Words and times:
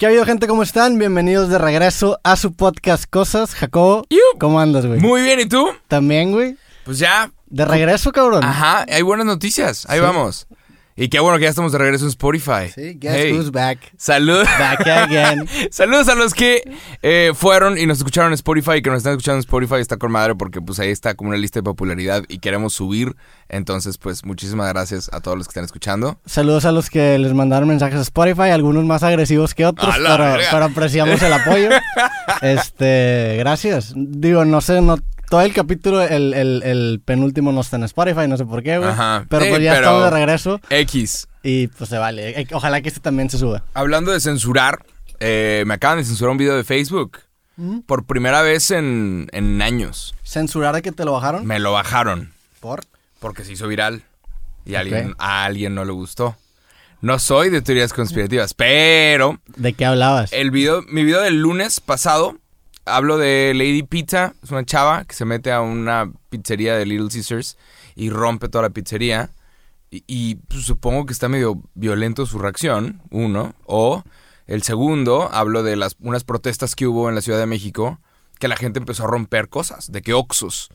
¿Qué 0.00 0.06
ha 0.06 0.08
habido, 0.08 0.24
gente? 0.24 0.46
¿Cómo 0.46 0.62
están? 0.62 0.98
Bienvenidos 0.98 1.50
de 1.50 1.58
regreso 1.58 2.18
a 2.24 2.36
su 2.36 2.54
podcast 2.54 3.04
Cosas. 3.04 3.54
Jacobo, 3.54 4.06
¿cómo 4.38 4.58
andas, 4.58 4.86
güey? 4.86 4.98
Muy 4.98 5.20
bien, 5.20 5.40
¿y 5.40 5.44
tú? 5.44 5.68
También, 5.88 6.32
güey. 6.32 6.56
Pues 6.86 6.98
ya. 6.98 7.30
De 7.50 7.66
regreso, 7.66 8.10
cabrón. 8.10 8.42
Ajá, 8.42 8.86
hay 8.88 9.02
buenas 9.02 9.26
noticias. 9.26 9.84
Ahí 9.90 10.00
vamos. 10.00 10.46
Y 11.00 11.08
qué 11.08 11.18
bueno 11.18 11.38
que 11.38 11.44
ya 11.44 11.48
estamos 11.48 11.72
de 11.72 11.78
regreso 11.78 12.04
en 12.04 12.10
Spotify. 12.10 12.68
Sí, 12.74 12.98
guess 13.00 13.32
who's 13.32 13.50
back. 13.50 13.78
Salud. 13.96 14.44
Back 14.58 14.86
again. 14.86 15.48
Saludos 15.70 16.10
a 16.10 16.14
los 16.14 16.34
que 16.34 16.62
eh, 17.00 17.32
fueron 17.34 17.78
y 17.78 17.86
nos 17.86 17.96
escucharon 17.96 18.32
en 18.32 18.34
Spotify 18.34 18.72
y 18.76 18.82
que 18.82 18.90
nos 18.90 18.98
están 18.98 19.12
escuchando 19.12 19.36
en 19.36 19.40
Spotify. 19.40 19.76
Está 19.76 19.96
con 19.96 20.12
madre 20.12 20.34
porque 20.34 20.60
pues 20.60 20.78
ahí 20.78 20.90
está 20.90 21.14
como 21.14 21.30
una 21.30 21.38
lista 21.38 21.60
de 21.60 21.62
popularidad 21.62 22.24
y 22.28 22.38
queremos 22.38 22.74
subir. 22.74 23.16
Entonces, 23.48 23.96
pues 23.96 24.26
muchísimas 24.26 24.68
gracias 24.68 25.08
a 25.10 25.22
todos 25.22 25.38
los 25.38 25.46
que 25.46 25.52
están 25.52 25.64
escuchando. 25.64 26.20
Saludos 26.26 26.66
a 26.66 26.72
los 26.72 26.90
que 26.90 27.18
les 27.18 27.32
mandaron 27.32 27.70
mensajes 27.70 27.98
a 27.98 28.02
Spotify, 28.02 28.50
algunos 28.50 28.84
más 28.84 29.02
agresivos 29.02 29.54
que 29.54 29.64
otros, 29.64 29.94
pero, 29.96 30.36
pero 30.50 30.64
apreciamos 30.66 31.22
el 31.22 31.32
apoyo. 31.32 31.70
este, 32.42 33.36
gracias. 33.38 33.94
Digo, 33.96 34.44
no 34.44 34.60
sé, 34.60 34.82
no 34.82 34.98
todo 35.30 35.40
el 35.40 35.54
capítulo, 35.54 36.02
el, 36.02 36.34
el, 36.34 36.62
el 36.62 37.00
penúltimo 37.02 37.52
no 37.52 37.62
está 37.62 37.76
en 37.76 37.84
Spotify, 37.84 38.28
no 38.28 38.36
sé 38.36 38.44
por 38.44 38.62
qué, 38.62 38.76
güey. 38.76 38.90
Ajá. 38.90 39.24
Pero 39.30 39.46
pues 39.48 39.62
ya 39.62 39.72
pero- 39.72 39.86
estamos 39.86 40.04
de 40.04 40.10
regreso 40.10 40.60
X. 40.68 41.26
y 41.42 41.68
pues 41.68 41.88
se 41.88 41.96
vale. 41.96 42.38
Eh, 42.40 42.46
Ojalá 42.52 42.82
que 42.82 42.88
este 42.88 43.00
también 43.00 43.30
se 43.30 43.38
suba. 43.38 43.64
Hablando 43.72 44.10
de 44.12 44.20
censurar, 44.20 44.84
eh, 45.20 45.64
me 45.66 45.74
acaban 45.74 45.96
de 45.98 46.04
censurar 46.04 46.32
un 46.32 46.38
video 46.38 46.56
de 46.56 46.64
Facebook. 46.64 47.20
Por 47.86 48.04
primera 48.04 48.40
vez 48.40 48.70
en, 48.70 49.28
en 49.32 49.60
años. 49.60 50.14
¿Censurar 50.24 50.74
de 50.74 50.80
que 50.82 50.92
te 50.92 51.04
lo 51.04 51.12
bajaron? 51.12 51.46
Me 51.46 51.58
lo 51.58 51.72
bajaron. 51.72 52.32
¿Por? 52.58 52.80
Porque 53.18 53.44
se 53.44 53.52
hizo 53.52 53.68
viral. 53.68 54.02
Y 54.64 54.76
a 54.76 54.80
alguien, 54.80 55.14
a 55.18 55.44
alguien 55.44 55.74
no 55.74 55.84
le 55.84 55.92
gustó. 55.92 56.36
No 57.02 57.18
soy 57.18 57.50
de 57.50 57.60
teorías 57.60 57.92
conspirativas, 57.92 58.54
pero 58.54 59.38
¿De 59.56 59.74
qué 59.74 59.84
hablabas? 59.84 60.32
el 60.32 60.50
video, 60.50 60.82
mi 60.88 61.04
video 61.04 61.20
del 61.20 61.40
lunes 61.40 61.80
pasado, 61.80 62.36
hablo 62.84 63.18
de 63.18 63.52
Lady 63.54 63.82
Pizza, 63.82 64.34
es 64.42 64.50
una 64.50 64.64
chava 64.64 65.04
que 65.04 65.14
se 65.14 65.24
mete 65.24 65.52
a 65.52 65.60
una 65.60 66.12
pizzería 66.28 66.76
de 66.76 66.86
Little 66.86 67.08
Caesars 67.08 67.56
y 67.94 68.10
rompe 68.10 68.48
toda 68.48 68.62
la 68.62 68.70
pizzería. 68.70 69.30
Y, 69.90 70.36
pues, 70.36 70.62
supongo 70.62 71.04
que 71.04 71.12
está 71.12 71.28
medio 71.28 71.62
violento 71.74 72.24
su 72.24 72.38
reacción, 72.38 73.02
uno. 73.10 73.54
O 73.66 74.04
el 74.46 74.62
segundo, 74.62 75.28
hablo 75.32 75.62
de 75.62 75.76
las 75.76 75.96
unas 76.00 76.22
protestas 76.24 76.76
que 76.76 76.86
hubo 76.86 77.08
en 77.08 77.16
la 77.16 77.22
Ciudad 77.22 77.40
de 77.40 77.46
México, 77.46 77.98
que 78.38 78.48
la 78.48 78.56
gente 78.56 78.78
empezó 78.78 79.04
a 79.04 79.08
romper 79.08 79.48
cosas, 79.48 79.90
de 79.90 80.02
que 80.02 80.14
Oxxos 80.14 80.70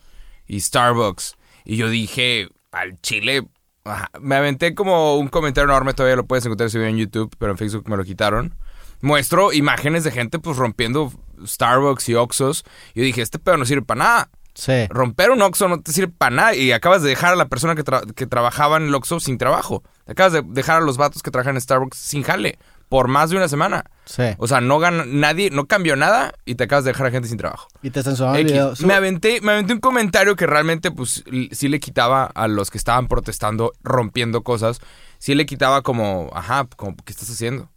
y 0.47 0.59
Starbucks. 0.59 1.35
Y 1.63 1.77
yo 1.77 1.89
dije, 1.89 2.49
al 2.71 2.99
chile, 3.01 3.47
ajá, 3.85 4.11
me 4.19 4.35
aventé 4.35 4.75
como 4.75 5.17
un 5.17 5.29
comentario 5.29 5.69
enorme, 5.69 5.93
todavía 5.93 6.17
lo 6.17 6.25
puedes 6.25 6.45
encontrar 6.45 6.67
ese 6.67 6.77
video 6.77 6.91
en 6.91 6.97
YouTube, 6.97 7.33
pero 7.39 7.53
en 7.53 7.57
Facebook 7.57 7.89
me 7.89 7.97
lo 7.97 8.03
quitaron. 8.03 8.53
Muestro 9.01 9.53
imágenes 9.53 10.03
de 10.03 10.11
gente 10.11 10.39
pues 10.39 10.57
rompiendo 10.57 11.11
Starbucks 11.45 12.09
y 12.09 12.15
Oxxos. 12.15 12.63
Y 12.93 12.99
yo 12.99 13.05
dije, 13.05 13.21
este 13.21 13.39
pedo 13.39 13.57
no 13.57 13.65
sirve 13.65 13.81
para 13.83 13.99
nada. 13.99 14.29
Sí. 14.53 14.87
Romper 14.89 15.31
un 15.31 15.41
Oxxo 15.41 15.67
no 15.67 15.81
te 15.81 15.91
sirve 15.91 16.13
para 16.17 16.33
nada 16.35 16.55
y 16.55 16.71
acabas 16.71 17.03
de 17.03 17.09
dejar 17.09 17.33
a 17.33 17.35
la 17.35 17.47
persona 17.49 17.75
que, 17.75 17.83
tra- 17.83 18.09
que 18.13 18.25
trabajaba 18.25 18.77
en 18.77 18.83
el 18.83 18.95
Oxxo 18.95 19.19
sin 19.19 19.37
trabajo. 19.37 19.83
Acabas 20.07 20.31
de 20.33 20.43
dejar 20.45 20.77
a 20.77 20.85
los 20.85 20.95
vatos 20.97 21.21
que 21.23 21.29
trabajan 21.31 21.55
en 21.55 21.61
Starbucks 21.61 21.97
sin 21.97 22.23
jale 22.23 22.57
por 22.87 23.07
más 23.09 23.31
de 23.31 23.35
una 23.35 23.49
semana. 23.49 23.83
Sí. 24.05 24.23
O 24.37 24.47
sea, 24.47 24.61
no 24.61 24.79
gana 24.79 25.03
nadie, 25.05 25.49
no 25.49 25.65
cambió 25.65 25.95
nada 25.97 26.33
y 26.45 26.55
te 26.55 26.63
acabas 26.65 26.85
de 26.85 26.91
dejar 26.91 27.07
a 27.07 27.11
gente 27.11 27.27
sin 27.27 27.37
trabajo. 27.37 27.67
Y 27.81 27.89
te 27.89 28.01
censuraron 28.01 28.37
el 28.37 28.45
video. 28.45 28.73
Me 28.85 28.93
aventé, 28.93 29.41
me 29.41 29.51
aventé 29.53 29.73
un 29.73 29.79
comentario 29.79 30.35
que 30.37 30.45
realmente 30.45 30.89
pues 30.91 31.23
sí 31.51 31.67
le 31.67 31.79
quitaba 31.81 32.23
a 32.25 32.47
los 32.47 32.71
que 32.71 32.77
estaban 32.77 33.07
protestando, 33.07 33.73
rompiendo 33.83 34.43
cosas, 34.43 34.79
sí 35.17 35.35
le 35.35 35.45
quitaba 35.45 35.81
como, 35.81 36.29
ajá, 36.33 36.65
como, 36.77 36.95
¿qué 37.03 37.11
estás 37.11 37.29
haciendo? 37.29 37.69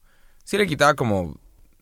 Sí 0.49 0.57
le 0.57 0.67
quitaba 0.67 0.95
como, 0.95 1.37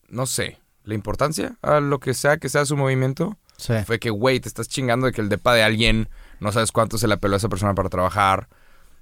no 0.08 0.26
sé, 0.26 0.58
la 0.82 0.94
importancia 0.94 1.56
a 1.62 1.78
lo 1.78 2.00
que 2.00 2.14
sea 2.14 2.38
que 2.38 2.48
sea 2.48 2.64
su 2.64 2.76
movimiento. 2.76 3.36
Sí. 3.58 3.74
Fue 3.86 4.00
que, 4.00 4.10
güey, 4.10 4.40
te 4.40 4.48
estás 4.48 4.66
chingando 4.66 5.06
de 5.06 5.12
que 5.12 5.20
el 5.20 5.28
depa 5.28 5.54
de 5.54 5.62
alguien 5.62 6.08
no 6.40 6.50
sabes 6.50 6.72
cuánto 6.72 6.98
se 6.98 7.06
le 7.06 7.14
apeló 7.14 7.34
a 7.34 7.36
esa 7.36 7.48
persona 7.48 7.76
para 7.76 7.90
trabajar. 7.90 8.48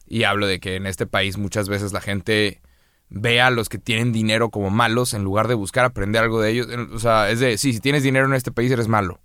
Y 0.06 0.24
hablo 0.24 0.46
de 0.46 0.60
que 0.60 0.76
en 0.76 0.86
este 0.86 1.06
país 1.06 1.38
muchas 1.38 1.70
veces 1.70 1.94
la 1.94 2.02
gente 2.02 2.60
ve 3.08 3.40
a 3.40 3.48
los 3.48 3.70
que 3.70 3.78
tienen 3.78 4.12
dinero 4.12 4.50
como 4.50 4.68
malos 4.68 5.14
en 5.14 5.24
lugar 5.24 5.48
de 5.48 5.54
buscar 5.54 5.86
aprender 5.86 6.22
algo 6.22 6.42
de 6.42 6.50
ellos. 6.50 6.68
O 6.92 6.98
sea, 6.98 7.30
es 7.30 7.40
de, 7.40 7.56
sí, 7.56 7.72
si 7.72 7.80
tienes 7.80 8.02
dinero 8.02 8.26
en 8.26 8.34
este 8.34 8.52
país 8.52 8.70
eres 8.70 8.86
malo. 8.88 9.18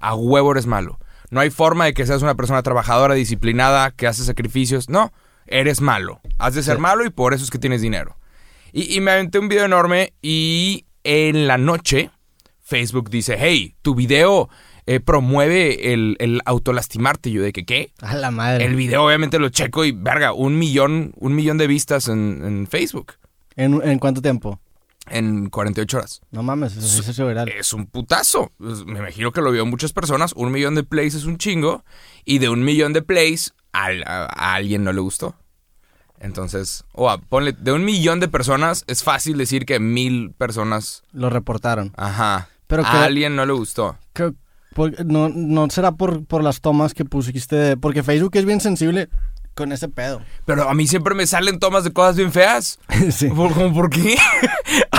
A 0.00 0.16
huevo 0.16 0.50
eres 0.50 0.66
malo. 0.66 0.98
No 1.30 1.38
hay 1.38 1.50
forma 1.50 1.84
de 1.84 1.94
que 1.94 2.04
seas 2.04 2.22
una 2.22 2.34
persona 2.34 2.64
trabajadora, 2.64 3.14
disciplinada, 3.14 3.92
que 3.92 4.08
hace 4.08 4.24
sacrificios. 4.24 4.88
No, 4.88 5.12
eres 5.46 5.80
malo. 5.80 6.20
Has 6.40 6.54
de 6.56 6.64
ser 6.64 6.76
Sí. 6.78 6.82
malo 6.82 7.04
y 7.04 7.10
por 7.10 7.32
eso 7.32 7.44
es 7.44 7.50
que 7.52 7.58
tienes 7.60 7.80
dinero. 7.80 8.17
Y, 8.72 8.94
y 8.96 9.00
me 9.00 9.12
aventé 9.12 9.38
un 9.38 9.48
video 9.48 9.64
enorme 9.64 10.12
y 10.22 10.84
en 11.04 11.46
la 11.46 11.58
noche 11.58 12.10
Facebook 12.60 13.08
dice, 13.08 13.36
hey, 13.38 13.74
tu 13.82 13.94
video 13.94 14.50
eh, 14.86 15.00
promueve 15.00 15.92
el, 15.92 16.16
el 16.18 16.40
autolastimarte. 16.44 17.30
Y 17.30 17.34
yo 17.34 17.42
de 17.42 17.52
que, 17.52 17.64
¿qué? 17.64 17.92
A 18.00 18.14
la 18.16 18.30
madre. 18.30 18.64
El 18.64 18.74
video 18.76 19.04
obviamente 19.04 19.38
lo 19.38 19.48
checo 19.48 19.84
y, 19.84 19.92
verga, 19.92 20.32
un 20.32 20.58
millón, 20.58 21.12
un 21.16 21.34
millón 21.34 21.58
de 21.58 21.66
vistas 21.66 22.08
en, 22.08 22.42
en 22.44 22.66
Facebook 22.66 23.14
¿En, 23.56 23.80
¿En 23.82 23.98
cuánto 23.98 24.22
tiempo? 24.22 24.60
en 25.10 25.48
48 25.48 25.96
horas. 25.96 26.20
No 26.30 26.42
mames, 26.42 26.76
eso 26.76 27.10
hizo 27.10 27.26
viral. 27.26 27.48
Es 27.48 27.72
un 27.72 27.86
putazo. 27.86 28.52
Me 28.58 28.98
imagino 28.98 29.32
que 29.32 29.40
lo 29.40 29.50
vio 29.50 29.64
muchas 29.64 29.94
personas. 29.94 30.34
Un 30.36 30.52
millón 30.52 30.74
de 30.74 30.84
plays 30.84 31.14
es 31.14 31.24
un 31.24 31.38
chingo. 31.38 31.82
Y 32.26 32.38
de 32.38 32.50
un 32.50 32.62
millón 32.62 32.92
de 32.92 33.00
plays, 33.00 33.54
a 33.72 34.54
alguien 34.54 34.84
no 34.84 34.92
le 34.92 35.00
gustó. 35.00 35.34
Entonces, 36.20 36.84
o 36.92 37.08
a- 37.10 37.18
ponle, 37.18 37.52
de 37.52 37.72
un 37.72 37.84
millón 37.84 38.20
de 38.20 38.28
personas, 38.28 38.84
es 38.86 39.02
fácil 39.02 39.38
decir 39.38 39.64
que 39.66 39.78
mil 39.80 40.32
personas, 40.36 41.02
Lo 41.12 41.30
reportaron. 41.30 41.92
ajá, 41.96 42.48
Pero 42.66 42.84
a 42.86 42.90
que- 42.90 42.96
alguien 42.98 43.36
no 43.36 43.46
le 43.46 43.52
gustó. 43.52 43.96
Por- 44.74 45.04
no, 45.06 45.28
no 45.28 45.70
será 45.70 45.92
por, 45.92 46.24
por 46.26 46.42
las 46.44 46.60
tomas 46.60 46.94
que 46.94 47.04
pusiste, 47.04 47.56
de- 47.56 47.76
porque 47.76 48.02
Facebook 48.02 48.32
es 48.34 48.44
bien 48.44 48.60
sensible 48.60 49.08
con 49.54 49.72
ese 49.72 49.88
pedo. 49.88 50.20
Pero 50.44 50.68
a 50.68 50.74
mí 50.74 50.86
siempre 50.86 51.14
me 51.14 51.26
salen 51.26 51.58
tomas 51.58 51.82
de 51.84 51.92
cosas 51.92 52.16
bien 52.16 52.30
feas. 52.32 52.78
sí. 53.10 53.28
¿Por, 53.28 53.52
como, 53.54 53.72
¿por 53.74 53.90
qué? 53.90 54.16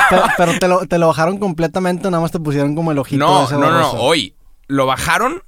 Pero, 0.09 0.23
pero 0.37 0.59
te, 0.59 0.67
lo, 0.67 0.85
te 0.87 0.97
lo 0.97 1.07
bajaron 1.07 1.37
completamente, 1.37 2.09
nada 2.09 2.21
más 2.21 2.31
te 2.31 2.39
pusieron 2.39 2.75
como 2.75 2.91
el 2.91 2.97
ojito 2.97 3.25
No, 3.25 3.45
ese 3.45 3.53
no, 3.55 3.69
no, 3.71 3.91
hoy. 3.93 4.35
Lo 4.67 4.85
bajaron 4.85 5.43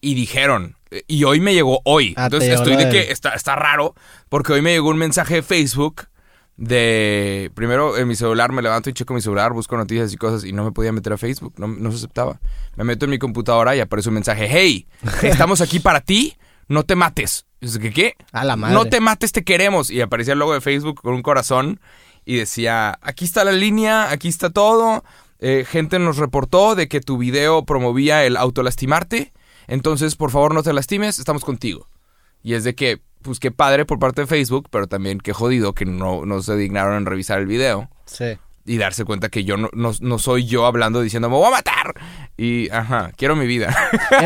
y 0.00 0.14
dijeron. 0.14 0.76
Y 1.06 1.24
hoy 1.24 1.40
me 1.40 1.54
llegó 1.54 1.80
hoy. 1.84 2.14
Ah, 2.16 2.24
Entonces 2.24 2.50
estoy 2.50 2.76
de 2.76 2.88
que 2.90 3.12
está, 3.12 3.30
está 3.30 3.56
raro. 3.56 3.94
Porque 4.28 4.52
hoy 4.52 4.62
me 4.62 4.72
llegó 4.72 4.90
un 4.90 4.98
mensaje 4.98 5.36
de 5.36 5.42
Facebook 5.42 6.08
de. 6.56 7.50
Primero 7.54 7.96
en 7.96 8.08
mi 8.08 8.16
celular 8.16 8.52
me 8.52 8.62
levanto 8.62 8.90
y 8.90 8.92
checo 8.92 9.14
mi 9.14 9.20
celular, 9.20 9.52
busco 9.52 9.76
noticias 9.76 10.12
y 10.12 10.16
cosas 10.16 10.44
y 10.44 10.52
no 10.52 10.64
me 10.64 10.72
podía 10.72 10.92
meter 10.92 11.12
a 11.12 11.18
Facebook. 11.18 11.54
No, 11.58 11.66
no 11.68 11.90
se 11.90 11.98
aceptaba. 11.98 12.40
Me 12.76 12.84
meto 12.84 13.06
en 13.06 13.10
mi 13.10 13.18
computadora 13.18 13.74
y 13.76 13.80
aparece 13.80 14.08
un 14.08 14.16
mensaje: 14.16 14.48
Hey, 14.50 14.86
estamos 15.22 15.60
aquí 15.60 15.80
para 15.80 16.00
ti, 16.00 16.36
no 16.68 16.84
te 16.84 16.96
mates. 16.96 17.46
Yo, 17.60 17.78
¿Qué? 17.78 17.92
qué? 17.92 18.14
A 18.32 18.44
la 18.44 18.56
madre. 18.56 18.74
No 18.74 18.86
te 18.86 19.00
mates, 19.00 19.32
te 19.32 19.44
queremos. 19.44 19.90
Y 19.90 20.00
aparecía 20.00 20.32
el 20.32 20.38
logo 20.38 20.54
de 20.54 20.60
Facebook 20.60 21.00
con 21.02 21.14
un 21.14 21.22
corazón 21.22 21.80
y 22.24 22.36
decía, 22.36 22.98
aquí 23.02 23.24
está 23.24 23.44
la 23.44 23.52
línea, 23.52 24.10
aquí 24.10 24.28
está 24.28 24.50
todo. 24.50 25.04
Eh, 25.40 25.64
gente 25.68 25.98
nos 25.98 26.16
reportó 26.18 26.74
de 26.74 26.88
que 26.88 27.00
tu 27.00 27.18
video 27.18 27.64
promovía 27.64 28.24
el 28.24 28.36
autolastimarte. 28.36 29.32
Entonces, 29.70 30.16
por 30.16 30.30
favor, 30.30 30.52
no 30.52 30.62
te 30.62 30.72
lastimes, 30.72 31.18
estamos 31.18 31.44
contigo. 31.44 31.88
Y 32.42 32.54
es 32.54 32.64
de 32.64 32.74
que, 32.74 33.00
pues 33.22 33.38
qué 33.38 33.50
padre 33.50 33.84
por 33.86 33.98
parte 33.98 34.22
de 34.22 34.26
Facebook, 34.26 34.68
pero 34.70 34.86
también 34.86 35.18
qué 35.18 35.32
jodido 35.32 35.72
que 35.74 35.84
no, 35.86 36.26
no 36.26 36.42
se 36.42 36.56
dignaron 36.56 36.96
en 36.96 37.06
revisar 37.06 37.38
el 37.38 37.46
video 37.46 37.88
Sí. 38.06 38.38
y 38.66 38.78
darse 38.78 39.04
cuenta 39.04 39.28
que 39.28 39.44
yo 39.44 39.56
no, 39.56 39.68
no, 39.72 39.92
no 40.00 40.18
soy 40.18 40.46
yo 40.46 40.66
hablando 40.66 41.00
diciendo, 41.02 41.28
me 41.30 41.36
voy 41.36 41.46
a 41.46 41.50
matar. 41.50 41.94
Y, 42.36 42.70
ajá, 42.70 43.12
quiero 43.16 43.36
mi 43.36 43.46
vida. 43.46 43.76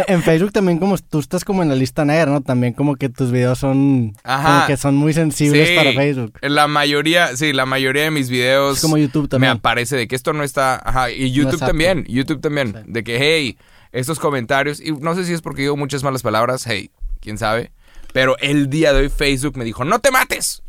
en, 0.06 0.14
en 0.16 0.22
Facebook 0.22 0.52
también 0.52 0.78
como 0.78 0.96
tú 0.96 1.18
estás 1.18 1.44
como 1.44 1.62
en 1.64 1.68
la 1.68 1.74
lista 1.74 2.04
negra, 2.04 2.30
¿no? 2.30 2.40
También 2.40 2.72
como 2.72 2.94
que 2.94 3.08
tus 3.08 3.32
videos 3.32 3.58
son 3.58 4.12
Ajá. 4.22 4.54
como 4.54 4.66
que 4.68 4.76
son 4.76 4.94
muy 4.94 5.12
sensibles 5.12 5.68
Sí, 5.68 5.74
para 5.76 5.92
Facebook. 5.92 6.38
La 6.40 6.68
mayoría, 6.68 7.36
sí, 7.36 7.52
la 7.52 7.66
mayoría 7.66 8.04
de 8.04 8.10
mis 8.12 8.30
videos. 8.30 8.76
Es 8.76 8.82
como 8.82 8.96
YouTube 8.96 9.24
Me 9.24 9.28
también. 9.28 9.52
aparece 9.52 9.96
de 9.96 10.06
que 10.06 10.14
esto 10.14 10.32
no 10.32 10.44
está. 10.44 10.80
Ajá, 10.84 11.10
y 11.10 11.32
YouTube 11.32 11.58
también. 11.58 12.04
YouTube 12.06 12.40
también. 12.40 12.72
Sí. 12.84 12.92
De 12.92 13.02
que, 13.02 13.18
hey, 13.18 13.58
estos 13.94 14.18
comentarios. 14.20 14.80
Y 14.80 14.92
no 14.92 15.14
sé 15.14 15.24
si 15.24 15.32
es 15.32 15.40
porque 15.40 15.62
digo 15.62 15.76
muchas 15.76 16.02
malas 16.02 16.22
palabras. 16.22 16.66
Hey, 16.66 16.90
quién 17.20 17.38
sabe. 17.38 17.72
Pero 18.12 18.36
el 18.38 18.68
día 18.68 18.92
de 18.92 19.00
hoy 19.00 19.08
Facebook 19.08 19.56
me 19.56 19.64
dijo: 19.64 19.84
¡No 19.84 19.98
te 20.00 20.10
mates! 20.10 20.62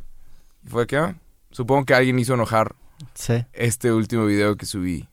Y 0.66 0.70
fue 0.70 0.88
que, 0.88 0.98
ah, 0.98 1.16
supongo 1.52 1.86
que 1.86 1.94
alguien 1.94 2.18
hizo 2.18 2.34
enojar 2.34 2.76
Sí. 3.14 3.46
este 3.54 3.92
último 3.92 4.26
video 4.26 4.56
que 4.56 4.66
subí. 4.66 5.08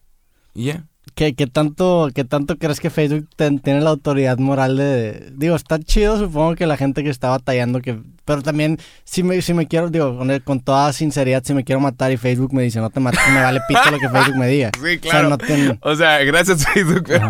Y 0.55 0.67
ya. 0.67 0.85
¿Qué, 1.15 1.35
qué 1.35 1.47
tanto, 1.47 2.09
¿Qué 2.15 2.25
tanto 2.25 2.57
crees 2.59 2.81
que 2.81 2.91
Facebook 2.91 3.29
ten- 3.37 3.59
tiene 3.59 3.81
la 3.81 3.91
autoridad 3.91 4.39
moral 4.39 4.77
de... 4.77 5.31
Digo, 5.35 5.55
está 5.57 5.79
chido, 5.79 6.19
supongo 6.19 6.55
que 6.55 6.67
la 6.67 6.77
gente 6.77 7.03
que 7.05 7.11
está 7.11 7.29
batallando, 7.29 7.81
que 7.81 7.99
pero 8.25 8.41
también, 8.41 8.79
si 9.03 9.25
me, 9.25 9.43
si 9.43 9.53
me 9.53 9.67
quiero, 9.67 9.91
digo, 9.91 10.17
con, 10.17 10.39
con 10.45 10.61
toda 10.61 10.93
sinceridad, 10.93 11.43
si 11.45 11.55
me 11.55 11.65
quiero 11.65 11.81
matar 11.81 12.13
y 12.13 12.17
Facebook 12.17 12.55
me 12.55 12.63
dice, 12.63 12.79
no 12.81 12.89
te 12.89 13.01
mates, 13.01 13.21
me 13.35 13.41
vale 13.43 13.61
pito 13.67 13.81
lo 13.91 13.99
que 13.99 14.09
Facebook 14.09 14.37
me 14.37 14.47
diga. 14.47 14.71
Sí, 14.81 14.97
O 14.97 15.01
claro. 15.01 15.19
sea, 15.21 15.29
no 15.29 15.39
ten- 15.39 15.79
O 15.83 15.97
sea, 15.97 16.19
gracias 16.25 16.65
Facebook, 16.73 17.03
pero 17.09 17.29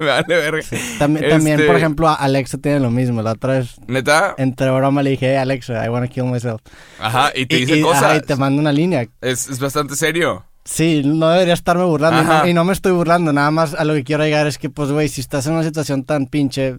me 0.00 0.06
vale 0.06 0.26
verga. 0.28 0.66
También, 0.98 1.28
también, 1.30 1.54
Este, 1.60 1.66
por 1.68 1.76
ejemplo, 1.76 2.08
a 2.08 2.14
Alexa 2.14 2.58
tiene 2.58 2.80
lo 2.80 2.90
mismo. 2.90 3.22
La 3.22 3.32
otra 3.32 3.54
vez, 3.58 3.76
Neta, 3.86 4.34
entre 4.36 4.68
broma, 4.70 5.02
le 5.04 5.10
dije, 5.10 5.30
hey, 5.30 5.36
Alexa, 5.36 5.84
I 5.86 5.88
wanna 5.88 6.08
kill 6.08 6.24
myself. 6.24 6.60
ajá, 6.98 7.30
y 7.36 7.46
te 7.46 7.56
dice 7.56 7.76
y, 7.78 7.82
cosas. 7.82 8.02
ajá, 8.02 8.16
y 8.16 8.20
te 8.22 8.34
manda 8.36 8.60
una 8.60 8.72
línea. 8.72 9.06
Es, 9.20 9.48
es 9.48 9.60
bastante 9.60 9.94
serio. 9.94 10.44
Sí, 10.64 11.02
no 11.04 11.28
debería 11.30 11.54
estarme 11.54 11.84
burlando. 11.84 12.22
Y 12.22 12.24
no, 12.24 12.32
Ajá. 12.32 12.48
y 12.48 12.54
no 12.54 12.64
me 12.64 12.72
estoy 12.72 12.92
burlando. 12.92 13.32
Nada 13.32 13.50
más 13.50 13.74
a 13.74 13.84
lo 13.84 13.94
que 13.94 14.04
quiero 14.04 14.22
llegar 14.24 14.46
es 14.46 14.58
que, 14.58 14.70
pues, 14.70 14.90
güey, 14.90 15.08
si 15.08 15.20
estás 15.20 15.46
en 15.46 15.54
una 15.54 15.64
situación 15.64 16.04
tan 16.04 16.26
pinche 16.26 16.78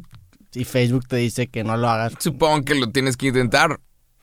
y 0.54 0.64
Facebook 0.64 1.08
te 1.08 1.18
dice 1.18 1.48
que 1.48 1.64
no 1.64 1.76
lo 1.78 1.90
hagas. 1.90 2.14
Supongo 2.20 2.64
que 2.64 2.76
lo 2.76 2.90
tienes 2.92 3.18
que 3.18 3.28
intentar, 3.28 3.80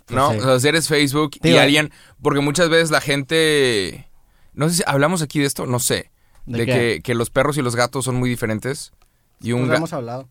¿no? 0.08 0.28
Pues 0.28 0.38
sí. 0.38 0.38
O 0.38 0.42
sea, 0.44 0.60
si 0.60 0.68
eres 0.68 0.88
Facebook 0.88 1.32
y 1.42 1.56
alguien... 1.56 1.90
Porque 2.22 2.40
muchas 2.40 2.68
veces 2.70 2.90
la 2.90 3.00
gente... 3.00 4.08
No 4.54 4.68
sé 4.68 4.76
si 4.76 4.82
hablamos 4.86 5.22
aquí 5.22 5.38
de 5.40 5.46
esto, 5.46 5.66
no 5.66 5.78
sé. 5.78 6.10
¿De 6.46 6.66
que, 6.66 7.00
que 7.04 7.14
los 7.14 7.30
perros 7.30 7.56
y 7.58 7.62
los 7.62 7.76
gatos 7.76 8.04
son 8.06 8.16
muy 8.16 8.28
diferentes. 8.30 8.92
Y 9.40 9.52
un 9.52 9.66
Pues 9.66 9.76
hemos 9.78 9.92
hablado. 9.92 10.28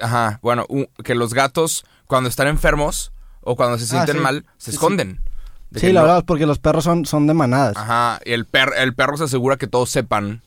Ajá, 0.00 0.38
bueno, 0.42 0.64
un- 0.68 0.88
que 1.04 1.14
los 1.14 1.34
gatos 1.34 1.84
cuando 2.06 2.28
están 2.28 2.46
enfermos 2.48 3.12
o 3.40 3.56
cuando 3.56 3.78
se 3.78 3.86
sienten 3.86 4.16
Ah, 4.16 4.18
sí. 4.18 4.22
mal, 4.22 4.46
se 4.58 4.70
Sí, 4.70 4.76
esconden. 4.76 5.16
De 5.16 5.20
Sí, 5.74 5.92
la 5.92 6.00
no- 6.00 6.06
verdad, 6.06 6.24
porque 6.26 6.46
los 6.46 6.58
perros 6.58 6.84
son, 6.84 7.04
son 7.06 7.26
de 7.26 7.34
manadas. 7.34 7.76
Ajá, 7.76 8.20
y 8.24 8.32
el, 8.32 8.44
per- 8.46 8.72
el 8.78 8.94
perro 8.94 9.16
se 9.16 9.24
asegura 9.24 9.56
que 9.56 9.66
todos 9.66 9.90
sepan 9.90 10.42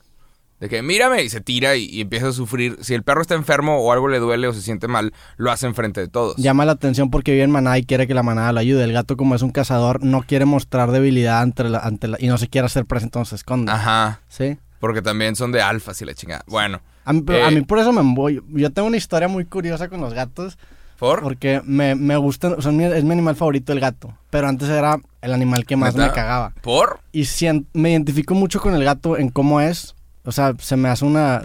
de 0.59 0.67
que 0.69 0.81
mírame 0.81 1.23
y 1.23 1.29
se 1.29 1.39
tira 1.39 1.75
y, 1.77 1.85
y 1.85 2.01
empieza 2.01 2.27
a 2.29 2.31
sufrir. 2.33 2.77
Si 2.81 2.93
el 2.93 3.03
perro 3.03 3.21
está 3.21 3.35
enfermo 3.35 3.77
o 3.79 3.91
algo 3.93 4.07
le 4.09 4.19
duele 4.19 4.47
o 4.47 4.53
se 4.53 4.61
siente 4.61 4.87
mal, 4.89 5.13
lo 5.37 5.51
hace 5.51 5.67
enfrente 5.67 6.01
de 6.01 6.07
todos. 6.09 6.35
Llama 6.37 6.65
la 6.65 6.73
atención 6.73 7.09
porque 7.11 7.31
vive 7.31 7.43
en 7.43 7.51
manada 7.51 7.77
y 7.77 7.83
quiere 7.85 8.07
que 8.07 8.13
la 8.13 8.23
manada 8.23 8.51
lo 8.51 8.59
ayude. 8.59 8.83
El 8.83 8.91
gato, 8.93 9.15
como 9.15 9.35
es 9.35 9.41
un 9.41 9.51
cazador, 9.51 10.03
no 10.03 10.23
quiere 10.23 10.43
mostrar 10.45 10.91
debilidad 10.91 11.41
ante 11.41 11.63
la, 11.65 11.79
ante 11.79 12.07
la- 12.09 12.17
y 12.19 12.27
no 12.27 12.37
se 12.37 12.47
quiere 12.49 12.65
hacer 12.65 12.85
presente, 12.85 13.09
entonces 13.17 13.29
se 13.29 13.35
esconde. 13.37 13.71
Ajá, 13.71 14.19
Sí. 14.27 14.57
porque 14.79 15.01
también 15.01 15.35
son 15.37 15.51
de 15.53 15.61
alfas 15.61 16.01
y 16.01 16.05
la 16.05 16.13
chingada. 16.13 16.43
Bueno, 16.47 16.81
A 17.05 17.13
mí, 17.13 17.21
pero 17.21 17.45
a 17.45 17.49
Eh. 17.49 17.55
mí 17.55 17.61
por 17.61 17.79
eso 17.79 17.91
me 17.93 18.01
voy. 18.13 18.41
Yo 18.49 18.71
tengo 18.71 18.87
una 18.87 18.97
historia 18.97 19.27
muy 19.29 19.45
curiosa 19.45 19.87
con 19.87 20.01
los 20.01 20.13
gatos. 20.13 20.57
¿Por? 20.99 21.21
Porque 21.21 21.61
me, 21.65 21.95
me 21.95 22.15
gustan, 22.17 22.61
son 22.61 22.77
mi- 22.77 22.83
es 22.83 23.03
mi 23.03 23.11
animal 23.13 23.35
favorito 23.35 23.73
el 23.73 23.79
gato. 23.79 24.13
Pero 24.29 24.47
antes 24.47 24.69
era 24.69 24.99
el 25.21 25.33
animal 25.33 25.65
que 25.65 25.75
más 25.75 25.95
¿Neta? 25.95 26.07
me 26.07 26.13
cagaba. 26.13 26.53
¿Por? 26.61 26.99
Y 27.11 27.23
sien- 27.25 27.65
me 27.73 27.91
identifico 27.91 28.35
mucho 28.35 28.59
con 28.59 28.75
el 28.75 28.83
gato 28.83 29.17
en 29.17 29.29
cómo 29.29 29.61
es. 29.61 29.95
O 30.25 30.31
sea, 30.31 30.53
se 30.59 30.75
me 30.75 30.89
hace 30.89 31.05
una... 31.05 31.43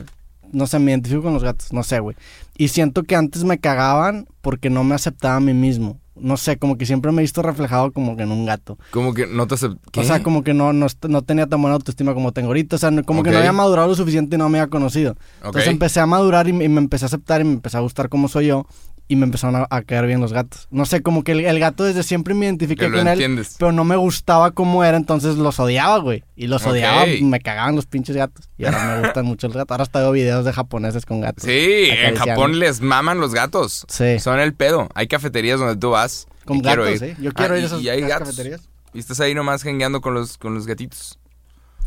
No 0.52 0.66
sé, 0.66 0.78
me 0.78 0.92
identifico 0.92 1.22
con 1.22 1.34
los 1.34 1.42
gatos, 1.42 1.72
no 1.72 1.82
sé, 1.82 1.98
güey. 1.98 2.16
Y 2.56 2.68
siento 2.68 3.02
que 3.02 3.16
antes 3.16 3.42
me 3.44 3.58
cagaban 3.58 4.26
porque 4.40 4.70
no 4.70 4.84
me 4.84 4.94
aceptaba 4.94 5.36
a 5.36 5.40
mí 5.40 5.52
mismo. 5.54 5.98
No 6.16 6.36
sé, 6.36 6.58
como 6.58 6.78
que 6.78 6.86
siempre 6.86 7.10
me 7.10 7.22
he 7.22 7.24
visto 7.24 7.42
reflejado 7.42 7.90
como 7.90 8.16
que 8.16 8.22
en 8.22 8.30
un 8.30 8.46
gato. 8.46 8.78
Como 8.92 9.14
que 9.14 9.26
no 9.26 9.48
te 9.48 9.56
acep- 9.56 9.76
¿Qué? 9.90 9.98
O 9.98 10.04
sea, 10.04 10.22
como 10.22 10.44
que 10.44 10.54
no, 10.54 10.72
no, 10.72 10.86
no 11.08 11.22
tenía 11.22 11.48
tan 11.48 11.60
buena 11.60 11.74
autoestima 11.74 12.14
como 12.14 12.30
tengo 12.30 12.48
ahorita. 12.48 12.76
O 12.76 12.78
sea, 12.78 12.92
no- 12.92 13.02
como 13.02 13.24
que 13.24 13.32
no 13.32 13.38
había 13.38 13.52
madurado 13.52 13.88
lo 13.88 13.96
suficiente 13.96 14.36
y 14.36 14.38
no 14.38 14.48
me 14.48 14.60
había 14.60 14.70
conocido. 14.70 15.12
Ok. 15.40 15.46
Entonces 15.46 15.70
empecé 15.72 15.98
a 15.98 16.06
madurar 16.06 16.46
y, 16.46 16.52
me- 16.52 16.64
y 16.66 16.68
me 16.68 16.78
empecé 16.80 17.04
a 17.04 17.06
aceptar 17.06 17.40
y 17.40 17.44
me 17.44 17.54
empecé 17.54 17.78
a 17.78 17.80
gustar 17.80 18.08
como 18.08 18.28
soy 18.28 18.46
yo. 18.46 18.64
Y 19.06 19.16
me 19.16 19.24
empezaron 19.24 19.56
a, 19.56 19.66
a 19.68 19.82
caer 19.82 20.06
bien 20.06 20.20
los 20.22 20.32
gatos. 20.32 20.66
No 20.70 20.86
sé, 20.86 21.02
como 21.02 21.24
que 21.24 21.32
el, 21.32 21.40
el 21.44 21.58
gato 21.60 21.84
desde 21.84 22.02
siempre 22.02 22.32
me 22.32 22.46
identifiqué 22.46 22.86
con 22.90 23.00
él. 23.00 23.08
entiendes. 23.08 23.56
Pero 23.58 23.70
no 23.70 23.84
me 23.84 23.96
gustaba 23.96 24.52
cómo 24.52 24.82
era, 24.82 24.96
entonces 24.96 25.36
los 25.36 25.60
odiaba, 25.60 25.98
güey. 25.98 26.24
Y 26.36 26.46
los 26.46 26.62
Ok. 26.62 26.68
odiaba, 26.72 27.04
me 27.20 27.38
cagaban 27.40 27.76
los 27.76 27.84
pinches 27.84 28.16
gatos. 28.16 28.48
Y 28.56 28.64
ahora 28.64 28.96
me 28.96 29.00
gustan 29.06 29.26
mucho 29.26 29.46
los 29.48 29.56
gatos. 29.56 29.72
Ahora 29.72 29.82
hasta 29.82 30.00
veo 30.00 30.10
videos 30.12 30.46
de 30.46 30.54
japoneses 30.54 31.04
con 31.04 31.20
gatos. 31.20 31.44
Sí, 31.44 31.88
en. 31.90 32.16
Japón 32.16 32.58
les 32.58 32.80
maman 32.80 33.20
los 33.20 33.34
gatos. 33.34 33.84
Sí. 33.88 34.18
Son 34.20 34.40
el 34.40 34.54
pedo. 34.54 34.88
Hay 34.94 35.06
cafeterías 35.06 35.58
donde 35.60 35.76
tú 35.76 35.90
vas. 35.90 36.26
Con 36.46 36.60
quiero 36.60 36.84
gatos, 36.84 37.02
ir. 37.02 37.14
sí. 37.16 37.22
Yo 37.22 37.32
quiero 37.32 37.54
Ah, 37.54 37.58
ir 37.58 37.64
a 37.64 37.66
esas 37.66 37.82
y 37.82 37.88
hay 37.90 37.98
esas 37.98 38.08
gatos. 38.10 38.28
cafeterías. 38.28 38.68
Y 38.94 39.00
estás 39.00 39.20
ahí 39.20 39.34
nomás 39.34 39.62
jengueando 39.62 40.00
con 40.00 40.14
los, 40.14 40.38
con 40.38 40.54
los 40.54 40.66
gatitos. 40.66 41.18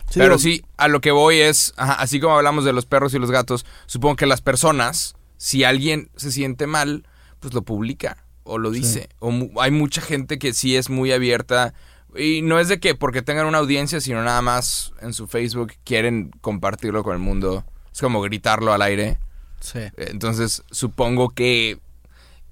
Sí, 0.09 0.19
Pero 0.19 0.37
digo, 0.37 0.39
sí, 0.39 0.63
a 0.77 0.87
lo 0.87 1.01
que 1.01 1.11
voy 1.11 1.39
es, 1.39 1.73
ajá, 1.77 1.93
así 1.93 2.19
como 2.19 2.35
hablamos 2.37 2.63
de 2.63 2.73
los 2.73 2.85
perros 2.85 3.13
y 3.15 3.19
los 3.19 3.29
gatos, 3.31 3.65
supongo 3.87 4.15
que 4.15 4.25
las 4.25 4.39
personas, 4.41 5.15
si 5.37 5.63
alguien 5.63 6.09
se 6.15 6.31
siente 6.31 6.67
mal, 6.67 7.07
pues 7.39 7.53
lo 7.53 7.61
publica 7.63 8.25
o 8.43 8.57
lo 8.57 8.71
dice. 8.71 9.09
O 9.19 9.31
mu- 9.31 9.61
hay 9.61 9.71
mucha 9.71 10.01
gente 10.01 10.39
que 10.39 10.53
sí 10.53 10.75
es 10.75 10.89
muy 10.89 11.11
abierta 11.11 11.73
y 12.15 12.41
no 12.41 12.59
es 12.59 12.67
de 12.67 12.79
que 12.79 12.95
porque 12.95 13.21
tengan 13.21 13.45
una 13.45 13.57
audiencia, 13.59 14.01
sino 14.01 14.23
nada 14.23 14.41
más 14.41 14.93
en 15.01 15.13
su 15.13 15.27
Facebook 15.27 15.73
quieren 15.83 16.31
compartirlo 16.41 17.03
con 17.03 17.13
el 17.13 17.19
mundo. 17.19 17.65
Es 17.93 18.01
como 18.01 18.21
gritarlo 18.21 18.73
al 18.73 18.81
aire. 18.81 19.17
Sí. 19.59 19.79
Entonces, 19.97 20.63
supongo 20.71 21.29
que 21.29 21.79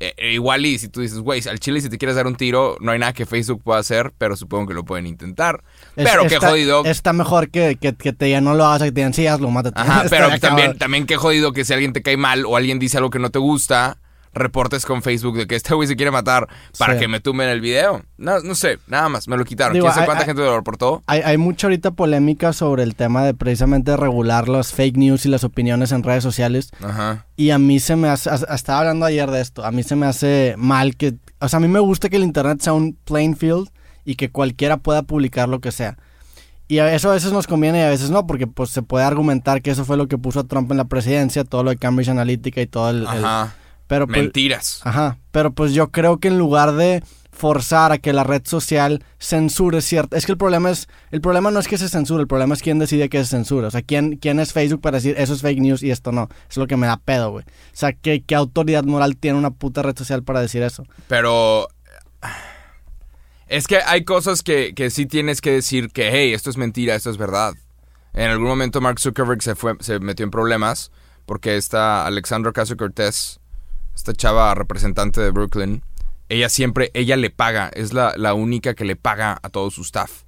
eh, 0.08 0.14
eh, 0.18 0.34
igual 0.34 0.66
y 0.66 0.78
si 0.78 0.88
tú 0.90 1.02
dices, 1.02 1.20
güey, 1.20 1.42
al 1.48 1.60
chile 1.60 1.82
si 1.82 1.90
te 1.90 1.98
quieres 1.98 2.16
dar 2.16 2.28
un 2.28 2.36
tiro, 2.36 2.78
no 2.80 2.92
hay 2.92 3.00
nada 3.00 3.14
que 3.14 3.26
Facebook 3.26 3.62
pueda 3.64 3.80
hacer, 3.80 4.14
pero 4.18 4.36
supongo 4.36 4.68
que 4.68 4.74
lo 4.74 4.84
pueden 4.86 5.08
intentar. 5.08 5.64
Es- 5.96 6.10
pero 6.10 6.28
qué 6.28 6.38
jodido. 6.38 6.84
Está 6.86 7.14
mejor 7.14 7.50
que, 7.50 7.76
que, 7.76 7.96
que 7.96 8.14
te 8.14 8.26
digan 8.26 8.44
no 8.44 8.54
lo 8.54 8.66
hagas, 8.66 8.84
que 8.84 8.92
te 8.92 9.02
digan 9.02 9.14
sí, 9.14 9.28
hazlo, 9.28 9.50
mátate. 9.50 9.80
Ajá, 9.80 10.06
pero 10.10 10.38
también, 10.40 10.78
también 10.78 11.06
qué 11.06 11.18
jodido 11.18 11.52
que 11.54 11.66
si 11.66 11.74
alguien 11.74 11.94
te 11.94 12.02
cae 12.02 12.18
mal 12.18 12.46
o 12.46 12.58
alguien 12.58 12.80
dice 12.80 12.98
algo 12.98 13.10
que 13.10 13.20
no 13.20 13.30
te 13.30 13.40
gusta, 13.40 13.98
reportes 14.36 14.86
con 14.86 15.02
Facebook 15.02 15.38
de 15.38 15.48
que 15.48 15.56
este 15.56 15.74
güey 15.74 15.88
se 15.88 15.96
quiere 15.96 16.12
matar 16.12 16.48
para 16.78 16.94
Sí. 16.94 17.00
que 17.00 17.08
me 17.08 17.20
tumben 17.20 17.50
el 17.50 17.62
video. 17.62 18.04
No, 18.18 18.40
no 18.42 18.54
sé, 18.54 18.78
nada 18.88 19.10
más, 19.10 19.28
me 19.28 19.38
lo 19.38 19.46
quitaron. 19.46 19.74
Digo, 19.74 19.86
¿Quién 19.86 19.94
sabe 19.96 20.06
cuánta 20.06 20.24
hay- 20.24 20.28
gente 20.28 20.42
lo 20.44 20.56
reportó? 20.56 21.02
Hay, 21.08 21.22
hay 21.22 21.38
mucha 21.38 21.68
ahorita 21.68 21.92
polémica 21.92 22.54
sobre 22.54 22.84
el 22.84 22.96
tema 22.96 23.24
de 23.26 23.34
precisamente 23.34 23.96
regular 23.98 24.48
las 24.50 24.74
fake 24.74 24.98
news 24.98 25.26
y 25.26 25.30
las 25.30 25.44
opiniones 25.44 25.92
en 25.92 26.04
redes 26.04 26.22
sociales. 26.24 26.70
Ajá. 26.84 27.26
Y 27.38 27.50
a 27.50 27.58
mí 27.58 27.80
se 27.80 27.96
me 27.96 28.10
hace, 28.10 28.30
estaba 28.54 28.80
hablando 28.80 29.06
ayer 29.06 29.32
de 29.32 29.42
esto, 29.42 29.66
a 29.66 29.72
mí 29.72 29.82
se 29.84 29.96
me 29.96 30.06
hace 30.06 30.56
mal 30.58 30.96
que, 30.96 31.16
o 31.40 31.50
sea, 31.50 31.58
a 31.58 31.60
mí 31.62 31.68
me 31.68 31.80
gusta 31.80 32.10
que 32.10 32.18
el 32.18 32.24
Internet 32.24 32.60
sea 32.62 32.74
un 32.74 32.98
plain 33.06 33.36
field 33.36 33.70
y 34.04 34.16
que 34.16 34.30
cualquiera 34.30 34.78
pueda 34.78 35.02
publicar 35.04 35.50
lo 35.50 35.60
que 35.62 35.72
sea. 35.72 35.98
Y 36.68 36.80
eso 36.80 37.12
a 37.12 37.14
veces 37.14 37.32
nos 37.32 37.46
conviene 37.46 37.80
y 37.80 37.84
a 37.84 37.90
veces 37.90 38.10
no, 38.10 38.26
porque 38.26 38.48
pues 38.48 38.72
se 38.72 38.82
puede 38.82 39.06
argumentar 39.06 39.62
que 39.62 39.70
eso 39.72 39.86
fue 39.86 39.98
lo 39.98 40.08
que 40.08 40.18
puso 40.18 40.40
a 40.40 40.44
Trump 40.46 40.72
en 40.72 40.78
la 40.78 40.86
presidencia, 40.86 41.44
todo 41.44 41.64
lo 41.64 41.70
de 41.70 41.78
Cambridge 41.78 42.10
Analytica 42.10 42.60
y 42.60 42.66
todo 42.68 42.90
el... 42.90 43.06
el-. 43.06 43.26
Pero 43.88 44.08
pues, 44.08 44.20
Mentiras. 44.20 44.82
Ajá, 44.84 45.18
pero 45.32 45.52
pues 45.54 45.74
yo 45.74 45.92
creo 45.92 46.20
que 46.20 46.30
en 46.30 46.38
lugar 46.38 46.74
de 46.74 47.04
forzar 47.32 47.92
a 47.92 47.98
que 47.98 48.14
la 48.14 48.24
red 48.24 48.42
social 48.46 49.04
censure 49.20 49.82
cierta... 49.82 50.18
Es 50.18 50.26
que 50.26 50.32
el 50.32 50.38
problema 50.38 50.72
es... 50.72 50.88
El 51.12 51.22
problema 51.22 51.52
no 51.52 51.60
es 51.60 51.68
que 51.68 51.78
se 51.78 51.90
censure, 51.90 52.22
el 52.22 52.28
problema 52.28 52.56
es 52.56 52.62
quién 52.62 52.80
decide 52.80 53.10
que 53.10 53.20
se 53.20 53.30
censura. 53.30 53.68
O 53.68 53.72
sea, 53.72 53.82
quién, 53.82 54.16
quién 54.18 54.40
es 54.40 54.54
Facebook 54.54 54.82
para 54.82 54.98
decir 54.98 55.16
eso 55.18 55.34
es 55.34 55.42
fake 55.42 55.60
news 55.60 55.84
y 55.84 55.92
esto 55.92 56.12
no. 56.12 56.30
Es 56.50 56.58
lo 56.58 56.66
que 56.66 56.78
me 56.78 56.88
da 56.88 56.98
pedo, 56.98 57.32
güey. 57.32 57.44
O 57.44 57.74
sea, 57.74 57.92
¿qué, 57.94 58.24
qué 58.26 58.36
autoridad 58.36 58.86
moral 58.86 59.18
tiene 59.18 59.38
una 59.38 59.52
puta 59.52 59.82
red 59.82 59.98
social 59.98 60.24
para 60.24 60.40
decir 60.40 60.64
eso? 60.64 60.86
Pero. 61.08 61.68
Es 63.48 63.68
que 63.68 63.78
hay 63.86 64.06
cosas 64.06 64.42
que, 64.42 64.74
que 64.74 64.90
sí 64.90 65.06
tienes 65.06 65.40
que 65.42 65.52
decir 65.52 65.90
que, 65.90 66.10
hey, 66.12 66.34
esto 66.34 66.50
es 66.50 66.58
mentira, 66.58 66.96
esto 66.96 67.12
es 67.12 67.18
verdad. 67.18 67.54
En 68.14 68.32
algún 68.32 68.48
momento 68.48 68.82
Mark 68.82 69.00
Zuckerberg 69.00 69.44
se, 69.44 69.56
fue, 69.56 69.76
se 69.82 70.00
metió 70.00 70.24
en 70.24 70.32
problemas 70.32 70.92
porque 71.26 71.58
esta 71.58 72.06
Alexandra 72.06 72.52
Ocasio 72.52 72.78
Cortés, 72.78 73.40
esta 73.96 74.14
chava 74.14 74.54
representante 74.54 75.22
de 75.22 75.32
Brooklyn, 75.32 75.82
ella 76.30 76.50
siempre, 76.50 76.92
ella 76.94 77.16
le 77.16 77.30
paga, 77.30 77.70
es 77.74 77.94
la, 77.94 78.14
la 78.18 78.34
única 78.34 78.74
que 78.74 78.86
le 78.86 78.96
paga 78.96 79.40
a 79.42 79.50
todo 79.50 79.72
su 79.72 79.82
staff. 79.82 80.24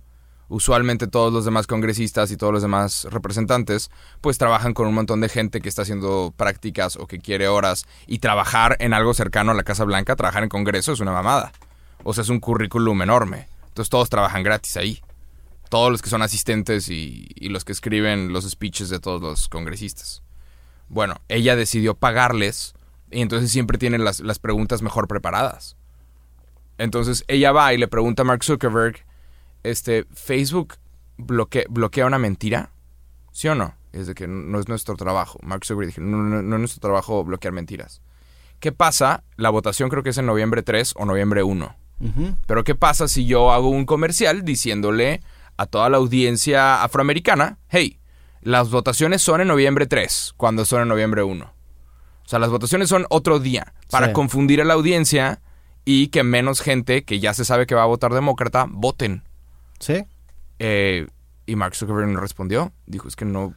Usualmente 0.50 1.08
todos 1.08 1.34
los 1.34 1.44
demás 1.44 1.68
congresistas 1.68 2.32
y 2.32 2.38
todos 2.38 2.54
los 2.54 2.62
demás 2.62 3.06
representantes 3.12 3.92
pues 4.22 4.38
trabajan 4.38 4.74
con 4.74 4.88
un 4.88 4.94
montón 4.94 5.20
de 5.20 5.28
gente 5.28 5.60
que 5.60 5.68
está 5.68 5.82
haciendo 5.82 6.34
prácticas 6.38 6.96
o 6.96 7.06
que 7.06 7.20
quiere 7.20 7.50
horas 7.50 7.86
y 8.06 8.20
trabajar 8.20 8.78
en 8.80 8.94
algo 8.94 9.14
cercano 9.14 9.52
a 9.52 9.56
la 9.56 9.64
Casa 9.64 9.84
Blanca, 9.84 10.16
trabajar 10.16 10.44
en 10.44 10.50
Congreso 10.50 10.94
es 10.94 11.02
una 11.02 11.12
mamada. 11.12 11.52
O 12.04 12.14
sea, 12.14 12.22
es 12.22 12.30
un 12.30 12.40
currículum 12.40 13.02
enorme. 13.02 13.50
Entonces 13.68 13.90
todos 13.90 14.10
trabajan 14.10 14.44
gratis 14.44 14.78
ahí. 14.78 15.02
Todos 15.70 15.92
los 15.92 16.02
que 16.02 16.10
son 16.10 16.22
asistentes 16.22 16.88
y, 16.88 17.28
y 17.36 17.50
los 17.50 17.66
que 17.66 17.74
escriben 17.74 18.32
los 18.32 18.50
speeches 18.50 18.88
de 18.88 19.00
todos 19.00 19.22
los 19.22 19.50
congresistas. 19.50 20.24
Bueno, 20.88 21.16
ella 21.28 21.58
decidió 21.58 21.96
pagarles 21.96 22.74
y 23.12 23.22
entonces 23.22 23.52
siempre 23.52 23.78
tienen 23.78 24.04
las, 24.04 24.20
las 24.20 24.40
preguntas 24.40 24.82
mejor 24.82 25.08
preparadas. 25.08 25.76
Entonces 26.78 27.24
ella 27.28 27.52
va 27.52 27.74
y 27.74 27.78
le 27.78 27.88
pregunta 27.88 28.22
a 28.22 28.26
Mark 28.26 28.44
Zuckerberg, 28.44 29.06
este, 29.64 30.06
¿Facebook 30.14 30.76
bloque- 31.18 31.66
bloquea 31.70 32.06
una 32.06 32.20
mentira? 32.20 32.72
¿Sí 33.32 33.48
o 33.48 33.56
no? 33.56 33.74
Es 33.94 34.08
de 34.08 34.14
que 34.14 34.28
no 34.28 34.60
es 34.60 34.68
nuestro 34.68 34.96
trabajo. 34.96 35.40
Mark 35.42 35.66
Zuckerberg 35.66 35.88
dijo, 35.96 36.02
no, 36.02 36.18
no, 36.18 36.42
no 36.42 36.56
es 36.56 36.60
nuestro 36.60 36.82
trabajo 36.82 37.24
bloquear 37.24 37.54
mentiras. 37.54 38.02
¿Qué 38.60 38.72
pasa? 38.72 39.24
La 39.36 39.50
votación 39.50 39.90
creo 39.90 40.04
que 40.04 40.10
es 40.10 40.18
en 40.18 40.26
noviembre 40.26 40.62
3 40.64 40.94
o 40.98 41.06
noviembre 41.06 41.44
1. 41.44 41.76
Ujú. 42.00 42.36
Pero 42.46 42.64
¿qué 42.64 42.76
pasa 42.76 43.08
si 43.08 43.26
yo 43.26 43.52
hago 43.52 43.70
un 43.70 43.86
comercial 43.86 44.44
diciéndole 44.44 45.22
a 45.58 45.66
toda 45.66 45.90
la 45.90 45.98
audiencia 45.98 46.84
afroamericana, 46.84 47.58
hey, 47.70 48.00
las 48.42 48.70
votaciones 48.70 49.22
son 49.24 49.42
en 49.42 49.48
noviembre 49.48 49.88
3, 49.88 50.34
cuando 50.38 50.64
son 50.66 50.84
en 50.84 50.88
noviembre 50.88 51.24
1? 51.24 51.54
O 52.28 52.30
sea, 52.30 52.40
las 52.40 52.50
votaciones 52.50 52.90
son 52.90 53.06
otro 53.10 53.40
día, 53.40 53.74
para 53.90 54.08
Sí. 54.08 54.14
confundir 54.14 54.60
a 54.60 54.66
la 54.66 54.74
audiencia 54.74 55.40
y 55.86 56.08
que 56.10 56.24
menos 56.24 56.60
gente 56.60 57.06
que 57.06 57.22
ya 57.22 57.34
se 57.34 57.46
sabe 57.46 57.66
que 57.66 57.74
va 57.74 57.84
a 57.84 57.86
votar 57.88 58.14
demócrata 58.14 58.66
voten. 58.70 59.24
¿Sí? 59.80 60.04
Eh, 60.60 61.08
y 61.46 61.56
Mark 61.56 61.76
Zuckerberg 61.76 62.10
no 62.10 62.20
respondió. 62.20 62.74
Dijo, 62.86 63.08
es 63.08 63.16
que 63.16 63.24
no... 63.24 63.54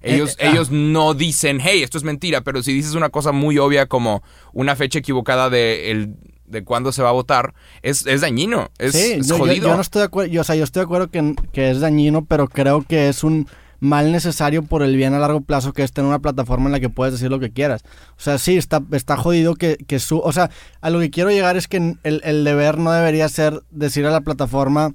Ellos, 0.00 0.36
Eh, 0.38 0.44
ah. 0.46 0.50
ellos 0.52 0.70
no 0.70 1.12
dicen, 1.14 1.58
hey, 1.60 1.82
esto 1.82 1.98
es 1.98 2.04
mentira, 2.04 2.42
pero 2.42 2.62
si 2.62 2.72
dices 2.72 2.94
una 2.94 3.08
cosa 3.08 3.32
muy 3.32 3.58
obvia 3.58 3.86
como 3.86 4.22
una 4.52 4.76
fecha 4.76 5.00
equivocada 5.00 5.50
de, 5.50 5.90
el, 5.90 6.14
de 6.46 6.62
cuándo 6.62 6.92
se 6.92 7.02
va 7.02 7.08
a 7.08 7.12
votar, 7.12 7.52
es, 7.82 8.06
es 8.06 8.20
dañino, 8.20 8.70
es, 8.78 8.92
sí, 8.92 9.14
es 9.14 9.26
yo, 9.26 9.34
yo- 9.38 9.44
jodido. 9.44 9.68
yo 9.70 9.74
no 9.74 9.80
estoy 9.82 9.98
de 10.02 10.06
acuerdo, 10.06 10.30
yo, 10.32 10.42
o 10.42 10.44
sea, 10.44 10.54
yo 10.54 10.62
estoy 10.62 10.82
de 10.82 10.84
acuerdo 10.84 11.10
que, 11.10 11.34
que 11.52 11.70
es 11.72 11.80
dañino, 11.80 12.24
pero 12.24 12.46
creo 12.48 12.82
que 12.82 13.08
es 13.08 13.24
un 13.24 13.48
mal 13.80 14.12
necesario 14.12 14.62
por 14.62 14.82
el 14.82 14.96
bien 14.96 15.14
a 15.14 15.18
largo 15.18 15.40
plazo 15.40 15.72
que 15.72 15.82
es 15.82 15.92
tener 15.92 16.08
una 16.08 16.18
plataforma 16.18 16.66
en 16.66 16.72
la 16.72 16.80
que 16.80 16.90
puedes 16.90 17.12
decir 17.12 17.30
lo 17.30 17.40
que 17.40 17.52
quieras. 17.52 17.82
O 18.16 18.20
sea, 18.20 18.38
sí, 18.38 18.56
está, 18.56 18.82
está 18.92 19.16
jodido 19.16 19.54
que, 19.54 19.76
que 19.76 19.98
su... 19.98 20.18
O 20.18 20.32
sea, 20.32 20.50
a 20.80 20.90
lo 20.90 21.00
que 21.00 21.10
quiero 21.10 21.30
llegar 21.30 21.56
es 21.56 21.68
que 21.68 21.96
el, 22.02 22.20
el 22.24 22.44
deber 22.44 22.78
no 22.78 22.90
debería 22.92 23.28
ser 23.28 23.62
decir 23.70 24.06
a 24.06 24.10
la 24.10 24.20
plataforma 24.20 24.92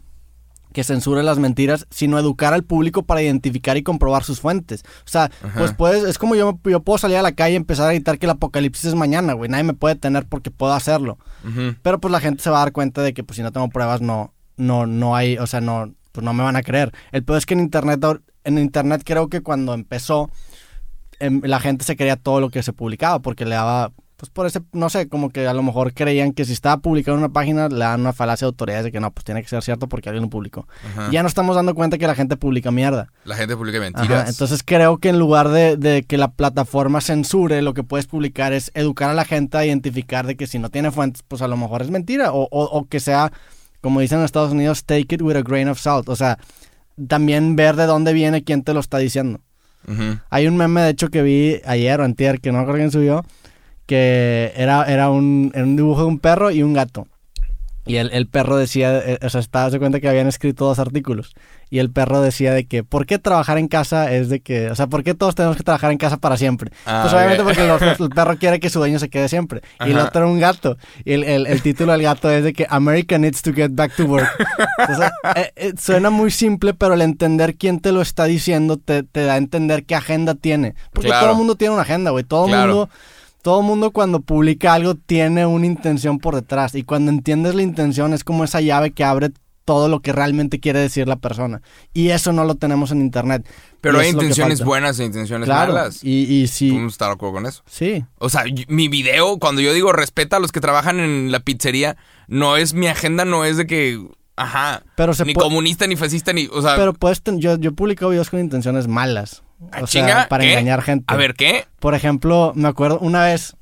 que 0.73 0.83
censure 0.83 1.23
las 1.23 1.39
mentiras, 1.39 1.87
sino 1.89 2.19
educar 2.19 2.53
al 2.53 2.63
público 2.63 3.03
para 3.03 3.21
identificar 3.21 3.77
y 3.77 3.83
comprobar 3.83 4.23
sus 4.23 4.41
fuentes. 4.41 4.83
O 5.05 5.09
sea, 5.09 5.31
pues 5.55 5.73
puedes, 5.73 6.03
es 6.03 6.17
como 6.17 6.35
yo, 6.35 6.59
yo 6.65 6.81
puedo 6.81 6.97
salir 6.97 7.17
a 7.17 7.21
la 7.21 7.31
calle 7.31 7.53
y 7.53 7.57
empezar 7.57 7.87
a 7.87 7.93
gritar 7.93 8.17
que 8.17 8.25
el 8.25 8.31
apocalipsis 8.31 8.85
es 8.85 8.95
mañana, 8.95 9.33
güey. 9.33 9.49
Nadie 9.49 9.63
me 9.63 9.73
puede 9.73 9.95
tener 9.95 10.25
porque 10.25 10.51
puedo 10.51 10.73
hacerlo. 10.73 11.17
Pero 11.81 11.99
pues 11.99 12.11
la 12.11 12.19
gente 12.19 12.43
se 12.43 12.49
va 12.49 12.57
a 12.57 12.65
dar 12.65 12.73
cuenta 12.73 13.01
de 13.01 13.13
que 13.13 13.23
pues 13.23 13.37
si 13.37 13.43
no 13.43 13.51
tengo 13.51 13.69
pruebas 13.69 14.01
no, 14.01 14.33
no, 14.57 14.85
no 14.85 15.15
hay, 15.15 15.37
o 15.37 15.47
sea, 15.47 15.61
no, 15.61 15.93
pues 16.11 16.25
no 16.25 16.33
me 16.33 16.43
van 16.43 16.55
a 16.55 16.63
creer. 16.63 16.91
El 17.11 17.23
peor 17.23 17.37
es 17.37 17.45
que 17.45 17.53
en 17.53 17.59
internet, 17.59 18.03
en 18.43 18.57
internet 18.57 19.03
creo 19.05 19.27
que 19.29 19.41
cuando 19.41 19.73
empezó, 19.73 20.29
em, 21.19 21.41
la 21.43 21.59
gente 21.59 21.85
se 21.85 21.95
creía 21.95 22.15
todo 22.15 22.39
lo 22.41 22.49
que 22.49 22.63
se 22.63 22.73
publicaba 22.73 23.19
porque 23.19 23.45
le 23.45 23.55
daba, 23.55 23.91
pues 24.17 24.29
por 24.29 24.45
ese, 24.45 24.61
no 24.71 24.89
sé, 24.89 25.07
como 25.09 25.29
que 25.29 25.47
a 25.47 25.53
lo 25.53 25.63
mejor 25.63 25.93
creían 25.93 26.31
que 26.33 26.45
si 26.45 26.53
estaba 26.53 26.77
publicado 26.77 27.17
en 27.17 27.23
una 27.23 27.33
página 27.33 27.67
le 27.69 27.79
dan 27.79 28.01
una 28.01 28.13
falacia 28.13 28.45
de 28.45 28.49
autoridades 28.49 28.85
de 28.85 28.91
que 28.91 28.99
no, 28.99 29.11
pues 29.11 29.23
tiene 29.25 29.41
que 29.41 29.47
ser 29.49 29.61
cierto 29.63 29.87
porque 29.89 30.09
alguien 30.09 30.23
lo 30.23 30.29
publicó. 30.29 30.67
Ajá. 30.91 31.07
Y 31.09 31.13
ya 31.13 31.21
no 31.23 31.27
estamos 31.27 31.55
dando 31.55 31.75
cuenta 31.75 31.97
que 31.97 32.07
la 32.07 32.15
gente 32.15 32.37
publica 32.37 32.71
mierda. 32.71 33.07
La 33.25 33.35
gente 33.35 33.55
publica 33.57 33.77
Ajá, 33.79 33.85
mentiras. 33.91 34.29
entonces 34.29 34.63
creo 34.65 34.97
que 34.97 35.09
en 35.09 35.19
lugar 35.19 35.49
de, 35.49 35.75
de 35.77 36.03
que 36.03 36.17
la 36.17 36.31
plataforma 36.31 37.01
censure, 37.01 37.61
lo 37.61 37.73
que 37.73 37.83
puedes 37.83 38.07
publicar 38.07 38.53
es 38.53 38.71
educar 38.75 39.09
a 39.09 39.13
la 39.13 39.25
gente 39.25 39.57
a 39.57 39.65
identificar 39.65 40.25
de 40.25 40.35
que 40.37 40.47
si 40.47 40.57
no 40.59 40.69
tiene 40.69 40.91
fuentes, 40.91 41.23
pues 41.27 41.41
a 41.41 41.47
lo 41.47 41.57
mejor 41.57 41.81
es 41.81 41.89
mentira. 41.89 42.31
O, 42.33 42.43
o- 42.49 42.65
o 42.79 42.85
que 42.87 42.99
sea, 42.99 43.31
como 43.81 43.99
dicen 43.99 44.19
en 44.19 44.25
Estados 44.25 44.51
Unidos, 44.53 44.85
take 44.85 45.15
it 45.15 45.21
with 45.21 45.35
a 45.35 45.41
grain 45.41 45.67
of 45.67 45.79
salt. 45.79 46.07
O 46.07 46.15
sea, 46.15 46.37
también 47.07 47.55
ver 47.55 47.75
de 47.75 47.85
dónde 47.85 48.13
viene 48.13 48.43
quién 48.43 48.63
te 48.63 48.73
lo 48.73 48.79
está 48.79 48.97
diciendo. 48.97 49.39
Hay 50.29 50.47
un 50.47 50.55
meme, 50.55 50.81
de 50.81 50.89
hecho, 50.91 51.09
que 51.09 51.21
vi 51.21 51.59
ayer 51.65 51.99
o 51.99 52.05
antier, 52.05 52.39
que 52.39 52.51
no 52.51 52.59
recuerdo 52.59 52.79
quién 52.79 52.91
subió, 52.91 53.25
que 53.85 54.53
era, 54.55 54.85
era, 54.85 55.09
un, 55.09 55.51
era 55.53 55.65
un 55.65 55.75
dibujo 55.75 56.01
de 56.01 56.07
un 56.07 56.19
perro 56.19 56.51
y 56.51 56.63
un 56.63 56.73
gato. 56.73 57.07
Y 57.85 57.97
el, 57.97 58.11
el 58.13 58.27
perro 58.27 58.55
decía, 58.55 58.97
eh, 58.99 59.19
o 59.21 59.29
sea, 59.29 59.41
estaba 59.41 59.69
de 59.69 59.77
cuenta 59.77 59.99
que 59.99 60.07
habían 60.07 60.27
escrito 60.27 60.65
dos 60.65 60.79
artículos. 60.79 61.33
Y 61.69 61.79
el 61.79 61.89
perro 61.91 62.21
decía 62.21 62.53
de 62.53 62.65
que, 62.65 62.83
¿por 62.83 63.05
qué 63.05 63.19
trabajar 63.19 63.57
en 63.57 63.67
casa 63.67 64.13
es 64.13 64.29
de 64.29 64.39
que, 64.41 64.69
o 64.69 64.75
sea, 64.75 64.87
¿por 64.87 65.03
qué 65.03 65.15
todos 65.15 65.35
tenemos 65.35 65.57
que 65.57 65.63
trabajar 65.63 65.91
en 65.91 65.97
casa 65.97 66.17
para 66.17 66.37
siempre? 66.37 66.71
Ah, 66.85 66.99
pues 67.01 67.13
obviamente 67.13 67.41
ok. 67.41 67.47
porque 67.47 67.67
los- 67.67 67.99
el 67.99 68.09
perro 68.09 68.37
quiere 68.37 68.59
que 68.59 68.69
su 68.69 68.79
dueño 68.79 68.99
se 68.99 69.09
quede 69.09 69.27
siempre. 69.27 69.61
Y 69.85 69.89
el 69.91 69.97
Ajá. 69.97 70.07
otro 70.09 70.21
era 70.21 70.31
un 70.31 70.39
gato. 70.39 70.77
Y 71.03 71.13
el, 71.13 71.23
el- 71.25 71.47
el 71.47 71.61
título 71.61 71.91
del 71.91 72.03
gato 72.03 72.29
es 72.31 72.43
de 72.43 72.53
que 72.53 72.65
America 72.69 73.17
needs 73.17 73.41
to 73.41 73.51
get 73.53 73.71
back 73.73 73.93
to 73.95 74.05
work. 74.05 74.29
Entonces, 74.77 75.11
eh, 75.35 75.51
eh, 75.55 75.73
suena 75.77 76.09
muy 76.09 76.31
simple, 76.31 76.73
pero 76.73 76.93
el 76.93 77.01
entender 77.01 77.55
quién 77.55 77.79
te 77.79 77.91
lo 77.91 78.01
está 78.01 78.25
diciendo 78.25 78.77
te, 78.77 79.03
te 79.03 79.23
da 79.25 79.33
a 79.33 79.37
entender 79.37 79.83
qué 79.83 79.95
agenda 79.95 80.35
tiene. 80.35 80.75
Porque 80.93 81.07
Claro. 81.09 81.23
todo 81.23 81.31
el 81.31 81.37
mundo 81.37 81.55
tiene 81.55 81.73
una 81.73 81.81
agenda, 81.83 82.11
güey. 82.11 82.23
Todo 82.23 82.45
el 82.45 82.51
Claro. 82.51 82.73
mundo... 82.75 82.89
Todo 83.43 83.61
mundo 83.61 83.91
cuando 83.91 84.21
publica 84.21 84.73
algo 84.73 84.95
tiene 84.95 85.45
una 85.45 85.65
intención 85.67 86.17
por 86.17 86.33
detrás 86.33 86.73
y 86.75 86.81
cuando 86.83 87.11
entiendes 87.11 87.53
la 87.53 87.61
intención 87.61 88.13
es 88.13 88.23
como 88.23 88.43
esa 88.43 88.61
llave 88.61 88.91
que 88.91 89.03
abre 89.03 89.29
todo 89.65 89.87
lo 89.89 89.99
que 90.01 90.11
realmente 90.11 90.59
quiere 90.59 90.79
decir 90.79 91.07
la 91.07 91.17
persona. 91.17 91.61
Y 91.93 92.09
eso 92.09 92.33
no 92.33 92.43
lo 92.45 92.55
tenemos 92.55 92.91
en 92.91 92.99
internet. 93.01 93.45
Pero 93.81 93.99
hay 93.99 94.09
intenciones 94.09 94.63
buenas 94.63 94.99
e 94.99 95.05
intenciones 95.05 95.45
Claro. 95.45 95.73
malas. 95.73 96.03
Y, 96.03 96.23
y 96.23 96.47
sí, 96.47 96.69
Podemos 96.71 96.93
estar 96.93 97.09
de 97.09 97.13
acuerdo 97.15 97.33
con 97.35 97.45
eso. 97.45 97.63
sí. 97.67 98.03
O 98.17 98.29
sea, 98.29 98.43
mi 98.67 98.87
video, 98.87 99.37
cuando 99.39 99.61
yo 99.61 99.73
digo 99.73 99.91
respeta 99.93 100.37
a 100.37 100.39
los 100.39 100.51
que 100.51 100.59
trabajan 100.61 100.99
en 100.99 101.31
la 101.31 101.39
pizzería, 101.41 101.97
no 102.27 102.57
es 102.57 102.73
mi 102.73 102.87
agenda, 102.87 103.23
no 103.25 103.43
es 103.45 103.57
de 103.57 103.67
que, 103.67 104.01
ajá, 104.37 104.83
Pero 104.95 105.13
se 105.13 105.25
ni 105.25 105.33
comunista 105.33 105.85
ni 105.87 105.95
fascista 105.97 106.31
ni, 106.33 106.47
o 106.51 106.61
sea, 106.61 106.75
Pero 106.77 106.93
puedes 106.93 107.21
ten- 107.21 107.39
yo, 107.39 107.57
yo 107.57 107.69
he 107.71 107.73
publicado 107.73 108.11
videos 108.11 108.29
con 108.29 108.39
intenciones 108.39 108.87
malas. 108.87 109.43
¿Ah, 109.71 109.79
O 109.83 109.87
sea, 109.87 110.27
para 110.29 110.43
¿qué? 110.43 110.51
engañar 110.51 110.81
gente. 110.81 111.05
A 111.07 111.15
ver, 111.15 111.33
¿qué? 111.35 111.65
Por 111.79 111.95
ejemplo, 111.95 112.51
me 112.55 112.67
acuerdo 112.67 112.99
una 112.99 113.23
vez, 113.25 113.55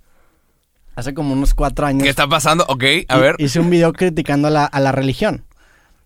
hace 0.95 1.13
como 1.13 1.33
unos 1.33 1.53
cuatro 1.53 1.85
años, 1.85 2.03
¿Qué 2.03 2.09
está 2.09 2.27
pasando? 2.27 2.65
Ok, 2.67 2.83
a 3.07 3.17
ver, 3.17 3.35
hice 3.39 3.59
un 3.59 3.69
video 3.69 3.93
criticando 3.93 4.47
a 4.47 4.51
la, 4.51 4.65
a 4.65 4.79
la 4.79 4.91
religión. 4.91 5.45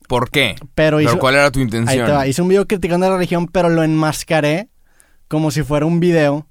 ¿por 0.08 0.30
qué? 0.30 0.56
Pero, 0.76 1.00
¿cuál 1.18 1.34
era 1.34 1.50
tu 1.50 1.58
ahí 1.60 1.64
intención? 1.66 2.06
te 2.06 2.12
va, 2.12 2.28
hice 2.28 2.40
un 2.42 2.48
video 2.48 2.68
criticando 2.68 3.08
a 3.08 3.10
la 3.10 3.16
religión, 3.16 3.48
pero 3.48 3.70
lo 3.70 3.82
enmascaré 3.82 4.70
como 5.28 5.50
si 5.50 5.64
fuera 5.64 5.88
un 5.88 6.00
video 6.00 6.48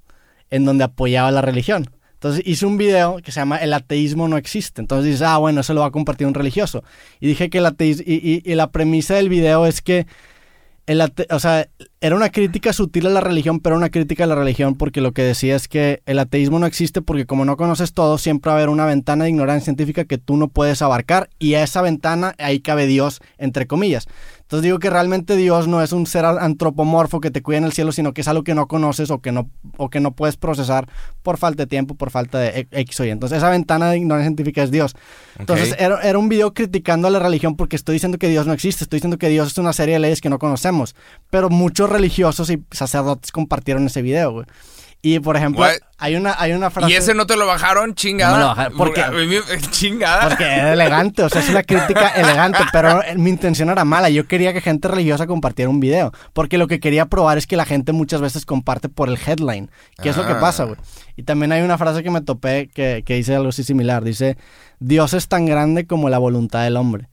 en 0.50 0.64
donde 0.64 0.82
apoyaba 0.84 1.28
a 1.28 1.30
la 1.30 1.40
religión. 1.40 1.88
Entonces 2.14 2.42
hice 2.46 2.66
un 2.66 2.78
video 2.78 3.18
que 3.22 3.30
se 3.30 3.38
llama 3.40 3.58
El 3.58 3.72
ateísmo 3.72 4.26
no 4.28 4.38
existe. 4.38 4.80
Entonces 4.80 5.04
dices, 5.04 5.22
ah, 5.22 5.36
bueno, 5.38 5.60
eso 5.60 5.72
lo 5.74 5.82
va 5.82 5.86
a 5.88 5.90
compartir 5.92 6.26
un 6.26 6.34
religioso. 6.34 6.82
Y 7.20 7.28
dije 7.28 7.48
que 7.50 7.58
el 7.58 7.66
ateísmo, 7.66 8.02
y, 8.06 8.14
y- 8.14 8.50
y 8.50 8.54
la 8.56 8.70
premisa 8.72 9.14
del 9.14 9.28
video 9.28 9.66
es 9.66 9.82
que 9.82 10.06
el 10.86 11.00
ate- 11.00 11.26
o 11.30 11.38
sea, 11.38 11.68
era 12.00 12.14
una 12.14 12.28
crítica 12.30 12.72
sutil 12.72 13.06
a 13.06 13.10
la 13.10 13.20
religión, 13.20 13.60
pero 13.60 13.76
una 13.76 13.88
crítica 13.90 14.24
a 14.24 14.26
la 14.26 14.34
religión 14.34 14.74
porque 14.74 15.00
lo 15.00 15.12
que 15.12 15.22
decía 15.22 15.56
es 15.56 15.68
que 15.68 16.02
el 16.04 16.18
ateísmo 16.18 16.58
no 16.58 16.66
existe 16.66 17.00
porque 17.00 17.24
como 17.26 17.44
no 17.44 17.56
conoces 17.56 17.94
todo, 17.94 18.18
siempre 18.18 18.50
va 18.50 18.54
a 18.54 18.58
haber 18.58 18.68
una 18.68 18.84
ventana 18.84 19.24
de 19.24 19.30
ignorancia 19.30 19.64
científica 19.64 20.04
que 20.04 20.18
tú 20.18 20.36
no 20.36 20.48
puedes 20.48 20.82
abarcar 20.82 21.30
y 21.38 21.54
a 21.54 21.62
esa 21.62 21.80
ventana 21.80 22.34
ahí 22.38 22.60
cabe 22.60 22.86
Dios, 22.86 23.20
entre 23.38 23.66
comillas. 23.66 24.06
Entonces 24.44 24.62
digo 24.64 24.78
que 24.78 24.90
realmente 24.90 25.36
Dios 25.36 25.66
no 25.68 25.82
es 25.82 25.92
un 25.92 26.06
ser 26.06 26.26
antropomorfo 26.26 27.18
que 27.20 27.30
te 27.30 27.42
cuida 27.42 27.58
en 27.58 27.64
el 27.64 27.72
cielo, 27.72 27.92
sino 27.92 28.12
que 28.12 28.20
es 28.20 28.28
algo 28.28 28.44
que 28.44 28.54
no 28.54 28.68
conoces 28.68 29.10
o 29.10 29.20
que 29.20 29.32
no, 29.32 29.48
o 29.78 29.88
que 29.88 30.00
no 30.00 30.12
puedes 30.12 30.36
procesar 30.36 30.86
por 31.22 31.38
falta 31.38 31.62
de 31.62 31.66
tiempo, 31.66 31.94
por 31.94 32.10
falta 32.10 32.38
de 32.38 32.68
e- 32.70 32.80
X 32.82 33.00
o 33.00 33.04
Y. 33.06 33.10
Entonces 33.10 33.38
esa 33.38 33.48
ventana 33.48 33.90
de 33.90 33.96
ignorancia 33.96 34.28
científica 34.28 34.62
es 34.62 34.70
Dios. 34.70 34.94
Entonces 35.38 35.74
era, 35.78 35.98
era 36.02 36.18
un 36.18 36.28
video 36.28 36.52
criticando 36.52 37.08
a 37.08 37.10
la 37.10 37.18
religión 37.20 37.56
porque 37.56 37.74
estoy 37.74 37.94
diciendo 37.94 38.18
que 38.18 38.28
Dios 38.28 38.46
no 38.46 38.52
existe, 38.52 38.84
estoy 38.84 38.98
diciendo 38.98 39.16
que 39.18 39.30
Dios 39.30 39.48
es 39.48 39.58
una 39.58 39.72
serie 39.72 39.94
de 39.94 40.00
leyes 40.00 40.20
que 40.20 40.28
no 40.28 40.38
conocemos. 40.38 40.94
Pero 41.30 41.48
muchos 41.48 41.88
religiosos 41.88 42.50
y 42.50 42.62
sacerdotes 42.70 43.32
compartieron 43.32 43.86
ese 43.86 44.02
video, 44.02 44.32
güey. 44.32 44.46
Y 45.06 45.20
por 45.20 45.36
ejemplo, 45.36 45.60
What? 45.60 45.74
hay 45.98 46.16
una, 46.16 46.34
hay 46.38 46.52
una 46.52 46.70
frase... 46.70 46.90
¿Y 46.90 46.96
ese 46.96 47.12
no 47.12 47.26
te 47.26 47.36
lo 47.36 47.46
bajaron, 47.46 47.94
chingada? 47.94 48.30
No 48.32 48.36
me 48.38 48.42
lo 48.42 48.48
bajaron, 48.48 48.78
¿por 48.78 48.94
qué? 48.94 49.02
Chingada. 49.70 50.28
Porque 50.30 50.44
era 50.44 50.72
elegante, 50.72 51.22
o 51.22 51.28
sea, 51.28 51.42
es 51.42 51.50
una 51.50 51.62
crítica 51.62 52.08
elegante, 52.16 52.60
pero 52.72 53.02
mi 53.16 53.28
intención 53.28 53.68
era 53.68 53.84
mala. 53.84 54.08
Yo 54.08 54.26
quería 54.26 54.54
que 54.54 54.62
gente 54.62 54.88
religiosa 54.88 55.26
compartiera 55.26 55.68
un 55.68 55.78
video, 55.78 56.10
porque 56.32 56.56
lo 56.56 56.68
que 56.68 56.80
quería 56.80 57.04
probar 57.04 57.36
es 57.36 57.46
que 57.46 57.58
la 57.58 57.66
gente 57.66 57.92
muchas 57.92 58.22
veces 58.22 58.46
comparte 58.46 58.88
por 58.88 59.10
el 59.10 59.18
headline, 59.26 59.70
que 60.02 60.08
es 60.08 60.16
lo 60.16 60.26
que 60.26 60.32
Ah. 60.32 60.40
pasa, 60.40 60.64
güey. 60.64 60.78
Y 61.16 61.24
también 61.24 61.52
hay 61.52 61.60
una 61.60 61.76
frase 61.76 62.02
que 62.02 62.10
me 62.10 62.22
topé 62.22 62.70
que, 62.74 63.02
que 63.04 63.14
dice 63.16 63.34
algo 63.34 63.50
así 63.50 63.62
similar, 63.62 64.04
dice, 64.04 64.38
Dios 64.80 65.12
es 65.12 65.28
tan 65.28 65.44
grande 65.44 65.86
como 65.86 66.08
la 66.08 66.16
voluntad 66.16 66.64
del 66.64 66.78
hombre. 66.78 67.08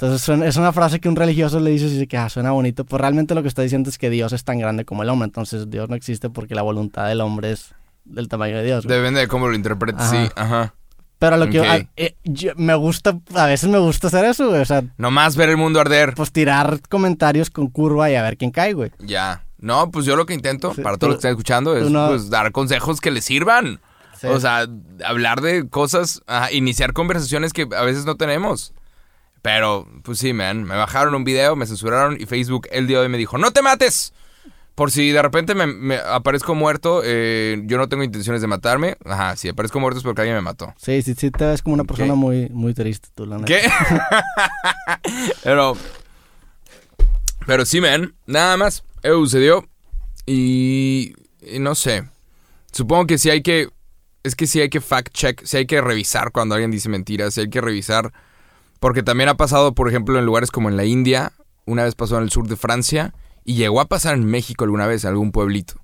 Entonces 0.00 0.22
suena- 0.22 0.46
es 0.46 0.56
una 0.56 0.72
frase 0.72 0.98
que 0.98 1.10
un 1.10 1.16
religioso 1.16 1.60
le 1.60 1.70
dice 1.72 1.84
y 1.86 1.90
dice 1.90 2.06
que 2.06 2.16
ah, 2.16 2.30
suena 2.30 2.52
bonito, 2.52 2.84
pues 2.86 2.98
realmente 3.00 3.34
lo 3.34 3.42
que 3.42 3.48
está 3.48 3.60
diciendo 3.60 3.90
es 3.90 3.98
que 3.98 4.08
Dios 4.08 4.32
es 4.32 4.44
tan 4.44 4.58
grande 4.58 4.86
como 4.86 5.02
el 5.02 5.10
hombre, 5.10 5.26
entonces 5.26 5.68
Dios 5.68 5.90
no 5.90 5.94
existe 5.94 6.30
porque 6.30 6.54
la 6.54 6.62
voluntad 6.62 7.06
del 7.06 7.20
hombre 7.20 7.52
es 7.52 7.74
del 8.06 8.26
tamaño 8.28 8.56
de 8.56 8.64
Dios. 8.64 8.86
güey. 8.86 8.96
Depende 8.96 9.20
de 9.20 9.28
cómo 9.28 9.46
lo 9.48 9.54
interpretes, 9.54 10.00
Ajá. 10.00 10.10
sí, 10.10 10.32
ajá. 10.36 10.74
Pero 11.18 11.36
lo 11.36 11.50
que 11.50 11.60
a- 11.60 11.86
eh, 11.98 12.14
yo- 12.24 12.52
me 12.56 12.74
gusta, 12.76 13.18
a 13.34 13.44
veces 13.44 13.68
me 13.68 13.76
gusta 13.78 14.06
hacer 14.06 14.24
eso, 14.24 14.48
güey, 14.48 14.62
o 14.62 14.64
sea, 14.64 14.82
Nomás 14.96 15.36
ver 15.36 15.50
el 15.50 15.58
mundo 15.58 15.78
arder. 15.80 16.14
pues 16.14 16.32
tirar 16.32 16.80
comentarios 16.88 17.50
con 17.50 17.66
curva 17.68 18.10
y 18.10 18.14
a 18.14 18.22
ver 18.22 18.38
quién 18.38 18.52
cae, 18.52 18.72
güey. 18.72 18.90
Ya. 19.00 19.44
No, 19.58 19.90
pues 19.90 20.06
yo 20.06 20.16
lo 20.16 20.24
que 20.24 20.32
intento, 20.32 20.72
Sí, 20.74 20.80
para 20.80 20.96
todos 20.96 21.08
los 21.10 21.16
que 21.16 21.18
están 21.18 21.32
escuchando, 21.32 21.76
es 21.76 21.90
no- 21.90 22.08
pues, 22.08 22.30
dar 22.30 22.52
consejos 22.52 23.02
que 23.02 23.10
les 23.10 23.26
sirvan. 23.26 23.80
Sí. 24.18 24.28
O 24.28 24.40
sea, 24.40 24.66
hablar 25.04 25.42
de 25.42 25.68
cosas, 25.68 26.22
ajá, 26.26 26.50
iniciar 26.52 26.94
conversaciones 26.94 27.52
que 27.52 27.68
a 27.76 27.82
veces 27.82 28.06
no 28.06 28.14
tenemos. 28.16 28.72
Pero, 29.42 29.88
pues 30.02 30.18
sí, 30.18 30.32
man, 30.32 30.64
me 30.64 30.76
bajaron 30.76 31.14
un 31.14 31.24
video, 31.24 31.56
me 31.56 31.66
censuraron 31.66 32.20
y 32.20 32.26
Facebook 32.26 32.68
el 32.70 32.86
día 32.86 32.98
de 32.98 33.04
hoy 33.04 33.08
me 33.08 33.18
dijo, 33.18 33.38
no 33.38 33.52
te 33.52 33.62
mates. 33.62 34.12
Por 34.74 34.90
si 34.90 35.10
de 35.10 35.20
repente 35.20 35.54
me, 35.54 35.66
me 35.66 35.96
aparezco 35.96 36.54
muerto, 36.54 37.02
eh, 37.04 37.60
yo 37.64 37.76
no 37.76 37.88
tengo 37.88 38.02
intenciones 38.02 38.40
de 38.40 38.46
matarme. 38.46 38.96
Ajá, 39.04 39.36
si 39.36 39.48
aparezco 39.48 39.78
muerto 39.78 39.98
es 39.98 40.04
porque 40.04 40.22
alguien 40.22 40.36
me 40.36 40.42
mató. 40.42 40.72
Sí, 40.78 41.02
sí, 41.02 41.14
sí, 41.14 41.30
te 41.30 41.44
ves 41.44 41.60
como 41.60 41.74
una 41.74 41.84
persona 41.84 42.14
muy, 42.14 42.48
muy 42.48 42.72
triste, 42.72 43.08
tú, 43.14 43.26
la 43.26 43.36
neta. 43.36 43.46
¿Qué? 43.46 43.60
pero. 45.44 45.76
Pero 47.46 47.66
sí, 47.66 47.80
man. 47.82 48.14
Nada 48.26 48.56
más. 48.56 48.82
Eso 49.02 49.16
sucedió. 49.16 49.68
Y, 50.24 51.14
y 51.42 51.58
no 51.58 51.74
sé. 51.74 52.08
Supongo 52.72 53.06
que 53.06 53.18
sí 53.18 53.28
hay 53.28 53.42
que. 53.42 53.68
Es 54.22 54.34
que 54.34 54.46
sí 54.46 54.62
hay 54.62 54.70
que 54.70 54.80
fact 54.80 55.12
check. 55.12 55.42
Sí 55.44 55.58
hay 55.58 55.66
que 55.66 55.82
revisar 55.82 56.32
cuando 56.32 56.54
alguien 56.54 56.70
dice 56.70 56.88
mentiras. 56.88 57.34
Sí 57.34 57.42
hay 57.42 57.50
que 57.50 57.60
revisar. 57.60 58.12
Porque 58.80 59.02
también 59.02 59.28
ha 59.28 59.36
pasado, 59.36 59.74
por 59.74 59.88
ejemplo, 59.88 60.18
en 60.18 60.26
lugares 60.26 60.50
como 60.50 60.68
en 60.68 60.76
la 60.76 60.84
India. 60.84 61.32
Una 61.66 61.84
vez 61.84 61.94
pasó 61.94 62.16
en 62.16 62.24
el 62.24 62.30
sur 62.30 62.48
de 62.48 62.56
Francia. 62.56 63.14
Y 63.44 63.54
llegó 63.54 63.80
a 63.80 63.86
pasar 63.86 64.14
en 64.14 64.24
México 64.24 64.64
alguna 64.64 64.86
vez, 64.86 65.04
en 65.04 65.10
algún 65.10 65.32
pueblito. 65.32 65.74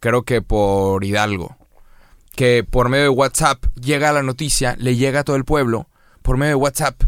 Creo 0.00 0.22
que 0.22 0.42
por 0.42 1.04
Hidalgo. 1.04 1.56
Que 2.34 2.64
por 2.64 2.88
medio 2.88 3.04
de 3.04 3.10
WhatsApp 3.10 3.64
llega 3.76 4.12
la 4.12 4.22
noticia, 4.22 4.76
le 4.78 4.96
llega 4.96 5.20
a 5.20 5.24
todo 5.24 5.36
el 5.36 5.44
pueblo. 5.44 5.88
Por 6.22 6.36
medio 6.36 6.50
de 6.50 6.56
WhatsApp. 6.56 7.02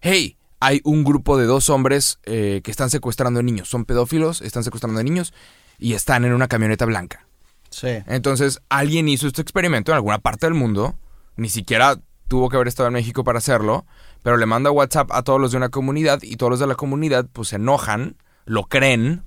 Hey, 0.00 0.36
hay 0.58 0.80
un 0.84 1.04
grupo 1.04 1.36
de 1.36 1.46
dos 1.46 1.70
hombres 1.70 2.18
eh, 2.24 2.60
que 2.64 2.70
están 2.70 2.90
secuestrando 2.90 3.42
niños. 3.42 3.68
Son 3.68 3.84
pedófilos, 3.84 4.42
están 4.42 4.64
secuestrando 4.64 5.02
niños 5.02 5.32
y 5.78 5.94
están 5.94 6.24
en 6.24 6.32
una 6.32 6.48
camioneta 6.48 6.84
blanca. 6.84 7.26
Sí. 7.70 7.88
Entonces, 8.06 8.60
alguien 8.68 9.08
hizo 9.08 9.26
este 9.26 9.42
experimento 9.42 9.92
en 9.92 9.96
alguna 9.96 10.18
parte 10.18 10.46
del 10.46 10.54
mundo. 10.54 10.96
Ni 11.36 11.48
siquiera 11.48 11.98
tuvo 12.28 12.48
que 12.48 12.56
haber 12.56 12.68
estado 12.68 12.88
en 12.88 12.94
México 12.94 13.24
para 13.24 13.38
hacerlo. 13.38 13.86
Pero 14.22 14.36
le 14.36 14.46
manda 14.46 14.70
WhatsApp 14.70 15.10
a 15.12 15.22
todos 15.22 15.40
los 15.40 15.50
de 15.52 15.56
una 15.56 15.70
comunidad 15.70 16.20
y 16.22 16.36
todos 16.36 16.50
los 16.50 16.60
de 16.60 16.66
la 16.66 16.74
comunidad 16.74 17.26
pues 17.32 17.48
se 17.48 17.56
enojan, 17.56 18.16
lo 18.44 18.64
creen, 18.64 19.24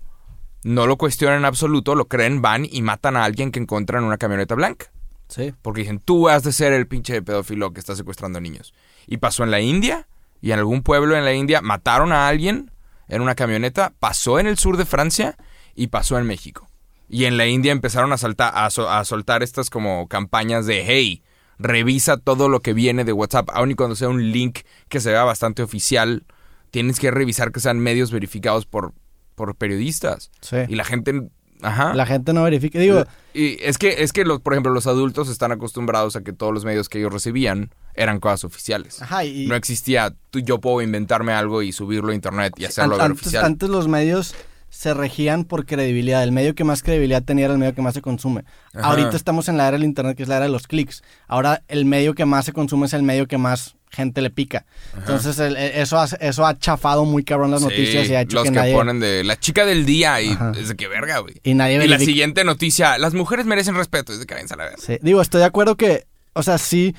no 0.64 0.86
lo 0.88 0.98
cuestionan 0.98 1.40
en 1.40 1.46
absoluto, 1.46 1.96
lo 1.96 2.08
creen, 2.08 2.42
van 2.42 2.66
y 2.70 2.82
matan 2.82 3.18
a 3.18 3.24
alguien 3.24 3.52
que 3.52 3.60
encuentran 3.60 4.04
en 4.04 4.08
una 4.08 4.18
camioneta 4.18 4.56
blanca. 4.56 4.92
Sí. 5.28 5.54
Porque 5.62 5.82
dicen, 5.82 6.00
tú 6.00 6.30
has 6.30 6.44
de 6.44 6.52
ser 6.52 6.74
el 6.74 6.88
pinche 6.88 7.22
pedófilo 7.22 7.74
que 7.74 7.80
está 7.80 7.96
secuestrando 7.96 8.40
niños. 8.40 8.74
Y 9.08 9.18
pasó 9.18 9.44
en 9.44 9.52
la 9.52 9.62
India, 9.62 10.08
y 10.42 10.52
en 10.52 10.60
algún 10.60 10.84
pueblo 10.84 11.18
en 11.18 11.26
la 11.26 11.34
India 11.34 11.62
mataron 11.62 12.12
a 12.12 12.28
alguien 12.28 12.72
en 13.08 13.22
una 13.22 13.34
camioneta, 13.34 13.94
pasó 14.00 14.40
en 14.40 14.46
el 14.48 14.58
sur 14.58 14.78
de 14.78 14.86
Francia 14.86 15.38
y 15.74 15.88
pasó 15.88 16.20
en 16.20 16.28
México. 16.28 16.68
Y 17.10 17.26
en 17.26 17.38
la 17.38 17.48
India 17.48 17.72
empezaron 17.72 18.14
a, 18.14 18.18
saltar, 18.18 18.52
a, 18.56 18.70
so- 18.70 18.90
a 18.90 19.04
soltar 19.06 19.42
estas 19.42 19.70
como 19.70 20.08
campañas 20.08 20.66
de, 20.66 20.84
hey, 20.86 21.23
revisa 21.60 22.18
todo 22.18 22.50
lo 22.50 22.62
que 22.62 22.74
viene 22.74 23.04
de 23.04 23.14
WhatsApp, 23.14 23.50
aun 23.54 23.72
y 23.72 23.76
cuando 23.76 23.96
sea 23.96 24.10
un 24.10 24.32
link 24.32 24.60
que 24.90 25.00
se 25.00 25.12
vea 25.12 25.24
bastante 25.24 25.64
oficial, 25.64 26.26
tienes 26.72 27.00
que 27.00 27.12
revisar 27.12 27.52
que 27.52 27.60
sean 27.60 27.80
medios 27.80 28.12
verificados 28.12 28.66
por, 28.66 28.94
por 29.36 29.56
periodistas. 29.56 30.32
Sí. 30.42 30.58
Y 30.68 30.76
la 30.76 30.84
gente, 30.84 31.30
ajá. 31.62 31.94
La 31.94 32.06
gente 32.06 32.34
no 32.34 32.44
verifica. 32.44 32.80
Digo, 32.80 33.06
Y 33.34 33.58
es 33.64 33.78
que, 33.78 34.04
es 34.04 34.12
que 34.14 34.26
los, 34.26 34.42
por 34.42 34.54
ejemplo, 34.54 34.74
los 34.74 34.88
adultos 34.88 35.30
están 35.30 35.52
acostumbrados 35.52 36.16
a 36.16 36.24
que 36.24 36.34
todos 36.34 36.54
los 36.54 36.66
medios 36.66 36.90
que 36.90 37.00
ellos 37.00 37.14
recibían 37.14 37.70
eran 37.96 38.20
cosas 38.20 38.44
oficiales. 38.44 39.02
ajá, 39.02 39.24
y 39.24 39.46
No 39.46 39.56
existía, 39.56 40.16
tú, 40.32 40.40
yo 40.40 40.60
puedo 40.60 40.82
inventarme 40.82 41.32
algo 41.34 41.62
y 41.62 41.72
subirlo 41.72 42.12
a 42.12 42.16
internet 42.16 42.54
y 42.58 42.66
hacerlo 42.66 43.00
antes, 43.00 43.22
oficial. 43.22 43.46
antes 43.46 43.70
los 43.70 43.88
medios 43.88 44.34
se 44.74 44.94
regían 44.96 45.44
por 45.46 45.68
credibilidad. 45.68 46.24
El 46.24 46.32
medio 46.32 46.56
que 46.56 46.64
más 46.64 46.82
credibilidad 46.82 47.22
tenía 47.24 47.46
era 47.46 47.54
el 47.54 47.60
medio 47.60 47.76
que 47.76 47.84
más 47.84 47.94
se 47.94 48.02
consume. 48.02 48.44
Ajá. 48.74 48.88
Ahorita 48.88 49.16
estamos 49.16 49.48
en 49.48 49.56
la 49.58 49.68
era 49.68 49.78
del 49.78 49.84
internet, 49.86 50.18
que 50.18 50.24
es 50.24 50.30
la 50.30 50.38
era 50.38 50.46
de 50.46 50.52
los 50.52 50.66
clics. 50.66 51.04
Ahora 51.28 51.62
el 51.68 51.86
medio 51.86 52.16
que 52.16 52.26
más 52.26 52.46
se 52.46 52.54
consume 52.54 52.88
es 52.88 52.94
el 52.94 53.04
medio 53.04 53.28
que 53.28 53.38
más 53.38 53.76
gente 53.92 54.24
le 54.24 54.32
pica. 54.32 54.66
Entonces 54.98 55.38
el- 55.38 55.56
eso, 55.56 56.00
ha, 56.00 56.06
eso 56.20 56.46
ha 56.48 56.58
chafado 56.58 57.06
muy 57.06 57.24
cabrón 57.24 57.52
las 57.52 57.60
Sí, 57.62 57.68
noticias 57.68 58.10
y 58.10 58.16
ha 58.16 58.22
hecho 58.22 58.38
los 58.38 58.46
que, 58.46 58.50
que, 58.50 58.56
nadie... 58.56 58.74
ponen 58.74 59.00
de 59.00 59.24
la 59.24 59.40
chica 59.40 59.64
del 59.66 59.86
día 59.86 60.20
y 60.22 60.32
Ajá. 60.32 60.54
es 60.60 60.70
de 60.70 60.76
que 60.76 60.88
verga, 60.88 61.20
güey. 61.20 61.36
Y 61.44 61.54
nadie 61.54 61.86
Y 61.86 61.88
la 61.88 62.00
siguiente 62.00 62.44
noticia, 62.44 62.98
las 62.98 63.14
mujeres 63.14 63.46
merecen 63.46 63.76
respeto, 63.76 64.12
es 64.12 64.20
de 64.20 64.26
que 64.26 64.34
a 64.34 64.38
la 64.38 64.64
verga. 64.64 64.78
Sí, 64.80 64.98
digo, 65.04 65.22
estoy 65.22 65.40
de 65.42 65.46
acuerdo 65.46 65.78
que, 65.78 66.08
o 66.34 66.42
sea, 66.42 66.58
sí, 66.58 66.96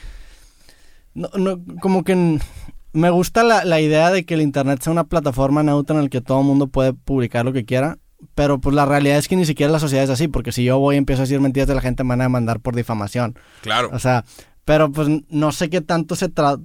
no, 1.15 1.29
no, 1.35 1.61
como 1.81 2.05
que 2.05 2.39
me 2.95 3.11
gusta 3.11 3.43
la, 3.43 3.65
la 3.65 3.81
idea 3.81 4.11
de 4.11 4.25
que 4.25 4.33
el 4.35 4.41
Internet 4.41 4.81
sea 4.83 4.93
una 4.93 5.05
plataforma 5.05 5.63
neutra 5.63 5.97
en 5.97 6.05
la 6.05 6.09
que 6.09 6.21
todo 6.23 6.41
el 6.41 6.47
mundo 6.47 6.69
puede 6.69 6.95
publicar 6.95 7.45
lo 7.45 7.53
que 7.53 7.65
quiera, 7.67 7.99
pero 8.35 8.59
pues 8.59 8.75
la 8.75 8.87
realidad 8.87 9.19
es 9.19 9.29
que 9.29 9.37
ni 9.37 9.45
siquiera 9.45 9.71
la 9.71 9.79
sociedad 9.79 10.05
es 10.05 10.11
así, 10.11 10.29
porque 10.29 10.51
si 10.53 10.65
yo 10.65 10.79
voy 10.79 10.95
y 10.95 10.99
empiezo 10.99 11.21
a 11.21 11.25
decir 11.25 11.41
mentiras 11.41 11.69
de 11.69 11.75
la 11.75 11.83
gente 11.83 12.03
me 12.05 12.09
van 12.11 12.23
a 12.23 12.25
demandar 12.25 12.61
por 12.61 12.75
difamación. 12.75 13.37
Claro. 13.61 13.91
O 13.93 13.99
sea, 13.99 14.25
pero 14.65 14.91
pues 14.91 15.09
no 15.29 15.53
sé 15.53 15.69
qué 15.69 15.83
tanto 15.83 16.17
se 16.17 16.31
trata... 16.31 16.63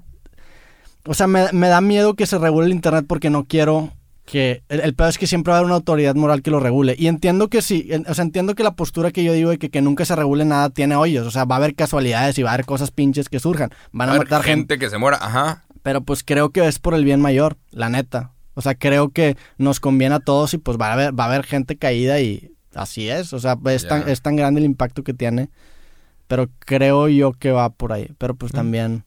O 1.05 1.13
sea, 1.13 1.27
me, 1.27 1.51
me 1.53 1.67
da 1.67 1.81
miedo 1.81 2.13
que 2.15 2.25
se 2.25 2.37
regule 2.37 2.67
el 2.67 2.73
Internet 2.73 3.05
porque 3.07 3.29
no 3.29 3.45
quiero 3.45 3.91
que... 4.25 4.61
El, 4.69 4.81
el 4.81 4.93
peor 4.93 5.09
es 5.09 5.17
que 5.17 5.27
siempre 5.27 5.51
va 5.51 5.57
a 5.57 5.59
haber 5.59 5.65
una 5.67 5.75
autoridad 5.75 6.13
moral 6.13 6.41
que 6.43 6.51
lo 6.51 6.59
regule. 6.59 6.95
Y 6.99 7.07
entiendo 7.07 7.47
que 7.49 7.61
sí, 7.61 7.87
en- 7.89 8.05
o 8.07 8.13
sea, 8.13 8.23
entiendo 8.23 8.53
que 8.53 8.63
la 8.63 8.75
postura 8.75 9.11
que 9.11 9.23
yo 9.23 9.33
digo 9.33 9.49
de 9.49 9.57
que, 9.57 9.69
que 9.69 9.81
nunca 9.81 10.05
se 10.05 10.15
regule 10.15 10.45
nada 10.45 10.69
tiene 10.69 10.95
hoyos. 10.95 11.25
O 11.25 11.31
sea, 11.31 11.45
va 11.45 11.55
a 11.55 11.57
haber 11.57 11.73
casualidades 11.73 12.37
y 12.37 12.43
va 12.43 12.51
a 12.51 12.53
haber 12.53 12.65
cosas 12.65 12.91
pinches 12.91 13.27
que 13.29 13.39
surjan. 13.39 13.71
Van 13.91 14.09
a, 14.09 14.11
Va 14.11 14.13
a 14.13 14.15
haber 14.17 14.27
matar 14.29 14.43
gente. 14.43 14.73
gente 14.75 14.79
que 14.85 14.89
se 14.89 14.97
muera, 14.97 15.17
ajá. 15.19 15.63
Pero 15.89 16.01
pues 16.01 16.23
creo 16.23 16.51
que 16.51 16.67
es 16.67 16.77
por 16.77 16.93
el 16.93 17.03
bien 17.03 17.19
mayor, 17.19 17.57
la 17.71 17.89
neta. 17.89 18.31
O 18.53 18.61
sea, 18.61 18.75
creo 18.75 19.09
que 19.09 19.37
nos 19.57 19.79
conviene 19.79 20.13
a 20.13 20.19
todos 20.19 20.53
y 20.53 20.59
pues 20.59 20.77
va 20.79 20.89
a 20.89 20.93
haber, 20.93 21.19
va 21.19 21.23
a 21.23 21.27
haber 21.29 21.43
gente 21.43 21.77
caída 21.77 22.19
y 22.19 22.51
así 22.75 23.09
es. 23.09 23.33
O 23.33 23.39
sea, 23.39 23.57
es, 23.65 23.87
tan, 23.87 24.07
es 24.07 24.21
tan 24.21 24.35
grande 24.35 24.59
el 24.59 24.65
impacto 24.65 25.03
que 25.03 25.15
tiene. 25.15 25.49
Pero 26.27 26.47
creo 26.59 27.07
yo 27.07 27.33
que 27.33 27.51
va 27.51 27.71
por 27.71 27.91
ahí. 27.91 28.13
Pero 28.19 28.35
pues 28.35 28.51
también, 28.51 29.03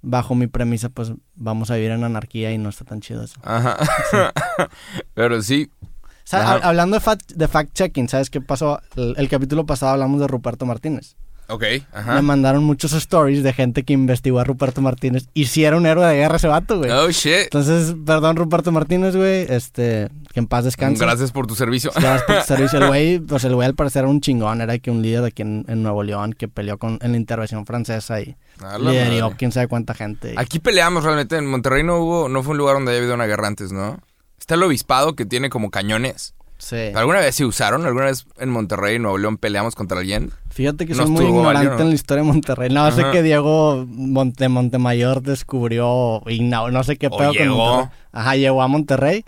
bajo 0.00 0.36
mi 0.36 0.46
premisa, 0.46 0.90
pues 0.90 1.12
vamos 1.34 1.72
a 1.72 1.74
vivir 1.74 1.90
en 1.90 2.04
anarquía 2.04 2.52
y 2.52 2.58
no 2.58 2.68
está 2.68 2.84
tan 2.84 3.00
chido 3.00 3.24
eso. 3.24 3.40
Ajá. 3.42 3.76
Pero 5.14 5.42
sí, 5.42 5.70
O 5.82 5.88
sea, 6.22 6.42
Ajá. 6.42 6.68
hablando 6.68 6.94
de 6.94 7.00
fact, 7.00 7.32
de 7.32 7.48
fact-checking, 7.48 8.06
¿sabes 8.06 8.30
qué 8.30 8.40
pasó? 8.40 8.80
El, 8.94 9.14
el 9.16 9.28
capítulo 9.28 9.66
pasado 9.66 9.90
hablamos 9.90 10.20
de 10.20 10.28
Ruperto 10.28 10.66
Martínez. 10.66 11.16
Ok, 11.48 11.64
Me 12.06 12.22
mandaron 12.22 12.64
muchos 12.64 12.92
stories 12.92 13.42
de 13.42 13.52
gente 13.52 13.82
que 13.84 13.92
investigó 13.92 14.40
a 14.40 14.44
Ruperto 14.44 14.80
Martínez 14.80 15.28
y 15.34 15.46
si 15.46 15.64
era 15.64 15.76
un 15.76 15.86
héroe 15.86 16.06
de 16.06 16.16
guerra 16.16 16.36
ese 16.36 16.48
vato, 16.48 16.78
güey. 16.78 16.90
Oh, 16.90 17.10
shit. 17.10 17.44
Entonces, 17.44 17.94
perdón, 18.04 18.36
Ruperto 18.36 18.72
Martínez, 18.72 19.16
güey. 19.16 19.46
Este, 19.48 20.08
que 20.32 20.40
en 20.40 20.46
paz 20.46 20.64
descanse. 20.64 21.02
Gracias 21.04 21.32
por 21.32 21.46
tu 21.46 21.54
servicio. 21.54 21.90
Gracias 21.94 22.22
por 22.24 22.36
tu 22.36 22.42
servicio. 22.46 22.78
El 22.78 22.88
güey, 22.88 23.18
pues 23.20 23.44
el 23.44 23.54
güey 23.54 23.66
al 23.66 23.74
parecer 23.74 24.00
era 24.00 24.10
un 24.10 24.20
chingón. 24.20 24.60
Era 24.60 24.78
que 24.78 24.90
un 24.90 25.02
líder 25.02 25.22
de 25.22 25.28
aquí 25.28 25.42
en, 25.42 25.64
en 25.68 25.82
Nuevo 25.82 26.02
León 26.02 26.32
que 26.32 26.48
peleó 26.48 26.78
con, 26.78 26.98
en 27.00 27.12
la 27.12 27.16
intervención 27.16 27.64
francesa 27.66 28.20
y 28.20 28.36
lideró 28.80 29.34
quién 29.36 29.52
sabe 29.52 29.68
cuánta 29.68 29.94
gente. 29.94 30.34
Aquí 30.36 30.58
peleamos 30.58 31.04
realmente. 31.04 31.36
En 31.36 31.46
Monterrey 31.46 31.82
no 31.82 31.98
hubo, 31.98 32.28
no 32.28 32.42
fue 32.42 32.52
un 32.52 32.58
lugar 32.58 32.74
donde 32.74 32.92
haya 32.92 32.98
habido 32.98 33.14
una 33.14 33.26
guerra 33.26 33.46
antes, 33.48 33.72
¿no? 33.72 34.00
Está 34.38 34.54
el 34.54 34.62
obispado 34.62 35.16
que 35.16 35.24
tiene 35.26 35.50
como 35.50 35.70
cañones. 35.70 36.34
Sí. 36.58 36.92
¿Alguna 36.94 37.18
vez 37.18 37.34
se 37.34 37.44
usaron? 37.44 37.84
¿Alguna 37.84 38.06
vez 38.06 38.26
en 38.38 38.48
Monterrey, 38.48 38.98
Nuevo 38.98 39.18
León, 39.18 39.36
peleamos 39.36 39.74
contra 39.74 39.98
alguien? 39.98 40.32
Fíjate 40.56 40.86
que 40.86 40.94
No 40.94 41.02
soy 41.02 41.10
muy 41.10 41.26
ignorante 41.26 41.82
en 41.82 41.90
la 41.90 41.94
historia 41.94 42.22
de 42.24 42.28
Monterrey. 42.32 42.70
No, 42.70 42.90
sé 42.90 43.04
que 43.12 43.22
Diego 43.22 43.84
Monte, 43.86 44.48
Montemayor 44.48 45.20
descubrió 45.22 46.22
y 46.26 46.40
no, 46.40 46.70
no 46.70 46.82
sé 46.82 46.96
qué 46.96 47.10
pedo 47.10 47.28
con 47.28 47.32
llegó. 47.34 47.56
Monterrey. 47.56 47.98
Ajá, 48.12 48.36
llegó 48.36 48.62
a 48.62 48.68
Monterrey, 48.68 49.24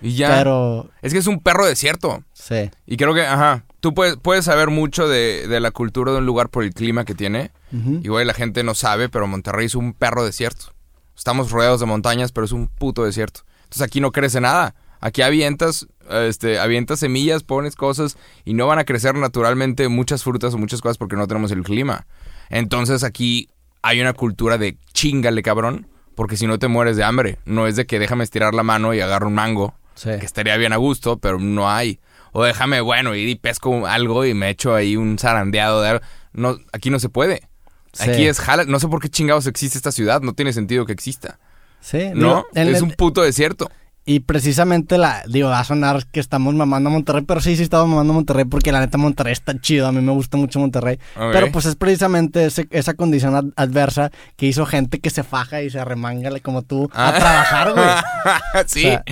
Y 0.00 0.14
ya. 0.14 0.30
pero 0.38 0.88
Es 1.02 1.12
que 1.12 1.18
es 1.18 1.26
un 1.26 1.40
perro 1.40 1.66
desierto. 1.66 2.24
sí. 2.32 2.70
Y 2.86 2.96
creo 2.96 3.12
que, 3.12 3.26
ajá, 3.26 3.64
tú 3.80 3.92
puedes, 3.92 4.16
puedes 4.16 4.46
saber 4.46 4.70
mucho 4.70 5.06
de, 5.06 5.46
de 5.46 5.60
la 5.60 5.70
cultura 5.70 6.12
de 6.12 6.18
un 6.18 6.24
lugar 6.26 6.48
por 6.48 6.64
el 6.64 6.72
clima 6.72 7.04
que 7.04 7.14
tiene. 7.14 7.50
Igual 8.02 8.26
la 8.26 8.32
gente 8.34 8.64
no 8.64 8.74
sabe, 8.74 9.10
pero 9.10 9.26
Monterrey 9.26 9.66
es 9.66 9.74
un 9.74 9.92
perro 9.92 10.24
desierto. 10.24 10.72
Estamos 11.14 11.50
rodeados 11.50 11.80
de 11.80 11.86
montañas, 11.86 12.32
pero 12.32 12.46
es 12.46 12.52
un 12.52 12.68
puto 12.68 13.04
desierto. 13.04 13.42
Entonces 13.64 13.82
aquí 13.82 14.00
no 14.00 14.10
crece 14.12 14.40
nada. 14.40 14.74
Aquí 15.02 15.20
avientas, 15.22 15.86
este, 16.10 16.58
avientas 16.58 17.00
semillas, 17.00 17.42
pones 17.42 17.76
cosas 17.76 18.16
y 18.44 18.54
no 18.54 18.66
van 18.66 18.78
a 18.78 18.84
crecer 18.84 19.14
naturalmente 19.14 19.88
muchas 19.88 20.22
frutas 20.24 20.54
o 20.54 20.58
muchas 20.58 20.80
cosas 20.80 20.98
porque 20.98 21.16
no 21.16 21.26
tenemos 21.26 21.50
el 21.52 21.62
clima. 21.62 22.06
Entonces 22.48 23.04
aquí 23.04 23.48
hay 23.82 24.00
una 24.00 24.12
cultura 24.12 24.58
de 24.58 24.76
chingale 24.92 25.42
cabrón, 25.42 25.86
porque 26.14 26.36
si 26.36 26.46
no 26.46 26.58
te 26.58 26.68
mueres 26.68 26.96
de 26.96 27.04
hambre. 27.04 27.38
No 27.44 27.66
es 27.66 27.76
de 27.76 27.86
que 27.86 27.98
déjame 27.98 28.24
estirar 28.24 28.54
la 28.54 28.62
mano 28.62 28.92
y 28.94 29.00
agarro 29.00 29.28
un 29.28 29.34
mango, 29.34 29.74
Sí. 29.94 30.10
que 30.18 30.26
estaría 30.26 30.56
bien 30.56 30.72
a 30.72 30.76
gusto, 30.76 31.18
pero 31.18 31.38
no 31.38 31.70
hay. 31.70 32.00
O 32.32 32.44
déjame, 32.44 32.80
bueno, 32.80 33.14
ir 33.14 33.28
y 33.28 33.34
pesco 33.36 33.86
algo 33.86 34.24
y 34.24 34.34
me 34.34 34.50
echo 34.50 34.74
ahí 34.74 34.96
un 34.96 35.18
zarandeado 35.18 35.82
de 35.82 35.88
algo. 35.90 36.04
No, 36.32 36.58
aquí 36.72 36.90
no 36.90 36.98
se 37.00 37.08
puede. 37.08 37.48
Sí. 37.92 38.08
Aquí 38.10 38.26
es 38.26 38.38
jala. 38.38 38.64
No 38.64 38.78
sé 38.78 38.86
por 38.88 39.00
qué 39.00 39.08
chingados 39.08 39.46
existe 39.46 39.76
esta 39.78 39.90
ciudad. 39.92 40.20
No 40.22 40.32
tiene 40.32 40.52
sentido 40.52 40.86
que 40.86 40.92
exista. 40.92 41.38
Sí, 41.80 42.10
¿No? 42.14 42.44
digo, 42.52 42.68
es 42.70 42.76
el- 42.78 42.82
un 42.84 42.90
puto 42.92 43.22
desierto. 43.22 43.70
Y 44.12 44.18
precisamente 44.20 44.98
la, 44.98 45.22
digo, 45.28 45.50
va 45.50 45.60
a 45.60 45.64
sonar 45.64 46.04
que 46.06 46.18
estamos 46.18 46.52
mamando 46.54 46.88
a 46.90 46.92
Monterrey, 46.92 47.22
pero 47.22 47.40
sí, 47.40 47.54
sí 47.54 47.62
estamos 47.62 47.88
mamando 47.88 48.12
a 48.12 48.16
Monterrey 48.16 48.44
porque 48.44 48.72
la 48.72 48.80
neta 48.80 48.98
Monterrey 48.98 49.32
está 49.32 49.56
chido, 49.60 49.86
a 49.86 49.92
mí 49.92 50.00
me 50.00 50.10
gusta 50.10 50.36
mucho 50.36 50.58
Monterrey. 50.58 50.98
Pero 51.14 51.52
pues 51.52 51.66
es 51.66 51.76
precisamente 51.76 52.44
ese- 52.46 52.66
esa 52.72 52.94
condición 52.94 53.36
ad- 53.36 53.52
adversa 53.54 54.10
que 54.36 54.46
hizo 54.46 54.66
gente 54.66 54.98
que 54.98 55.10
se 55.10 55.22
faja 55.22 55.62
y 55.62 55.70
se 55.70 55.78
arremanga 55.78 56.30
como 56.40 56.62
tú 56.62 56.90
a 56.92 57.08
Ah. 57.10 57.14
trabajar, 57.14 57.72
güey. 57.72 57.86
sí. 58.66 58.86
O 58.86 58.90
sea- 58.90 59.04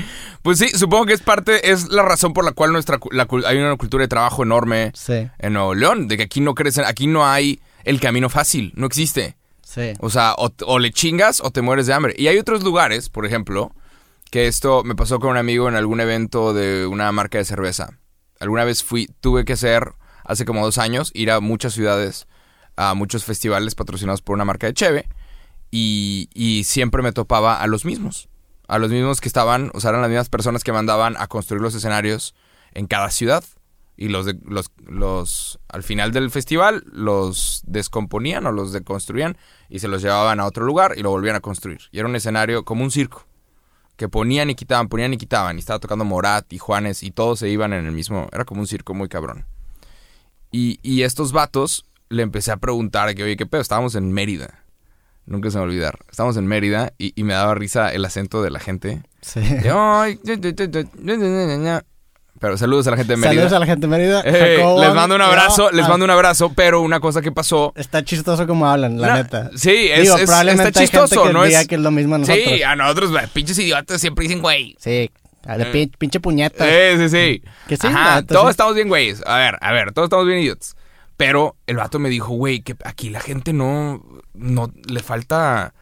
pues 0.42 0.58
sí, 0.58 0.68
supongo 0.70 1.06
que 1.06 1.12
es 1.12 1.20
parte, 1.20 1.70
es 1.70 1.88
la 1.90 2.02
razón 2.02 2.32
por 2.32 2.44
la 2.44 2.50
cual 2.50 2.72
nuestra 2.72 2.98
la 3.12 3.28
hay 3.46 3.56
una 3.58 3.76
cultura 3.76 4.02
de 4.02 4.08
trabajo 4.08 4.42
enorme 4.42 4.90
Sí, 4.94 5.28
en 5.38 5.52
Nuevo 5.52 5.74
León. 5.76 6.08
De 6.08 6.16
que 6.16 6.24
aquí 6.24 6.40
no 6.40 6.54
crecen, 6.54 6.84
aquí 6.86 7.06
no 7.06 7.24
hay 7.24 7.60
el 7.84 8.00
camino 8.00 8.28
fácil. 8.30 8.72
No 8.74 8.86
existe. 8.86 9.36
sí. 9.62 9.92
O 10.00 10.10
sea, 10.10 10.34
o, 10.38 10.50
o 10.66 10.78
le 10.80 10.90
chingas 10.90 11.40
o 11.40 11.50
te 11.52 11.62
mueres 11.62 11.86
de 11.86 11.94
hambre. 11.94 12.14
Y 12.18 12.26
hay 12.26 12.38
otros 12.38 12.64
lugares, 12.64 13.10
por 13.10 13.26
ejemplo, 13.26 13.70
que 14.30 14.46
esto 14.46 14.84
me 14.84 14.94
pasó 14.94 15.18
con 15.18 15.30
un 15.30 15.36
amigo 15.36 15.68
en 15.68 15.74
algún 15.74 16.00
evento 16.00 16.52
de 16.54 16.86
una 16.86 17.10
marca 17.12 17.38
de 17.38 17.44
cerveza. 17.44 17.98
Alguna 18.40 18.64
vez 18.64 18.82
fui, 18.84 19.08
tuve 19.20 19.44
que 19.44 19.54
hacer, 19.54 19.92
hace 20.24 20.44
como 20.44 20.64
dos 20.64 20.78
años, 20.78 21.10
ir 21.14 21.30
a 21.30 21.40
muchas 21.40 21.72
ciudades, 21.74 22.26
a 22.76 22.94
muchos 22.94 23.24
festivales 23.24 23.74
patrocinados 23.74 24.22
por 24.22 24.34
una 24.34 24.44
marca 24.44 24.66
de 24.66 24.74
Cheve. 24.74 25.08
Y, 25.70 26.30
y 26.32 26.64
siempre 26.64 27.02
me 27.02 27.12
topaba 27.12 27.60
a 27.60 27.66
los 27.66 27.84
mismos. 27.84 28.28
A 28.68 28.78
los 28.78 28.90
mismos 28.90 29.20
que 29.20 29.28
estaban, 29.28 29.70
o 29.74 29.80
sea, 29.80 29.90
eran 29.90 30.02
las 30.02 30.10
mismas 30.10 30.28
personas 30.28 30.64
que 30.64 30.72
mandaban 30.72 31.16
a 31.18 31.26
construir 31.26 31.62
los 31.62 31.74
escenarios 31.74 32.34
en 32.72 32.86
cada 32.86 33.10
ciudad. 33.10 33.44
Y 33.96 34.08
los, 34.08 34.26
de- 34.26 34.38
los, 34.44 34.70
los, 34.86 35.58
al 35.68 35.82
final 35.82 36.12
del 36.12 36.30
festival, 36.30 36.84
los 36.92 37.62
descomponían 37.66 38.46
o 38.46 38.52
los 38.52 38.72
deconstruían 38.72 39.36
y 39.68 39.80
se 39.80 39.88
los 39.88 40.00
llevaban 40.02 40.38
a 40.38 40.46
otro 40.46 40.64
lugar 40.64 40.94
y 40.96 41.02
lo 41.02 41.10
volvían 41.10 41.34
a 41.34 41.40
construir. 41.40 41.80
Y 41.90 41.98
era 41.98 42.08
un 42.08 42.14
escenario 42.14 42.64
como 42.64 42.84
un 42.84 42.92
circo, 42.92 43.26
que 43.98 44.08
ponían 44.08 44.48
y 44.48 44.54
quitaban, 44.54 44.88
ponían 44.88 45.12
y 45.12 45.18
quitaban. 45.18 45.56
Y 45.56 45.58
estaba 45.58 45.80
tocando 45.80 46.04
Morat 46.04 46.50
y 46.52 46.58
Juanes 46.58 47.02
y 47.02 47.10
todos 47.10 47.40
se 47.40 47.50
iban 47.50 47.72
en 47.72 47.84
el 47.84 47.92
mismo, 47.92 48.28
era 48.32 48.44
como 48.44 48.60
un 48.60 48.66
circo 48.66 48.94
muy 48.94 49.08
cabrón. 49.08 49.44
Y, 50.52 50.78
y 50.82 51.02
estos 51.02 51.32
vatos 51.32 51.84
le 52.08 52.22
empecé 52.22 52.52
a 52.52 52.56
preguntar 52.56 53.14
que, 53.14 53.24
oye, 53.24 53.36
¿qué 53.36 53.44
pedo? 53.44 53.60
Estábamos 53.60 53.96
en 53.96 54.12
Mérida. 54.12 54.64
Nunca 55.26 55.50
se 55.50 55.58
me 55.58 55.62
va 55.62 55.66
a 55.66 55.70
olvidar. 55.70 55.98
Estábamos 56.08 56.36
en 56.36 56.46
Mérida 56.46 56.94
y, 56.96 57.12
y 57.20 57.24
me 57.24 57.34
daba 57.34 57.56
risa 57.56 57.92
el 57.92 58.04
acento 58.04 58.40
de 58.40 58.50
la 58.50 58.60
gente. 58.60 59.02
sí. 59.20 59.40
De, 59.40 59.72
pero 62.40 62.56
saludos 62.56 62.86
a 62.86 62.92
la 62.92 62.96
gente 62.96 63.14
de 63.14 63.16
Mérida. 63.16 63.34
Saludos 63.34 63.52
a 63.52 63.58
la 63.58 63.66
gente 63.66 63.86
de 63.86 63.90
Mérida. 63.90 64.20
Eh, 64.20 64.60
eh, 64.60 64.80
les 64.80 64.94
mando 64.94 65.16
un 65.16 65.22
abrazo, 65.22 65.70
les 65.72 65.88
mando 65.88 66.04
un 66.04 66.10
abrazo, 66.10 66.52
pero 66.54 66.80
una 66.80 67.00
cosa 67.00 67.20
que 67.20 67.32
pasó. 67.32 67.72
Está 67.76 68.04
chistoso 68.04 68.46
como 68.46 68.68
hablan, 68.68 69.00
la 69.00 69.16
neta. 69.16 69.50
Sí, 69.56 69.88
es, 69.90 70.02
Digo, 70.02 70.16
probablemente 70.18 70.68
está 70.68 70.80
hay 70.80 71.08
gente 71.08 71.16
que 71.26 71.32
¿no? 71.32 71.44
Es... 71.44 71.66
que 71.66 71.74
es 71.74 71.80
lo 71.80 71.90
mismo 71.90 72.14
a 72.14 72.18
nosotros. 72.18 72.44
Sí, 72.44 72.62
a 72.62 72.76
nosotros, 72.76 73.10
eh, 73.20 73.28
pinches 73.32 73.58
idiotas 73.58 74.00
siempre 74.00 74.24
dicen, 74.24 74.40
güey. 74.40 74.76
Sí. 74.78 75.10
A 75.46 75.56
la 75.56 75.70
eh, 75.72 75.90
pinche 75.98 76.20
puñeta. 76.20 76.64
Sí, 76.64 76.98
sí, 76.98 77.08
sí. 77.08 77.42
Que 77.66 77.76
sí, 77.76 77.86
Ajá, 77.86 78.16
vato, 78.16 78.34
todos 78.34 78.50
estamos 78.50 78.74
bien, 78.74 78.88
güeyes. 78.88 79.22
A 79.26 79.38
ver, 79.38 79.58
a 79.60 79.72
ver, 79.72 79.92
todos 79.92 80.06
estamos 80.06 80.26
bien 80.26 80.40
idiotas. 80.40 80.76
Pero 81.16 81.56
el 81.66 81.76
vato 81.76 81.98
me 81.98 82.08
dijo, 82.08 82.34
güey, 82.34 82.60
que 82.60 82.76
aquí 82.84 83.10
la 83.10 83.20
gente 83.20 83.52
no, 83.52 84.04
no 84.34 84.72
le 84.88 85.00
falta. 85.00 85.74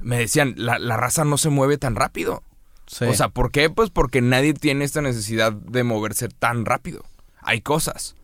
Me 0.00 0.18
decían, 0.18 0.54
la, 0.56 0.78
la 0.78 0.96
raza 0.96 1.24
no 1.24 1.38
se 1.38 1.50
mueve 1.50 1.76
tan 1.78 1.94
rápido. 1.94 2.42
Sí. 2.92 3.04
O 3.04 3.14
sea, 3.14 3.28
¿por 3.28 3.52
qué? 3.52 3.70
Pues 3.70 3.88
porque 3.90 4.20
nadie 4.20 4.52
tiene 4.52 4.84
esta 4.84 5.00
necesidad 5.00 5.52
de 5.52 5.84
moverse 5.84 6.28
tan 6.28 6.64
rápido. 6.64 7.04
Hay 7.40 7.60
cosas. 7.60 8.16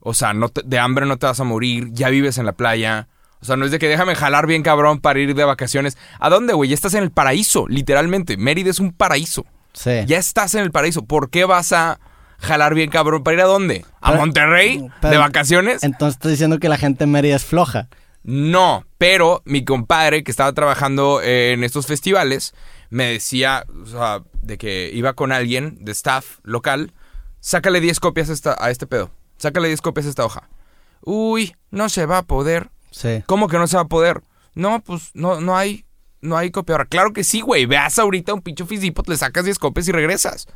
O 0.00 0.14
sea, 0.14 0.32
no 0.32 0.48
te- 0.48 0.62
de 0.64 0.78
hambre 0.78 1.04
no 1.04 1.18
te 1.18 1.26
vas 1.26 1.40
a 1.40 1.44
morir, 1.44 1.88
ya 1.92 2.08
vives 2.08 2.38
en 2.38 2.46
la 2.46 2.52
playa. 2.52 3.08
O 3.40 3.44
sea, 3.44 3.56
no 3.56 3.66
es 3.66 3.70
de 3.70 3.78
que 3.78 3.86
déjame 3.88 4.14
jalar 4.14 4.46
bien 4.46 4.62
cabrón 4.62 5.00
para 5.00 5.20
ir 5.20 5.34
de 5.34 5.44
vacaciones. 5.44 5.98
¿A 6.20 6.30
dónde, 6.30 6.54
güey? 6.54 6.70
Ya 6.70 6.74
estás 6.74 6.94
en 6.94 7.02
el 7.02 7.10
paraíso, 7.10 7.66
literalmente. 7.68 8.38
Mérida 8.38 8.70
es 8.70 8.80
un 8.80 8.92
paraíso. 8.92 9.44
Sí. 9.74 9.90
Ya 10.06 10.16
estás 10.16 10.54
en 10.54 10.62
el 10.62 10.70
paraíso. 10.70 11.04
¿Por 11.04 11.28
qué 11.28 11.44
vas 11.44 11.72
a 11.72 12.00
jalar 12.38 12.74
bien 12.74 12.88
cabrón 12.90 13.22
para 13.24 13.34
ir 13.34 13.40
a 13.42 13.46
dónde? 13.46 13.84
¿A 14.00 14.08
Pero- 14.12 14.20
Monterrey? 14.20 14.88
pero- 15.02 15.12
¿De 15.12 15.18
vacaciones? 15.18 15.82
Entonces 15.82 16.14
estás 16.16 16.30
diciendo 16.30 16.58
que 16.58 16.70
la 16.70 16.78
gente 16.78 17.04
en 17.04 17.10
Mérida 17.10 17.36
es 17.36 17.44
floja. 17.44 17.88
No, 18.22 18.86
pero 18.96 19.42
mi 19.44 19.64
compadre 19.66 20.24
que 20.24 20.30
estaba 20.30 20.50
trabajando 20.54 21.20
en 21.22 21.62
estos 21.62 21.86
festivales 21.86 22.54
me 22.94 23.10
decía, 23.10 23.64
o 23.82 23.86
sea, 23.86 24.22
de 24.42 24.56
que 24.56 24.90
iba 24.94 25.14
con 25.14 25.32
alguien 25.32 25.78
de 25.84 25.90
staff 25.92 26.38
local, 26.44 26.92
sácale 27.40 27.80
10 27.80 27.98
copias 27.98 28.30
a, 28.30 28.32
esta- 28.32 28.56
a 28.58 28.70
este 28.70 28.86
pedo, 28.86 29.10
sácale 29.36 29.66
10 29.68 29.80
copias 29.80 30.06
a 30.06 30.10
esta 30.10 30.24
hoja. 30.24 30.48
Uy, 31.02 31.56
no 31.70 31.88
se 31.88 32.06
va 32.06 32.18
a 32.18 32.22
poder. 32.22 32.70
Sí. 32.92 33.22
¿Cómo 33.26 33.48
que 33.48 33.58
no 33.58 33.66
se 33.66 33.76
va 33.76 33.82
a 33.82 33.88
poder? 33.88 34.22
No, 34.54 34.80
pues 34.80 35.10
no, 35.14 35.40
no 35.40 35.56
hay, 35.56 35.84
no 36.20 36.36
hay 36.36 36.50
copiadora. 36.52 36.84
Claro 36.86 37.12
que 37.12 37.24
sí, 37.24 37.40
güey. 37.40 37.66
Veas 37.66 37.98
ahorita 37.98 38.32
un 38.32 38.42
pincho 38.42 38.64
fisipot, 38.64 39.08
le 39.08 39.16
sacas 39.16 39.44
10 39.44 39.58
copias 39.58 39.88
y 39.88 39.92
regresas. 39.92 40.46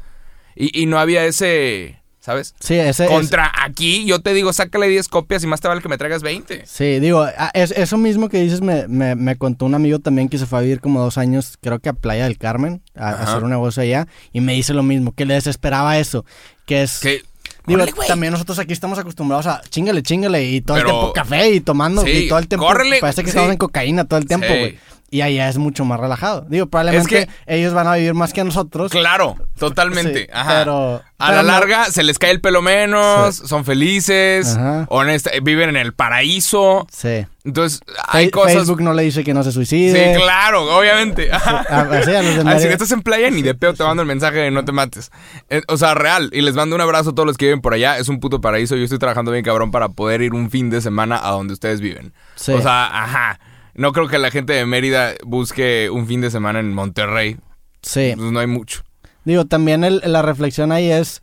Y, 0.54 0.80
y 0.80 0.86
no 0.86 0.98
había 1.00 1.24
ese, 1.26 2.00
¿sabes? 2.28 2.54
Sí, 2.60 2.74
ese 2.74 3.04
es- 3.04 3.10
Contra 3.10 3.50
aquí, 3.64 4.04
yo 4.04 4.20
te 4.20 4.34
digo, 4.34 4.52
sácale 4.52 4.86
10 4.86 5.08
copias 5.08 5.42
y 5.42 5.46
más 5.46 5.62
te 5.62 5.68
vale 5.68 5.80
que 5.80 5.88
me 5.88 5.96
traigas 5.96 6.22
20. 6.22 6.66
Sí, 6.66 7.00
digo, 7.00 7.22
a- 7.22 7.50
es- 7.54 7.70
eso 7.70 7.96
mismo 7.96 8.28
que 8.28 8.38
dices 8.38 8.60
me, 8.60 8.86
me, 8.86 9.14
me 9.14 9.36
contó 9.36 9.64
un 9.64 9.74
amigo 9.74 9.98
también 9.98 10.28
que 10.28 10.36
se 10.36 10.44
fue 10.44 10.58
a 10.58 10.62
vivir 10.62 10.80
como 10.82 11.00
dos 11.00 11.16
años, 11.16 11.56
creo 11.62 11.78
que 11.78 11.88
a 11.88 11.94
Playa 11.94 12.24
del 12.24 12.36
Carmen, 12.36 12.82
a, 12.94 13.08
hacer 13.12 13.42
un 13.44 13.48
negocio 13.50 13.82
allá, 13.82 14.06
y 14.30 14.42
me 14.42 14.52
dice 14.52 14.74
lo 14.74 14.82
mismo, 14.82 15.12
que 15.12 15.24
le 15.24 15.32
desesperaba 15.32 15.98
eso, 15.98 16.26
que 16.66 16.82
es... 16.82 16.98
Que, 16.98 17.22
Digo, 17.66 17.82
órale, 17.82 17.92
güey. 17.92 18.08
también 18.08 18.32
nosotros 18.32 18.58
aquí 18.58 18.72
estamos 18.74 18.98
acostumbrados 18.98 19.46
a 19.46 19.62
chingale, 19.70 20.02
chingale, 20.02 20.44
y 20.44 20.60
todo 20.60 20.76
Pero- 20.76 20.88
el 20.88 20.94
tiempo 20.96 21.12
café 21.14 21.50
y 21.50 21.60
tomando, 21.60 22.02
Sí, 22.02 22.10
y 22.10 22.28
todo 22.28 22.38
el 22.40 22.48
tiempo 22.48 22.66
córrele, 22.66 22.98
parece 23.00 23.22
que 23.22 23.26
sí. 23.26 23.36
estamos 23.36 23.50
en 23.52 23.58
cocaína 23.58 24.04
todo 24.04 24.18
el 24.18 24.26
tiempo, 24.26 24.46
Sí. 24.48 24.76
Y 25.10 25.22
allá 25.22 25.48
es 25.48 25.56
mucho 25.56 25.86
más 25.86 25.98
relajado. 25.98 26.44
Digo, 26.50 26.66
probablemente 26.66 27.20
Es 27.20 27.26
que- 27.26 27.32
ellos 27.46 27.72
van 27.72 27.86
a 27.86 27.94
vivir 27.94 28.12
más 28.12 28.34
que 28.34 28.44
nosotros. 28.44 28.92
Claro, 28.92 29.36
totalmente. 29.58 30.24
Sí, 30.24 30.30
Ajá. 30.32 30.58
pero- 30.58 31.02
a 31.20 31.26
pero 31.28 31.36
la 31.38 31.42
no- 31.42 31.48
larga 31.48 31.84
se 31.86 32.02
les 32.02 32.18
cae 32.18 32.30
el 32.30 32.40
pelo 32.42 32.60
menos, 32.62 33.34
son 33.36 33.64
felices, 33.64 34.54
Ajá. 34.54 34.86
honesta- 34.90 35.30
viven 35.42 35.70
en 35.70 35.76
el 35.78 35.94
paraíso. 35.94 36.86
Sí. 36.92 37.24
Entonces, 37.44 37.80
hay 38.06 38.26
Fe- 38.26 38.30
cosas. 38.32 38.52
Facebook 38.52 38.82
no 38.82 38.92
le 38.92 39.02
dice 39.04 39.24
que 39.24 39.32
no 39.32 39.42
se 39.42 39.50
suicide. 39.52 40.14
Sí, 40.14 40.20
claro, 40.20 40.76
obviamente. 40.78 41.30
Así 41.32 42.10
Mérida. 42.10 42.58
que 42.60 42.72
estás 42.72 42.92
en 42.92 43.00
playa 43.02 43.30
ni 43.30 43.40
de 43.40 43.54
peo 43.54 43.72
te 43.74 43.82
mando 43.84 44.02
el 44.02 44.08
mensaje 44.08 44.36
de 44.38 44.50
no 44.50 44.64
te 44.64 44.72
mates. 44.72 45.10
Eh, 45.48 45.62
o 45.68 45.76
sea, 45.78 45.94
real. 45.94 46.28
Y 46.34 46.42
les 46.42 46.54
mando 46.54 46.76
un 46.76 46.82
abrazo 46.82 47.10
a 47.10 47.14
todos 47.14 47.26
los 47.26 47.36
que 47.38 47.46
viven 47.46 47.62
por 47.62 47.72
allá. 47.72 47.96
Es 47.98 48.08
un 48.08 48.20
puto 48.20 48.40
paraíso. 48.42 48.76
Yo 48.76 48.84
estoy 48.84 48.98
trabajando 48.98 49.32
bien 49.32 49.42
cabrón 49.44 49.70
para 49.70 49.88
poder 49.88 50.20
ir 50.20 50.34
un 50.34 50.50
fin 50.50 50.68
de 50.68 50.82
semana 50.82 51.18
a 51.22 51.30
donde 51.30 51.54
ustedes 51.54 51.80
viven. 51.80 52.12
Sí. 52.34 52.52
O 52.52 52.60
sea, 52.60 52.84
ajá. 52.86 53.40
No 53.78 53.92
creo 53.92 54.08
que 54.08 54.18
la 54.18 54.32
gente 54.32 54.52
de 54.54 54.66
Mérida 54.66 55.14
busque 55.24 55.88
un 55.88 56.08
fin 56.08 56.20
de 56.20 56.32
semana 56.32 56.58
en 56.58 56.74
Monterrey. 56.74 57.36
Sí. 57.80 58.12
Pues 58.16 58.32
no 58.32 58.40
hay 58.40 58.48
mucho. 58.48 58.82
Digo, 59.24 59.44
también 59.44 59.84
el- 59.84 60.02
la 60.04 60.20
reflexión 60.20 60.72
ahí 60.72 60.90
es 60.90 61.22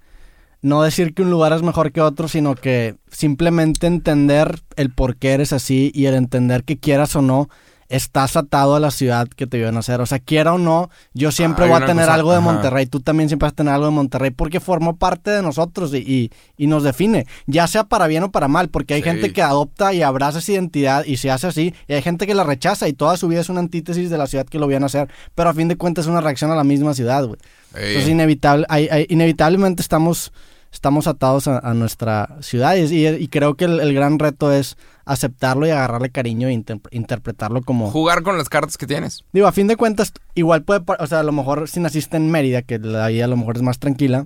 no 0.61 0.81
decir 0.81 1.13
que 1.13 1.21
un 1.21 1.31
lugar 1.31 1.51
es 1.51 1.63
mejor 1.63 1.91
que 1.91 1.99
otro, 1.99 2.29
sino 2.29 2.55
que 2.55 2.95
simplemente 3.11 3.87
entender 3.87 4.61
el 4.77 4.89
por 4.89 5.17
qué 5.17 5.33
eres 5.33 5.51
así 5.51 5.91
y 5.93 6.05
el 6.05 6.15
entender 6.15 6.63
que 6.63 6.77
quieras 6.77 7.15
o 7.17 7.21
no, 7.21 7.49
estás 7.89 8.35
atado 8.35 8.75
a 8.75 8.79
la 8.79 8.89
ciudad 8.91 9.27
que 9.27 9.45
te 9.47 9.57
vio 9.57 9.71
nacer. 9.71 10.01
O 10.01 10.05
sea, 10.05 10.19
quiera 10.19 10.53
o 10.53 10.57
no, 10.57 10.89
yo 11.13 11.31
siempre 11.31 11.67
voy 11.67 11.75
a 11.81 11.85
tener 11.85 12.05
cosa- 12.05 12.13
algo 12.15 12.31
de 12.31 12.37
ajá. 12.37 12.45
Monterrey, 12.45 12.85
tú 12.87 12.99
también 12.99 13.29
siempre 13.29 13.45
vas 13.45 13.53
a 13.53 13.55
tener 13.55 13.73
algo 13.73 13.85
de 13.85 13.91
Monterrey 13.91 14.31
porque 14.31 14.59
formó 14.59 14.95
parte 14.97 15.29
de 15.31 15.41
nosotros 15.41 15.93
y, 15.93 15.97
y- 15.97 16.31
y 16.57 16.67
nos 16.67 16.83
define, 16.83 17.27
ya 17.45 17.67
sea 17.67 17.83
para 17.83 18.07
bien 18.07 18.23
o 18.23 18.31
para 18.31 18.47
mal, 18.47 18.69
porque 18.69 18.95
hay 18.95 19.01
Sí. 19.03 19.09
gente 19.09 19.31
que 19.33 19.41
adopta 19.41 19.93
y 19.93 20.01
abraza 20.01 20.39
esa 20.39 20.51
identidad 20.53 21.05
y 21.05 21.17
se 21.17 21.29
hace 21.31 21.47
así, 21.47 21.73
y 21.87 21.93
hay 21.93 22.01
gente 22.01 22.25
que 22.27 22.33
la 22.33 22.43
rechaza 22.43 22.87
y 22.87 22.93
toda 22.93 23.17
su 23.17 23.27
vida 23.27 23.41
es 23.41 23.49
una 23.49 23.59
antítesis 23.59 24.09
de 24.09 24.17
la 24.17 24.27
ciudad 24.27 24.45
que 24.47 24.57
lo 24.59 24.67
vio 24.67 24.79
nacer, 24.79 25.07
pero 25.35 25.49
a 25.49 25.53
fin 25.53 25.67
de 25.67 25.75
cuentas 25.77 26.05
es 26.05 26.09
una 26.11 26.21
reacción 26.21 26.51
a 26.51 26.55
la 26.55 26.63
misma 26.63 26.93
ciudad, 26.93 27.25
güey. 27.25 27.39
Entonces, 27.75 28.07
inevitable, 28.09 28.65
hay- 28.69 28.87
hay- 28.89 29.05
inevitablemente 29.09 29.81
estamos, 29.81 30.31
estamos 30.75 31.07
atados 31.07 31.47
a, 31.47 31.57
a 31.59 31.73
nuestra 31.73 32.35
ciudad 32.41 32.75
y, 32.75 33.07
y 33.07 33.27
creo 33.29 33.55
que 33.55 33.65
el, 33.65 33.79
el 33.79 33.93
gran 33.93 34.19
reto 34.19 34.51
es 34.51 34.77
aceptarlo 35.05 35.65
y 35.65 35.69
agarrarle 35.69 36.09
cariño 36.09 36.47
e 36.49 36.53
inter- 36.53 36.81
interpretarlo 36.91 37.61
como... 37.61 37.89
jugar 37.91 38.21
con 38.23 38.37
las 38.37 38.49
cartas 38.49 38.77
que 38.77 38.85
tienes. 38.85 39.23
Digo, 39.33 39.47
a 39.47 39.51
fin 39.51 39.67
de 39.67 39.77
cuentas, 39.77 40.11
igual 40.35 40.63
puede, 40.63 40.81
o 40.99 41.07
sea, 41.07 41.21
a 41.21 41.23
lo 41.23 41.31
mejor 41.31 41.67
si 41.69 41.79
naciste 41.79 42.17
en 42.17 42.29
Mérida, 42.29 42.61
que 42.61 42.77
la 42.77 43.07
vida 43.07 43.25
a 43.25 43.27
lo 43.29 43.37
mejor 43.37 43.55
es 43.55 43.61
más 43.61 43.79
tranquila, 43.79 44.25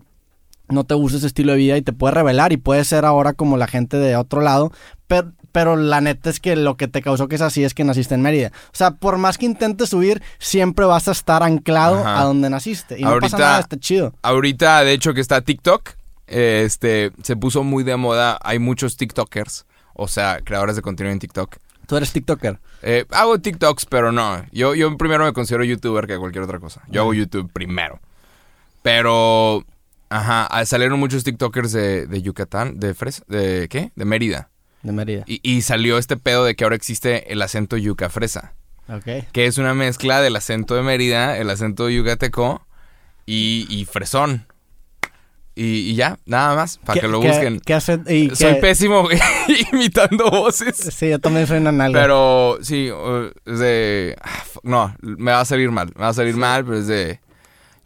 no 0.68 0.84
te 0.84 0.94
gusta 0.96 1.18
ese 1.18 1.28
estilo 1.28 1.52
de 1.54 1.58
vida 1.58 1.78
y 1.78 1.82
te 1.82 1.94
puede 1.94 2.14
revelar 2.16 2.52
y 2.52 2.58
puede 2.58 2.84
ser 2.84 3.06
ahora 3.06 3.34
como 3.34 3.58
la 3.58 3.68
gente 3.68 3.98
de 3.98 4.16
otro 4.16 4.42
lado, 4.42 4.72
pero, 5.08 5.32
pero 5.52 5.76
la 5.76 6.00
neta 6.02 6.30
es 6.30 6.40
que 6.40 6.56
lo 6.56 6.78
que 6.78 6.88
te 6.88 7.02
causó 7.02 7.28
que 7.28 7.36
es 7.36 7.42
así 7.42 7.64
es 7.64 7.74
que 7.74 7.84
naciste 7.84 8.14
en 8.16 8.22
Mérida. 8.22 8.52
O 8.68 8.76
sea, 8.78 8.92
por 8.92 9.18
más 9.18 9.38
que 9.38 9.46
intentes 9.48 9.92
huir, 9.94 10.22
siempre 10.38 10.86
vas 10.86 11.08
a 11.08 11.12
estar 11.12 11.42
anclado 11.44 12.00
Ajá. 12.00 12.22
a 12.22 12.24
donde 12.24 12.50
naciste. 12.50 13.00
Y 13.00 13.04
no 13.04 13.10
Ahorita- 13.10 13.32
pasa 13.32 13.44
nada, 13.44 13.60
está 13.62 13.78
chido. 13.80 14.14
Ahorita, 14.22 14.84
de 14.84 14.94
hecho, 14.94 15.14
que 15.16 15.22
está 15.22 15.42
TikTok, 15.42 15.90
este, 16.30 17.12
se 17.24 17.36
puso 17.36 17.64
muy 17.64 17.84
de 17.84 17.96
moda. 17.98 18.38
Hay 18.42 18.60
muchos 18.60 18.98
TikTokers, 18.98 19.66
o 19.94 20.08
sea, 20.08 20.40
creadores 20.44 20.76
de 20.76 20.82
contenido 20.82 21.14
en 21.14 21.20
TikTok. 21.20 21.58
Tú 21.88 21.98
eres 21.98 22.12
TikToker. 22.14 22.60
Eh, 22.84 23.06
hago 23.12 23.40
TikToks, 23.40 23.86
pero 23.88 24.12
no. 24.12 24.46
Yo, 24.52 24.76
yo 24.76 24.96
primero 24.98 25.26
me 25.26 25.34
considero 25.34 25.64
YouTuber 25.64 26.06
que 26.06 26.18
cualquier 26.18 26.44
otra 26.44 26.60
cosa. 26.60 26.84
Yo 26.88 27.02
hago 27.02 27.14
YouTube 27.14 27.52
primero. 27.52 28.00
Pero, 28.84 29.66
ajá, 30.10 30.46
ah, 30.46 30.66
salieron 30.66 31.00
muchos 31.00 31.24
TikTokers 31.24 31.72
de, 31.72 32.06
de 32.06 32.22
Yucatán, 32.22 32.80
de 32.80 32.94
Fresa, 32.94 33.24
de 33.28 33.68
¿qué? 33.70 33.92
De 33.96 34.06
Mérida. 34.06 34.50
De 34.84 34.92
Mérida. 34.92 35.24
Y, 35.26 35.40
y 35.44 35.64
salió 35.64 35.98
este 35.98 36.16
pedo 36.16 36.46
de 36.46 36.56
que 36.56 36.64
ahora 36.64 36.76
existe 36.76 37.34
el 37.34 37.42
acento 37.42 37.76
yuca 37.76 38.10
fresa. 38.10 38.54
Ok. 38.88 39.32
que 39.32 39.46
es 39.46 39.60
una 39.60 39.76
mezcla 39.76 40.20
del 40.20 40.36
acento 40.36 40.76
de 40.76 40.82
Mérida, 40.82 41.38
el 41.38 41.50
acento 41.52 41.90
yucateco 41.90 42.66
y, 43.26 43.68
y 43.70 43.86
fresón. 43.86 44.48
Y, 45.62 45.90
y 45.92 45.96
ya, 45.96 46.18
nada 46.26 46.56
más, 46.56 46.78
para 46.86 46.94
¿Qué- 46.94 47.02
que 47.02 47.08
lo 47.10 47.20
qué- 47.20 47.28
busquen. 47.28 47.60
¿Qué 47.60 47.74
hace? 47.74 48.00
Y 48.08 48.30
Soy 48.36 48.54
qué- 48.56 48.62
pésimo 48.62 49.02
güey, 49.04 49.20
imitando 49.74 50.30
voces. 50.32 50.78
Sí, 50.78 51.10
yo 51.10 51.20
también 51.20 51.48
soy 51.48 51.58
una 51.58 51.72
nalga. 51.74 52.00
Pero 52.00 52.60
sí, 52.62 52.90
uh, 52.90 53.30
es 53.46 53.60
de... 53.60 54.16
ah, 54.24 54.44
No, 54.64 54.96
me 55.02 55.32
va 55.32 55.42
a 55.42 55.46
salir 55.46 55.70
mal, 55.72 55.92
me 55.96 56.02
va 56.04 56.10
a 56.10 56.14
salir 56.14 56.36
mal, 56.38 56.64
pero 56.64 56.78
es 56.78 56.88
de... 56.88 57.20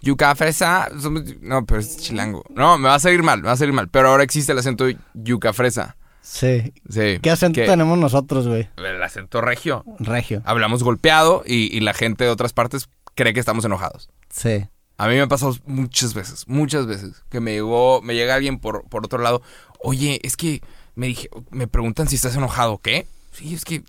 Yuca 0.01 0.35
fresa, 0.35 0.89
somos- 0.99 1.23
no, 1.41 1.65
pero 1.65 1.79
es 1.79 1.97
chilango. 1.97 2.43
No, 2.49 2.77
me 2.77 2.89
va 2.89 2.95
a 2.95 2.99
salir 2.99 3.23
mal, 3.23 3.41
me 3.41 3.47
va 3.47 3.53
a 3.53 3.57
salir 3.57 3.73
mal. 3.73 3.87
Pero 3.89 4.09
ahora 4.09 4.23
existe 4.23 4.51
el 4.51 4.59
acento 4.59 4.85
yuca 5.13 5.53
fresa. 5.53 5.95
Sí. 6.21 6.73
Sí. 6.89 7.19
¿Qué 7.21 7.31
acento 7.31 7.61
que- 7.61 7.65
tenemos 7.67 7.97
nosotros, 7.97 8.47
güey? 8.47 8.67
El 8.77 9.01
acento 9.01 9.39
regio. 9.41 9.83
Regio. 9.99 10.41
Hablamos 10.45 10.83
golpeado 10.83 11.41
y, 11.45 11.75
y 11.75 11.79
la 11.79 11.93
gente 11.93 12.25
de 12.25 12.29
otras 12.29 12.53
partes 12.53 12.87
cree 13.15 13.33
que 13.33 13.39
estamos 13.39 13.63
enojados. 13.65 14.09
Sí. 14.29 14.65
A 15.03 15.07
mí 15.07 15.15
me 15.15 15.21
ha 15.21 15.27
pasado 15.27 15.55
muchas 15.65 16.13
veces, 16.13 16.45
muchas 16.47 16.85
veces, 16.85 17.23
que 17.29 17.39
me 17.39 17.51
llegó, 17.53 18.01
me 18.01 18.15
llega 18.15 18.35
alguien 18.35 18.59
por, 18.59 18.83
por 18.89 19.05
otro 19.05 19.19
lado, 19.21 19.41
oye, 19.79 20.19
es 20.23 20.37
que 20.37 20.61
me 20.95 21.07
dije, 21.07 21.29
me 21.51 21.67
preguntan 21.67 22.07
si 22.07 22.15
estás 22.15 22.35
enojado, 22.35 22.77
¿qué? 22.77 23.07
Sí, 23.31 23.53
es 23.53 23.65
que, 23.65 23.83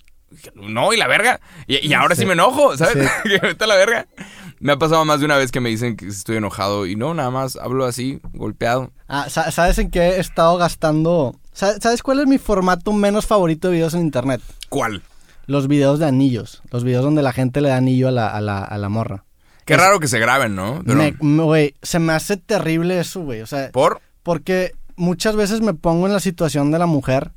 no, 0.55 0.92
y 0.92 0.96
la 0.96 1.07
verga. 1.07 1.40
Y, 1.66 1.87
y 1.87 1.92
ahora 1.94 2.14
sí. 2.16 2.22
Sí. 2.22 2.27
me 2.27 2.33
enojo, 2.33 2.77
¿sabes? 2.77 3.09
Sí. 3.24 3.31
a 3.61 3.66
la 3.66 3.74
verga. 3.77 4.07
Me 4.59 4.72
ha 4.72 4.79
pasado 4.79 5.05
más 5.05 5.20
de 5.20 5.27
una 5.27 5.37
vez 5.37 5.53
que 5.53 5.61
me 5.61 5.68
dicen 5.68 5.96
que 5.96 6.07
estoy 6.09 6.37
enojado 6.38 6.87
y 6.87 6.96
no, 6.96 7.12
nada 7.14 7.31
más 7.31 7.57
hablo 7.57 7.85
así, 7.85 8.20
golpeado. 8.33 8.90
Ah, 9.07 9.29
sa- 9.29 9.50
¿sabes 9.50 9.79
en 9.79 9.90
qué 9.90 10.00
he 10.00 10.20
estado 10.20 10.57
gastando? 10.57 11.38
Sa- 11.53 11.79
¿Sabes 11.81 12.03
cuál 12.03 12.20
es 12.20 12.27
mi 12.27 12.38
formato 12.38 12.92
menos 12.92 13.27
favorito 13.27 13.68
de 13.68 13.74
videos 13.74 13.94
en 13.94 14.00
internet? 14.00 14.40
¿Cuál? 14.70 15.03
Los 15.46 15.68
videos 15.68 15.98
de 15.98 16.07
anillos. 16.07 16.62
Los 16.70 16.83
videos 16.85 17.05
donde 17.05 17.22
la 17.22 17.33
gente 17.33 17.61
le 17.61 17.68
da 17.68 17.77
anillo 17.77 18.09
a 18.09 18.12
la, 18.12 18.29
a 18.29 18.40
la, 18.40 18.59
a 18.64 18.79
la 18.79 18.88
morra. 18.88 19.24
Qué 19.64 19.74
Es- 19.74 19.81
raro 19.81 20.00
que 20.00 20.09
se 20.09 20.18
graben, 20.18 20.55
¿no? 20.55 20.83
Güey, 21.20 21.74
se 21.83 21.98
me 21.98 22.12
hace 22.12 22.37
terrible 22.37 22.98
eso, 23.00 23.20
güey. 23.22 23.40
O 23.40 23.46
sea, 23.46 23.70
¿Por? 23.72 24.00
porque 24.22 24.72
muchas 24.96 25.37
veces 25.37 25.61
me 25.61 25.74
pongo 25.74 26.07
en 26.07 26.12
la 26.12 26.20
situación 26.20 26.70
de 26.70 26.79
la 26.79 26.87
mujer 26.87 27.33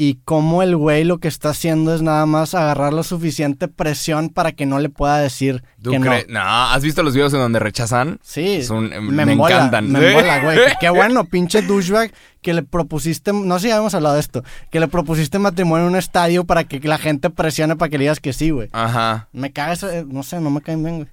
y 0.00 0.20
como 0.24 0.62
el 0.62 0.76
güey 0.76 1.02
lo 1.02 1.18
que 1.18 1.26
está 1.26 1.48
haciendo 1.50 1.92
es 1.92 2.02
nada 2.02 2.24
más 2.24 2.54
agarrar 2.54 2.92
lo 2.92 3.02
suficiente 3.02 3.66
presión 3.66 4.28
para 4.28 4.52
que 4.52 4.64
no 4.64 4.78
le 4.78 4.90
pueda 4.90 5.18
decir 5.18 5.64
¿Tú 5.82 5.90
que 5.90 5.98
no. 5.98 6.12
No. 6.28 6.40
¿has 6.40 6.84
visto 6.84 7.02
los 7.02 7.14
videos 7.14 7.32
en 7.34 7.40
donde 7.40 7.58
rechazan? 7.58 8.20
Sí, 8.22 8.62
Son- 8.62 8.88
me, 8.90 9.24
me 9.24 9.34
mola, 9.34 9.56
encantan. 9.56 9.90
Me 9.90 9.98
Sí. 10.08 10.14
mola, 10.14 10.40
güey. 10.44 10.58
Qué 10.80 10.88
bueno, 10.90 11.24
pinche 11.24 11.62
douchebag, 11.62 12.12
que 12.42 12.54
le 12.54 12.62
propusiste, 12.62 13.32
no 13.32 13.58
sé 13.58 13.66
si 13.66 13.70
habíamos 13.72 13.92
hablado 13.94 14.14
de 14.14 14.20
esto, 14.20 14.44
que 14.70 14.78
le 14.78 14.86
propusiste 14.86 15.40
matrimonio 15.40 15.86
en 15.86 15.92
un 15.94 15.98
estadio 15.98 16.44
para 16.44 16.62
que 16.62 16.78
la 16.78 16.98
gente 16.98 17.28
presione 17.30 17.74
para 17.74 17.88
que 17.88 17.98
le 17.98 18.04
digas 18.04 18.20
que 18.20 18.32
sí, 18.32 18.50
güey. 18.50 18.68
Ajá. 18.70 19.28
Me 19.32 19.50
caga 19.52 19.72
eso, 19.72 19.90
eh, 19.90 20.04
no 20.06 20.22
sé, 20.22 20.40
no 20.40 20.50
me 20.50 20.60
caen 20.60 20.82
bien, 20.84 20.96
güey. 20.98 21.08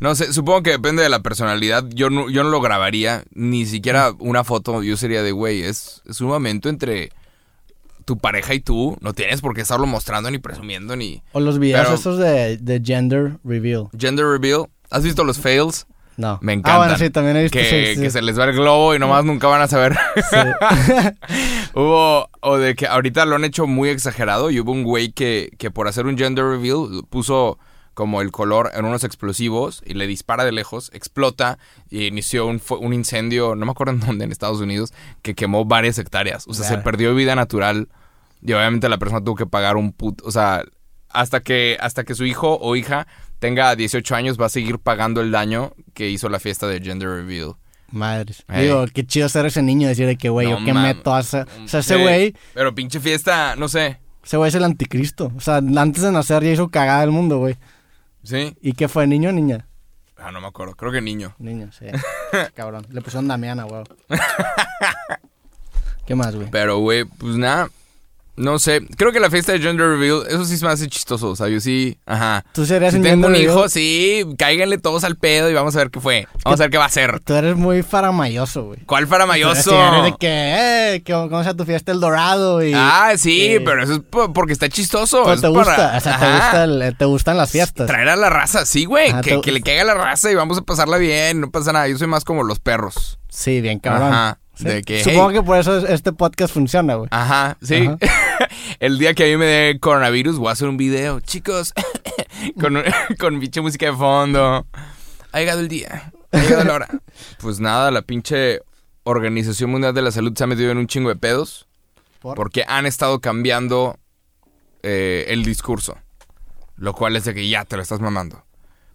No 0.00 0.14
sé, 0.14 0.32
supongo 0.32 0.62
que 0.62 0.70
depende 0.70 1.02
de 1.02 1.08
la 1.08 1.20
personalidad. 1.20 1.84
Yo 1.88 2.10
no, 2.10 2.28
yo 2.28 2.42
no 2.44 2.50
lo 2.50 2.60
grabaría, 2.60 3.24
ni 3.32 3.64
siquiera 3.66 4.12
una 4.18 4.44
foto. 4.44 4.82
Yo 4.82 4.96
sería 4.96 5.22
de, 5.22 5.32
güey, 5.32 5.62
es, 5.62 6.02
es 6.08 6.20
un 6.20 6.28
momento 6.28 6.68
entre 6.68 7.10
tu 8.04 8.18
pareja 8.18 8.54
y 8.54 8.60
tú. 8.60 8.96
No 9.00 9.12
tienes 9.14 9.40
por 9.40 9.54
qué 9.54 9.62
estarlo 9.62 9.86
mostrando 9.86 10.30
ni 10.30 10.38
presumiendo 10.38 10.94
ni... 10.96 11.22
O 11.32 11.40
los 11.40 11.58
videos 11.58 11.82
Pero- 11.84 11.94
esos 11.94 12.18
de, 12.18 12.58
de 12.58 12.82
gender 12.84 13.38
reveal. 13.44 13.88
Gender 13.98 14.26
reveal. 14.26 14.66
¿Has 14.90 15.04
visto 15.04 15.24
los 15.24 15.38
fails? 15.38 15.86
No. 16.16 16.38
Me 16.42 16.52
encanta. 16.52 16.74
Ah, 16.74 16.78
bueno, 16.78 16.96
sí, 16.98 17.10
también 17.10 17.36
he 17.36 17.42
visto 17.42 17.58
que, 17.58 17.96
que 18.00 18.10
se 18.10 18.22
les 18.22 18.38
va 18.38 18.44
el 18.44 18.52
globo 18.52 18.94
y 18.94 18.98
nomás 19.00 19.24
nunca 19.24 19.48
van 19.48 19.62
a 19.62 19.66
saber. 19.68 19.96
hubo, 21.74 22.28
o 22.40 22.56
de 22.58 22.74
que 22.74 22.86
ahorita 22.86 23.24
lo 23.24 23.36
han 23.36 23.44
hecho 23.44 23.66
muy 23.66 23.88
exagerado 23.88 24.50
y 24.50 24.60
hubo 24.60 24.72
un 24.72 24.84
güey 24.84 25.12
que, 25.12 25.50
que 25.58 25.70
por 25.70 25.88
hacer 25.88 26.06
un 26.06 26.16
gender 26.16 26.44
reveal 26.44 27.02
puso 27.10 27.58
como 27.94 28.20
el 28.20 28.30
color 28.32 28.70
en 28.74 28.84
unos 28.84 29.04
explosivos 29.04 29.82
y 29.86 29.94
le 29.94 30.06
dispara 30.06 30.44
de 30.44 30.52
lejos, 30.52 30.90
explota 30.92 31.58
y 31.90 32.06
inició 32.06 32.46
un, 32.46 32.60
un 32.80 32.92
incendio, 32.92 33.54
no 33.54 33.64
me 33.64 33.72
acuerdo 33.72 33.92
en 33.92 34.00
dónde, 34.00 34.24
en 34.24 34.32
Estados 34.32 34.60
Unidos, 34.60 34.92
que 35.22 35.34
quemó 35.34 35.64
varias 35.64 35.98
hectáreas. 35.98 36.46
O 36.48 36.54
sea, 36.54 36.68
se 36.68 36.78
perdió 36.78 37.14
vida 37.14 37.34
natural 37.34 37.88
y 38.42 38.52
obviamente 38.52 38.88
la 38.88 38.98
persona 38.98 39.24
tuvo 39.24 39.36
que 39.36 39.46
pagar 39.46 39.76
un 39.76 39.92
put... 39.92 40.20
O 40.24 40.30
sea, 40.30 40.64
hasta 41.08 41.40
que, 41.40 41.78
hasta 41.80 42.04
que 42.04 42.14
su 42.14 42.26
hijo 42.26 42.58
o 42.60 42.76
hija 42.76 43.06
tenga 43.38 43.74
18 43.74 44.14
años 44.14 44.40
va 44.40 44.46
a 44.46 44.50
seguir 44.50 44.78
pagando 44.78 45.20
el 45.20 45.30
daño 45.30 45.72
que 45.94 46.10
hizo 46.10 46.28
la 46.28 46.40
fiesta 46.40 46.66
de 46.66 46.80
Gender 46.80 47.08
Reveal. 47.08 47.54
Madre. 47.90 48.34
Digo, 48.60 48.84
qué 48.92 49.06
chido 49.06 49.28
ser 49.28 49.46
ese 49.46 49.62
niño 49.62 49.86
decir 49.86 50.06
de 50.06 50.16
que, 50.16 50.28
güey, 50.28 50.50
yo 50.50 50.58
qué 50.64 50.74
meto 50.74 51.14
a 51.14 51.20
O 51.20 51.22
sea, 51.22 51.46
ese 51.80 51.96
güey... 51.96 52.34
Pero 52.52 52.74
pinche 52.74 53.00
fiesta, 53.00 53.54
no 53.56 53.68
sé. 53.68 53.98
Ese 54.24 54.36
güey 54.36 54.48
es 54.48 54.54
el 54.54 54.64
anticristo. 54.64 55.32
O 55.36 55.40
sea, 55.40 55.56
antes 55.56 56.02
de 56.02 56.10
nacer 56.10 56.42
ya 56.42 56.50
hizo 56.50 56.68
cagada 56.68 57.04
el 57.04 57.10
mundo, 57.10 57.38
güey. 57.38 57.56
Sí. 58.24 58.56
¿Y 58.60 58.72
qué 58.72 58.88
fue, 58.88 59.06
niño 59.06 59.28
o 59.28 59.32
niña? 59.32 59.66
Ah, 60.16 60.32
no 60.32 60.40
me 60.40 60.46
acuerdo. 60.46 60.74
Creo 60.74 60.90
que 60.90 61.00
niño. 61.00 61.34
Niño, 61.38 61.70
sí. 61.72 61.86
Cabrón. 62.54 62.86
Le 62.90 63.00
pusieron 63.00 63.28
Damiana, 63.28 63.64
güey. 63.64 63.84
¿Qué 66.06 66.14
más, 66.14 66.34
güey? 66.34 66.48
Pero, 66.50 66.78
güey, 66.78 67.04
pues 67.04 67.36
nada. 67.36 67.68
No 68.36 68.58
sé, 68.58 68.80
creo 68.96 69.12
que 69.12 69.20
la 69.20 69.30
fiesta 69.30 69.52
de 69.52 69.60
gender 69.60 69.86
reveal, 69.86 70.24
eso 70.28 70.44
sí 70.44 70.56
se 70.56 70.64
me 70.64 70.72
hace 70.72 70.88
chistoso, 70.88 71.30
o 71.30 71.36
sea, 71.36 71.48
yo 71.48 71.60
sí, 71.60 71.98
ajá. 72.04 72.44
¿Tú 72.52 72.66
serías 72.66 72.92
si 72.92 73.00
tengo 73.00 73.28
un 73.28 73.36
hijo, 73.36 73.68
sí, 73.68 74.24
cáiganle 74.36 74.78
todos 74.78 75.04
al 75.04 75.16
pedo 75.16 75.48
y 75.50 75.54
vamos 75.54 75.76
a 75.76 75.78
ver 75.78 75.90
qué 75.90 76.00
fue. 76.00 76.26
Vamos 76.44 76.58
a 76.58 76.64
ver 76.64 76.70
qué 76.70 76.78
va 76.78 76.86
a 76.86 76.90
ser. 76.90 77.20
Tú 77.20 77.34
eres 77.34 77.54
muy 77.54 77.82
faramayoso, 77.82 78.64
güey. 78.64 78.80
¿Cuál 78.86 79.06
faramayoso? 79.06 79.70
de 80.02 80.14
que, 80.18 80.94
eh, 80.96 81.02
que 81.04 81.12
cómo 81.12 81.44
sea 81.44 81.54
tu 81.54 81.64
fiesta 81.64 81.92
el 81.92 82.00
dorado 82.00 82.64
y... 82.64 82.72
Ah, 82.74 83.12
sí, 83.16 83.58
pero 83.64 83.84
eso 83.84 83.94
es 83.94 84.00
porque 84.34 84.52
está 84.52 84.68
chistoso. 84.68 85.22
te 85.40 85.48
gusta, 85.48 85.94
o 85.96 86.00
sea, 86.00 86.18
te, 86.18 86.32
gusta 86.32 86.92
te, 86.98 87.04
gustan 87.04 87.36
las 87.36 87.52
fiestas. 87.52 87.86
Traer 87.86 88.08
a 88.08 88.16
la 88.16 88.30
raza, 88.30 88.66
sí, 88.66 88.84
güey, 88.84 89.12
que, 89.20 89.40
que, 89.40 89.52
le 89.52 89.60
caiga 89.60 89.84
la 89.84 89.94
raza 89.94 90.30
y 90.32 90.34
vamos 90.34 90.58
a 90.58 90.62
pasarla 90.62 90.98
bien, 90.98 91.40
no 91.40 91.50
pasa 91.52 91.72
nada. 91.72 91.86
Yo 91.86 91.98
soy 91.98 92.08
más 92.08 92.24
como 92.24 92.42
los 92.42 92.58
perros. 92.58 93.20
Sí, 93.28 93.60
bien 93.60 93.78
cabrón. 93.78 94.12
Ajá. 94.12 94.38
Supongo 94.56 95.30
que 95.30 95.42
por 95.42 95.58
eso 95.58 95.86
este 95.86 96.12
podcast 96.12 96.54
funciona, 96.54 96.94
güey. 96.94 97.08
Ajá, 97.10 97.56
sí. 97.62 97.88
El 98.80 98.98
día 98.98 99.14
que 99.14 99.24
a 99.24 99.26
mí 99.26 99.36
me 99.36 99.46
dé 99.46 99.80
coronavirus 99.80 100.38
voy 100.38 100.48
a 100.48 100.52
hacer 100.52 100.68
un 100.68 100.76
video, 100.76 101.20
chicos, 101.20 101.72
con, 102.60 102.82
con 103.18 103.40
pinche 103.40 103.60
música 103.60 103.86
de 103.86 103.96
fondo. 103.96 104.66
Ha 105.32 105.38
llegado 105.38 105.60
el 105.60 105.68
día, 105.68 106.12
ha 106.30 106.38
llegado 106.38 106.64
la 106.64 106.74
hora. 106.74 106.88
Pues 107.40 107.58
nada, 107.58 107.90
la 107.90 108.02
pinche 108.02 108.60
Organización 109.02 109.70
Mundial 109.70 109.94
de 109.94 110.02
la 110.02 110.10
Salud 110.10 110.32
se 110.36 110.44
ha 110.44 110.46
metido 110.46 110.70
en 110.70 110.78
un 110.78 110.86
chingo 110.86 111.08
de 111.08 111.16
pedos. 111.16 111.66
Porque 112.20 112.64
han 112.66 112.86
estado 112.86 113.20
cambiando 113.20 113.98
eh, 114.82 115.26
el 115.28 115.44
discurso. 115.44 115.98
Lo 116.76 116.94
cual 116.94 117.16
es 117.16 117.24
de 117.24 117.34
que 117.34 117.46
ya 117.48 117.66
te 117.66 117.76
lo 117.76 117.82
estás 117.82 118.00
mamando. 118.00 118.44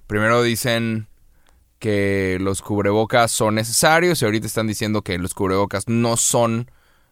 Primero 0.08 0.42
dicen 0.42 1.08
que 1.80 2.38
los 2.42 2.62
cubrebocas 2.62 3.32
son 3.32 3.56
necesarios 3.56 4.22
y 4.22 4.26
ahorita 4.26 4.46
están 4.46 4.68
diciendo 4.68 5.02
que 5.02 5.18
los 5.18 5.34
cubrebocas 5.34 5.88
no 5.88 6.18
son 6.18 6.70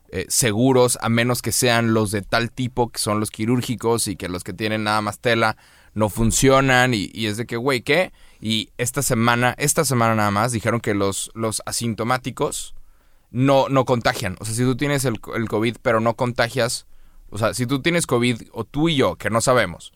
eh, 0.10 0.26
seguros 0.30 0.98
a 1.02 1.10
menos 1.10 1.42
que 1.42 1.52
sean 1.52 1.94
los 1.94 2.12
de 2.12 2.22
tal 2.22 2.52
tipo 2.52 2.90
que 2.90 3.00
son 3.00 3.20
los 3.20 3.32
quirúrgicos 3.32 4.08
y 4.08 4.16
que 4.16 4.30
los 4.30 4.44
que 4.44 4.54
tienen 4.54 4.84
nada 4.84 5.02
más 5.02 5.20
tela 5.20 5.58
no 5.94 6.10
funcionan 6.10 6.94
y, 6.94 7.10
es 7.26 7.38
de 7.38 7.48
que, 7.48 7.58
güey, 7.58 7.82
¿qué? 7.82 8.14
Y 8.40 8.70
esta 8.78 9.02
semana, 9.02 9.56
esta 9.58 9.84
semana 9.84 10.14
nada 10.14 10.30
más 10.30 10.52
dijeron 10.52 10.80
que 10.80 10.94
los, 10.94 11.32
los 11.34 11.64
asintomáticos 11.66 12.76
no, 13.32 13.68
no 13.68 13.84
contagian. 13.84 14.36
O 14.40 14.46
sea, 14.46 14.54
si 14.54 14.62
tú 14.62 14.78
tienes 14.78 15.06
el, 15.06 15.20
el 15.36 15.50
COVID 15.50 15.78
pero 15.82 16.00
no 16.00 16.16
contagias, 16.16 16.86
o 17.30 17.38
sea, 17.38 17.54
si 17.54 17.66
tú 17.66 17.82
tienes 17.82 18.06
COVID 18.06 18.44
o 18.52 18.64
tú 18.64 18.90
y 18.90 18.96
yo, 18.96 19.16
que 19.16 19.30
no 19.30 19.42
sabemos, 19.42 19.92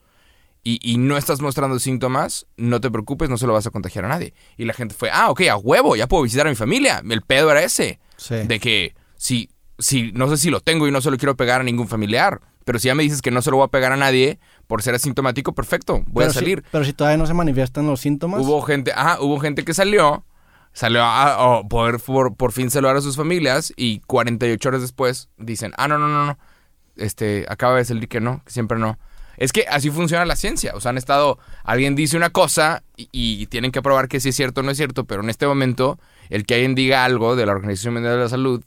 y, 0.64 0.96
no 0.98 1.16
estás 1.16 1.40
mostrando 1.40 1.78
síntomas, 1.80 2.46
no 2.56 2.80
te 2.80 2.90
preocupes, 2.90 3.28
no 3.28 3.36
se 3.36 3.46
lo 3.46 3.52
vas 3.52 3.66
a 3.66 3.70
contagiar 3.70 4.04
a 4.04 4.08
nadie. 4.08 4.32
Y 4.56 4.64
la 4.64 4.74
gente 4.74 4.94
fue, 4.94 5.10
ah, 5.10 5.30
ok, 5.30 5.42
a 5.50 5.56
huevo, 5.56 5.96
ya 5.96 6.06
puedo 6.06 6.22
visitar 6.22 6.46
a 6.46 6.50
mi 6.50 6.56
familia. 6.56 7.02
El 7.08 7.22
pedo 7.22 7.50
era 7.50 7.62
ese. 7.62 7.98
De 8.28 8.60
que 8.60 8.94
si, 9.16 9.50
si, 9.78 10.12
no 10.12 10.28
sé 10.28 10.36
si 10.36 10.50
lo 10.50 10.60
tengo 10.60 10.86
y 10.86 10.92
no 10.92 11.00
se 11.00 11.10
lo 11.10 11.16
quiero 11.16 11.36
pegar 11.36 11.60
a 11.60 11.64
ningún 11.64 11.88
familiar. 11.88 12.40
Pero 12.64 12.78
si 12.78 12.86
ya 12.86 12.94
me 12.94 13.02
dices 13.02 13.22
que 13.22 13.32
no 13.32 13.42
se 13.42 13.50
lo 13.50 13.56
voy 13.56 13.64
a 13.64 13.68
pegar 13.68 13.90
a 13.90 13.96
nadie 13.96 14.38
por 14.68 14.82
ser 14.82 14.94
asintomático, 14.94 15.52
perfecto, 15.52 16.04
voy 16.06 16.24
a 16.24 16.30
salir. 16.30 16.62
pero 16.70 16.84
si 16.84 16.92
todavía 16.92 17.16
no 17.16 17.26
se 17.26 17.34
manifiestan 17.34 17.86
los 17.88 18.00
síntomas. 18.00 18.40
Hubo 18.40 18.62
gente, 18.62 18.92
ah, 18.94 19.18
hubo 19.20 19.40
gente 19.40 19.64
que 19.64 19.74
salió, 19.74 20.24
salió 20.72 21.02
a, 21.02 21.66
poder 21.68 21.98
por, 21.98 22.36
por, 22.36 22.52
fin 22.52 22.70
saludar 22.70 22.96
a 22.96 23.00
sus 23.00 23.16
familias 23.16 23.72
y 23.76 23.98
48 24.00 24.68
horas 24.68 24.80
después 24.80 25.28
dicen, 25.38 25.72
ah, 25.76 25.88
no, 25.88 25.98
no, 25.98 26.06
no, 26.06 26.24
no, 26.24 26.38
este, 26.94 27.46
acaba 27.48 27.78
de 27.78 27.84
salir 27.84 28.08
que 28.08 28.20
no, 28.20 28.42
que 28.44 28.52
siempre 28.52 28.78
no. 28.78 28.96
Es 29.42 29.50
que 29.50 29.66
así 29.68 29.90
funciona 29.90 30.24
la 30.24 30.36
ciencia. 30.36 30.70
O 30.76 30.80
sea, 30.80 30.90
han 30.90 30.98
estado. 30.98 31.36
Alguien 31.64 31.96
dice 31.96 32.16
una 32.16 32.30
cosa 32.30 32.84
y, 32.96 33.44
tienen 33.46 33.72
que 33.72 33.82
probar 33.82 34.06
que 34.06 34.20
si 34.20 34.28
es 34.28 34.36
cierto 34.36 34.60
o 34.60 34.62
no 34.62 34.70
es 34.70 34.76
cierto, 34.76 35.04
pero 35.04 35.20
en 35.20 35.30
este 35.30 35.48
momento, 35.48 35.98
el 36.30 36.46
que 36.46 36.54
alguien 36.54 36.76
diga 36.76 37.04
algo 37.04 37.34
de 37.34 37.44
la 37.44 37.50
Organización 37.50 37.94
Mundial 37.94 38.14
de 38.14 38.22
la 38.22 38.28
Salud, 38.28 38.62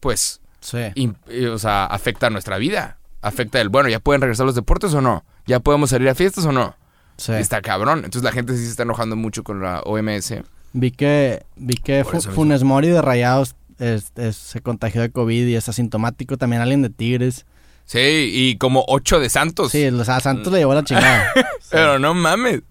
pues. 0.00 0.40
Sí. 0.60 1.12
o 1.52 1.58
sea, 1.58 1.84
afecta 1.84 2.28
a 2.28 2.30
nuestra 2.30 2.56
vida. 2.56 2.96
Afecta 3.20 3.60
el. 3.60 3.68
Bueno, 3.68 3.90
¿ya 3.90 4.00
pueden 4.00 4.22
regresar 4.22 4.44
a 4.44 4.46
los 4.46 4.54
deportes 4.54 4.94
o 4.94 5.02
no? 5.02 5.22
¿Ya 5.44 5.60
podemos 5.60 5.90
salir 5.90 6.08
a 6.08 6.14
fiestas 6.14 6.46
o 6.46 6.52
no? 6.52 6.74
Sí. 7.18 7.32
Está 7.32 7.60
cabrón. 7.60 7.98
Entonces 7.98 8.22
la 8.22 8.32
gente 8.32 8.56
sí 8.56 8.64
se 8.64 8.70
está 8.70 8.84
enojando 8.84 9.16
mucho 9.16 9.44
con 9.44 9.60
la 9.60 9.80
OMS. 9.80 10.32
Vi 10.72 10.92
que, 10.92 11.44
vi 11.56 11.74
que 11.74 12.04
Funes 12.04 12.64
Mori 12.64 12.88
de 12.88 13.02
Rayados 13.02 13.54
se 13.76 14.60
contagió 14.62 15.02
de 15.02 15.10
COVID 15.10 15.46
y 15.46 15.56
es 15.56 15.68
asintomático. 15.68 16.38
También 16.38 16.62
alguien 16.62 16.80
de 16.80 16.88
Tigres. 16.88 17.44
Sí, 17.86 18.30
y 18.32 18.58
como 18.58 18.84
ocho 18.88 19.20
de 19.20 19.30
Santos. 19.30 19.70
Sí, 19.70 19.86
o 19.86 20.04
sea, 20.04 20.18
Santos 20.18 20.52
le 20.52 20.58
llevó 20.58 20.74
la 20.74 20.82
chingada. 20.82 21.32
Pero 21.70 22.00
no 22.00 22.14
mames. 22.14 22.62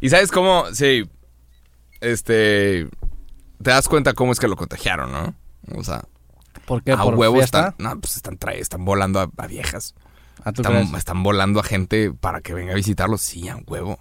Y 0.00 0.08
sabes 0.08 0.30
cómo, 0.30 0.64
sí, 0.72 1.04
este, 2.00 2.88
te 3.62 3.70
das 3.70 3.86
cuenta 3.86 4.14
cómo 4.14 4.32
es 4.32 4.40
que 4.40 4.48
lo 4.48 4.56
contagiaron, 4.56 5.12
¿no? 5.12 5.34
O 5.74 5.84
sea, 5.84 6.04
¿por 6.64 6.82
qué? 6.82 6.92
A 6.92 7.04
huevos 7.04 7.44
están, 7.44 7.74
no, 7.78 8.00
pues 8.00 8.16
están, 8.16 8.38
están 8.54 8.84
volando 8.86 9.20
a, 9.20 9.46
viejas. 9.46 9.94
¿Ah, 10.42 10.52
están, 10.54 10.94
están, 10.94 11.22
volando 11.22 11.60
a 11.60 11.62
gente 11.62 12.12
para 12.12 12.40
que 12.40 12.54
venga 12.54 12.72
a 12.72 12.76
visitarlos, 12.76 13.20
sí, 13.20 13.48
a 13.48 13.56
huevo. 13.66 13.98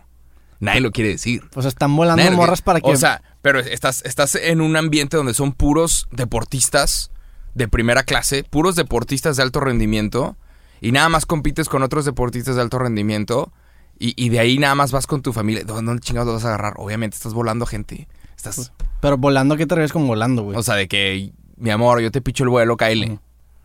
Nadie 0.62 0.80
lo 0.80 0.92
quiere 0.92 1.10
decir. 1.10 1.44
Pues 1.52 1.66
están 1.66 1.94
volando 1.96 2.32
morras 2.32 2.62
para 2.62 2.80
que... 2.80 2.90
O 2.90 2.96
sea, 2.96 3.22
pero 3.42 3.60
estás, 3.60 4.04
estás 4.06 4.36
en 4.36 4.62
un 4.62 4.78
ambiente 4.78 5.18
donde 5.18 5.34
son 5.34 5.52
puros 5.52 6.08
deportistas 6.12 7.12
de 7.56 7.68
primera 7.68 8.04
clase, 8.04 8.44
puros 8.44 8.76
deportistas 8.76 9.36
de 9.36 9.44
alto 9.44 9.60
rendimiento 9.60 10.38
y 10.82 10.92
nada 10.92 11.10
más 11.10 11.26
compites 11.26 11.70
con 11.70 11.84
otros 11.84 12.06
deportistas 12.06 12.56
de 12.56 12.62
alto 12.62 12.80
rendimiento 12.80 13.52
y, 13.98 14.30
de 14.30 14.40
ahí 14.40 14.58
nada 14.58 14.76
más 14.76 14.92
vas 14.92 15.08
con 15.08 15.22
tu 15.22 15.32
familia. 15.32 15.64
¿Dónde 15.64 16.00
chingados 16.00 16.28
lo 16.28 16.34
vas 16.34 16.46
a 16.46 16.50
agarrar? 16.50 16.74
Obviamente 16.78 17.16
estás 17.16 17.34
volando 17.34 17.66
gente. 17.66 18.08
Estás... 18.36 18.74
Pero 19.00 19.18
volando, 19.18 19.56
¿qué 19.56 19.66
te 19.66 19.76
refieres 19.76 19.94
con 19.94 20.06
volando, 20.06 20.44
güey? 20.44 20.58
O 20.58 20.64
sea, 20.64 20.76
de 20.76 20.88
que, 20.88 21.32
mi 21.56 21.70
amor, 21.70 22.02
yo 22.02 22.12
te 22.12 22.22
picho 22.22 22.44
el 22.44 22.50
vuelo, 22.50 22.76
Kyle. 22.76 23.20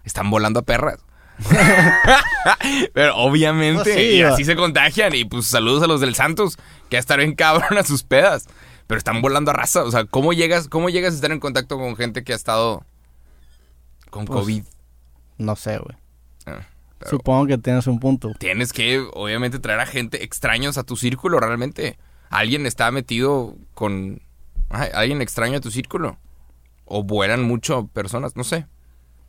Están 0.05 0.31
volando 0.31 0.61
a 0.61 0.63
perras. 0.63 1.01
Pero 2.95 3.17
obviamente, 3.17 3.93
pues 3.93 4.13
y 4.13 4.23
así 4.23 4.45
se 4.45 4.57
contagian. 4.57 5.15
Y 5.15 5.25
pues 5.25 5.47
saludos 5.47 5.83
a 5.83 5.87
los 5.87 6.01
del 6.01 6.15
Santos, 6.15 6.57
que 6.89 6.95
ya 6.95 6.99
estar 6.99 7.21
en 7.21 7.35
cabrón 7.37 7.79
a 7.79 7.83
sus 7.83 8.03
pedas. 8.05 8.47
Pero 8.87 8.99
están 8.99 9.23
volando 9.23 9.51
a 9.51 9.55
raza. 9.55 9.85
O 9.85 9.91
sea, 9.91 10.05
¿cómo 10.05 10.33
llegas, 10.33 10.69
cómo 10.69 10.91
llegas 10.91 11.13
a 11.13 11.17
estar 11.17 11.33
en 11.33 11.41
contacto 11.41 11.77
con 11.77 11.97
gente 11.97 12.25
que 12.25 12.33
ha 12.33 12.37
estado 12.37 12.85
con 14.11 14.25
pues, 14.25 14.41
COVID? 14.41 14.65
No 15.39 15.57
sé, 15.57 15.79
güey. 15.79 15.97
Supongo 17.09 17.47
que 17.47 17.59
tienes 17.59 17.87
un 17.87 17.99
punto. 17.99 18.33
Tienes 18.39 18.73
que, 18.73 18.99
obviamente, 19.15 19.59
traer 19.59 19.81
a 19.81 19.87
gente 19.87 20.23
extraños 20.25 20.79
a 20.79 20.83
tu 20.83 20.97
círculo, 20.97 21.41
realmente. 21.41 21.99
Alguien 22.29 22.67
está 22.67 22.91
metido 22.91 23.57
con. 23.75 24.21
alguien 24.69 25.23
extraño 25.23 25.59
a 25.59 25.61
tu 25.61 25.71
círculo. 25.71 26.19
O 26.85 27.05
vuelan 27.05 27.43
mucho 27.43 27.87
personas, 27.87 28.37
no 28.37 28.45
sé. 28.45 28.67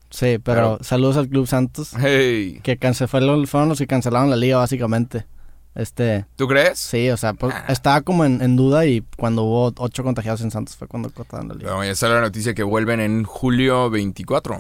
Sí, 0.10 0.40
pero, 0.40 0.80
saludos 0.82 1.16
al 1.18 1.30
Club 1.30 1.48
Santos. 1.48 1.94
Hey. 1.98 2.60
Que 2.64 2.78
fueron, 3.08 3.48
fueron 3.48 3.70
los 3.70 3.78
que 3.78 3.88
cancelaron 3.88 4.30
la 4.30 4.36
liga, 4.36 4.58
básicamente. 4.58 5.26
Este. 5.74 6.26
¿Tú 6.36 6.48
crees? 6.48 6.80
Sí, 6.80 7.10
o 7.10 7.18
sea, 7.18 7.34
pues, 7.34 7.56
ah. 7.56 7.66
estaba 7.70 8.02
como 8.02 8.26
en, 8.26 8.56
duda 8.58 8.86
y 8.86 9.06
cuando 9.18 9.44
hubo 9.44 9.74
ocho 9.78 10.04
contagiados 10.04 10.42
en 10.42 10.52
Santos 10.52 10.76
fue 10.76 10.88
cuando 10.88 11.10
cortaron 11.12 11.48
la 11.48 11.54
liga. 11.56 11.74
Bueno, 11.76 11.90
ya 11.90 11.96
sale 11.96 12.16
la 12.16 12.22
noticia 12.22 12.54
que 12.54 12.64
vuelven 12.64 13.00
en 13.00 13.24
julio 13.24 13.90
24 13.90 14.60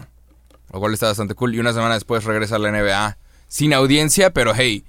lo 0.72 0.80
cual 0.80 0.94
está 0.94 1.08
bastante 1.08 1.36
cool. 1.36 1.56
Y 1.56 1.60
una 1.60 1.74
semana 1.74 1.96
después 1.96 2.24
regresa 2.24 2.56
a 2.56 2.60
la 2.60 2.72
NBA 2.72 3.18
sin 3.48 3.74
audiencia, 3.74 4.32
pero 4.32 4.54
hey, 4.56 4.84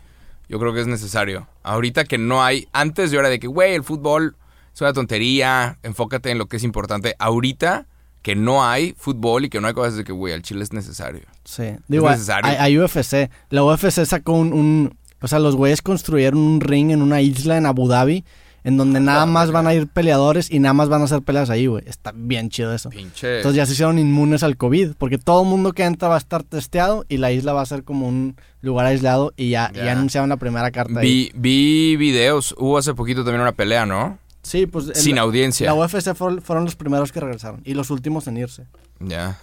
yo 0.49 0.59
creo 0.59 0.73
que 0.73 0.81
es 0.81 0.87
necesario. 0.87 1.49
Ahorita 1.63 2.05
que 2.05 2.19
no 2.19 2.45
hay, 2.45 2.69
antes 2.73 3.11
yo 3.11 3.21
era 3.21 3.29
de 3.29 3.39
que, 3.39 3.47
güey, 3.47 3.75
el 3.75 3.85
fútbol 3.85 4.37
es 4.75 4.81
una 4.81 4.93
tontería, 4.93 5.79
enfócate 5.83 6.31
en 6.31 6.39
lo 6.39 6.47
que 6.47 6.57
es 6.57 6.65
importante. 6.65 7.15
Ahorita 7.19 7.87
que 8.23 8.37
no 8.37 8.65
hay 8.65 8.95
fútbol 8.97 9.45
y 9.45 9.49
que 9.51 9.61
no 9.61 9.67
hay 9.67 9.75
cosas 9.75 9.97
de 9.97 10.05
que, 10.05 10.13
güey, 10.13 10.33
al 10.33 10.43
Chile 10.43 10.63
es 10.63 10.73
necesario. 10.73 11.23
Sí, 11.45 11.75
digo, 11.89 12.09
es 12.09 12.19
necesario. 12.19 12.85
UFC. 12.85 13.31
La 13.51 13.65
UFC 13.65 14.05
sacó 14.05 14.33
un, 14.35 14.97
O 15.21 15.29
sea, 15.29 15.41
los 15.41 15.57
güeyes 15.57 15.83
construyeron 15.83 16.39
un 16.39 16.61
ring 16.61 16.93
en 16.93 17.03
una 17.03 17.21
isla 17.21 17.57
en 17.57 17.67
Abu 17.67 17.89
Dhabi 17.89 18.25
en 18.65 18.77
donde 18.77 19.01
nada 19.01 19.27
más 19.27 19.51
van 19.51 19.67
a 19.67 19.75
ir 19.75 19.89
peleadores 19.89 20.51
y 20.51 20.59
nada 20.61 20.73
más 20.73 20.89
van 20.89 21.01
a 21.03 21.05
hacer 21.05 21.23
peleas 21.23 21.51
ahí, 21.51 21.67
güey. 21.67 21.83
Está 21.87 22.13
bien 22.15 22.49
chido 22.49 22.73
eso. 22.75 22.91
Pinche. 22.91 23.39
Entonces 23.39 23.57
ya 23.57 23.67
se 23.67 23.73
hicieron 23.73 23.99
inmunes 23.99 24.43
al 24.43 24.57
COVID, 24.57 24.93
porque 24.99 25.19
todo 25.19 25.43
el 25.43 25.49
mundo 25.49 25.73
que 25.73 25.85
entra 25.85 26.09
va 26.09 26.15
a 26.15 26.19
estar 26.19 26.43
testeado 26.45 27.05
y 27.09 27.17
la 27.17 27.33
isla 27.33 27.53
va 27.53 27.63
a 27.63 27.67
ser 27.67 27.83
como 27.85 28.07
un 28.09 28.37
lugar 28.61 28.87
aislado 28.87 29.33
y 29.37 29.51
ya, 29.51 29.73
Ya. 29.75 29.87
ya 29.87 29.93
anunciaron 29.93 30.29
la 30.29 30.37
primera 30.37 30.71
carta 30.71 31.01
ahí. 31.01 31.31
vi, 31.35 31.95
vi 31.95 31.97
videos. 31.97 32.55
Hubo 32.59 32.79
hace 32.79 32.95
poquito 32.95 33.25
también 33.25 33.41
una 33.43 33.53
pelea, 33.53 33.85
¿no? 33.87 34.19
Sí, 34.43 34.67
pues 34.67 34.91
Sin 34.95 35.19
audiencia. 35.19 35.67
la 35.67 35.75
UFC 35.75 36.15
fue- 36.15 36.41
fueron 36.41 36.65
los 36.65 36.75
primeros 36.77 37.13
que 37.13 37.21
regresaron 37.21 37.61
y 37.65 37.75
los 37.75 37.91
últimos 37.91 38.27
en 38.27 38.37
irse. 38.39 38.65
Ya. 39.01 39.39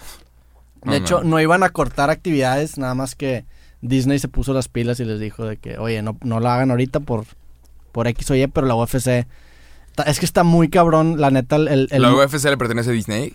De 0.84 0.96
hecho, 0.98 1.24
no. 1.24 1.32
no 1.32 1.42
iban 1.42 1.64
a 1.64 1.70
cortar 1.70 2.10
actividades, 2.10 2.78
nada 2.78 2.96
más 2.96 3.16
que 3.16 3.44
Disney 3.82 4.20
se 4.20 4.28
puso 4.30 4.54
las 4.54 4.68
pilas 4.70 5.00
y 5.02 5.06
les 5.06 5.20
dijo 5.20 5.46
de 5.46 5.58
que, 5.58 5.78
oye, 5.78 6.02
no, 6.02 6.18
no 6.24 6.40
lo 6.40 6.50
hagan 6.50 6.72
ahorita 6.72 7.00
por, 7.02 7.26
por 7.92 8.08
X 8.08 8.30
o 8.32 8.36
Y, 8.36 8.48
pero 8.48 8.68
la 8.68 8.76
UFC... 8.76 9.26
Es 10.06 10.20
que 10.20 10.26
está 10.26 10.44
muy 10.44 10.70
cabrón, 10.70 11.20
la 11.20 11.30
neta, 11.30 11.58
el... 11.58 11.88
el- 11.92 12.02
¿La 12.02 12.14
UFC 12.14 12.46
le 12.46 12.56
pertenece 12.58 12.90
a 12.92 12.94
Disney? 12.94 13.34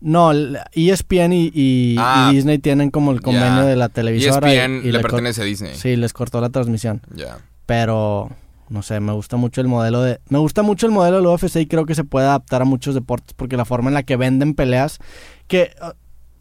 No, 0.00 0.32
ESPN 0.72 1.32
y, 1.32 1.50
y- 1.54 1.96
Ah. 1.98 2.28
y 2.30 2.34
Disney 2.36 2.58
tienen 2.58 2.90
como 2.90 3.12
el 3.12 3.22
convenio 3.22 3.62
Ya. 3.62 3.66
de 3.66 3.76
la 3.76 3.88
televisora. 3.88 4.52
ESPN 4.52 4.86
y 4.86 4.92
le 4.92 5.00
pertenece 5.00 5.40
a 5.40 5.44
Disney. 5.44 5.74
Sí, 5.76 5.96
les 5.96 6.12
cortó 6.12 6.40
la 6.40 6.50
transmisión. 6.50 7.00
Ya. 7.14 7.38
Pero, 7.66 8.28
no 8.68 8.82
sé, 8.82 9.00
me 9.00 9.12
gusta 9.12 9.36
mucho 9.36 9.60
el 9.62 9.68
modelo 9.68 10.02
de... 10.02 10.20
Me 10.28 10.38
gusta 10.38 10.62
mucho 10.62 10.86
el 10.86 10.92
modelo 10.92 11.16
del 11.18 11.26
UFC 11.26 11.56
y 11.56 11.66
creo 11.66 11.86
que 11.86 11.94
se 11.94 12.04
puede 12.04 12.26
adaptar 12.26 12.60
a 12.62 12.64
muchos 12.66 12.94
deportes 12.94 13.32
porque 13.34 13.56
la 13.56 13.64
forma 13.64 13.88
en 13.88 13.94
la 13.94 14.02
que 14.02 14.16
venden 14.16 14.54
peleas... 14.54 14.98
que 15.46 15.70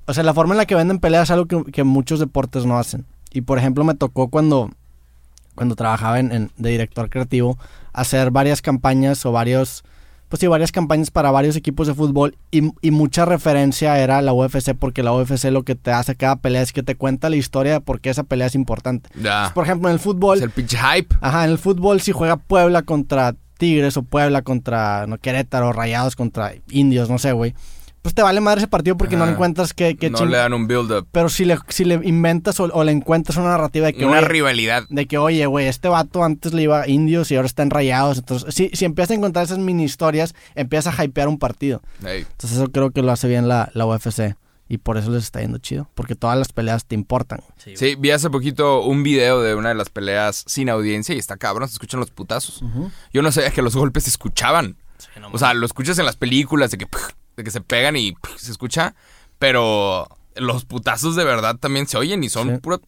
O 0.08 0.14
sea, 0.14 0.24
la 0.24 0.34
forma 0.34 0.54
en 0.56 0.58
la 0.58 0.66
que 0.66 0.76
venden 0.76 1.00
peleas 1.00 1.26
es 1.30 1.32
algo 1.32 1.46
que, 1.46 1.72
que 1.72 1.84
muchos 1.86 2.20
deportes 2.20 2.66
no 2.66 2.78
hacen. 2.78 3.06
Y, 3.32 3.42
por 3.42 3.58
ejemplo, 3.58 3.84
me 3.86 3.94
tocó 3.94 4.28
cuando... 4.30 4.72
Cuando 5.56 5.76
trabajaba 5.76 6.20
en, 6.20 6.32
en- 6.32 6.52
de 6.58 6.70
director 6.70 7.10
creativo, 7.10 7.58
hacer 7.94 8.32
varias 8.32 8.62
campañas 8.62 9.26
o 9.26 9.32
varios... 9.32 9.84
Pues 10.30 10.40
sí, 10.40 10.48
varias 10.48 10.72
campañas 10.72 11.12
para 11.12 11.30
varios 11.30 11.58
equipos 11.58 11.88
de 11.88 11.94
fútbol 11.94 12.38
y, 12.52 12.72
y 12.82 12.92
mucha 12.92 13.26
referencia 13.26 14.00
era 14.00 14.22
la 14.22 14.32
UFC 14.32 14.74
porque 14.80 15.04
la 15.04 15.12
UFC 15.12 15.46
lo 15.52 15.64
que 15.64 15.76
te 15.76 15.92
hace 15.92 16.16
cada 16.16 16.38
pelea 16.38 16.62
es 16.62 16.72
que 16.72 16.84
te 16.84 16.96
cuenta 16.96 17.30
la 17.30 17.36
historia 17.36 17.74
de 17.74 17.82
por 17.82 18.00
qué 18.00 18.12
esa 18.12 18.24
pelea 18.24 18.48
es 18.48 18.56
importante. 18.56 19.10
Por 19.54 19.66
ejemplo, 19.66 19.90
en 19.90 19.96
el 19.96 20.00
fútbol... 20.00 20.38
Es 20.38 20.44
el 20.44 20.52
pinche 20.52 20.78
hype. 20.78 21.14
Ajá, 21.20 21.44
en 21.44 21.52
el 21.52 21.58
fútbol 21.58 22.00
si 22.00 22.14
juega 22.14 22.38
Puebla 22.38 22.84
contra 22.84 23.36
Tigres 23.58 23.98
o 23.98 24.04
Puebla 24.04 24.42
contra 24.42 25.06
no, 25.06 25.18
Querétaro, 25.18 25.74
Rayados 25.74 26.16
contra 26.16 26.54
Indios, 26.70 27.10
no 27.10 27.20
sé, 27.20 27.34
güey. 27.34 27.54
Pues 28.02 28.16
te 28.16 28.24
vale 28.24 28.42
madre 28.42 28.62
ese 28.62 28.68
partido 28.68 28.98
porque 28.98 29.16
no 29.16 29.28
encuentras 29.28 29.74
qué, 29.76 29.96
qué 29.96 30.10
no 30.10 30.18
ching- 30.18 30.30
le 30.30 30.38
dan 30.38 30.54
un 30.54 30.66
build-up. 30.68 31.08
Pero 31.12 31.30
si 31.30 31.46
le, 31.46 31.58
si 31.68 31.86
le 31.86 31.96
inventas 32.04 32.60
o, 32.60 32.64
o 32.64 32.84
le 32.84 32.92
encuentras 32.92 33.38
una 33.38 33.50
narrativa 33.50 33.86
de 33.88 33.94
que, 33.94 34.06
Una 34.06 34.20
oye, 34.20 34.28
rivalidad. 34.28 34.86
de 34.90 35.06
que, 35.06 35.20
oye, 35.20 35.46
güey, 35.46 35.68
este 35.68 35.88
vato 35.88 36.24
antes 36.24 36.54
le 36.54 36.64
iba 36.64 36.82
a 36.82 36.88
Indios 36.88 37.30
y 37.32 37.36
ahora 37.36 37.46
está 37.46 37.62
en 37.62 37.70
Rayados. 37.70 38.18
Entonces, 38.18 38.56
si, 38.56 38.70
si 38.74 38.86
empiezas 38.86 39.12
a 39.12 39.14
encontrar 39.16 39.46
esas 39.46 39.60
mini 39.60 39.84
historias, 39.84 40.34
empiezas 40.56 40.98
a 41.00 41.06
hypear 41.06 41.28
un 41.28 41.38
partido. 41.38 41.82
Ey. 42.04 42.22
Entonces, 42.22 42.54
eso 42.58 42.72
creo 42.72 42.90
que 42.90 43.04
lo 43.04 43.12
hace 43.12 43.28
bien 43.28 43.48
la, 43.48 43.70
la 43.76 43.86
UFC. 43.86 44.36
Y 44.68 44.78
por 44.78 44.98
eso 44.98 45.12
les 45.12 45.24
está 45.26 45.42
yendo 45.42 45.58
chido. 45.60 45.88
Porque 45.96 46.16
todas 46.16 46.38
las 46.40 46.54
peleas 46.54 46.86
te 46.86 46.96
importan. 46.96 47.42
Sí, 47.58 47.96
vi 48.00 48.10
hace 48.12 48.30
poquito 48.30 48.82
un 48.84 49.04
video 49.04 49.42
de 49.42 49.54
una 49.54 49.70
de 49.70 49.76
las 49.76 49.90
peleas 49.90 50.44
sin 50.48 50.70
audiencia 50.70 51.14
y 51.14 51.18
está 51.20 51.36
cabrón, 51.38 51.68
se 51.68 51.74
escuchan 51.74 52.00
los 52.00 52.10
putazos. 52.10 52.64
Yo 53.14 53.22
no 53.22 53.32
sabía 53.34 53.52
que 53.52 53.62
los 53.62 53.76
golpes 53.76 54.06
se 54.06 54.10
escuchaban. 54.12 54.78
o 55.34 55.38
sea, 55.38 55.54
lo 55.54 55.66
escuchas 55.66 56.00
en 56.00 56.06
las 56.06 56.16
películas 56.16 56.72
de 56.72 56.78
que, 56.78 56.88
de 57.42 57.46
que 57.46 57.52
se 57.52 57.62
pegan 57.62 57.96
y 57.98 58.14
se 58.38 58.52
escucha, 58.52 58.96
pero 59.40 60.08
los 60.36 60.66
putazos 60.66 61.16
de 61.16 61.24
verdad 61.26 61.58
también 61.58 61.88
se 61.88 61.98
oyen 61.98 62.24
y 62.24 62.30
son 62.30 62.50
Sí. 62.56 62.58
puro... 62.62 62.82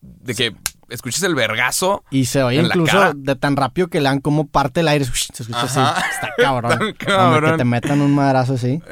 De 0.00 0.34
que 0.34 0.52
escuches 0.88 1.22
el 1.22 1.36
vergazo. 1.36 2.02
Y 2.10 2.24
se 2.24 2.42
oye 2.42 2.58
En 2.58 2.68
la 2.68 2.74
incluso 2.74 2.96
cara. 2.98 3.12
de 3.14 3.36
tan 3.36 3.54
rápido 3.54 3.86
que 3.86 4.00
le 4.00 4.08
dan 4.08 4.20
como 4.20 4.48
parte 4.48 4.80
el 4.80 4.88
aire. 4.88 5.04
Se 5.04 5.42
escucha 5.44 5.62
Ajá. 5.62 5.90
así. 5.90 6.04
Está 6.14 6.32
cabrón. 6.36 6.94
Cabrón. 6.98 7.52
que 7.52 7.56
te 7.58 7.64
metan 7.64 8.00
un 8.00 8.12
madrazo 8.14 8.54
así. 8.54 8.82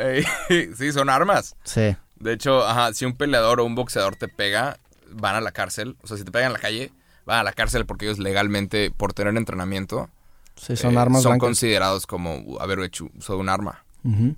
Sí, 0.77 0.93
son 0.93 1.11
armas. 1.11 1.57
Sí. 1.65 1.97
De 2.17 2.33
hecho, 2.33 2.65
ajá, 2.65 2.93
si 2.95 3.07
un 3.07 3.15
peleador 3.17 3.59
o 3.61 3.65
un 3.65 3.75
boxeador 3.75 4.15
te 4.15 4.29
pega, 4.29 4.79
van 5.11 5.35
a 5.35 5.41
la 5.41 5.51
cárcel. 5.51 5.97
O 6.03 6.07
sea, 6.07 6.17
si 6.17 6.23
te 6.25 6.31
pegan 6.31 6.49
en 6.49 6.53
la 6.53 6.59
calle, 6.61 6.93
van 7.27 7.41
a 7.41 7.43
la 7.43 7.53
cárcel 7.55 7.87
porque 7.87 8.05
ellos 8.07 8.19
legalmente, 8.21 8.93
por 8.93 9.13
tener 9.13 9.37
entrenamiento, 9.37 10.11
Sí, 10.55 10.77
son 10.77 10.95
eh, 10.95 10.99
armas 10.99 11.23
son 11.23 11.31
blancas. 11.33 11.47
considerados 11.49 12.07
como 12.07 12.61
haber 12.61 12.79
hecho 12.81 13.09
uso 13.19 13.33
de 13.33 13.39
un 13.41 13.49
arma. 13.49 13.85
Ujú. 14.05 14.37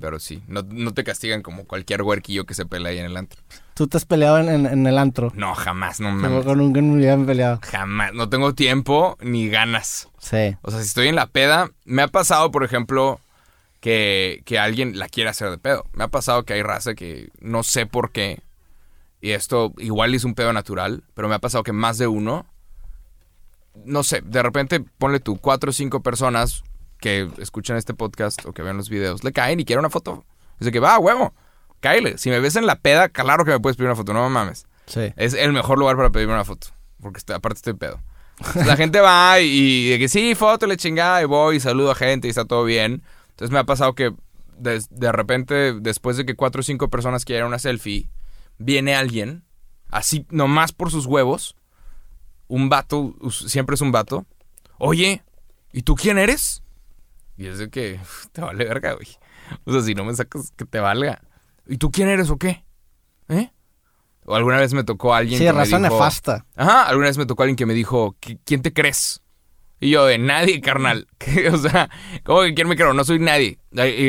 Pero 0.00 0.18
sí, 0.18 0.42
no, 0.48 0.62
no 0.68 0.92
te 0.92 1.04
castigan 1.04 1.42
como 1.42 1.64
cualquier 1.66 2.02
huerquillo 2.02 2.44
que 2.46 2.54
se 2.54 2.66
pelea 2.66 2.90
ahí 2.92 2.98
en 2.98 3.06
el 3.06 3.16
antro. 3.16 3.40
Tú 3.74 3.86
te 3.86 3.96
has 3.96 4.04
peleado 4.04 4.38
en, 4.38 4.48
en- 4.48 4.66
en 4.66 4.86
el 4.86 4.98
antro. 4.98 5.32
No, 5.34 5.54
jamás, 5.54 6.00
no 6.00 6.10
mames. 6.10 6.44
con 6.44 6.58
nunca 6.58 6.80
me 6.82 6.94
habían 6.94 7.26
peleado. 7.26 7.60
Jamás. 7.62 8.12
No 8.12 8.28
tengo 8.28 8.54
tiempo 8.54 9.16
ni 9.20 9.48
ganas. 9.48 10.08
Sí. 10.18 10.56
O 10.62 10.70
sea, 10.70 10.80
si 10.80 10.86
estoy 10.86 11.08
en 11.08 11.14
la 11.14 11.26
peda, 11.28 11.70
me 11.84 12.02
ha 12.02 12.08
pasado, 12.08 12.50
por 12.50 12.64
ejemplo, 12.64 13.20
que, 13.80 14.42
que 14.44 14.58
alguien 14.58 14.98
la 14.98 15.08
quiere 15.08 15.30
hacer 15.30 15.50
de 15.50 15.58
pedo. 15.58 15.84
Me 15.92 16.04
ha 16.04 16.08
pasado 16.08 16.42
que 16.44 16.54
hay 16.54 16.62
raza 16.62 16.94
que 16.94 17.28
no 17.40 17.62
sé 17.62 17.86
por 17.86 18.10
qué. 18.10 18.40
Y 19.20 19.30
esto 19.30 19.72
igual 19.78 20.14
es 20.14 20.24
un 20.24 20.34
pedo 20.34 20.52
natural, 20.52 21.04
pero 21.14 21.28
me 21.28 21.34
ha 21.36 21.38
pasado 21.40 21.62
que 21.64 21.72
más 21.72 21.98
de 21.98 22.06
uno, 22.08 22.46
no 23.84 24.02
sé, 24.02 24.20
de 24.22 24.42
repente 24.42 24.80
ponle 24.98 25.18
tú 25.20 25.38
cuatro 25.38 25.70
o 25.70 25.72
cinco 25.72 26.02
personas 26.02 26.62
que 27.04 27.28
escuchan 27.36 27.76
este 27.76 27.92
podcast 27.92 28.46
o 28.46 28.54
que 28.54 28.62
ven 28.62 28.78
los 28.78 28.88
videos, 28.88 29.24
le 29.24 29.32
caen 29.34 29.60
y 29.60 29.66
quieren 29.66 29.80
una 29.80 29.90
foto. 29.90 30.24
Dice 30.58 30.72
que 30.72 30.80
va, 30.80 30.98
huevo, 30.98 31.34
cáele. 31.80 32.16
Si 32.16 32.30
me 32.30 32.40
ves 32.40 32.56
en 32.56 32.64
la 32.64 32.76
peda, 32.76 33.10
claro 33.10 33.44
que 33.44 33.50
me 33.50 33.60
puedes 33.60 33.76
pedir 33.76 33.90
una 33.90 33.94
foto, 33.94 34.14
no 34.14 34.26
mames. 34.30 34.64
Sí. 34.86 35.12
Es 35.16 35.34
el 35.34 35.52
mejor 35.52 35.78
lugar 35.78 35.96
para 35.96 36.08
pedirme 36.08 36.32
una 36.32 36.46
foto. 36.46 36.68
Porque 37.02 37.20
aparte 37.30 37.58
estoy 37.58 37.74
pedo. 37.74 38.00
Entonces, 38.38 38.66
la 38.66 38.78
gente 38.78 39.00
va 39.00 39.38
y, 39.38 39.48
y 39.48 39.90
de 39.90 39.98
que 39.98 40.08
sí, 40.08 40.34
foto, 40.34 40.66
le 40.66 40.78
chingada, 40.78 41.20
y 41.20 41.26
voy 41.26 41.56
y 41.56 41.60
saludo 41.60 41.90
a 41.90 41.94
gente 41.94 42.26
y 42.26 42.30
está 42.30 42.46
todo 42.46 42.64
bien. 42.64 43.02
Entonces 43.32 43.52
me 43.52 43.58
ha 43.58 43.64
pasado 43.64 43.94
que 43.94 44.14
de, 44.56 44.82
de 44.88 45.12
repente, 45.12 45.74
después 45.74 46.16
de 46.16 46.24
que 46.24 46.36
cuatro 46.36 46.60
o 46.60 46.62
cinco 46.62 46.88
personas 46.88 47.26
quieran 47.26 47.48
una 47.48 47.58
selfie, 47.58 48.08
viene 48.56 48.94
alguien, 48.94 49.44
así 49.90 50.24
nomás 50.30 50.72
por 50.72 50.90
sus 50.90 51.04
huevos, 51.04 51.54
un 52.48 52.70
vato, 52.70 53.14
siempre 53.30 53.74
es 53.74 53.82
un 53.82 53.92
vato. 53.92 54.24
Oye, 54.78 55.22
¿y 55.70 55.82
tú 55.82 55.96
quién 55.96 56.16
eres? 56.16 56.62
Y 57.36 57.46
es 57.46 57.58
de 57.58 57.70
que 57.70 58.00
te 58.32 58.40
vale 58.40 58.64
verga, 58.64 58.92
güey. 58.94 59.08
O 59.64 59.72
sea, 59.72 59.82
si 59.82 59.94
no 59.94 60.04
me 60.04 60.14
sacas, 60.14 60.52
que 60.56 60.64
te 60.64 60.80
valga. 60.80 61.20
¿Y 61.66 61.78
tú 61.78 61.90
quién 61.90 62.08
eres 62.08 62.30
o 62.30 62.38
qué? 62.38 62.64
¿Eh? 63.28 63.50
O 64.26 64.34
alguna 64.34 64.58
vez 64.58 64.72
me 64.72 64.84
tocó 64.84 65.14
alguien 65.14 65.38
Sí, 65.38 65.44
que 65.44 65.52
me 65.52 65.58
razón 65.60 65.82
dijo... 65.82 65.94
nefasta. 65.94 66.46
Ajá, 66.56 66.84
alguna 66.86 67.08
vez 67.08 67.18
me 67.18 67.26
tocó 67.26 67.42
alguien 67.42 67.56
que 67.56 67.66
me 67.66 67.74
dijo, 67.74 68.16
"¿Qui- 68.20 68.38
¿quién 68.44 68.62
te 68.62 68.72
crees? 68.72 69.22
Y 69.80 69.90
yo, 69.90 70.06
de 70.06 70.16
nadie, 70.18 70.60
carnal. 70.62 71.08
o 71.52 71.58
sea, 71.58 71.90
¿cómo 72.24 72.40
que 72.42 72.54
quién 72.54 72.68
me 72.68 72.76
creo? 72.76 72.94
No 72.94 73.04
soy 73.04 73.18
nadie. 73.18 73.58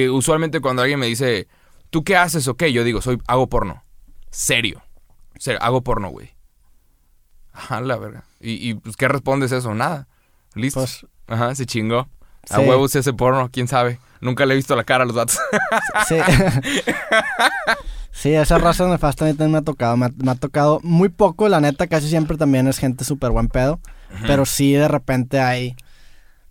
Usualmente 0.10 0.62
cuando 0.62 0.84
alguien 0.84 1.00
me 1.00 1.08
dice, 1.08 1.48
¿tú 1.90 2.04
qué 2.06 2.16
haces 2.16 2.48
o 2.48 2.56
qué? 2.56 2.72
Yo 2.72 2.84
digo, 2.86 3.02
soy, 3.02 3.20
hago 3.28 3.50
porno. 3.50 3.84
Serio. 4.32 4.82
Serio, 5.38 5.62
hago 5.62 5.82
porno, 5.84 6.10
güey. 6.10 6.34
Ajá, 7.52 7.82
la 7.82 7.98
verga. 7.98 8.24
¿Y, 8.40 8.70
y 8.70 8.74
pues 8.76 8.96
qué 8.96 9.08
respondes 9.10 9.52
eso? 9.52 9.74
Nada. 9.74 10.08
Listo. 10.54 10.80
Pues, 10.82 11.06
Ajá, 11.28 11.54
se 11.56 11.66
chingó. 11.66 12.08
A 12.50 12.60
huevos 12.60 12.92
se 12.92 13.00
hace 13.00 13.14
porno, 13.14 13.50
quién 13.52 13.68
sabe. 13.68 14.00
Nunca 14.22 14.46
le 14.46 14.54
he 14.54 14.58
visto 14.58 14.76
la 14.76 14.84
cara 14.84 15.04
a 15.04 15.08
los 15.08 15.16
datos. 15.16 15.38
sí. 16.08 16.16
sí, 18.12 18.34
esa 18.34 18.58
raza 18.58 18.88
nefasta 18.88 19.26
a 19.26 19.28
mí 19.28 19.34
también 19.34 19.52
me 19.52 19.58
ha 19.60 19.62
tocado. 19.62 19.98
Me 19.98 20.08
ha, 20.08 20.12
me 20.16 20.32
ha 20.32 20.36
tocado 20.36 20.80
muy 20.84 21.10
poco, 21.10 21.50
la 21.50 21.62
neta, 21.62 21.88
casi 21.88 22.10
siempre 22.10 22.38
también 22.38 22.68
es 22.68 22.78
gente 22.78 23.04
súper 23.04 23.32
buen 23.32 23.48
pedo. 23.48 23.80
Pero 24.28 24.46
sí, 24.46 24.74
de 24.74 24.88
repente 24.88 25.40
hay... 25.40 25.76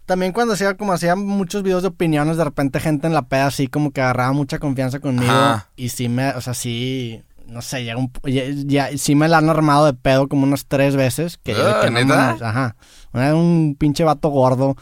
También 0.06 0.32
cuando 0.32 0.52
hacía 0.52 0.76
como 0.76 0.92
hacía 0.92 1.16
muchos 1.16 1.62
videos 1.62 1.82
de 1.82 1.88
opiniones, 1.88 2.36
de 2.36 2.44
repente 2.44 2.78
gente 2.78 3.06
en 3.06 3.14
la 3.14 3.22
peda 3.22 3.46
así 3.46 3.68
como 3.68 3.90
que 3.90 4.02
agarraba 4.02 4.32
mucha 4.32 4.58
confianza 4.58 5.00
conmigo. 5.00 5.32
Ajá. 5.32 5.68
Y 5.76 5.88
sí 5.88 6.10
me, 6.10 6.28
o 6.30 6.42
sea, 6.42 6.52
sí, 6.52 7.22
no 7.46 7.62
sé, 7.62 7.84
llega 7.84 7.96
un, 7.98 8.10
ya, 8.24 8.44
ya- 8.90 8.98
sí 8.98 9.14
me 9.14 9.28
la 9.28 9.38
han 9.38 9.48
armado 9.48 9.86
de 9.86 9.94
pedo 9.94 10.28
como 10.28 10.44
unas 10.44 10.66
tres 10.66 10.96
veces. 10.96 11.38
Que, 11.42 11.52
Ah, 11.52 11.80
que 11.84 11.90
no 11.90 12.00
¿neta? 12.00 12.16
mames, 12.16 12.42
ajá. 12.42 12.76
Una- 13.12 13.34
Un 13.34 13.76
pinche 13.78 14.02
vato 14.04 14.28
gordo 14.28 14.76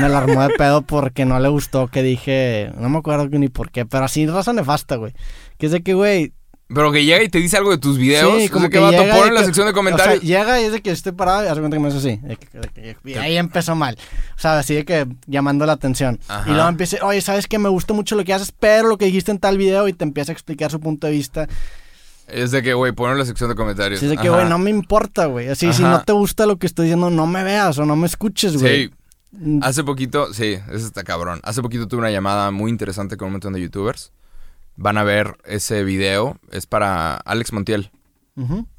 me 0.00 0.08
la 0.08 0.18
armó 0.18 0.42
de 0.46 0.54
pedo 0.56 0.82
porque 0.82 1.24
no 1.24 1.38
le 1.38 1.48
gustó 1.48 1.88
que 1.88 2.02
dije, 2.02 2.72
no 2.78 2.88
me 2.88 2.98
acuerdo 2.98 3.28
ni 3.38 3.48
por 3.48 3.70
qué, 3.70 3.84
pero 3.86 4.04
así 4.04 4.26
raza 4.26 4.52
nefasta, 4.52 4.96
güey. 4.96 5.12
Que 5.58 5.66
es 5.66 5.72
de 5.72 5.82
que, 5.82 5.94
güey, 5.94 6.32
Pero 6.74 6.92
que 6.92 7.02
llega 7.02 7.22
y 7.22 7.30
te 7.30 7.38
dice 7.38 7.56
algo 7.56 7.70
de 7.70 7.78
tus 7.78 7.96
videos. 7.96 8.42
Sí, 8.42 8.48
o 8.48 8.50
como 8.52 8.68
sea, 8.68 8.68
que, 8.70 8.76
que 8.78 8.80
pone 9.10 9.24
y 9.24 9.28
en 9.28 9.34
la 9.34 9.40
que- 9.40 9.46
sección 9.46 9.66
de 9.66 9.70
O 9.70 9.74
comentarios. 9.74 10.18
sea, 10.20 10.28
llega 10.28 10.60
y 10.60 10.64
es 10.64 10.72
de 10.72 10.82
que 10.82 10.90
estoy 10.90 11.12
parado 11.12 11.42
y 11.42 11.46
hace 11.48 11.60
cuenta 11.60 11.76
que 11.78 11.80
me 11.82 11.88
hace 11.88 11.96
así. 11.96 12.16
de 12.22 12.36
que- 12.36 12.58
de 12.58 12.68
que- 12.68 13.10
Y 13.10 13.14
ahí 13.14 13.38
empezó 13.38 13.74
mal. 13.74 13.96
O 14.36 14.38
sea, 14.38 14.58
así 14.58 14.74
de 14.74 14.84
que 14.84 15.06
llamando 15.26 15.64
la 15.64 15.72
atención. 15.72 16.20
Ajá. 16.28 16.46
Y 16.46 16.52
luego 16.52 16.68
empieza, 16.68 16.98
oye, 17.06 17.22
¿sabes 17.22 17.46
qué? 17.46 17.58
Me 17.58 17.70
gusta 17.70 17.94
mucho 17.94 18.16
lo 18.16 18.24
que 18.24 18.34
haces, 18.34 18.52
pero 18.52 18.86
lo 18.88 18.98
que 18.98 19.06
dijiste 19.06 19.30
en 19.30 19.38
tal 19.38 19.56
video 19.56 19.88
y 19.88 19.94
te 19.94 20.04
empieza 20.04 20.30
a 20.30 20.34
explicar 20.34 20.70
su 20.70 20.78
punto 20.78 21.06
de 21.06 21.14
vista. 21.14 21.48
Es 22.28 22.50
de 22.50 22.62
que, 22.62 22.74
güey, 22.74 22.92
ponlo 22.92 23.12
en 23.12 23.18
la 23.18 23.24
sección 23.24 23.48
de 23.48 23.56
comentarios. 23.56 24.00
Así 24.00 24.08
de 24.08 24.16
que, 24.16 24.28
güey, 24.28 24.48
no 24.48 24.58
me 24.58 24.70
importa, 24.70 25.26
güey. 25.26 25.48
Así, 25.48 25.72
si 25.72 25.82
no 25.82 26.02
te 26.02 26.12
gusta 26.12 26.46
lo 26.46 26.58
que 26.58 26.66
estoy 26.66 26.86
diciendo, 26.86 27.10
no 27.10 27.26
me 27.26 27.42
veas 27.42 27.78
o 27.78 27.86
no 27.86 27.96
me 27.96 28.06
escuches, 28.06 28.60
güey. 28.60 28.88
Sí, 28.88 29.58
hace 29.62 29.82
poquito, 29.84 30.32
sí, 30.34 30.58
eso 30.70 30.86
está 30.86 31.04
cabrón. 31.04 31.40
Hace 31.42 31.62
poquito 31.62 31.88
tuve 31.88 32.00
una 32.00 32.10
llamada 32.10 32.50
muy 32.50 32.70
interesante 32.70 33.16
con 33.16 33.26
un 33.26 33.32
montón 33.32 33.54
de 33.54 33.60
youtubers. 33.62 34.12
Van 34.76 34.98
a 34.98 35.04
ver 35.04 35.38
ese 35.44 35.82
video, 35.84 36.38
es 36.52 36.66
para 36.66 37.16
Alex 37.16 37.52
Montiel. 37.52 37.90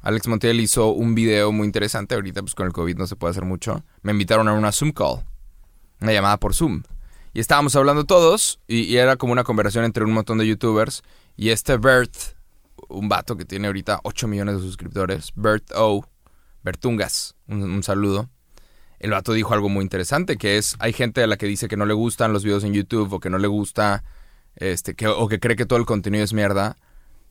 Alex 0.00 0.26
Montiel 0.26 0.58
hizo 0.58 0.88
un 0.92 1.14
video 1.14 1.52
muy 1.52 1.66
interesante. 1.66 2.14
Ahorita, 2.14 2.40
pues 2.40 2.54
con 2.54 2.66
el 2.66 2.72
COVID 2.72 2.96
no 2.96 3.06
se 3.06 3.14
puede 3.16 3.32
hacer 3.32 3.44
mucho. 3.44 3.84
Me 4.00 4.12
invitaron 4.12 4.48
a 4.48 4.54
una 4.54 4.72
Zoom 4.72 4.92
call. 4.92 5.24
una 6.00 6.12
llamada 6.14 6.38
por 6.38 6.54
Zoom. 6.54 6.82
Y 7.34 7.40
estábamos 7.40 7.76
hablando 7.76 8.04
todos 8.04 8.58
y, 8.66 8.84
y 8.84 8.96
era 8.96 9.16
como 9.16 9.32
una 9.32 9.44
conversación 9.44 9.84
entre 9.84 10.04
un 10.04 10.12
montón 10.12 10.38
de 10.38 10.46
youtubers. 10.46 11.02
Y 11.36 11.50
este 11.50 11.76
Bert, 11.76 12.10
un 12.90 13.08
vato 13.08 13.36
que 13.36 13.44
tiene 13.44 13.66
ahorita 13.68 14.00
8 14.04 14.28
millones 14.28 14.56
de 14.56 14.62
suscriptores, 14.62 15.32
Bert 15.34 15.70
O, 15.74 16.04
Bertungas, 16.62 17.36
un, 17.48 17.62
un 17.62 17.82
saludo. 17.82 18.28
El 18.98 19.12
vato 19.12 19.32
dijo 19.32 19.54
algo 19.54 19.68
muy 19.70 19.82
interesante, 19.82 20.36
que 20.36 20.58
es, 20.58 20.76
hay 20.78 20.92
gente 20.92 21.22
a 21.22 21.26
la 21.26 21.36
que 21.38 21.46
dice 21.46 21.68
que 21.68 21.76
no 21.76 21.86
le 21.86 21.94
gustan 21.94 22.32
los 22.32 22.44
videos 22.44 22.64
en 22.64 22.74
YouTube 22.74 23.12
o 23.14 23.20
que 23.20 23.30
no 23.30 23.38
le 23.38 23.48
gusta, 23.48 24.04
este, 24.56 24.94
que, 24.94 25.08
o 25.08 25.26
que 25.28 25.40
cree 25.40 25.56
que 25.56 25.64
todo 25.64 25.78
el 25.78 25.86
contenido 25.86 26.22
es 26.22 26.32
mierda. 26.34 26.76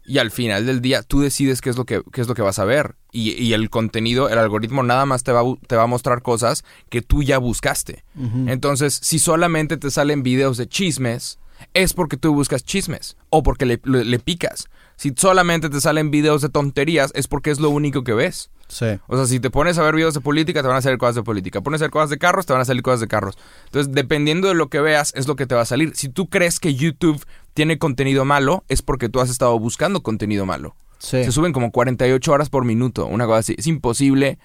Y 0.05 0.17
al 0.17 0.31
final 0.31 0.65
del 0.65 0.81
día 0.81 1.03
tú 1.03 1.19
decides 1.19 1.61
qué 1.61 1.69
es 1.69 1.77
lo 1.77 1.85
que, 1.85 2.01
qué 2.11 2.21
es 2.21 2.27
lo 2.27 2.33
que 2.33 2.41
vas 2.41 2.57
a 2.57 2.65
ver. 2.65 2.95
Y, 3.11 3.31
y 3.33 3.53
el 3.53 3.69
contenido, 3.69 4.29
el 4.29 4.39
algoritmo 4.39 4.81
nada 4.81 5.05
más 5.05 5.21
te 5.23 5.31
va, 5.31 5.43
te 5.67 5.75
va 5.75 5.83
a 5.83 5.87
mostrar 5.87 6.23
cosas 6.23 6.63
que 6.89 7.03
tú 7.03 7.21
ya 7.21 7.37
buscaste. 7.37 8.03
Entonces, 8.49 8.99
si 9.03 9.19
solamente 9.19 9.77
te 9.77 9.91
salen 9.91 10.23
videos 10.23 10.57
de 10.57 10.67
chismes, 10.67 11.37
es 11.75 11.93
porque 11.93 12.17
tú 12.17 12.33
buscas 12.33 12.63
chismes 12.63 13.17
o 13.29 13.43
porque 13.43 13.67
le, 13.67 13.79
le- 13.83 14.05
le 14.05 14.17
picas. 14.17 14.69
Si 14.99 15.13
solamente 15.15 15.69
te 15.69 15.79
salen 15.79 16.11
videos 16.11 16.41
de 16.41 16.49
tonterías, 16.49 17.13
es 17.15 17.29
porque 17.29 17.51
es 17.51 17.61
lo 17.61 17.69
único 17.69 18.03
que 18.03 18.11
ves. 18.11 18.51
Sí. 18.67 18.99
O 19.07 19.15
sea, 19.15 19.27
si 19.27 19.39
te 19.39 19.49
pones 19.49 19.77
a 19.77 19.83
ver 19.83 19.95
videos 19.95 20.13
de 20.13 20.19
política, 20.19 20.61
te 20.61 20.67
van 20.67 20.75
a 20.75 20.81
salir 20.81 20.97
cosas 20.97 21.15
de 21.15 21.23
política. 21.23 21.61
Pones 21.61 21.79
a 21.79 21.85
ver 21.85 21.91
cosas 21.91 22.09
de 22.09 22.17
carros, 22.17 22.45
te 22.45 22.51
van 22.51 22.61
a 22.61 22.65
salir 22.65 22.83
cosas 22.83 22.99
de 22.99 23.07
carros. 23.07 23.37
Entonces, 23.63 23.93
dependiendo 23.93 24.49
de 24.49 24.55
lo 24.55 24.67
que 24.67 24.81
veas, 24.81 25.13
es 25.15 25.25
lo 25.25 25.37
que 25.37 25.45
te 25.45 25.55
va 25.55 25.61
a 25.61 25.65
salir. 25.65 25.95
Si 25.95 26.09
tú 26.09 26.27
crees 26.29 26.59
que 26.59 26.75
YouTube 26.75 27.25
tiene 27.53 27.77
contenido 27.77 28.25
malo, 28.25 28.65
es 28.67 28.81
porque 28.81 29.07
tú 29.07 29.21
has 29.21 29.29
estado 29.29 29.57
buscando 29.57 30.03
contenido 30.03 30.45
malo. 30.45 30.75
Sí. 30.97 31.23
Se 31.23 31.31
suben 31.31 31.53
como 31.53 31.71
48 31.71 32.29
horas 32.33 32.49
por 32.49 32.65
minuto, 32.65 33.05
una 33.05 33.25
cosa 33.25 33.39
así. 33.39 33.55
Es 33.57 33.67
imposible 33.67 34.37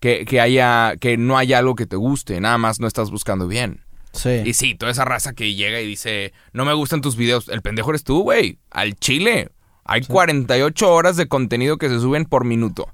que, 0.00 0.24
que 0.24 0.40
haya, 0.40 0.94
que 0.98 1.18
no 1.18 1.36
haya 1.36 1.58
algo 1.58 1.74
que 1.74 1.84
te 1.84 1.96
guste, 1.96 2.40
nada 2.40 2.56
más 2.56 2.80
no 2.80 2.86
estás 2.86 3.10
buscando 3.10 3.48
bien. 3.48 3.82
Sí. 4.12 4.40
Y 4.46 4.54
sí, 4.54 4.74
toda 4.76 4.92
esa 4.92 5.04
raza 5.04 5.34
que 5.34 5.54
llega 5.54 5.78
y 5.78 5.86
dice, 5.86 6.32
no 6.54 6.64
me 6.64 6.72
gustan 6.72 7.02
tus 7.02 7.16
videos, 7.16 7.50
el 7.50 7.60
pendejo 7.60 7.90
eres 7.90 8.02
tú, 8.02 8.22
güey, 8.22 8.58
al 8.70 8.94
chile. 8.94 9.50
Hay 9.90 10.02
48 10.02 10.88
horas 10.92 11.16
de 11.16 11.26
contenido 11.26 11.76
que 11.76 11.88
se 11.88 11.98
suben 11.98 12.24
por 12.24 12.44
minuto. 12.44 12.88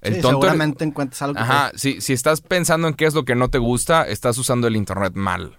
El 0.00 0.14
Sí, 0.14 0.20
tonto 0.22 0.40
seguramente 0.40 0.84
encuentras 0.84 1.20
algo 1.20 1.34
que 1.34 1.40
Ajá, 1.42 1.70
si, 1.74 2.00
si 2.00 2.14
estás 2.14 2.40
pensando 2.40 2.88
en 2.88 2.94
qué 2.94 3.04
es 3.04 3.12
lo 3.12 3.26
que 3.26 3.34
no 3.34 3.50
te 3.50 3.58
gusta, 3.58 4.04
estás 4.08 4.38
usando 4.38 4.66
el 4.66 4.74
internet 4.74 5.12
mal. 5.14 5.58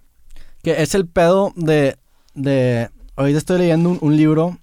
Que 0.63 0.81
es 0.81 0.95
el 0.95 1.07
pedo 1.07 1.53
de. 1.55 1.97
de 2.33 2.89
ahorita 3.15 3.37
estoy 3.37 3.59
leyendo 3.59 3.89
un, 3.89 3.99
un 4.01 4.17
libro 4.17 4.57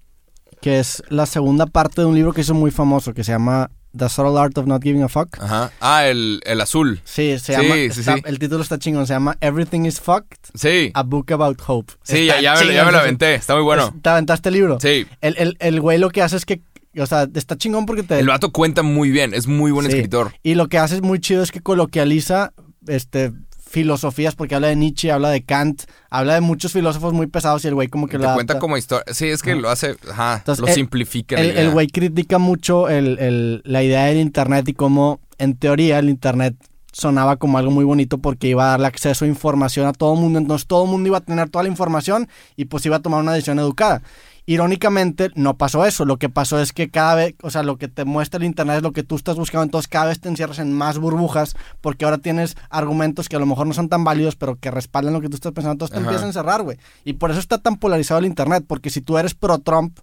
que 0.61 0.79
es 0.79 1.01
la 1.07 1.25
segunda 1.25 1.65
parte 1.65 2.01
de 2.01 2.07
un 2.07 2.15
libro 2.15 2.33
que 2.33 2.41
hizo 2.41 2.53
muy 2.53 2.71
famoso 2.71 3.13
que 3.13 3.23
se 3.23 3.31
llama 3.31 3.71
The 3.97 4.07
Subtle 4.09 4.37
Art 4.39 4.57
of 4.57 4.65
Not 4.67 4.83
Giving 4.83 5.01
a 5.03 5.09
Fuck. 5.09 5.37
Ajá. 5.41 5.71
Ah, 5.81 6.05
el, 6.07 6.41
el 6.45 6.61
azul. 6.61 7.01
Sí, 7.03 7.37
se 7.39 7.39
Sí, 7.39 7.51
llama. 7.53 7.75
sí, 7.75 7.85
está- 8.01 8.15
sí. 8.17 8.21
El 8.25 8.37
título 8.39 8.61
está 8.61 8.77
chingón. 8.77 9.07
Se 9.07 9.13
llama 9.13 9.35
Everything 9.41 9.85
is 9.85 9.99
Fucked. 9.99 10.37
Sí. 10.53 10.91
A 10.93 11.03
Book 11.03 11.31
About 11.33 11.59
Hope. 11.65 11.93
Sí, 12.03 12.25
ya, 12.25 12.39
ya, 12.39 12.53
me, 12.55 12.73
ya 12.73 12.85
me 12.85 12.91
lo 12.91 12.99
aventé. 12.99 13.35
Está 13.35 13.55
muy 13.55 13.63
bueno. 13.63 13.93
¿Te 14.01 14.09
aventaste 14.09 14.49
el 14.49 14.55
libro? 14.55 14.79
Sí. 14.79 15.07
El, 15.21 15.35
el, 15.37 15.57
el 15.59 15.81
güey 15.81 15.97
lo 15.97 16.09
que 16.11 16.21
hace 16.21 16.35
es 16.37 16.45
que. 16.45 16.61
O 16.97 17.05
sea, 17.05 17.27
está 17.33 17.55
chingón 17.57 17.85
porque 17.85 18.03
te. 18.03 18.19
El 18.19 18.27
vato 18.27 18.51
cuenta 18.51 18.81
muy 18.83 19.09
bien. 19.11 19.33
Es 19.33 19.47
muy 19.47 19.71
buen 19.71 19.85
Sí. 19.87 19.93
escritor. 19.95 20.33
Y 20.43 20.55
lo 20.55 20.67
que 20.67 20.77
hace 20.77 20.95
es 20.95 21.01
muy 21.01 21.19
chido 21.19 21.41
es 21.43 21.51
que 21.51 21.61
coloquializa 21.61 22.51
este 22.87 23.31
filosofías 23.69 24.35
porque 24.35 24.55
habla 24.55 24.67
de 24.67 24.75
Nietzsche, 24.75 25.11
habla 25.11 25.29
de 25.29 25.43
Kant, 25.43 25.83
habla 26.09 26.33
de 26.33 26.41
muchos 26.41 26.73
filósofos 26.73 27.13
muy 27.13 27.27
pesados 27.27 27.63
y 27.63 27.67
el 27.67 27.75
güey 27.75 27.87
como 27.87 28.07
que 28.07 28.17
Te 28.17 28.23
lo 28.23 28.33
cuenta 28.33 28.59
como 28.59 28.77
historia. 28.77 29.05
Sí, 29.13 29.27
es 29.27 29.41
que 29.43 29.55
lo 29.55 29.69
hace. 29.69 29.95
Ajá. 30.11 30.37
Entonces, 30.37 30.61
lo 30.61 30.67
el- 30.67 30.73
simplifica. 30.73 31.35
El, 31.39 31.51
el 31.57 31.69
güey 31.71 31.87
critica 31.87 32.37
mucho 32.39 32.89
el- 32.89 33.19
el- 33.19 33.61
la 33.65 33.83
idea 33.83 34.05
del 34.05 34.17
internet 34.17 34.67
y 34.69 34.73
cómo 34.73 35.19
en 35.37 35.55
teoría 35.55 35.99
el 35.99 36.09
internet 36.09 36.55
sonaba 36.91 37.37
como 37.37 37.59
algo 37.59 37.69
muy 37.71 37.85
bonito 37.85 38.17
porque 38.17 38.47
iba 38.47 38.65
a 38.65 38.71
darle 38.71 38.87
acceso 38.87 39.23
a 39.23 39.27
información 39.27 39.85
a 39.85 39.93
todo 39.93 40.15
el 40.15 40.19
mundo, 40.19 40.39
entonces 40.39 40.65
todo 40.67 40.85
el 40.85 40.89
mundo 40.89 41.07
iba 41.07 41.19
a 41.19 41.21
tener 41.21 41.47
toda 41.49 41.63
la 41.63 41.69
información 41.69 42.27
y 42.57 42.65
pues 42.65 42.83
iba 42.87 42.95
a 42.95 42.99
tomar 42.99 43.21
una 43.21 43.31
decisión 43.33 43.59
educada. 43.59 44.01
Irónicamente 44.49 45.29
no 45.35 45.57
pasó 45.57 45.85
eso, 45.85 46.05
lo 46.05 46.17
que 46.17 46.27
pasó 46.27 46.59
es 46.59 46.73
que 46.73 46.89
cada 46.89 47.13
vez, 47.13 47.35
o 47.43 47.51
sea, 47.51 47.61
lo 47.61 47.77
que 47.77 47.87
te 47.87 48.03
muestra 48.03 48.39
el 48.39 48.45
internet 48.45 48.77
es 48.77 48.81
lo 48.81 48.93
que 48.93 49.03
tú 49.03 49.15
estás 49.15 49.35
buscando, 49.35 49.63
entonces 49.63 49.87
cada 49.87 50.07
vez 50.07 50.19
te 50.19 50.27
encierras 50.27 50.57
en 50.57 50.73
más 50.73 50.97
burbujas 50.97 51.55
porque 51.81 52.03
ahora 52.03 52.17
tienes 52.17 52.57
argumentos 52.71 53.29
que 53.29 53.35
a 53.35 53.39
lo 53.39 53.45
mejor 53.45 53.67
no 53.67 53.75
son 53.75 53.89
tan 53.89 54.03
válidos, 54.03 54.35
pero 54.35 54.55
que 54.55 54.71
respaldan 54.71 55.13
lo 55.13 55.21
que 55.21 55.29
tú 55.29 55.35
estás 55.35 55.51
pensando, 55.51 55.73
entonces 55.73 55.93
te 55.93 55.99
Ajá. 55.99 56.07
empiezas 56.07 56.23
a 56.23 56.29
encerrar, 56.29 56.63
güey. 56.63 56.79
Y 57.05 57.13
por 57.13 57.29
eso 57.29 57.39
está 57.39 57.59
tan 57.59 57.77
polarizado 57.77 58.21
el 58.21 58.25
internet, 58.25 58.65
porque 58.67 58.89
si 58.89 59.01
tú 59.01 59.19
eres 59.19 59.35
pro 59.35 59.59
Trump, 59.59 59.99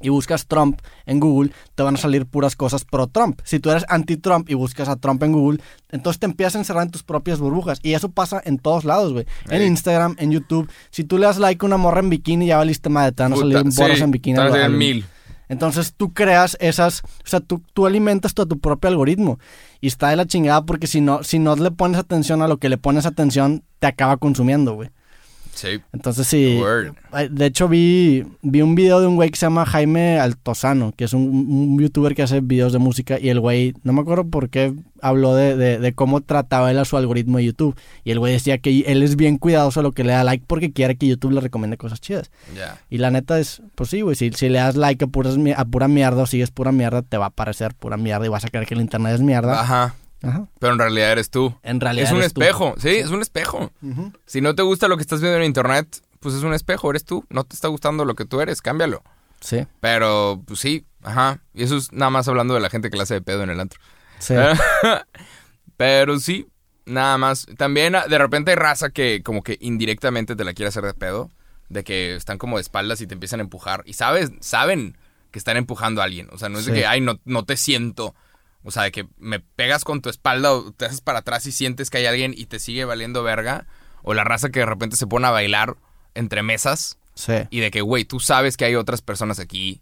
y 0.00 0.08
buscas 0.08 0.46
Trump 0.46 0.80
en 1.06 1.20
Google, 1.20 1.52
te 1.74 1.82
van 1.82 1.94
a 1.94 1.98
salir 1.98 2.26
puras 2.26 2.56
cosas 2.56 2.84
pro 2.84 3.06
Trump. 3.06 3.40
Si 3.44 3.60
tú 3.60 3.70
eres 3.70 3.84
anti-Trump 3.88 4.50
y 4.50 4.54
buscas 4.54 4.88
a 4.88 4.96
Trump 4.96 5.22
en 5.22 5.32
Google, 5.32 5.60
entonces 5.90 6.20
te 6.20 6.26
empiezas 6.26 6.56
a 6.56 6.58
encerrar 6.58 6.84
en 6.84 6.90
tus 6.90 7.02
propias 7.02 7.38
burbujas. 7.38 7.78
Y 7.82 7.94
eso 7.94 8.10
pasa 8.10 8.42
en 8.44 8.58
todos 8.58 8.84
lados, 8.84 9.12
güey. 9.12 9.26
En. 9.48 9.62
Instagram, 9.62 10.16
en 10.18 10.30
YouTube. 10.30 10.70
Si 10.90 11.04
tú 11.04 11.18
le 11.18 11.26
das 11.26 11.38
like 11.38 11.64
a 11.64 11.66
una 11.66 11.76
morra 11.76 12.00
en 12.00 12.10
bikini, 12.10 12.46
ya 12.46 12.58
valiste 12.58 12.88
madre. 12.88 13.12
Te 13.12 13.22
van 13.22 13.32
a 13.32 13.36
salir 13.36 13.62
Puta, 13.62 13.70
borras 13.76 13.98
sí, 13.98 14.04
en 14.04 14.10
bikini. 14.10 14.36
te 14.36 14.48
van 14.48 14.78
mil. 14.78 15.04
Entonces 15.48 15.94
tú 15.96 16.12
creas 16.12 16.56
esas, 16.60 17.02
o 17.02 17.26
sea, 17.26 17.40
tú, 17.40 17.62
tú 17.74 17.86
alimentas 17.86 18.32
a 18.38 18.46
tu 18.46 18.58
propio 18.58 18.88
algoritmo 18.88 19.38
y 19.80 19.88
está 19.88 20.08
de 20.08 20.16
la 20.16 20.26
chingada 20.26 20.64
porque 20.64 20.86
si 20.86 21.00
no, 21.00 21.22
si 21.22 21.38
no 21.38 21.54
le 21.54 21.70
pones 21.70 21.98
atención 21.98 22.42
a 22.42 22.48
lo 22.48 22.56
que 22.56 22.68
le 22.68 22.78
pones 22.78 23.06
atención, 23.06 23.62
te 23.78 23.86
acaba 23.86 24.16
consumiendo, 24.16 24.74
güey. 24.74 24.90
Sí. 25.54 25.80
Entonces 25.92 26.26
sí. 26.26 26.58
Word. 26.60 26.94
De 27.30 27.46
hecho 27.46 27.68
vi, 27.68 28.24
vi 28.42 28.60
un 28.62 28.74
video 28.74 29.00
de 29.00 29.06
un 29.06 29.16
güey 29.16 29.30
que 29.30 29.36
se 29.38 29.46
llama 29.46 29.64
Jaime 29.64 30.18
Altozano, 30.18 30.92
que 30.96 31.04
es 31.04 31.12
un, 31.12 31.22
un 31.22 31.78
youtuber 31.80 32.14
que 32.14 32.22
hace 32.22 32.40
videos 32.40 32.72
de 32.72 32.78
música 32.80 33.18
y 33.20 33.28
el 33.28 33.40
güey, 33.40 33.74
no 33.84 33.92
me 33.92 34.00
acuerdo 34.00 34.24
por 34.26 34.48
qué 34.50 34.74
habló 35.00 35.34
de, 35.34 35.56
de- 35.56 35.78
de 35.78 35.92
cómo 35.92 36.20
trataba 36.22 36.70
él 36.70 36.78
a 36.78 36.84
su 36.84 36.96
algoritmo 36.96 37.38
de 37.38 37.44
YouTube. 37.44 37.76
Y 38.04 38.10
el 38.10 38.18
güey 38.18 38.32
decía 38.32 38.58
que 38.58 38.80
él 38.86 39.02
es 39.02 39.16
bien 39.16 39.38
cuidadoso 39.38 39.80
de 39.80 39.84
lo 39.84 39.92
que 39.92 40.02
le 40.04 40.12
da 40.12 40.24
like 40.24 40.44
porque 40.46 40.72
quiere 40.72 40.96
que 40.96 41.06
YouTube 41.06 41.32
le 41.32 41.40
recomiende 41.40 41.76
cosas 41.76 42.00
chidas. 42.00 42.30
Y 42.90 42.98
la 42.98 43.10
neta 43.10 43.38
es, 43.38 43.62
pues 43.74 43.90
sí, 43.90 44.00
güey, 44.00 44.16
si, 44.16 44.32
si 44.32 44.48
le 44.48 44.58
das 44.58 44.76
like 44.76 45.04
a, 45.04 45.08
puras 45.08 45.36
a 45.56 45.64
pura 45.66 45.88
mierda 45.88 46.22
o 46.22 46.26
sigues 46.26 46.50
pura 46.50 46.72
mierda, 46.72 47.02
te 47.02 47.16
va 47.16 47.26
a 47.26 47.30
parecer 47.30 47.74
pura 47.74 47.96
mierda 47.96 48.26
y 48.26 48.28
vas 48.28 48.44
a 48.44 48.48
creer 48.48 48.66
que 48.66 48.74
el 48.74 48.80
internet 48.80 49.14
es 49.14 49.20
mierda. 49.20 49.60
Ajá. 49.60 49.94
Ajá. 50.24 50.46
Pero 50.58 50.72
en 50.72 50.78
realidad 50.78 51.12
eres 51.12 51.30
tú. 51.30 51.56
En 51.62 51.80
realidad 51.80 52.06
Es 52.06 52.12
un 52.12 52.18
eres 52.18 52.32
tú. 52.32 52.40
espejo. 52.42 52.74
Sí, 52.78 52.88
es 52.90 53.10
un 53.10 53.20
espejo. 53.22 53.72
Si 54.26 54.40
no 54.40 54.54
te 54.54 54.62
gusta 54.62 54.88
lo 54.88 54.96
que 54.96 55.02
estás 55.02 55.20
viendo 55.20 55.38
en 55.38 55.44
internet, 55.44 56.00
pues 56.20 56.34
es 56.34 56.42
un 56.42 56.54
espejo, 56.54 56.90
eres 56.90 57.04
tú. 57.04 57.24
No 57.30 57.44
te 57.44 57.54
está 57.54 57.68
gustando 57.68 58.04
lo 58.04 58.14
que 58.14 58.24
tú 58.24 58.40
eres, 58.40 58.62
cámbialo. 58.62 59.02
Sí, 59.40 59.66
Pero, 59.80 60.42
pues 60.46 60.60
sí, 60.60 60.86
ajá. 61.02 61.40
Y 61.52 61.64
eso 61.64 61.76
es 61.76 61.92
nada 61.92 62.08
más 62.10 62.26
hablando 62.28 62.54
de 62.54 62.60
la 62.60 62.70
gente 62.70 62.88
que 62.90 62.96
la 62.96 63.02
hace 63.02 63.14
de 63.14 63.20
pedo 63.22 63.42
en 63.42 63.50
el 63.50 63.60
antro. 63.60 63.78
sí. 64.18 64.34
Pero 65.76 66.18
sí, 66.20 66.46
nada 66.86 67.18
más. 67.18 67.46
También 67.56 67.94
ah, 67.96 68.06
de 68.08 68.18
repente 68.18 68.52
hay 68.52 68.56
raza 68.56 68.90
que 68.90 69.22
como 69.22 69.42
que 69.42 69.58
indirectamente 69.60 70.36
te 70.36 70.44
la 70.44 70.54
quiere 70.54 70.68
hacer 70.68 70.84
de 70.84 70.94
pedo. 70.94 71.30
De 71.68 71.82
que 71.82 72.14
están 72.14 72.38
como 72.38 72.56
de 72.58 72.62
espaldas 72.62 73.00
y 73.00 73.06
te 73.06 73.14
empiezan 73.14 73.40
a 73.40 73.42
empujar. 73.42 73.82
Y 73.86 73.94
sabes, 73.94 74.30
saben 74.40 74.96
que 75.30 75.38
están 75.38 75.56
empujando 75.56 76.00
a 76.00 76.04
alguien. 76.04 76.28
O 76.30 76.38
sea, 76.38 76.48
no 76.48 76.58
es 76.58 76.66
de 76.66 76.72
que, 76.72 76.86
ay, 76.86 77.00
no, 77.00 77.18
no 77.24 77.44
te 77.44 77.56
siento. 77.56 78.14
O 78.64 78.70
sea, 78.70 78.82
de 78.84 78.92
que 78.92 79.06
me 79.18 79.40
pegas 79.40 79.84
con 79.84 80.00
tu 80.00 80.08
espalda 80.08 80.52
o 80.52 80.72
te 80.72 80.86
haces 80.86 81.00
para 81.02 81.18
atrás 81.20 81.46
y 81.46 81.52
sientes 81.52 81.90
que 81.90 81.98
hay 81.98 82.06
alguien 82.06 82.32
y 82.36 82.46
te 82.46 82.58
sigue 82.58 82.84
valiendo 82.84 83.22
verga. 83.22 83.66
O 84.02 84.14
la 84.14 84.24
raza 84.24 84.50
que 84.50 84.60
de 84.60 84.66
repente 84.66 84.96
se 84.96 85.06
pone 85.06 85.26
a 85.26 85.30
bailar 85.30 85.76
entre 86.14 86.42
mesas. 86.42 86.98
Sí, 87.14 87.34
Y 87.50 87.60
de 87.60 87.70
que, 87.70 87.80
güey, 87.80 88.04
tú 88.04 88.18
sabes 88.20 88.56
que 88.56 88.64
hay 88.64 88.74
otras 88.74 89.00
personas 89.02 89.38
aquí. 89.38 89.80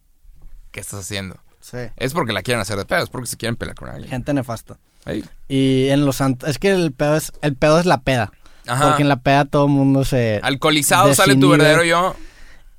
¿Qué 0.70 0.80
estás 0.80 1.00
haciendo? 1.00 1.36
sí. 1.60 1.78
Es 1.96 2.12
porque 2.12 2.32
la 2.32 2.42
quieren 2.42 2.60
hacer 2.60 2.76
de 2.76 2.84
pedo, 2.84 3.04
es 3.04 3.08
porque 3.10 3.26
se 3.28 3.36
quieren 3.36 3.56
pelear 3.56 3.76
con 3.76 3.88
alguien. 3.88 4.10
Gente 4.10 4.34
nefasta. 4.34 4.78
Ahí. 5.04 5.24
Y 5.48 5.88
en 5.88 6.04
los 6.04 6.20
ant- 6.20 6.46
es 6.46 6.58
que 6.58 6.70
el 6.72 6.92
pedo 6.92 7.16
es 7.16 7.32
el 7.40 7.54
pedo 7.56 7.78
es 7.80 7.86
la 7.86 8.00
peda. 8.02 8.32
Ajá. 8.66 8.88
Porque 8.88 9.02
en 9.02 9.08
la 9.08 9.16
peda 9.22 9.44
todo 9.44 9.66
el 9.66 9.72
mundo 9.72 10.04
se 10.04 10.40
Alcoholizado 10.42 11.12
sale 11.14 11.34
tu 11.36 11.50
verdadero 11.50 11.84
yo. 11.84 12.14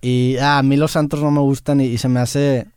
y 0.01 0.37
ah, 0.37 0.57
a 0.59 0.63
mí 0.63 0.75
los 0.77 0.95
antros 0.95 1.21
no 1.23 1.31
me 1.31 1.39
gustan 1.41 1.81
y, 1.81 1.85
y 1.85 1.97
se 1.97 2.07
me 2.09 2.19
hace 2.19 2.67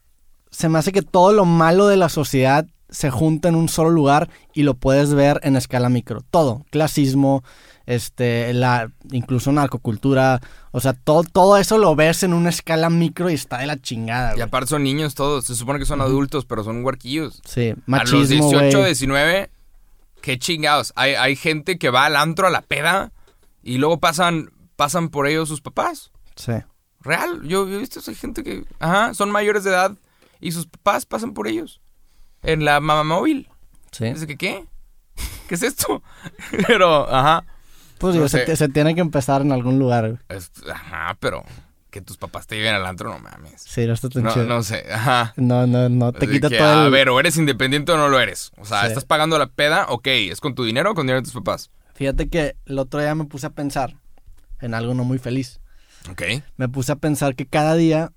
se 0.51 0.69
me 0.69 0.79
hace 0.79 0.91
que 0.93 1.03
todo 1.03 1.33
lo 1.33 1.45
malo 1.45 1.87
de 1.89 1.97
la 1.97 2.09
sociedad 2.09 2.67
se 2.89 3.11
junta 3.11 3.49
en 3.49 3.55
un 3.55 3.69
solo 3.69 3.91
lugar 3.91 4.31
y 4.53 4.63
lo 4.63 4.75
puedes 4.75 5.15
ver 5.15 5.41
en 5.43 5.57
escala 5.57 5.89
micro. 5.89 6.21
Todo, 6.21 6.65
clasismo, 6.71 7.43
este, 7.87 8.53
la 8.53 8.91
incluso 9.13 9.53
narcocultura, 9.53 10.41
o 10.73 10.81
sea, 10.81 10.93
todo 10.93 11.23
todo 11.25 11.57
eso 11.57 11.79
lo 11.79 11.95
ves 11.95 12.23
en 12.23 12.33
una 12.33 12.51
escala 12.51 12.91
micro 12.91 13.31
y 13.31 13.35
está 13.35 13.59
de 13.59 13.67
la 13.67 13.81
chingada, 13.81 14.37
Y 14.37 14.41
aparte 14.41 14.71
son 14.71 14.83
niños 14.83 15.15
todos. 15.15 15.47
Se 15.47 15.55
supone 15.55 15.79
que 15.79 15.87
son 15.87 16.01
adultos, 16.01 16.45
pero 16.45 16.65
son 16.65 16.85
huarquillos. 16.85 17.41
Sí, 17.45 17.71
a 17.71 17.75
los 17.75 17.87
machismo, 17.87 18.51
18, 18.51 18.79
güey. 18.79 18.87
19, 18.87 19.51
qué 20.21 20.39
chingados. 20.39 20.93
Hay, 20.97 21.15
hay 21.15 21.37
gente 21.37 21.79
que 21.79 21.91
va 21.91 22.07
al 22.07 22.17
antro 22.17 22.47
a 22.47 22.51
la 22.51 22.63
peda 22.63 23.13
y 23.63 23.79
luego 23.79 23.99
pasan, 23.99 24.51
pasan 24.77 25.09
por 25.09 25.27
ellos 25.27 25.49
sus 25.49 25.61
papás. 25.61 26.11
Sí. 26.35 26.53
Real. 27.01 27.43
Yo, 27.43 27.69
yo 27.69 27.77
he 27.77 27.79
visto 27.79 28.01
esa 28.01 28.13
gente 28.15 28.43
que, 28.43 28.65
ajá, 28.81 29.15
son 29.15 29.31
mayores 29.31 29.65
de 29.65 29.71
edad 29.71 29.93
y 30.41 30.53
sus 30.53 30.67
papás 30.67 31.07
pasan 31.07 31.33
por 31.33 31.47
ellos. 31.47 31.81
En 32.43 32.65
la 32.65 32.81
mamá 32.81 33.05
móvil. 33.05 33.49
Sí. 33.93 34.05
Dice 34.13 34.27
que, 34.27 34.37
¿qué? 34.37 34.65
¿Qué 35.49 35.55
es 35.55 35.63
esto? 35.63 36.03
pero, 36.67 37.13
ajá. 37.13 37.45
Pues 37.99 38.13
digo, 38.15 38.25
No 38.25 38.29
se, 38.29 38.69
tiene 38.69 38.95
que 38.95 39.01
empezar 39.01 39.41
en 39.43 39.53
algún 39.53 39.79
lugar. 39.79 40.23
Es- 40.29 40.51
ajá, 40.71 41.17
pero 41.21 41.45
que 41.91 42.03
tus 42.03 42.19
papás 42.19 42.47
te 42.47 42.57
lleven 42.57 42.75
al 42.75 42.85
antro, 42.85 43.11
no 43.11 43.19
mames. 43.19 43.63
Sí, 43.63 43.87
no 43.87 43.95
está 43.95 44.11
tan 44.11 44.25
No, 44.25 44.33
chido. 44.35 44.45
no 44.45 44.63
sé, 44.63 44.85
ajá. 44.93 45.33
No, 45.37 45.67
no, 45.67 45.89
no, 45.89 46.13
te 46.13 46.29
quita 46.29 46.51
que, 46.51 46.59
todo 46.59 46.73
el... 46.83 46.87
A 46.89 46.89
ver, 46.91 47.09
o 47.09 47.19
eres 47.19 47.39
independiente 47.39 47.91
o 47.93 47.97
no 47.97 48.11
lo 48.11 48.21
eres. 48.21 48.53
O 48.59 48.67
sea, 48.67 48.83
Sí. 48.83 48.89
estás 48.89 49.07
pagando 49.07 49.39
la 49.39 49.47
peda, 49.47 49.87
ok, 49.89 50.07
¿es 50.09 50.41
con 50.43 50.55
tu 50.55 50.65
dinero 50.65 50.91
o 50.91 50.95
con 50.95 51.07
dinero 51.07 51.21
de 51.21 51.25
tus 51.25 51.33
papás? 51.33 51.71
Fíjate 51.95 52.29
que 52.29 52.55
el 52.67 52.79
otro 52.79 53.01
día 53.01 53.15
me 53.15 53.25
puse 53.25 53.47
a 53.47 53.51
pensar 53.51 53.97
en 54.61 54.75
algo 54.75 54.93
no 54.93 55.05
muy 55.05 55.19
feliz. 55.19 55.61
Ok. 56.11 56.23
Me 56.59 56.69
puse 56.69 56.93
a 56.93 56.97
pensar 56.97 57.35
que 57.35 57.47
cada 57.47 57.75
día 57.77 58.13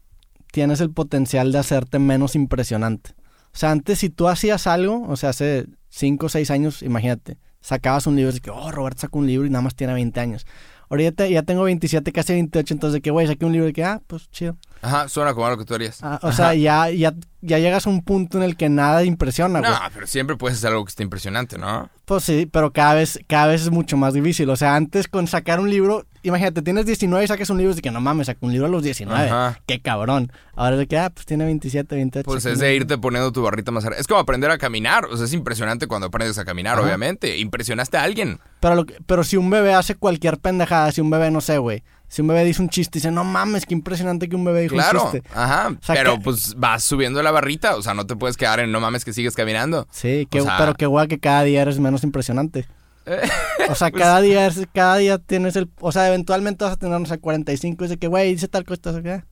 tienes 0.52 0.82
el 0.82 0.92
potencial 0.92 1.54
de 1.54 1.60
hacerte 1.60 2.00
menos 2.00 2.36
impresionante. 2.36 3.12
O 3.54 3.58
sea, 3.58 3.72
antes 3.72 4.00
si 4.00 4.10
tú 4.10 4.28
hacías 4.28 4.68
algo, 4.68 5.08
o 5.08 5.16
sea, 5.16 5.30
hace 5.30 5.68
5 5.90 6.26
o 6.26 6.30
6 6.30 6.52
años, 6.52 6.84
imagínate, 6.84 7.38
sacabas 7.62 8.08
un 8.08 8.16
libro 8.16 8.36
y 8.36 8.40
que, 8.40 8.52
oh, 8.52 8.72
Roberto 8.72 9.02
sacó 9.02 9.20
un 9.20 9.28
libro 9.28 9.48
y 9.48 9.50
nada 9.50 9.62
más 9.62 9.76
tiene 9.76 9.94
20 9.94 10.20
años. 10.20 10.46
Ahorita 10.90 11.28
ya 11.28 11.44
tengo 11.44 11.64
27, 11.64 12.12
casi 12.12 12.34
28, 12.34 12.74
entonces 12.74 13.02
que, 13.02 13.12
güey, 13.12 13.28
saqué 13.28 13.46
un 13.46 13.54
libro 13.54 13.68
y 13.68 13.74
que, 13.74 13.84
ah, 13.84 14.02
pues 14.08 14.30
chido. 14.32 14.58
Ajá, 14.82 15.10
suena 15.10 15.34
como 15.34 15.46
algo 15.46 15.58
que 15.60 15.66
tú 15.66 15.74
harías. 15.76 16.00
Ah, 16.04 16.20
o 16.22 16.32
sea, 16.32 16.54
ya, 16.54 16.90
ya, 16.90 17.14
ya 17.42 17.60
llegas 17.60 17.86
a 17.86 17.90
un 17.90 18.02
punto 18.04 18.38
en 18.38 18.44
el 18.44 18.56
que 18.56 18.70
nada 18.70 19.04
impresiona, 19.04 19.60
güey. 19.60 19.72
no, 19.72 19.78
pero 19.94 20.08
siempre 20.08 20.36
puedes 20.38 20.58
hacer 20.58 20.72
algo 20.72 20.86
que 20.86 20.90
esté 20.90 21.04
impresionante, 21.04 21.58
¿no? 21.58 21.90
Pues 22.06 22.24
sí, 22.24 22.48
pero 22.52 22.72
cada 22.72 22.94
vez, 22.96 23.20
cada 23.28 23.48
vez 23.48 23.62
es 23.64 23.70
mucho 23.72 23.98
más 23.98 24.14
difícil. 24.14 24.50
O 24.50 24.56
sea, 24.56 24.76
antes 24.76 25.08
con 25.08 25.28
sacar 25.28 25.60
un 25.60 25.70
libro, 25.70 26.06
imagínate, 26.24 26.62
tienes 26.62 26.86
19 26.86 27.24
y 27.24 27.28
sacas 27.28 27.50
un 27.50 27.58
libro 27.60 27.74
y 27.78 27.82
que 27.82 27.92
no 27.92 28.02
mames, 28.02 28.28
saco 28.28 28.46
un 28.46 28.52
libro 28.52 28.68
a 28.68 28.70
los 28.70 28.82
19. 28.84 29.30
Ajá. 29.30 29.60
Qué 29.68 29.82
cabrón. 29.82 30.32
Ahora 30.56 30.76
es 30.76 30.80
de 30.80 30.88
que, 30.88 30.98
ah, 30.98 31.10
pues 31.10 31.26
tiene 31.26 31.46
27, 31.46 31.96
28. 31.96 32.26
Pues 32.26 32.44
saca 32.44 32.54
es 32.54 32.60
de 32.60 32.76
irte 32.76 32.98
poniendo 32.98 33.32
tu 33.32 33.42
barrita 33.44 33.72
más 33.72 33.86
arriba. 33.86 34.00
Es 34.02 34.08
como 34.08 34.20
aprender 34.22 34.50
a 34.50 34.58
caminar. 34.58 35.06
O 35.06 35.16
sea, 35.18 35.26
es 35.26 35.34
impresionante 35.34 35.88
cuando 35.88 36.08
aprendes 36.08 36.38
a 36.40 36.46
caminar, 36.46 36.76
Ajá. 36.78 36.84
obviamente. 36.86 37.38
Impresionaste 37.38 37.98
a 37.98 38.04
alguien. 38.04 38.40
Pero, 38.60 38.76
lo 38.76 38.86
que- 38.86 38.96
pero 39.06 39.24
si 39.24 39.38
un 39.38 39.50
bebé 39.50 39.74
hace 39.74 39.96
cualquier 39.96 40.40
pendejada, 40.40 40.92
si 40.92 41.02
un 41.02 41.10
bebé, 41.10 41.32
no 41.32 41.42
sé, 41.42 41.58
güey. 41.60 41.84
Si 42.10 42.22
un 42.22 42.28
bebé 42.28 42.44
dice 42.44 42.62
un 42.62 42.70
chiste 42.70 42.98
y 42.98 43.02
dice, 43.02 43.12
no 43.12 43.24
mames, 43.24 43.66
qué 43.66 43.74
impresionante 43.76 44.28
que 44.28 44.36
un 44.36 44.44
bebé 44.44 44.62
dijo 44.62 44.74
un 44.76 44.82
Claro. 44.82 45.10
chiste. 45.12 45.24
Ajá. 45.34 45.70
sea, 45.82 45.96
pero 45.96 46.16
que- 46.16 46.22
pues 46.22 46.56
vas 46.58 46.84
subiendo 46.84 47.22
la 47.24 47.32
barrita. 47.32 47.76
O 47.76 47.82
sea, 47.84 47.94
no 47.94 48.06
te 48.08 48.16
puedes 48.16 48.36
quedar 48.36 48.60
en 48.60 48.72
no 48.72 48.80
mames 48.80 49.06
que 49.06 49.14
sigues 49.14 49.36
caminando. 49.36 49.88
Sí, 49.92 50.28
que, 50.30 50.42
O 50.42 50.44
sea- 50.44 50.58
pero 50.58 50.74
qué 50.74 50.88
guay 50.88 51.08
que 51.08 51.20
cada 51.20 51.44
día 51.44 51.62
eres 51.62 51.80
menos 51.80 52.04
impresionante. 52.04 52.66
O 53.70 53.76
sea, 53.76 53.90
Pues- 53.92 54.02
cada 54.04 54.22
día 54.22 54.50
cada 54.74 54.98
día 54.98 55.18
tienes 55.20 55.56
el... 55.56 55.70
O 55.80 55.92
sea, 55.92 56.08
eventualmente 56.08 56.64
vas 56.66 56.74
a 56.74 56.78
tener, 56.78 57.00
no 57.00 57.06
sé, 57.06 57.20
45 57.20 57.84
y 57.84 57.88
dice 57.88 57.98
que, 58.00 58.08
güey, 58.08 58.32
dice 58.34 58.48
tal 58.48 58.66
cosa, 58.66 58.92
sea, 59.02 59.26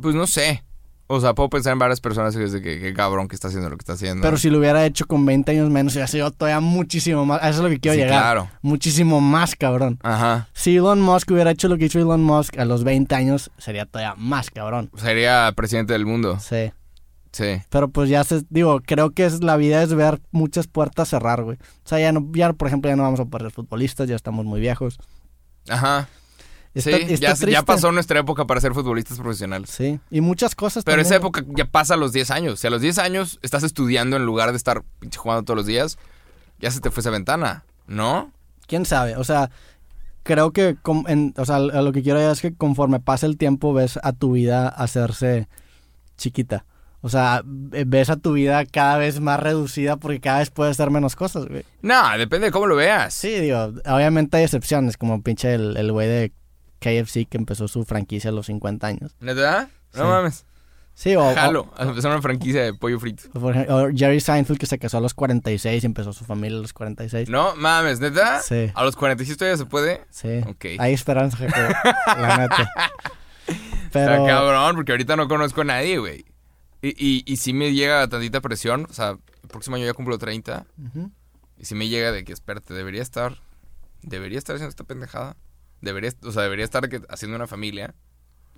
Pues 0.00 0.14
no 0.14 0.26
sé. 0.26 0.62
O 1.06 1.20
sea, 1.20 1.34
puedo 1.34 1.50
pensar 1.50 1.74
en 1.74 1.78
varias 1.78 2.00
personas 2.00 2.34
y 2.34 2.42
es 2.42 2.52
de 2.52 2.62
que 2.62 2.80
qué 2.80 2.94
cabrón 2.94 3.28
que 3.28 3.34
está 3.34 3.48
haciendo 3.48 3.68
lo 3.68 3.76
que 3.76 3.82
está 3.82 3.92
haciendo. 3.92 4.22
Pero 4.22 4.38
si 4.38 4.48
lo 4.48 4.58
hubiera 4.58 4.86
hecho 4.86 5.06
con 5.06 5.26
20 5.26 5.52
años 5.52 5.68
menos, 5.70 5.92
hubiera 5.92 6.06
sido 6.06 6.30
todavía 6.30 6.60
muchísimo 6.60 7.26
más. 7.26 7.42
A 7.42 7.50
eso 7.50 7.58
es 7.58 7.64
lo 7.64 7.68
que 7.68 7.78
quiero 7.78 7.94
Sí, 7.96 8.00
llegar. 8.00 8.20
claro. 8.22 8.48
Muchísimo 8.62 9.20
más, 9.20 9.54
cabrón. 9.54 9.98
Ajá. 10.02 10.48
Si 10.54 10.76
Elon 10.76 11.02
Musk 11.02 11.30
hubiera 11.30 11.50
hecho 11.50 11.68
lo 11.68 11.76
que 11.76 11.84
hizo 11.86 11.98
Elon 11.98 12.22
Musk 12.22 12.58
a 12.58 12.64
los 12.64 12.84
20 12.84 13.14
años, 13.14 13.50
sería 13.58 13.84
todavía 13.84 14.14
más, 14.16 14.50
cabrón. 14.50 14.90
Sería 14.96 15.52
presidente 15.54 15.92
del 15.92 16.06
mundo. 16.06 16.38
Sí. 16.40 16.72
Sí. 17.32 17.60
Pero 17.68 17.88
pues 17.88 18.08
ya 18.08 18.22
se, 18.24 18.42
digo, 18.48 18.80
creo 18.80 19.10
que 19.10 19.26
es 19.26 19.42
la 19.42 19.56
vida 19.56 19.82
es 19.82 19.92
ver 19.92 20.20
muchas 20.30 20.68
puertas 20.68 21.08
cerrar, 21.08 21.42
güey. 21.42 21.58
O 21.84 21.88
sea, 21.88 21.98
ya 21.98 22.12
no, 22.12 22.26
ya 22.32 22.52
por 22.54 22.68
ejemplo, 22.68 22.88
ya 22.90 22.96
no 22.96 23.02
vamos 23.02 23.18
a 23.20 23.24
poder 23.24 23.42
ser 23.48 23.52
futbolistas, 23.52 24.08
ya 24.08 24.14
estamos 24.16 24.46
muy 24.46 24.60
viejos. 24.60 24.98
Ajá. 25.68 26.08
Está- 26.74 26.96
sí, 26.98 27.04
está 27.14 27.34
ya, 27.34 27.46
ya 27.46 27.62
pasó 27.62 27.92
nuestra 27.92 28.18
época 28.20 28.46
para 28.46 28.60
ser 28.60 28.74
futbolistas 28.74 29.18
profesionales. 29.18 29.70
Sí, 29.70 30.00
y 30.10 30.20
muchas 30.20 30.54
cosas 30.54 30.82
Pero 30.84 30.96
también, 30.96 31.06
esa 31.06 31.16
época 31.16 31.44
ya 31.56 31.66
pasa 31.66 31.94
a 31.94 31.96
los 31.96 32.12
10 32.12 32.30
años. 32.30 32.58
Si 32.60 32.66
a 32.66 32.70
los 32.70 32.80
10 32.82 32.98
años 32.98 33.38
estás 33.42 33.62
estudiando 33.62 34.16
en 34.16 34.26
lugar 34.26 34.50
de 34.50 34.56
estar 34.56 34.82
jugando 35.16 35.44
todos 35.44 35.56
los 35.58 35.66
días, 35.66 35.98
ya 36.58 36.70
se 36.70 36.80
te 36.80 36.90
fue 36.90 37.00
esa 37.02 37.10
ventana, 37.10 37.64
¿no? 37.86 38.32
quién 38.66 38.86
sabe, 38.86 39.14
o 39.16 39.24
sea, 39.24 39.50
creo 40.22 40.50
que, 40.52 40.76
en- 41.06 41.34
o 41.36 41.44
sea, 41.44 41.58
lo 41.58 41.92
que 41.92 42.02
quiero 42.02 42.18
decir 42.18 42.32
es 42.32 42.40
que 42.40 42.54
conforme 42.56 42.98
pasa 42.98 43.26
el 43.26 43.36
tiempo 43.36 43.74
ves 43.74 43.98
a 44.02 44.12
tu 44.12 44.32
vida 44.32 44.68
hacerse 44.68 45.48
chiquita. 46.16 46.64
O 47.02 47.10
sea, 47.10 47.42
ves 47.44 48.08
a 48.08 48.16
tu 48.16 48.32
vida 48.32 48.64
cada 48.64 48.96
vez 48.96 49.20
más 49.20 49.38
reducida 49.38 49.98
porque 49.98 50.20
cada 50.20 50.38
vez 50.38 50.50
puedes 50.50 50.80
hacer 50.80 50.90
menos 50.90 51.14
cosas, 51.16 51.44
güey. 51.46 51.64
No, 51.82 52.16
depende 52.16 52.46
de 52.46 52.50
cómo 52.52 52.66
lo 52.66 52.76
veas. 52.76 53.12
Sí, 53.12 53.38
digo, 53.40 53.74
obviamente 53.84 54.38
hay 54.38 54.44
excepciones, 54.44 54.96
como 54.96 55.20
pinche 55.20 55.52
el 55.52 55.76
el 55.76 55.92
güey 55.92 56.08
de 56.08 56.32
KFC 56.84 57.26
que 57.28 57.36
empezó 57.38 57.68
su 57.68 57.84
franquicia 57.84 58.30
a 58.30 58.32
los 58.32 58.46
50 58.46 58.86
años. 58.86 59.16
¿Neta? 59.20 59.68
No 59.94 60.02
Sí. 60.02 60.08
mames. 60.08 60.46
Sí, 60.96 61.16
o, 61.16 61.34
Jalo. 61.34 61.72
A 61.76 61.82
empezar 61.84 62.12
una 62.12 62.22
franquicia 62.22 62.62
de 62.62 62.72
pollo 62.74 63.00
frito. 63.00 63.24
o 63.34 63.88
Jerry 63.92 64.20
Seinfeld 64.20 64.58
que 64.60 64.66
se 64.66 64.78
casó 64.78 64.98
a 64.98 65.00
los 65.00 65.12
46 65.14 65.82
y 65.82 65.86
empezó 65.86 66.12
su 66.12 66.24
familia 66.24 66.56
a 66.58 66.62
los 66.62 66.72
46. 66.72 67.28
No 67.28 67.56
mames, 67.56 67.98
¿neta? 67.98 68.40
Sí. 68.42 68.70
A 68.74 68.84
los 68.84 68.94
46 68.94 69.36
todavía 69.36 69.56
se 69.56 69.66
puede. 69.66 70.02
Sí. 70.10 70.40
Ok. 70.46 70.66
Hay 70.78 70.92
esperanza, 70.92 71.36
Jacobo, 71.38 71.74
la 72.06 72.36
neta. 72.38 72.70
Pero... 73.92 74.12
Está 74.14 74.26
cabrón, 74.26 74.76
porque 74.76 74.92
ahorita 74.92 75.16
no 75.16 75.26
conozco 75.28 75.62
a 75.62 75.64
nadie, 75.64 75.98
güey. 75.98 76.24
Y, 76.82 76.88
y, 76.90 77.24
y 77.26 77.36
sí 77.38 77.52
me 77.52 77.72
llega 77.72 78.06
tantita 78.08 78.40
presión. 78.40 78.86
O 78.88 78.92
sea, 78.92 79.10
el 79.42 79.48
próximo 79.48 79.76
año 79.76 79.86
ya 79.86 79.94
cumplo 79.94 80.18
30. 80.18 80.64
Ujú. 80.86 81.10
Y 81.58 81.64
sí 81.64 81.74
me 81.74 81.88
llega 81.88 82.12
de 82.12 82.24
que, 82.24 82.32
espérate, 82.32 82.72
debería 82.74 83.02
estar. 83.02 83.38
Debería 84.02 84.38
estar 84.38 84.54
haciendo 84.56 84.70
esta 84.70 84.84
pendejada. 84.84 85.36
Debería, 85.84 86.10
o 86.24 86.32
sea, 86.32 86.42
debería 86.42 86.64
estar 86.64 86.88
haciendo 87.08 87.36
una 87.36 87.46
familia. 87.46 87.94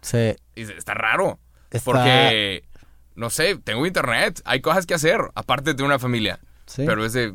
Sí. 0.02 0.34
Y 0.54 0.62
está 0.62 0.94
raro. 0.94 1.38
Está- 1.70 1.84
Porque, 1.84 2.64
no 3.14 3.28
sé, 3.30 3.56
tengo 3.56 3.84
internet. 3.86 4.40
Hay 4.44 4.60
cosas 4.60 4.86
que 4.86 4.94
hacer, 4.94 5.20
aparte 5.34 5.74
de 5.74 5.82
una 5.82 5.98
familia. 5.98 6.38
Sí. 6.66 6.84
Pero 6.86 7.04
es 7.04 7.12
de. 7.12 7.34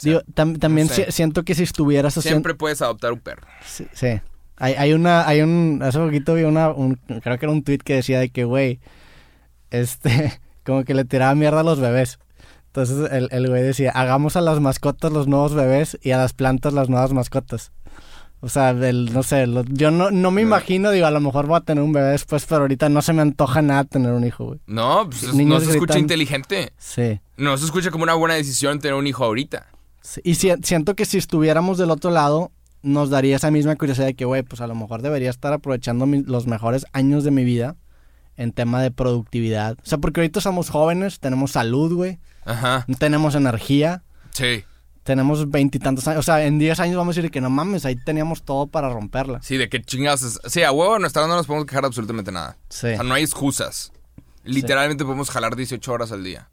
Digo, 0.00 0.20
tam- 0.34 0.58
también 0.58 0.88
no 0.88 0.92
sé. 0.94 1.04
si- 1.06 1.12
siento 1.12 1.44
que 1.44 1.54
si 1.54 1.62
estuvieras 1.62 2.16
haciendo... 2.18 2.36
Siempre 2.36 2.54
puedes 2.54 2.82
adoptar 2.82 3.12
un 3.12 3.20
perro. 3.20 3.46
Sí. 3.64 3.86
sí. 3.92 4.20
Hay, 4.56 4.74
hay 4.74 4.92
una... 4.94 5.26
Hay 5.28 5.42
un... 5.42 5.80
Hace 5.82 5.98
poquito 6.00 6.34
vi 6.34 6.42
una... 6.42 6.70
un- 6.70 6.96
creo 7.22 7.38
que 7.38 7.46
era 7.46 7.50
un 7.52 7.62
tweet 7.62 7.78
que 7.78 7.94
decía 7.94 8.18
de 8.18 8.30
que, 8.30 8.44
güey, 8.44 8.80
este... 9.70 10.40
Como 10.64 10.84
que 10.84 10.94
le 10.94 11.04
tiraba 11.04 11.34
mierda 11.34 11.60
a 11.60 11.64
los 11.64 11.80
bebés. 11.80 12.18
Entonces 12.66 13.10
el, 13.12 13.28
el 13.32 13.48
güey 13.48 13.62
decía, 13.62 13.90
hagamos 13.90 14.36
a 14.36 14.40
las 14.40 14.60
mascotas 14.60 15.12
los 15.12 15.26
nuevos 15.26 15.54
bebés 15.54 15.98
y 16.02 16.12
a 16.12 16.18
las 16.18 16.32
plantas 16.32 16.72
las 16.72 16.88
nuevas 16.88 17.12
mascotas. 17.12 17.72
O 18.44 18.48
sea, 18.48 18.74
del, 18.74 19.12
no 19.12 19.22
sé, 19.22 19.46
lo- 19.46 19.64
yo 19.64 19.92
no, 19.92 20.10
no 20.10 20.32
me 20.32 20.42
imagino, 20.42 20.90
digo, 20.90 21.06
a 21.06 21.12
lo 21.12 21.20
mejor 21.20 21.46
voy 21.46 21.56
a 21.58 21.60
tener 21.60 21.84
un 21.84 21.92
bebé 21.92 22.08
después, 22.08 22.44
pero 22.44 22.62
ahorita 22.62 22.88
no 22.88 23.00
se 23.00 23.12
me 23.12 23.22
antoja 23.22 23.62
nada 23.62 23.84
tener 23.84 24.10
un 24.12 24.24
hijo, 24.26 24.44
güey. 24.46 24.60
No, 24.66 25.08
pues 25.08 25.22
es- 25.22 25.34
Niños 25.34 25.62
no 25.62 25.68
se 25.70 25.74
escucha 25.76 25.98
inteligente. 26.00 26.72
Sí. 26.76 27.20
No 27.36 27.56
se 27.56 27.64
escucha 27.66 27.92
como 27.92 28.02
una 28.02 28.14
buena 28.14 28.34
decisión 28.34 28.80
tener 28.80 28.94
un 28.94 29.06
hijo 29.06 29.24
ahorita. 29.24 29.66
Sí, 30.00 30.20
Y 30.24 30.34
si- 30.34 30.50
siento 30.64 30.96
que 30.96 31.04
si 31.04 31.18
estuviéramos 31.18 31.78
del 31.78 31.92
otro 31.92 32.10
lado, 32.10 32.50
nos 32.82 33.10
daría 33.10 33.36
esa 33.36 33.52
misma 33.52 33.76
curiosidad 33.76 34.06
de 34.06 34.14
que, 34.14 34.24
güey, 34.24 34.42
pues 34.42 34.60
a 34.60 34.66
lo 34.66 34.74
mejor 34.74 35.02
debería 35.02 35.30
estar 35.30 35.52
aprovechando 35.52 36.04
mi- 36.06 36.24
los 36.24 36.48
mejores 36.48 36.84
años 36.92 37.22
de 37.22 37.30
mi 37.30 37.44
vida 37.44 37.76
en 38.36 38.50
tema 38.50 38.82
de 38.82 38.90
productividad. 38.90 39.76
O 39.80 39.86
sea, 39.86 39.98
porque 39.98 40.18
ahorita 40.20 40.40
somos 40.40 40.68
jóvenes, 40.68 41.20
tenemos 41.20 41.52
salud, 41.52 41.92
güey, 41.94 42.18
Ajá. 42.44 42.86
tenemos 42.98 43.36
energía, 43.36 44.02
Sí. 44.32 44.64
Tenemos 45.02 45.50
veintitantos 45.50 46.06
años. 46.08 46.20
O 46.20 46.22
sea, 46.22 46.44
en 46.44 46.58
10 46.58 46.78
años 46.80 46.96
vamos 46.96 47.16
a 47.16 47.20
decir 47.20 47.30
que 47.30 47.40
no 47.40 47.50
mames, 47.50 47.84
ahí 47.84 47.96
teníamos 47.96 48.42
todo 48.42 48.66
para 48.66 48.88
romperla. 48.88 49.40
Sí, 49.42 49.56
de 49.56 49.68
qué 49.68 49.82
chingados 49.82 50.22
es. 50.22 50.40
Sí, 50.46 50.62
a 50.62 50.70
huevo, 50.72 50.94
a 50.94 50.98
nuestra 50.98 51.26
no 51.26 51.34
nos 51.36 51.46
podemos 51.46 51.66
quejar 51.66 51.82
de 51.82 51.88
absolutamente 51.88 52.30
nada. 52.32 52.56
Sí. 52.68 52.86
O 52.88 52.94
sea, 52.94 53.02
no 53.02 53.14
hay 53.14 53.22
excusas. 53.24 53.92
Literalmente 54.44 55.04
podemos 55.04 55.30
jalar 55.30 55.56
18 55.56 55.92
horas 55.92 56.12
al 56.12 56.24
día. 56.24 56.48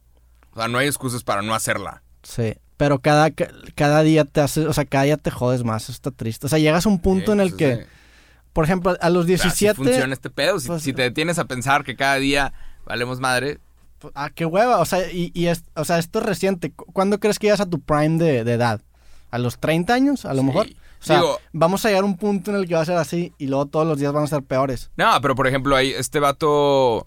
O 0.52 0.58
sea, 0.58 0.68
no 0.68 0.78
hay 0.78 0.88
excusas 0.88 1.24
para 1.24 1.42
no 1.42 1.54
hacerla. 1.54 2.04
Sí. 2.24 2.56
Pero 2.78 3.00
cada, 3.00 3.32
ca- 3.32 3.50
cada 3.76 4.04
día 4.04 4.26
te 4.26 4.42
hace, 4.42 4.66
o 4.66 4.74
sea, 4.74 4.86
cada 4.86 5.04
día 5.04 5.18
te 5.18 5.32
jodes 5.32 5.64
más, 5.64 5.84
eso 5.84 5.92
está 5.92 6.12
triste. 6.12 6.46
O 6.46 6.50
sea, 6.50 6.60
llegas 6.60 6.86
a 6.86 6.90
un 6.90 7.00
punto 7.02 7.28
Sí, 7.28 7.32
en 7.34 7.40
el 7.42 7.56
que, 7.56 7.68
de- 7.68 7.88
por 8.54 8.64
ejemplo, 8.66 8.96
a 9.00 9.10
los 9.10 9.26
o 9.26 9.28
sea, 9.28 9.36
así 9.36 9.66
17... 9.66 9.76
funciona 9.76 10.14
este 10.14 10.30
pedo. 10.30 10.60
Si, 10.60 10.68
pues- 10.68 10.84
si 10.84 10.94
te 10.94 11.02
detienes 11.04 11.40
a 11.40 11.46
pensar 11.46 11.84
que 11.84 11.96
cada 11.96 12.16
día 12.16 12.54
valemos 12.86 13.20
madre, 13.20 13.60
Ah, 14.16 14.30
qué 14.34 14.46
hueva. 14.46 14.80
O 14.80 14.86
sea, 14.86 15.12
y, 15.12 15.32
y 15.34 15.48
es, 15.48 15.64
o 15.76 15.84
sea, 15.86 16.00
esto 16.00 16.20
es 16.20 16.26
reciente. 16.26 16.72
¿Cu- 16.72 16.86
¿Cuándo 16.94 17.20
crees 17.20 17.40
que 17.40 17.48
llegas 17.48 17.60
a 17.62 17.66
tu 17.70 17.80
prime 17.80 18.18
de, 18.24 18.44
de 18.44 18.54
edad? 18.54 18.82
¿A 19.32 19.38
los 19.38 19.60
30 19.60 19.94
años? 19.94 20.26
A 20.26 20.34
lo 20.34 20.42
Sí. 20.42 20.46
mejor. 20.48 20.68
O 20.68 21.04
sea, 21.06 21.18
Digo- 21.18 21.40
vamos 21.54 21.86
a 21.86 21.90
llegar 21.90 22.04
a 22.04 22.08
un 22.08 22.18
punto 22.18 22.52
en 22.52 22.58
el 22.58 22.68
que 22.68 22.76
va 22.76 22.82
a 22.82 22.86
ser 22.86 22.98
así 22.98 23.34
y 23.38 23.48
luego 23.48 23.66
todos 23.68 23.86
los 23.88 24.00
días 24.00 24.12
van 24.12 24.24
a 24.24 24.28
ser 24.28 24.44
peores. 24.44 24.90
No, 24.98 25.10
pero 25.22 25.36
por 25.36 25.48
ejemplo, 25.48 25.76
hay 25.76 25.92
este 25.92 26.20
vato. 26.20 27.06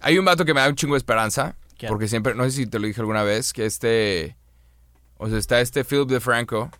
Hay 0.00 0.18
un 0.18 0.24
vato 0.24 0.44
que 0.44 0.54
me 0.54 0.60
da 0.60 0.68
un 0.68 0.74
chingo 0.76 0.94
de 0.94 0.98
esperanza. 0.98 1.56
¿Quién? 1.78 1.90
Porque 1.90 2.08
siempre, 2.08 2.34
no 2.34 2.44
sé 2.44 2.50
si 2.52 2.66
te 2.66 2.78
lo 2.78 2.86
dije 2.86 3.00
alguna 3.00 3.22
vez, 3.22 3.52
que 3.52 3.66
este. 3.66 4.36
O 5.18 5.28
sea, 5.28 5.38
está 5.38 5.60
este 5.60 5.84
Philip 5.84 6.08
DeFranco, 6.08 6.70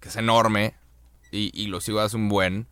que 0.00 0.08
es 0.08 0.16
enorme. 0.16 0.74
Y, 1.30 1.50
y 1.52 1.66
lo 1.66 1.80
sigo 1.80 2.00
hace 2.00 2.16
un 2.16 2.28
buen. 2.28 2.66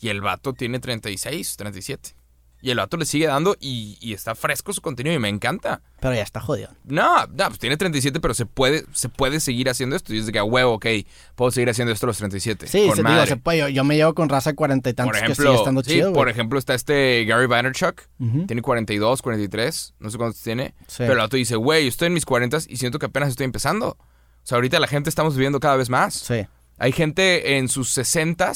Y 0.00 0.08
el 0.08 0.20
vato 0.20 0.52
tiene 0.52 0.78
36, 0.78 1.56
37. 1.56 2.14
Y 2.62 2.70
el 2.70 2.78
vato 2.78 2.96
le 2.96 3.04
sigue 3.04 3.26
dando 3.26 3.54
y, 3.60 3.98
y 4.00 4.14
está 4.14 4.34
fresco 4.34 4.72
su 4.72 4.80
contenido 4.80 5.14
y 5.14 5.18
me 5.18 5.28
encanta. 5.28 5.82
Pero 6.00 6.14
ya 6.14 6.22
está 6.22 6.40
jodido. 6.40 6.70
No, 6.84 7.26
no, 7.26 7.46
pues 7.48 7.58
tiene 7.58 7.76
37, 7.76 8.18
pero 8.18 8.34
se 8.34 8.46
puede, 8.46 8.84
se 8.92 9.08
puede 9.08 9.40
seguir 9.40 9.68
haciendo 9.68 9.94
esto. 9.94 10.14
Y 10.14 10.18
es 10.18 10.26
de 10.26 10.32
que 10.32 10.38
a 10.38 10.44
huevo, 10.44 10.72
ok, 10.74 10.86
puedo 11.34 11.50
seguir 11.50 11.68
haciendo 11.70 11.92
esto 11.92 12.06
a 12.06 12.08
los 12.08 12.18
37. 12.18 12.66
Sí, 12.66 12.72
se, 12.72 12.78
digo, 13.02 13.26
se 13.26 13.36
puede. 13.36 13.58
Yo, 13.58 13.68
yo 13.68 13.84
me 13.84 13.96
llevo 13.96 14.14
con 14.14 14.28
raza 14.28 14.54
cuarenta 14.54 14.90
y 14.90 14.94
tantos 14.94 15.12
Por 15.12 15.26
que 15.28 15.34
sigue 15.34 15.42
ejemplo, 15.48 15.54
estando 15.60 15.82
sí, 15.82 15.90
chido. 15.90 16.12
por 16.12 16.24
güey. 16.24 16.32
ejemplo 16.32 16.58
está 16.58 16.74
este 16.74 17.24
Gary 17.26 17.46
Vaynerchuk. 17.46 18.02
Ujú. 18.18 18.46
Tiene 18.46 18.62
42, 18.62 19.22
43, 19.22 19.94
no 20.00 20.10
sé 20.10 20.18
cuántos 20.18 20.42
tiene. 20.42 20.74
Sí. 20.88 20.96
Pero 20.98 21.12
el 21.12 21.18
vato 21.18 21.36
dice, 21.36 21.56
güey, 21.56 21.84
yo 21.84 21.88
estoy 21.88 22.06
en 22.06 22.14
mis 22.14 22.24
40 22.24 22.58
y 22.68 22.76
siento 22.78 22.98
que 22.98 23.06
apenas 23.06 23.28
estoy 23.28 23.44
empezando. 23.44 23.90
O 23.90 23.98
sea, 24.42 24.56
ahorita 24.56 24.80
la 24.80 24.86
gente 24.88 25.10
estamos 25.10 25.34
viviendo 25.34 25.60
cada 25.60 25.76
vez 25.76 25.90
más. 25.90 26.14
Sí. 26.14 26.46
Hay 26.78 26.92
gente 26.92 27.58
en 27.58 27.68
sus 27.68 27.90
60 27.90 28.52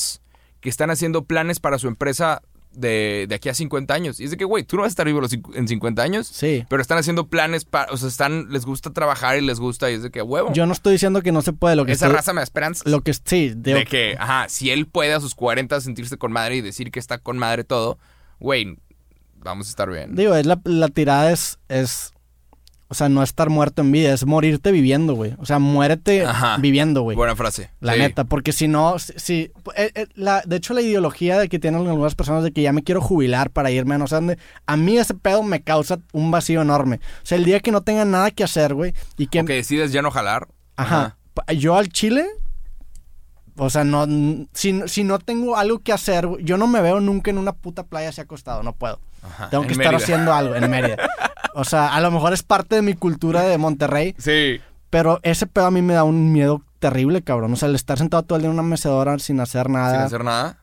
que 0.60 0.68
están 0.68 0.90
haciendo 0.90 1.24
planes 1.24 1.58
para 1.58 1.78
su 1.78 1.88
empresa 1.88 2.42
de, 2.72 3.26
de 3.28 3.34
aquí 3.34 3.48
a 3.48 3.54
50 3.54 3.92
años. 3.92 4.20
Y 4.20 4.24
es 4.24 4.30
de 4.30 4.36
que, 4.36 4.44
güey, 4.44 4.62
tú 4.64 4.76
no 4.76 4.82
vas 4.82 4.88
a 4.88 4.94
estar 4.94 5.06
vivo 5.06 5.20
los 5.20 5.32
en 5.32 5.66
50 5.68 6.02
años, 6.02 6.26
Sí. 6.28 6.64
pero 6.68 6.80
están 6.80 6.98
haciendo 6.98 7.26
planes 7.26 7.64
para, 7.64 7.92
o 7.92 7.96
sea, 7.96 8.08
están, 8.08 8.46
les 8.50 8.64
gusta 8.64 8.90
trabajar 8.92 9.36
y 9.38 9.40
les 9.40 9.58
gusta, 9.60 9.90
y 9.90 9.94
es 9.94 10.02
de 10.02 10.10
que, 10.10 10.22
huevo, 10.22 10.52
Yo 10.52 10.66
no 10.66 10.72
estoy 10.72 10.92
diciendo 10.92 11.22
que 11.22 11.32
no 11.32 11.42
se 11.42 11.52
puede. 11.52 11.76
Lo 11.76 11.84
que 11.84 11.92
esa 11.92 12.06
estoy- 12.06 12.16
raza 12.16 12.32
me 12.32 12.38
da 12.40 12.44
esperanza. 12.44 12.82
Lo 12.88 13.00
que 13.00 13.12
sí, 13.14 13.52
digo, 13.56 13.78
de 13.78 13.84
que, 13.86 14.16
ajá, 14.18 14.48
si 14.48 14.70
él 14.70 14.86
puede 14.86 15.12
a 15.14 15.20
sus 15.20 15.34
40 15.34 15.80
sentirse 15.80 16.16
con 16.16 16.32
madre 16.32 16.56
y 16.56 16.60
decir 16.60 16.90
que 16.90 17.00
está 17.00 17.18
con 17.18 17.38
madre 17.38 17.64
todo, 17.64 17.98
güey, 18.38 18.76
vamos 19.42 19.66
a 19.66 19.70
estar 19.70 19.90
bien. 19.90 20.14
digo, 20.14 20.34
es 20.34 20.46
la, 20.46 20.60
la 20.64 20.88
tirada 20.88 21.32
es, 21.32 21.58
es, 21.68 22.12
o 22.92 22.94
sea, 22.94 23.08
no 23.08 23.22
estar 23.22 23.50
muerto 23.50 23.82
en 23.82 23.92
vida, 23.92 24.12
es 24.12 24.26
morirte 24.26 24.72
viviendo, 24.72 25.14
güey. 25.14 25.34
O 25.38 25.46
sea, 25.46 25.60
muérete 25.60 26.24
Ajá. 26.26 26.56
viviendo, 26.58 27.02
güey. 27.02 27.16
Buena 27.16 27.36
frase. 27.36 27.70
La 27.78 27.94
Sí. 27.94 28.00
neta, 28.00 28.24
porque 28.24 28.50
si 28.52 28.66
no, 28.66 28.98
si, 28.98 29.12
si- 29.16 29.52
eh, 29.76 29.92
eh, 29.94 30.06
la, 30.16 30.42
de 30.44 30.56
hecho 30.56 30.74
la 30.74 30.80
ideología 30.82 31.38
de 31.38 31.48
que 31.48 31.60
tienen 31.60 31.86
algunas 31.86 32.16
personas 32.16 32.42
de 32.42 32.50
que 32.52 32.62
ya 32.62 32.72
me 32.72 32.82
quiero 32.82 33.00
jubilar 33.00 33.50
para 33.50 33.70
irme 33.70 33.94
a 33.94 33.98
no 33.98 34.08
sé 34.08 34.16
dónde, 34.16 34.38
a 34.66 34.76
mí 34.76 34.98
ese 34.98 35.14
pedo 35.14 35.44
me 35.44 35.62
causa 35.62 36.00
un 36.12 36.32
vacío 36.32 36.62
enorme. 36.62 36.96
O 37.22 37.26
sea, 37.26 37.38
el 37.38 37.44
día 37.44 37.60
que 37.60 37.70
no 37.70 37.82
tenga 37.82 38.04
nada 38.04 38.32
que 38.32 38.42
hacer, 38.42 38.74
güey, 38.74 38.92
y 39.16 39.28
que, 39.28 39.40
O 39.42 39.44
que 39.44 39.52
decides 39.54 39.92
ya 39.92 40.02
no 40.02 40.10
jalar. 40.10 40.48
ajá, 40.76 41.16
yo 41.56 41.76
al 41.76 41.90
Chile, 41.90 42.26
o 43.56 43.68
sea, 43.70 43.84
no, 43.84 44.06
si, 44.52 44.80
si 44.86 45.04
no 45.04 45.18
tengo 45.18 45.56
algo 45.56 45.78
que 45.80 45.92
hacer, 45.92 46.26
güey, 46.26 46.44
yo 46.44 46.56
no 46.56 46.66
me 46.66 46.80
veo 46.80 46.98
nunca 47.00 47.30
en 47.30 47.38
una 47.38 47.52
puta 47.52 47.84
playa 47.84 48.08
así 48.08 48.20
acostado, 48.20 48.62
no 48.62 48.72
puedo. 48.72 49.00
Ajá, 49.22 49.50
Tengo 49.50 49.62
en 49.64 49.68
que 49.68 49.72
estar 49.74 49.92
Mérida. 49.92 50.02
haciendo 50.04 50.32
algo 50.34 50.54
en 50.54 50.70
Mérida. 50.70 50.96
O 51.54 51.64
sea, 51.64 51.88
a 51.94 52.00
lo 52.00 52.12
mejor 52.12 52.32
es 52.32 52.44
parte 52.44 52.76
de 52.76 52.82
mi 52.82 52.94
cultura 52.94 53.42
de 53.42 53.58
Monterrey, 53.58 54.14
Sí. 54.18 54.60
pero 54.88 55.18
ese 55.24 55.48
pedo 55.48 55.66
a 55.66 55.70
mí 55.72 55.82
me 55.82 55.94
da 55.94 56.04
un 56.04 56.30
miedo 56.32 56.62
terrible, 56.78 57.22
cabrón. 57.22 57.52
O 57.52 57.56
sea, 57.56 57.68
el 57.68 57.74
estar 57.74 57.98
sentado 57.98 58.22
todo 58.22 58.36
el 58.36 58.42
día 58.42 58.50
en 58.50 58.54
una 58.54 58.62
mecedora 58.62 59.18
sin 59.18 59.40
hacer 59.40 59.68
nada. 59.68 59.94
Sin 59.96 60.00
hacer 60.02 60.22
nada. 60.24 60.58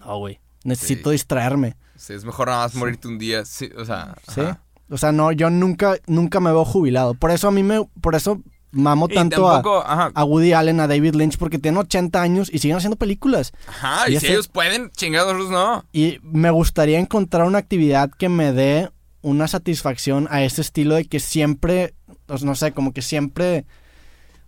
No, 0.00 0.16
güey. 0.18 0.40
Necesito 0.64 1.10
Sí. 1.10 1.14
distraerme. 1.16 1.76
Sí, 1.96 2.14
es 2.14 2.24
mejor 2.24 2.48
nada 2.48 2.62
más 2.62 2.74
morirte 2.74 3.06
un 3.06 3.18
día. 3.18 3.44
Sí, 3.44 3.70
o 3.76 3.84
sea. 3.84 4.14
¿Sí? 4.34 4.40
O 4.88 4.96
sea, 4.96 5.12
no, 5.12 5.30
yo 5.30 5.50
nunca, 5.50 5.96
nunca 6.06 6.40
me 6.40 6.50
veo 6.50 6.64
jubilado. 6.64 7.12
Por 7.12 7.30
eso 7.30 7.48
a 7.48 7.50
mí 7.50 7.62
me, 7.62 7.84
por 8.00 8.14
eso 8.14 8.40
mamo 8.74 9.06
Y 9.08 9.14
tanto 9.14 9.48
a, 9.48 9.54
tampoco, 9.54 9.84
a 9.86 10.24
Woody 10.24 10.52
Allen, 10.52 10.80
a 10.80 10.86
David 10.86 11.14
Lynch, 11.14 11.38
porque 11.38 11.58
tienen 11.58 11.78
80 11.78 12.20
años 12.20 12.50
y 12.52 12.58
siguen 12.58 12.76
haciendo 12.76 12.96
películas. 12.96 13.52
Ajá, 13.66 14.10
y 14.10 14.16
y 14.16 14.20
si 14.20 14.26
ellos 14.26 14.48
pueden, 14.48 14.90
chingados 14.90 15.50
no. 15.50 15.84
Y 15.92 16.18
me 16.22 16.50
gustaría 16.50 16.98
encontrar 16.98 17.46
una 17.46 17.58
actividad 17.58 18.10
que 18.10 18.28
me 18.28 18.52
dé 18.52 18.90
una 19.22 19.48
satisfacción 19.48 20.28
a 20.30 20.42
ese 20.42 20.60
estilo 20.60 20.96
de 20.96 21.06
que 21.06 21.18
siempre, 21.18 21.94
pues, 22.26 22.44
no 22.44 22.54
sé, 22.54 22.72
como 22.72 22.92
que 22.92 23.00
siempre, 23.00 23.64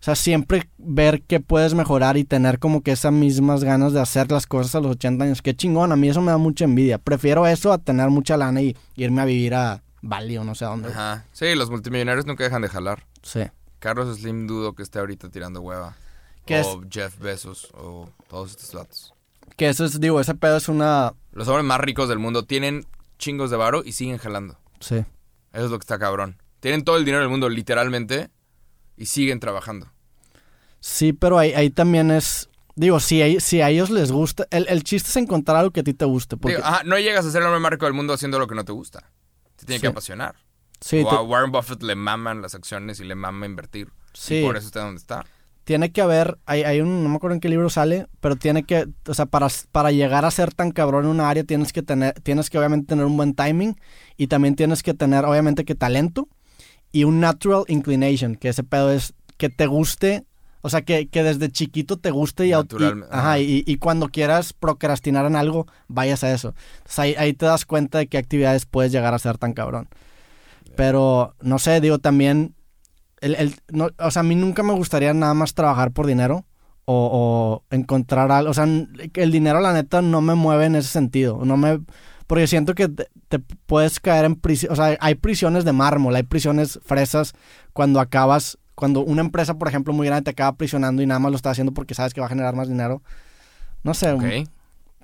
o 0.01 0.05
sea, 0.05 0.15
siempre 0.15 0.69
ver 0.77 1.23
que 1.23 1.41
puedes 1.41 1.73
mejorar 1.73 2.19
y 2.19 2.25
tener 2.25 2.59
como 2.59 2.83
que 2.83 2.93
esas 2.93 3.13
mismas 3.13 3.65
ganas 3.65 3.95
de 3.95 4.01
hacer 4.01 4.31
las 4.31 4.47
cosas 4.47 4.75
a 4.75 4.81
los 4.81 4.93
80 4.93 5.25
años. 5.25 5.41
Qué 5.41 5.57
chingón, 5.57 5.93
a 5.93 5.97
mí 5.97 6.09
eso 6.09 6.21
me 6.21 6.31
da 6.31 6.37
mucha 6.37 6.65
envidia. 6.65 6.99
Prefiero 6.99 7.47
eso 7.47 7.73
a 7.73 7.79
tener 7.79 8.11
mucha 8.11 8.37
lana 8.37 8.61
y 8.61 8.77
irme 8.97 9.23
a 9.23 9.25
vivir 9.25 9.55
a 9.55 9.83
Bali 10.03 10.37
o 10.37 10.45
no 10.45 10.55
sé 10.55 10.65
a 10.65 10.69
dónde. 10.69 10.91
Ajá. 10.91 11.25
Sí, 11.33 11.55
los 11.55 11.71
multimillonarios 11.71 12.27
nunca 12.27 12.45
dejan 12.45 12.63
de 12.63 12.69
jalar. 12.69 13.05
Sí. 13.23 13.41
Carlos 13.79 14.19
Slim 14.19 14.47
dudo 14.47 14.75
que 14.75 14.83
esté 14.83 14.99
ahorita 14.99 15.29
tirando 15.31 15.61
hueva. 15.61 15.97
¿Qué 16.45 16.61
o 16.61 16.83
Jeff 16.91 17.19
Bezos 17.19 17.69
o 17.75 18.09
todos 18.29 18.51
estos 18.53 18.73
datos. 18.73 19.15
Que 19.57 19.69
eso 19.69 19.85
es, 19.85 20.01
digo, 20.01 20.21
ese 20.21 20.35
pedo 20.35 20.57
es 20.57 20.69
una... 20.69 21.13
Los 21.33 21.49
hombres 21.49 21.65
más 21.65 21.81
ricos 21.81 22.09
del 22.09 22.19
mundo 22.19 22.45
tienen 22.45 22.87
chingos 23.19 23.51
de 23.51 23.57
varo 23.57 23.83
y 23.85 23.93
siguen 23.93 24.19
jalando. 24.19 24.59
Sí. 24.81 24.97
Eso 25.53 25.65
es 25.65 25.71
lo 25.71 25.79
que 25.79 25.83
está 25.85 25.99
cabrón. 25.99 26.41
Tienen 26.61 26.85
todo 26.85 26.97
el 26.99 27.05
dinero 27.05 27.21
del 27.23 27.31
mundo, 27.31 27.49
literalmente, 27.49 28.31
y 28.97 29.07
siguen 29.07 29.41
trabajando. 29.41 29.91
Sí, 30.81 31.13
pero 31.13 31.39
ahí, 31.39 31.53
ahí 31.55 31.71
también 31.71 32.11
es... 32.11 32.49
Digo, 32.77 33.01
si, 33.01 33.23
a- 33.23 33.41
si 33.41 33.61
a 33.63 33.71
ellos 33.71 33.91
les 33.91 34.13
gusta... 34.13 34.47
El, 34.51 34.67
el 34.69 34.85
chiste 34.85 35.09
es 35.11 35.17
encontrar 35.17 35.57
algo 35.57 35.71
que 35.73 35.81
a 35.81 35.85
ti 35.85 35.95
te 35.95 36.05
guste. 36.05 36.37
Porque, 36.37 36.57
Digo, 36.57 36.67
ajá, 36.69 36.83
no 36.85 36.99
llegas 36.99 37.25
a 37.25 37.31
ser 37.31 37.41
el 37.43 37.47
hombre 37.49 37.61
más 37.61 37.71
rico 37.73 37.87
del 37.87 37.95
mundo 37.95 38.13
haciendo 38.13 38.39
lo 38.39 38.47
que 38.47 38.55
no 38.55 38.65
te 38.65 38.73
gusta. 38.73 39.11
Te 39.57 39.65
tiene 39.67 39.79
Sí. 39.79 39.83
que 39.83 39.89
apasionar. 39.89 40.37
Sí, 40.81 41.03
o 41.05 41.11
a 41.11 41.23
Warren 41.23 41.53
Buffett 41.53 41.83
le 41.83 41.95
maman 41.95 42.43
las 42.43 42.55
acciones 42.55 43.01
y 43.01 43.05
le 43.05 43.15
mama 43.15 43.47
invertir. 43.47 43.89
Sí. 44.13 44.37
Y 44.39 44.45
por 44.45 44.57
eso 44.57 44.67
está 44.67 44.81
donde 44.81 44.99
está. 44.99 45.25
tiene 45.65 45.91
que 45.93 46.01
haber, 46.01 46.39
hay, 46.47 46.63
hay 46.63 46.81
un, 46.81 47.03
no 47.03 47.09
me 47.09 47.17
acuerdo 47.17 47.35
en 47.35 47.41
qué 47.41 47.49
libro 47.49 47.69
sale, 47.71 48.07
pero 48.21 48.37
tiene 48.37 48.63
que, 48.63 48.87
o 49.09 49.15
sea, 49.15 49.27
para, 49.27 49.49
para 49.73 49.91
llegar 49.91 50.25
a 50.25 50.31
ser 50.31 50.55
tan 50.55 50.71
cabrón 50.71 51.05
en 51.05 51.11
una 51.11 51.29
área 51.29 51.45
tienes 51.45 51.73
que 51.73 51.83
tener, 51.83 52.13
tienes 52.23 52.49
que 52.51 52.59
obviamente 52.59 52.87
tener 52.87 53.05
un 53.05 53.17
buen 53.17 53.35
timing 53.35 53.77
y 54.17 54.29
también 54.29 54.55
tienes 54.55 54.83
que 54.83 54.95
tener 54.95 55.25
obviamente 55.25 55.65
que 55.65 55.75
talento 55.75 56.29
y 56.93 57.05
un 57.05 57.21
natural 57.21 57.65
inclination, 57.69 58.37
que 58.37 58.49
ese 58.49 58.63
pedo 58.63 58.91
es 58.93 59.13
que 59.37 59.49
te 59.51 59.67
guste, 59.67 60.25
o 60.63 60.71
sea, 60.71 60.83
que, 60.83 61.09
que 61.09 61.23
desde 61.23 61.51
chiquito 61.51 61.99
te 61.99 62.11
guste 62.11 62.47
y, 62.47 62.51
aut- 62.53 62.61
y- 62.71 62.75
Naturalmente, 62.75 63.09
ajá, 63.11 63.29
ajá. 63.33 63.39
y, 63.41 63.65
y 63.67 63.77
cuando 63.77 64.09
quieras 64.09 64.53
procrastinar 64.53 65.27
en 65.27 65.37
algo, 65.37 65.67
vayas 65.89 66.25
a 66.25 66.33
eso. 66.33 66.55
Entonces, 66.79 66.99
ahí, 67.01 67.15
ahí 67.19 67.33
te 67.35 67.45
das 67.45 67.67
cuenta 67.67 67.99
de 67.99 68.07
qué 68.07 68.17
actividades 68.19 68.65
puedes 68.67 68.93
llegar 68.93 69.13
a 69.15 69.19
ser 69.19 69.37
tan 69.37 69.53
cabrón. 69.53 69.89
Pero, 70.77 71.35
no 71.41 71.59
sé, 71.59 71.81
digo, 71.81 71.99
también 71.99 72.55
el, 73.21 73.35
el- 73.37 73.55
no, 73.73 73.89
o 73.99 74.11
sea, 74.11 74.21
a 74.21 74.23
mí 74.25 74.35
nunca 74.37 74.63
me 74.63 74.73
gustaría 74.75 75.13
nada 75.15 75.35
más 75.35 75.55
trabajar 75.55 75.91
por 75.93 76.07
dinero 76.07 76.45
o, 76.85 77.63
o 77.71 77.75
encontrar 77.75 78.31
algo. 78.31 78.51
O 78.51 78.55
sea, 78.55 78.65
el 78.65 79.33
dinero, 79.33 79.61
la 79.61 79.73
neta, 79.73 80.03
no 80.03 80.21
me 80.21 80.35
mueve 80.35 80.67
en 80.67 80.77
ese 80.77 80.89
sentido. 80.89 81.41
No 81.45 81.57
me, 81.57 81.81
porque 82.27 82.47
siento 82.47 82.75
que 82.75 82.89
te, 82.89 83.09
te 83.29 83.39
puedes 83.39 83.99
caer 84.01 84.25
en 84.27 84.37
prisión. 84.37 84.73
O 84.73 84.77
sea, 84.77 84.97
hay 85.01 85.15
prisiones 85.15 85.65
de 85.65 85.73
mármol, 85.73 86.15
hay 86.15 86.23
prisiones 86.25 86.79
fresas 86.85 87.33
cuando 87.73 88.01
acabas. 88.01 88.59
Cuando 88.75 89.01
una 89.01 89.23
empresa, 89.23 89.55
por 89.55 89.69
ejemplo, 89.69 89.95
muy 89.95 90.07
grande 90.07 90.25
te 90.25 90.31
acaba 90.33 90.55
prisionando 90.57 91.01
y 91.03 91.07
nada 91.07 91.19
más 91.19 91.31
lo 91.33 91.37
está 91.37 91.49
haciendo 91.51 91.73
porque 91.73 91.95
sabes 91.95 92.13
que 92.13 92.21
va 92.21 92.27
a 92.27 92.29
generar 92.29 92.55
más 92.55 92.69
dinero. 92.69 93.03
No 93.83 93.95
sé, 93.95 94.13
Ok. 94.13 94.25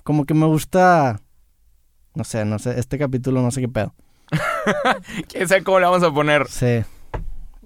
como 0.04 0.26
que 0.26 0.34
me 0.34 0.44
gusta. 0.44 1.20
No 2.14 2.24
sé, 2.24 2.44
no 2.44 2.58
sé, 2.58 2.78
este 2.78 2.98
capítulo 2.98 3.40
no 3.40 3.50
sé 3.50 3.62
qué 3.62 3.68
pedo. 3.68 3.94
¿Quién 5.28 5.48
sabe 5.48 5.62
cómo 5.64 5.78
le 5.80 5.86
vamos 5.86 6.02
a 6.02 6.12
poner? 6.12 6.48
Sí. 6.48 6.82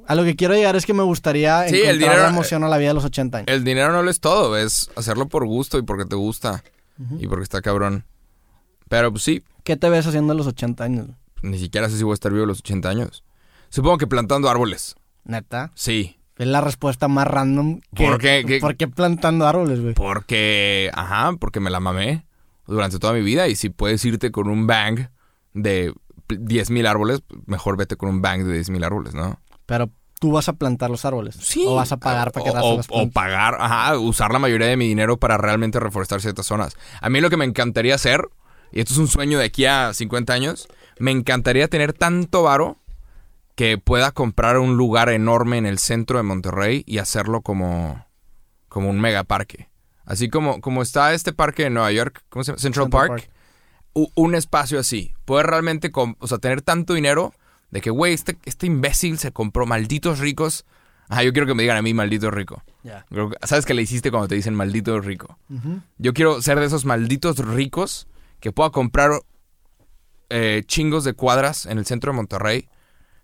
A 0.07 0.15
lo 0.15 0.25
que 0.25 0.37
quiero 0.37 0.55
llegar 0.55 0.77
es 0.77 0.87
que 0.87 0.95
me 0.95 1.03
gustaría 1.03 1.63
Sí, 1.69 1.75
encontrar 1.77 1.91
el 1.95 1.99
dinero- 1.99 2.23
la 2.23 2.29
emoción 2.29 2.63
a 2.65 2.69
la 2.69 2.79
vida 2.79 2.89
de 2.89 2.95
los 2.95 3.05
80 3.05 3.39
años. 3.39 3.49
El 3.49 3.65
dinero 3.65 3.93
no 3.93 4.03
lo 4.03 4.11
es 4.11 4.21
todo, 4.21 4.57
es 4.57 4.91
hacerlo 4.97 5.29
por 5.29 5.45
gusto 5.47 5.79
y 5.79 5.83
porque 5.83 6.05
te 6.05 6.15
gusta. 6.17 6.63
Y 7.19 7.27
porque 7.27 7.43
está 7.43 7.61
cabrón. 7.61 8.05
Pero 8.89 9.11
pues 9.11 9.23
sí, 9.25 9.43
¿Qué 9.65 9.77
te 9.77 9.89
ves 9.91 10.07
haciendo 10.07 10.33
a 10.33 10.37
los 10.37 10.47
80 10.47 10.85
años? 10.85 11.09
ni 11.43 11.59
siquiera 11.59 11.89
sé 11.89 11.97
si 11.99 12.03
voy 12.05 12.13
a 12.13 12.15
estar 12.15 12.33
vivo 12.33 12.45
a 12.45 12.47
los 12.47 12.61
80 12.61 12.89
años. 12.89 13.23
Supongo 13.69 13.99
que 13.99 14.07
plantando 14.07 14.49
árboles. 14.49 14.95
Neta. 15.25 15.71
Sí. 15.75 16.19
Es 16.39 16.47
la 16.47 16.61
respuesta 16.61 17.09
más 17.09 17.27
random. 17.27 17.81
Que, 17.95 18.07
¿Por 18.07 18.19
qué? 18.19 18.45
¿Qué- 18.47 18.59
¿Por 18.61 18.77
qué 18.77 18.87
plantando 18.89 19.47
árboles, 19.47 19.81
güey? 19.81 19.95
Porque, 19.95 20.91
ajá, 20.95 21.33
porque 21.39 21.61
me 21.61 21.71
la 21.71 21.81
mamé 21.81 22.25
durante 22.67 22.99
toda 22.99 23.13
mi 23.13 23.23
vida. 23.23 23.49
Y 23.49 23.57
si 23.57 23.71
puedes 23.71 24.05
irte 24.05 24.31
con 24.31 24.49
un 24.49 24.67
bang 24.67 25.09
de 25.53 25.93
10.000 26.29 26.87
árboles, 26.87 27.23
mejor 27.47 27.77
vete 27.77 27.97
con 27.97 28.09
un 28.09 28.23
bang 28.23 28.43
de 28.45 28.61
10.000 28.61 28.85
árboles, 28.85 29.15
¿no? 29.15 29.41
Pero 29.67 29.91
tú 30.21 30.33
vas 30.33 30.49
a 30.49 30.55
plantar 30.55 30.91
los 30.91 31.05
árboles. 31.05 31.37
Sí. 31.41 31.65
O 31.67 31.75
vas 31.75 31.93
a 31.93 31.99
pagar 31.99 32.33
para 32.33 32.45
que 32.45 32.51
o, 32.51 32.55
Raza 32.55 32.89
o- 32.91 33.11
pagar, 33.11 33.57
ajá, 33.61 33.99
usar 33.99 34.33
la 34.33 34.39
mayoría 34.39 34.67
de 34.67 34.77
mi 34.77 34.87
dinero 34.89 35.17
para 35.19 35.37
realmente 35.37 35.79
reforestar 35.81 36.21
ciertas 36.21 36.47
zonas. 36.47 36.77
A 37.01 37.09
mí 37.11 37.21
lo 37.21 37.31
que 37.31 37.37
me 37.37 37.45
encantaría 37.45 37.95
hacer, 37.95 38.29
y 38.73 38.81
esto 38.81 38.93
es 38.95 38.99
un 38.99 39.09
sueño 39.09 39.39
de 39.39 39.45
aquí 39.45 39.67
a 39.67 39.93
50 39.93 40.33
años, 40.33 40.69
me 40.99 41.11
encantaría 41.11 41.69
tener 41.69 41.93
tanto 41.93 42.43
varo 42.43 42.79
que 43.55 43.79
pueda 43.79 44.13
comprar 44.13 44.59
un 44.59 44.77
lugar 44.77 45.09
enorme 45.09 45.57
en 45.59 45.67
el 45.67 45.79
centro 45.79 46.19
de 46.19 46.23
Monterrey 46.23 46.83
y 46.87 46.99
hacerlo 46.99 47.41
como, 47.41 48.07
como 48.69 48.91
un 48.91 49.01
megaparque. 49.01 49.69
Así 50.05 50.29
como, 50.29 50.61
como 50.61 50.83
está 50.83 51.15
este 51.15 51.33
parque 51.33 51.65
en 51.67 51.75
Nueva 51.75 51.91
York, 51.91 52.23
¿cómo 52.29 52.45
se 52.45 52.53
llama? 52.53 52.61
Central, 52.61 52.85
Central 52.85 53.09
Park. 53.09 53.23
Park. 53.23 53.31
Un 54.15 54.35
espacio 54.35 54.79
así. 54.79 55.15
Poder 55.25 55.47
realmente, 55.47 55.91
o 55.95 56.27
sea, 56.27 56.39
tener 56.39 56.61
tanto 56.63 56.93
dinero 56.95 57.33
de 57.71 57.81
que, 57.81 57.91
güey, 57.91 58.13
este, 58.13 58.37
este 58.45 58.67
imbécil 58.67 59.19
se 59.19 59.33
compró 59.33 59.65
malditos 59.67 60.19
ricos. 60.19 60.67
Ajá, 61.09 61.23
yo 61.23 61.33
quiero 61.33 61.47
que 61.47 61.55
me 61.55 61.63
digan 61.63 61.77
a 61.79 61.83
mí 61.83 61.95
maldito 61.95 62.31
rico. 62.31 62.63
Que- 63.09 63.47
¿Sabes 63.47 63.65
qué 63.65 63.75
le 63.75 63.83
hiciste 63.83 64.11
cuando 64.11 64.29
te 64.29 64.35
dicen 64.35 64.55
maldito 64.55 65.01
rico? 65.01 65.39
Yo 65.99 66.13
quiero 66.13 66.43
ser 66.43 66.61
de 66.61 66.67
esos 66.67 66.85
malditos 66.85 67.39
ricos 67.39 68.07
que 68.41 68.53
pueda 68.53 68.71
comprar 68.71 69.13
eh, 70.29 70.63
chingos 70.67 71.05
de 71.05 71.15
cuadras 71.15 71.67
en 71.67 71.79
el 71.79 71.87
centro 71.87 72.13
de 72.13 72.17
Monterrey, 72.17 72.69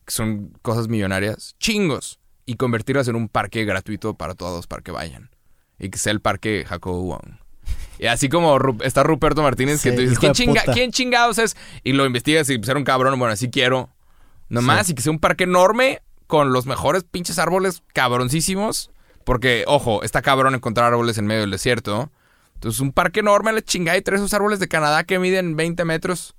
que 0.06 0.12
son 0.12 0.56
cosas 0.62 0.88
millonarias, 0.88 1.54
chingos, 1.58 2.18
y 2.46 2.54
convertirlas 2.56 3.08
en 3.08 3.16
un 3.16 3.28
parque 3.28 3.64
gratuito 3.64 4.14
para 4.14 4.34
todos 4.34 4.66
para 4.66 4.82
que 4.82 4.90
vayan. 4.92 5.30
Y 5.78 5.90
que 5.90 5.98
sea 5.98 6.12
el 6.12 6.20
parque 6.20 6.64
Jacobo 6.66 7.02
Wong. 7.02 7.36
Y 8.02 8.08
así 8.08 8.28
como 8.28 8.58
Ru- 8.58 8.82
está 8.82 9.04
Ruperto 9.04 9.42
Martínez, 9.42 9.80
que 9.80 9.90
Sí, 9.90 9.94
tú 9.94 10.02
dices, 10.02 10.18
¿quién, 10.18 10.32
chinga- 10.32 10.60
puta. 10.62 10.72
¿quién 10.72 10.90
chingados 10.90 11.38
es? 11.38 11.56
Y 11.84 11.92
lo 11.92 12.04
investigas 12.04 12.50
y 12.50 12.60
ser 12.64 12.76
un 12.76 12.82
cabrón, 12.82 13.16
bueno, 13.16 13.32
así 13.32 13.48
quiero. 13.48 13.90
Nomás, 14.48 14.90
y 14.90 14.94
que 14.94 15.02
sea 15.02 15.12
un 15.12 15.20
parque 15.20 15.44
enorme 15.44 16.02
con 16.26 16.52
los 16.52 16.66
mejores 16.66 17.04
pinches 17.04 17.38
árboles 17.38 17.82
cabroncísimos. 17.94 18.90
Porque, 19.24 19.62
ojo, 19.68 20.02
está 20.02 20.20
cabrón 20.20 20.54
encontrar 20.56 20.88
árboles 20.92 21.16
en 21.16 21.26
medio 21.26 21.42
del 21.42 21.52
desierto. 21.52 22.10
Entonces, 22.54 22.80
un 22.80 22.90
parque 22.90 23.20
enorme 23.20 23.50
a 23.50 23.52
la 23.52 23.62
chingada 23.62 23.96
y 23.96 24.02
traes 24.02 24.20
esos 24.20 24.34
árboles 24.34 24.58
de 24.58 24.66
Canadá 24.66 25.04
que 25.04 25.20
miden 25.20 25.54
20 25.54 25.84
metros. 25.84 26.34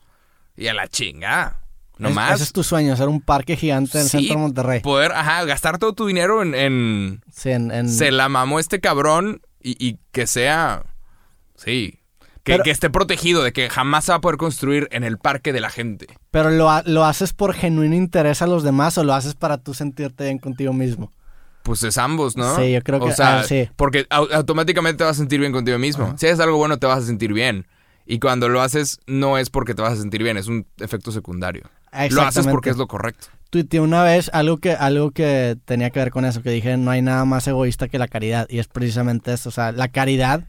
Y 0.58 0.68
a 0.68 0.74
la 0.74 0.90
chingada. 0.90 1.62
Es- 1.94 2.00
Nomás. 2.00 2.36
Ese 2.36 2.44
es 2.44 2.52
tu 2.52 2.64
sueño, 2.64 2.92
hacer 2.92 3.08
un 3.08 3.22
parque 3.22 3.56
gigante 3.56 3.98
en 4.00 4.04
el 4.04 4.10
Sí, 4.10 4.18
centro 4.18 4.36
de 4.36 4.42
Monterrey. 4.42 4.80
Poder, 4.82 5.14
ajá, 5.14 5.46
gastar 5.46 5.78
todo 5.78 5.94
tu 5.94 6.06
dinero 6.08 6.42
en. 6.42 6.56
en- 6.56 7.24
Sí, 7.32 7.52
en, 7.52 7.72
en- 7.72 7.88
Se 7.90 8.12
la 8.12 8.28
mamó 8.28 8.60
este 8.60 8.82
cabrón 8.82 9.42
y, 9.62 9.78
y 9.80 9.98
que 10.12 10.28
sea. 10.28 10.84
Sí. 11.56 12.00
Que, 12.44 12.54
Pero- 12.54 12.64
que 12.66 12.72
esté 12.72 12.90
protegido, 12.90 13.42
de 13.44 13.54
que 13.54 13.70
jamás 13.70 14.06
se 14.06 14.12
va 14.12 14.18
a 14.18 14.22
poder 14.22 14.38
construir 14.38 14.90
en 14.92 15.04
el 15.06 15.18
parque 15.18 15.54
de 15.54 15.62
la 15.62 15.70
gente. 15.70 16.08
Pero 16.30 16.50
lo, 16.50 16.70
lo 16.86 17.06
haces 17.06 17.32
por 17.32 17.54
genuino 17.54 17.96
interés 17.96 18.42
a 18.42 18.48
los 18.48 18.64
demás 18.64 18.98
o 18.98 19.04
lo 19.06 19.14
haces 19.14 19.34
para 19.36 19.58
tú 19.58 19.74
sentirte 19.74 20.26
bien 20.26 20.40
contigo 20.40 20.74
mismo. 20.74 21.14
Pues 21.64 21.82
es 21.84 21.98
ambos, 21.98 22.36
¿no? 22.36 22.58
Sí, 22.58 22.74
yo 22.74 22.82
creo 22.82 23.00
O 23.02 23.06
que- 23.08 23.14
sea, 23.14 23.40
ah, 23.40 23.44
sí. 23.46 23.70
porque 23.78 24.06
au- 24.10 24.30
automáticamente 24.34 24.98
te 24.98 25.04
vas 25.06 25.16
a 25.16 25.20
sentir 25.20 25.40
bien 25.40 25.54
contigo 25.54 25.80
mismo. 25.80 26.16
Si 26.18 26.26
haces 26.28 26.42
algo 26.42 26.58
bueno, 26.58 26.78
te 26.78 26.86
vas 26.88 27.04
a 27.04 27.06
sentir 27.06 27.32
bien. 27.32 27.66
Y 28.06 28.20
cuando 28.20 28.50
lo 28.50 28.62
haces, 28.62 29.00
no 29.08 29.38
es 29.38 29.50
porque 29.50 29.74
te 29.74 29.82
vas 29.82 29.94
a 29.94 29.96
sentir 30.02 30.22
bien, 30.24 30.36
es 30.36 30.48
un 30.48 30.68
efecto 30.82 31.14
secundario. 31.14 31.64
Lo 32.10 32.24
haces 32.24 32.46
porque 32.48 32.70
es 32.72 32.76
lo 32.76 32.88
correcto. 32.88 33.28
Tuiteé 33.50 33.80
una 33.80 34.04
vez 34.04 34.30
algo 34.34 34.58
que, 34.58 34.74
algo 34.74 35.12
que 35.12 35.56
tenía 35.64 35.92
que 35.92 36.00
ver 36.00 36.12
con 36.12 36.26
eso, 36.26 36.42
que 36.42 36.50
dije, 36.50 36.76
no 36.76 36.92
hay 36.92 37.02
nada 37.02 37.24
más 37.24 37.48
egoísta 37.48 37.88
que 37.88 38.00
la 38.00 38.10
caridad. 38.10 38.48
Y 38.50 38.60
es 38.60 38.68
precisamente 38.68 39.32
eso. 39.32 39.48
O 39.48 39.52
sea, 39.54 39.72
la 39.72 39.88
caridad, 39.88 40.44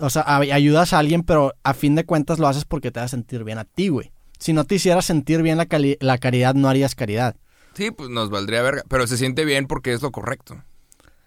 o 0.00 0.10
sea, 0.10 0.24
ay- 0.26 0.50
ayudas 0.50 0.92
a 0.92 0.98
alguien, 0.98 1.22
pero 1.22 1.54
a 1.64 1.74
fin 1.74 1.94
de 1.94 2.04
cuentas 2.04 2.38
lo 2.38 2.48
haces 2.48 2.64
porque 2.64 2.90
te 2.90 3.00
va 3.00 3.04
a 3.06 3.08
sentir 3.08 3.44
bien 3.44 3.58
a 3.58 3.64
ti, 3.64 3.88
güey. 3.88 4.10
Si 4.38 4.52
no 4.52 4.64
te 4.64 4.76
hiciera 4.76 5.02
sentir 5.02 5.42
bien 5.42 5.56
la, 5.58 5.66
cali- 5.66 5.96
la 6.00 6.18
caridad, 6.18 6.54
no 6.54 6.68
harías 6.68 6.94
caridad. 6.94 7.36
Sí, 7.74 7.90
pues 7.90 8.08
nos 8.10 8.30
valdría 8.30 8.62
verga. 8.62 8.82
Pero 8.88 9.06
se 9.06 9.16
siente 9.16 9.44
bien 9.44 9.66
porque 9.66 9.92
es 9.92 10.02
lo 10.02 10.10
correcto. 10.12 10.62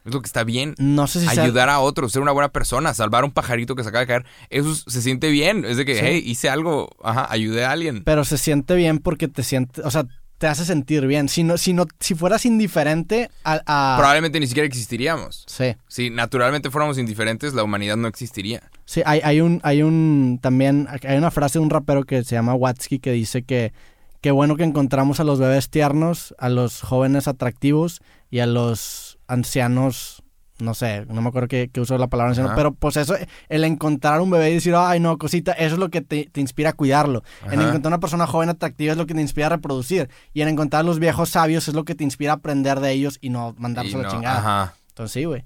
Es 0.04 0.14
lo 0.14 0.22
que 0.22 0.26
está 0.28 0.44
bien. 0.44 0.74
No 0.80 1.06
sé 1.08 1.20
si 1.20 1.28
sea- 1.28 1.44
Ayudar 1.44 1.70
a 1.70 1.80
otros, 1.80 2.12
ser 2.12 2.22
una 2.22 2.32
buena 2.32 2.50
persona, 2.50 2.94
salvar 2.94 3.24
a 3.24 3.26
un 3.28 3.32
pajarito 3.32 3.76
que 3.76 3.84
se 3.84 3.90
acaba 3.90 4.00
de 4.02 4.08
caer. 4.08 4.26
Eso 4.50 4.74
se 4.74 5.02
siente 5.02 5.30
bien. 5.30 5.64
Es 5.66 5.78
de 5.78 5.86
que, 5.86 5.96
Sí. 5.96 6.02
hey, 6.04 6.24
hice 6.26 6.50
algo, 6.50 6.90
ajá, 7.04 7.28
ayudé 7.32 7.66
a 7.66 7.72
alguien. 7.72 8.04
Pero 8.04 8.26
se 8.26 8.38
siente 8.38 8.76
bien 8.76 8.98
porque 9.00 9.28
te 9.28 9.44
siente, 9.44 9.82
o 9.84 9.92
sea, 9.92 10.06
te 10.42 10.48
hace 10.48 10.66
sentir 10.66 11.06
bien. 11.06 11.30
Si 11.30 11.44
no, 11.44 11.56
si 11.56 11.72
no, 11.72 11.86
si 12.00 12.16
fueras 12.16 12.48
indiferente 12.48 13.30
a, 13.44 13.62
a- 13.68 13.96
Probablemente 14.00 14.39
ni 14.39 14.48
siquiera 14.48 14.66
existiríamos. 14.66 15.44
Sí. 15.46 15.76
Si 15.88 16.10
naturalmente 16.10 16.72
fuéramos 16.72 16.98
indiferentes, 16.98 17.54
la 17.54 17.64
humanidad 17.64 17.96
no 17.96 18.08
existiría. 18.08 18.64
Sí, 18.86 19.04
hay, 19.06 19.22
hay 19.24 19.39
un, 19.39 19.60
hay 19.62 19.84
un, 19.84 20.39
también, 20.42 20.88
hay 21.08 21.16
una 21.20 21.30
frase 21.30 21.60
de 21.60 21.64
un 21.64 21.70
rapero 21.70 22.06
que 22.06 22.24
se 22.24 22.34
llama 22.34 22.56
Watsky 22.56 22.98
que 22.98 23.12
dice 23.12 23.44
que 23.44 23.72
qué 24.20 24.32
bueno 24.32 24.56
que 24.56 24.64
encontramos 24.64 25.20
a 25.20 25.24
los 25.26 25.38
bebés 25.38 25.70
tiernos, 25.70 26.34
a 26.39 26.50
los 26.50 26.82
jóvenes 26.82 27.28
atractivos 27.28 28.02
y 28.32 28.39
a 28.39 28.48
los 28.48 29.20
ancianos, 29.28 30.21
no 30.62 30.74
sé, 30.74 31.05
no 31.07 31.22
me 31.22 31.30
acuerdo 31.30 31.47
qué, 31.47 31.70
qué 31.72 31.82
usó 31.82 31.97
la 31.97 32.07
palabra 32.07 32.32
Ajá. 32.32 32.55
pero 32.55 32.74
pues 32.74 32.95
eso, 32.97 33.16
el 33.49 33.64
encontrar 33.64 34.22
un 34.22 34.30
bebé 34.30 34.51
y 34.51 34.53
decir, 34.55 34.74
ay 34.76 34.99
no, 34.99 35.18
cosita, 35.18 35.51
eso 35.53 35.76
es 35.76 35.80
lo 35.80 35.89
que 35.89 36.01
te, 36.01 36.30
te 36.32 36.39
inspira 36.39 36.70
a 36.70 36.74
cuidarlo. 36.74 37.24
En 37.45 37.59
Ajá. 37.59 37.70
encontrar 37.70 37.91
una 37.91 37.99
persona 37.99 38.28
joven 38.28 38.49
atractiva 38.49 38.91
es 38.91 38.97
lo 38.97 39.05
que 39.07 39.14
te 39.14 39.22
inspira 39.22 39.47
a 39.47 39.49
reproducir. 39.49 40.09
Y 40.34 40.41
en 40.41 40.47
encontrar 40.47 40.82
a 40.82 40.84
los 40.84 40.99
viejos 40.99 41.30
sabios 41.30 41.68
es 41.68 41.74
lo 41.74 41.84
que 41.84 41.95
te 41.95 42.03
inspira 42.03 42.34
a 42.34 42.36
aprender 42.36 42.80
de 42.80 42.91
ellos 42.91 43.18
y 43.22 43.30
no 43.30 43.55
mandarse 43.57 43.97
la 43.97 44.03
no, 44.03 44.09
chingada. 44.09 44.38
Ajá. 44.38 44.76
Entonces 44.89 45.14
sí, 45.14 45.26
güey. 45.26 45.43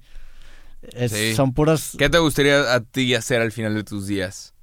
Sí. 1.07 1.33
Son 1.33 1.53
puros... 1.53 1.95
¿Qué 1.97 2.09
te 2.09 2.19
gustaría 2.19 2.73
a 2.73 2.81
ti 2.81 3.15
hacer 3.15 3.41
al 3.41 3.51
final 3.51 3.73
de 3.73 3.83
tus 3.83 4.05
días? 4.05 4.53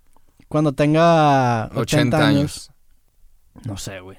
Cuando 0.48 0.72
tenga 0.72 1.66
80, 1.74 1.80
80 1.80 2.16
años, 2.18 2.28
años. 2.28 2.70
No 3.64 3.76
sé, 3.76 4.00
güey. 4.00 4.18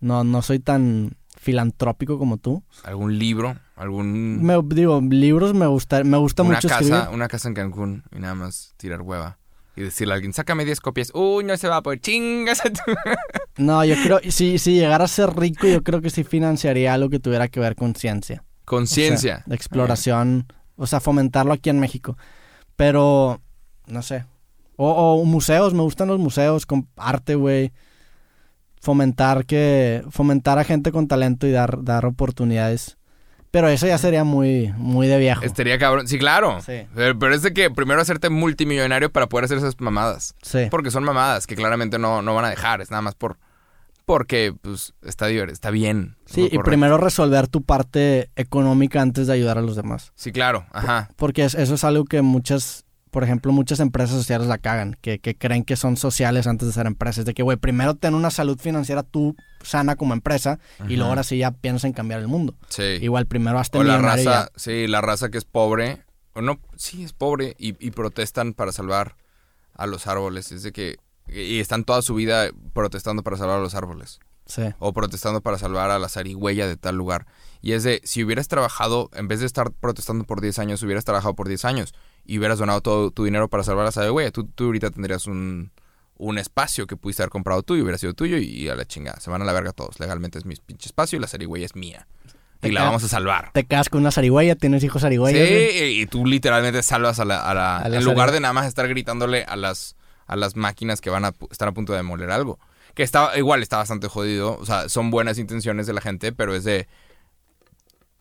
No, 0.00 0.24
no 0.24 0.42
soy 0.42 0.58
tan 0.58 1.16
filantrópico 1.36 2.18
como 2.18 2.36
tú. 2.36 2.62
¿Algún 2.84 3.18
libro? 3.18 3.56
¿Algún... 3.78 4.42
Me, 4.42 4.60
digo, 4.74 5.00
libros 5.00 5.54
me 5.54 5.66
gusta, 5.66 6.02
me 6.02 6.16
gusta 6.16 6.42
una 6.42 6.56
mucho 6.56 6.68
casa, 6.68 6.80
escribir. 6.80 7.14
una 7.14 7.28
casa 7.28 7.48
en 7.48 7.54
Cancún 7.54 8.02
y 8.14 8.18
nada 8.18 8.34
más 8.34 8.74
tirar 8.76 9.02
hueva. 9.02 9.38
Y 9.76 9.82
decirle 9.82 10.14
a 10.14 10.16
alguien, 10.16 10.32
sácame 10.32 10.64
10 10.64 10.80
copias. 10.80 11.12
Uy, 11.14 11.44
no 11.44 11.56
se 11.56 11.68
va 11.68 11.76
a 11.76 11.82
poder. 11.82 12.00
Chingas. 12.00 12.62
No, 13.56 13.84
yo 13.84 13.96
creo, 14.04 14.20
si, 14.30 14.58
si 14.58 14.74
llegara 14.74 15.04
a 15.04 15.08
ser 15.08 15.36
rico, 15.36 15.66
yo 15.66 15.82
creo 15.82 16.00
que 16.00 16.10
sí 16.10 16.22
financiaría 16.22 16.94
algo 16.94 17.10
que 17.10 17.18
tuviera 17.18 17.48
que 17.48 17.58
ver 17.58 17.74
con 17.74 17.96
ciencia. 17.96 18.36
O 18.36 18.38
sea, 18.38 18.64
Conciencia. 18.64 19.44
exploración, 19.50 20.46
o 20.76 20.86
sea, 20.86 21.00
fomentarlo 21.00 21.52
aquí 21.52 21.68
en 21.68 21.80
México. 21.80 22.16
Pero, 22.76 23.40
no 23.88 24.02
sé. 24.02 24.26
O, 24.76 24.90
o 24.90 25.24
museos, 25.24 25.74
me 25.74 25.82
gustan 25.82 26.06
los 26.06 26.20
museos, 26.20 26.66
con 26.66 26.88
arte, 26.96 27.34
güey. 27.34 27.72
Fomentar 28.80 29.44
que, 29.44 30.04
fomentar 30.10 30.58
a 30.60 30.64
gente 30.64 30.92
con 30.92 31.08
talento 31.08 31.48
y 31.48 31.50
dar, 31.50 31.82
dar 31.82 32.06
oportunidades. 32.06 32.97
Pero 33.58 33.70
eso 33.70 33.88
ya 33.88 33.98
sería 33.98 34.22
muy, 34.22 34.72
muy 34.76 35.08
de 35.08 35.18
viejo. 35.18 35.42
Estaría 35.42 35.80
cabrón. 35.80 36.06
Sí, 36.06 36.16
claro. 36.16 36.60
Sí. 36.64 36.86
Pero, 36.94 37.34
es 37.34 37.42
de 37.42 37.52
que 37.52 37.72
primero 37.72 38.00
hacerte 38.00 38.30
multimillonario 38.30 39.10
para 39.10 39.26
poder 39.28 39.46
hacer 39.46 39.58
esas 39.58 39.80
mamadas. 39.80 40.36
Sí. 40.42 40.68
Porque 40.70 40.92
son 40.92 41.02
mamadas 41.02 41.48
que 41.48 41.56
claramente 41.56 41.98
no, 41.98 42.22
no 42.22 42.36
van 42.36 42.44
a 42.44 42.50
dejar. 42.50 42.80
Es 42.80 42.92
nada 42.92 43.02
más 43.02 43.16
por... 43.16 43.36
Porque, 44.04 44.54
pues, 44.62 44.94
está, 45.02 45.28
está 45.28 45.70
bien. 45.70 46.14
Sí, 46.24 46.42
y 46.42 46.44
correcto. 46.44 46.62
primero 46.62 46.98
resolver 46.98 47.48
tu 47.48 47.62
parte 47.62 48.30
económica 48.36 49.02
antes 49.02 49.26
de 49.26 49.32
ayudar 49.32 49.58
a 49.58 49.62
los 49.62 49.74
demás. 49.74 50.12
Sí, 50.14 50.30
claro. 50.30 50.64
Ajá. 50.70 51.10
Porque 51.16 51.44
es- 51.44 51.56
eso 51.56 51.74
es 51.74 51.82
algo 51.82 52.04
que 52.04 52.22
muchas, 52.22 52.84
por 53.10 53.24
ejemplo, 53.24 53.52
muchas 53.52 53.80
empresas 53.80 54.16
sociales 54.16 54.46
la 54.46 54.58
cagan, 54.58 54.96
que, 55.00 55.18
que 55.18 55.36
creen 55.36 55.64
que 55.64 55.76
son 55.76 55.96
sociales 55.96 56.46
antes 56.46 56.68
de 56.68 56.74
ser 56.74 56.86
empresas. 56.86 57.24
De 57.24 57.34
que, 57.34 57.42
güey, 57.42 57.56
primero 57.56 57.94
ten 57.94 58.14
una 58.14 58.30
salud 58.30 58.58
financiera 58.58 59.02
tú 59.02 59.36
sana 59.62 59.96
como 59.96 60.14
empresa 60.14 60.58
y 60.88 60.96
luego 60.96 61.10
ahora 61.10 61.22
sí 61.24 61.38
ya 61.38 61.50
piensas 61.50 61.84
en 61.84 61.92
cambiar 61.92 62.20
el 62.20 62.28
mundo. 62.28 62.54
Sí. 62.68 62.82
Igual 63.00 63.26
primero 63.26 63.58
hazte 63.58 63.78
O 63.78 63.82
la 63.84 63.96
ya. 63.96 64.02
raza, 64.02 64.50
sí, 64.56 64.86
la 64.86 65.00
raza 65.00 65.30
que 65.30 65.38
es 65.38 65.44
pobre, 65.44 66.04
o 66.34 66.40
no, 66.42 66.58
sí, 66.76 67.02
es 67.04 67.12
pobre 67.12 67.56
y, 67.58 67.74
y 67.84 67.90
protestan 67.90 68.54
para 68.54 68.72
salvar 68.72 69.16
a 69.74 69.86
los 69.86 70.06
árboles. 70.06 70.52
Es 70.52 70.62
de 70.62 70.72
que, 70.72 70.96
y 71.28 71.60
están 71.60 71.84
toda 71.84 72.02
su 72.02 72.14
vida 72.14 72.48
protestando 72.72 73.22
para 73.22 73.36
salvar 73.36 73.58
a 73.58 73.62
los 73.62 73.74
árboles. 73.74 74.20
Sí, 74.46 74.62
O 74.78 74.94
protestando 74.94 75.42
para 75.42 75.58
salvar 75.58 75.90
a 75.90 75.98
la 75.98 76.08
zarigüeya 76.08 76.66
de 76.66 76.78
tal 76.78 76.96
lugar. 76.96 77.26
Y 77.60 77.72
es 77.72 77.82
de, 77.82 78.00
si 78.04 78.24
hubieras 78.24 78.48
trabajado, 78.48 79.10
en 79.12 79.28
vez 79.28 79.40
de 79.40 79.46
estar 79.46 79.72
protestando 79.72 80.24
por 80.24 80.40
10 80.40 80.58
años, 80.58 80.82
hubieras 80.82 81.04
trabajado 81.04 81.34
por 81.34 81.48
10 81.48 81.66
años 81.66 81.92
y 82.28 82.38
hubieras 82.38 82.58
donado 82.60 82.80
todo 82.82 83.10
tu 83.10 83.24
dinero 83.24 83.48
para 83.48 83.64
salvar 83.64 83.82
a 83.82 83.86
la 83.86 83.92
zarigüeya, 83.92 84.30
tú, 84.30 84.44
tú 84.44 84.66
ahorita 84.66 84.90
tendrías 84.90 85.26
un, 85.26 85.72
un 86.18 86.38
espacio 86.38 86.86
que 86.86 86.96
pudiste 86.96 87.22
haber 87.22 87.30
comprado 87.30 87.62
tú 87.64 87.74
y 87.74 87.80
hubiera 87.80 87.98
sido 87.98 88.12
tuyo 88.14 88.36
y, 88.36 88.68
a 88.68 88.76
la 88.76 88.84
chingada. 88.84 89.18
Se 89.18 89.30
van 89.30 89.42
a 89.42 89.44
la 89.44 89.52
verga 89.52 89.72
todos. 89.72 89.98
Legalmente 89.98 90.38
es 90.38 90.44
mi 90.44 90.54
pinche 90.54 90.86
espacio 90.86 91.16
y 91.16 91.20
la 91.20 91.26
zarigüeya 91.26 91.66
es 91.66 91.74
mía. 91.74 92.06
Te 92.60 92.68
Y 92.68 92.72
la 92.72 92.82
vamos 92.84 93.02
a 93.04 93.08
salvar. 93.08 93.50
Te 93.54 93.64
quedas 93.64 93.88
con 93.88 94.00
una 94.00 94.10
zarigüeya, 94.10 94.56
tienes 94.56 94.84
hijos 94.84 95.02
zarigüeyas. 95.02 95.48
güey. 95.48 95.70
Sí, 95.72 96.00
y 96.02 96.06
tú 96.06 96.26
literalmente 96.26 96.82
salvas 96.82 97.18
a 97.18 97.24
la... 97.24 97.40
a 97.48 97.54
la- 97.54 97.78
A 97.78 97.88
la 97.88 97.96
en 97.98 98.04
lugar 98.04 98.30
de 98.32 98.40
nada 98.40 98.52
más 98.52 98.66
estar 98.66 98.86
gritándole 98.88 99.44
a 99.44 99.56
las, 99.56 99.96
a 100.26 100.36
las 100.36 100.54
máquinas 100.56 101.00
que 101.00 101.08
van 101.10 101.24
a 101.24 101.32
estar 101.50 101.68
a 101.68 101.72
punto 101.72 101.92
de 101.92 101.98
demoler 101.98 102.30
algo. 102.30 102.58
Que 102.94 103.04
está, 103.04 103.38
igual 103.38 103.62
está 103.62 103.76
bastante 103.78 104.08
jodido. 104.08 104.58
O 104.58 104.66
sea, 104.66 104.88
son 104.88 105.10
buenas 105.10 105.38
intenciones 105.38 105.86
de 105.86 105.92
la 105.92 106.00
gente, 106.00 106.32
pero 106.32 106.54
es 106.54 106.64
de... 106.64 106.88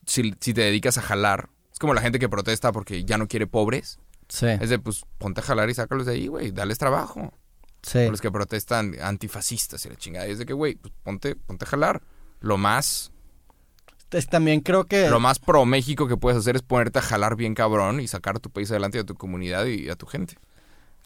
Si, 0.06 0.34
si 0.40 0.54
te 0.54 0.62
dedicas 0.62 0.98
a 0.98 1.02
jalar... 1.02 1.50
Es 1.78 1.80
como 1.80 1.94
la 1.94 2.02
gente 2.02 2.18
que 2.18 2.28
protesta 2.28 2.72
porque 2.72 3.04
ya 3.06 3.20
no 3.20 3.28
quiere 3.28 3.46
pobres. 3.46 4.00
Sí, 4.30 4.48
Es 4.48 4.72
de, 4.72 4.80
pues, 4.80 5.04
ponte 5.20 5.42
a 5.42 5.44
jalar 5.44 5.70
y 5.70 5.76
sácalos 5.76 6.08
de 6.08 6.14
ahí, 6.14 6.26
güey. 6.26 6.50
Dales 6.52 6.80
trabajo. 6.80 7.32
sí. 7.84 8.00
O 8.00 8.10
los 8.10 8.20
que 8.20 8.32
protestan 8.32 8.96
antifascistas 9.00 9.86
y 9.86 9.90
la 9.90 9.96
chingada. 9.96 10.28
Y 10.28 10.32
es 10.32 10.40
de 10.40 10.48
que, 10.48 10.54
güey, 10.54 10.74
pues, 10.74 10.92
ponte, 11.04 11.36
ponte 11.36 11.66
a 11.66 11.68
jalar. 11.68 12.02
Lo 12.40 12.58
más... 12.58 13.12
Es- 14.10 14.26
También 14.26 14.62
creo 14.62 14.86
que... 14.86 15.08
Lo 15.12 15.20
más 15.20 15.38
pro 15.38 15.66
México 15.68 16.08
que 16.08 16.18
puedes 16.18 16.40
hacer 16.40 16.56
es 16.56 16.64
ponerte 16.64 16.98
a 16.98 17.04
jalar 17.04 17.36
bien 17.36 17.54
cabrón 17.54 18.00
y 18.00 18.08
sacar 18.08 18.38
a 18.38 18.40
tu 18.40 18.50
país 18.50 18.72
adelante 18.72 18.98
y 18.98 19.02
a 19.02 19.06
tu 19.06 19.14
comunidad 19.14 19.66
y 19.68 19.88
a 19.90 19.96
tu 19.96 20.08
gente. 20.08 20.34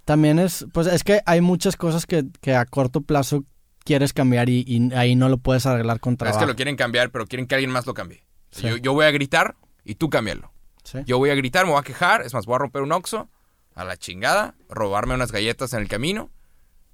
También 0.06 0.40
es, 0.40 0.66
pues 0.74 0.88
es 0.88 1.04
que 1.04 1.20
hay 1.26 1.42
muchas 1.42 1.76
cosas 1.76 2.06
que, 2.06 2.24
que 2.40 2.56
a 2.56 2.64
corto 2.66 3.02
plazo 3.02 3.44
quieres 3.84 4.14
cambiar 4.14 4.48
y, 4.48 4.64
y 4.66 4.94
ahí 4.94 5.16
no 5.18 5.28
lo 5.28 5.38
puedes 5.38 5.66
arreglar 5.66 6.00
con 6.00 6.14
Es 6.14 6.20
trabajo. 6.20 6.40
que 6.40 6.46
lo 6.46 6.56
quieren 6.56 6.78
cambiar, 6.78 7.12
pero 7.12 7.28
quieren 7.28 7.46
que 7.46 7.56
alguien 7.56 7.72
más 7.72 7.86
lo 7.86 7.94
cambie. 7.94 8.24
Sí. 8.52 8.68
Yo, 8.70 8.78
yo 8.78 8.94
voy 8.94 9.06
a 9.06 9.12
gritar 9.12 9.58
y 9.84 9.96
tú 9.96 10.10
cámbialo. 10.10 10.52
Sí. 10.92 11.00
Yo 11.06 11.18
voy 11.18 11.30
a 11.30 11.36
gritar, 11.36 11.66
me 11.66 11.72
voy 11.72 11.80
a 11.80 11.84
quejar, 11.84 12.22
es 12.24 12.34
más, 12.34 12.46
voy 12.46 12.56
a 12.56 12.60
romper 12.60 12.82
un 12.82 12.92
oxo 12.92 13.30
a 13.76 13.86
la 13.86 13.96
chingada, 13.98 14.56
robarme 14.70 15.14
unas 15.14 15.32
galletas 15.32 15.74
en 15.74 15.82
el 15.82 15.88
camino 15.88 16.30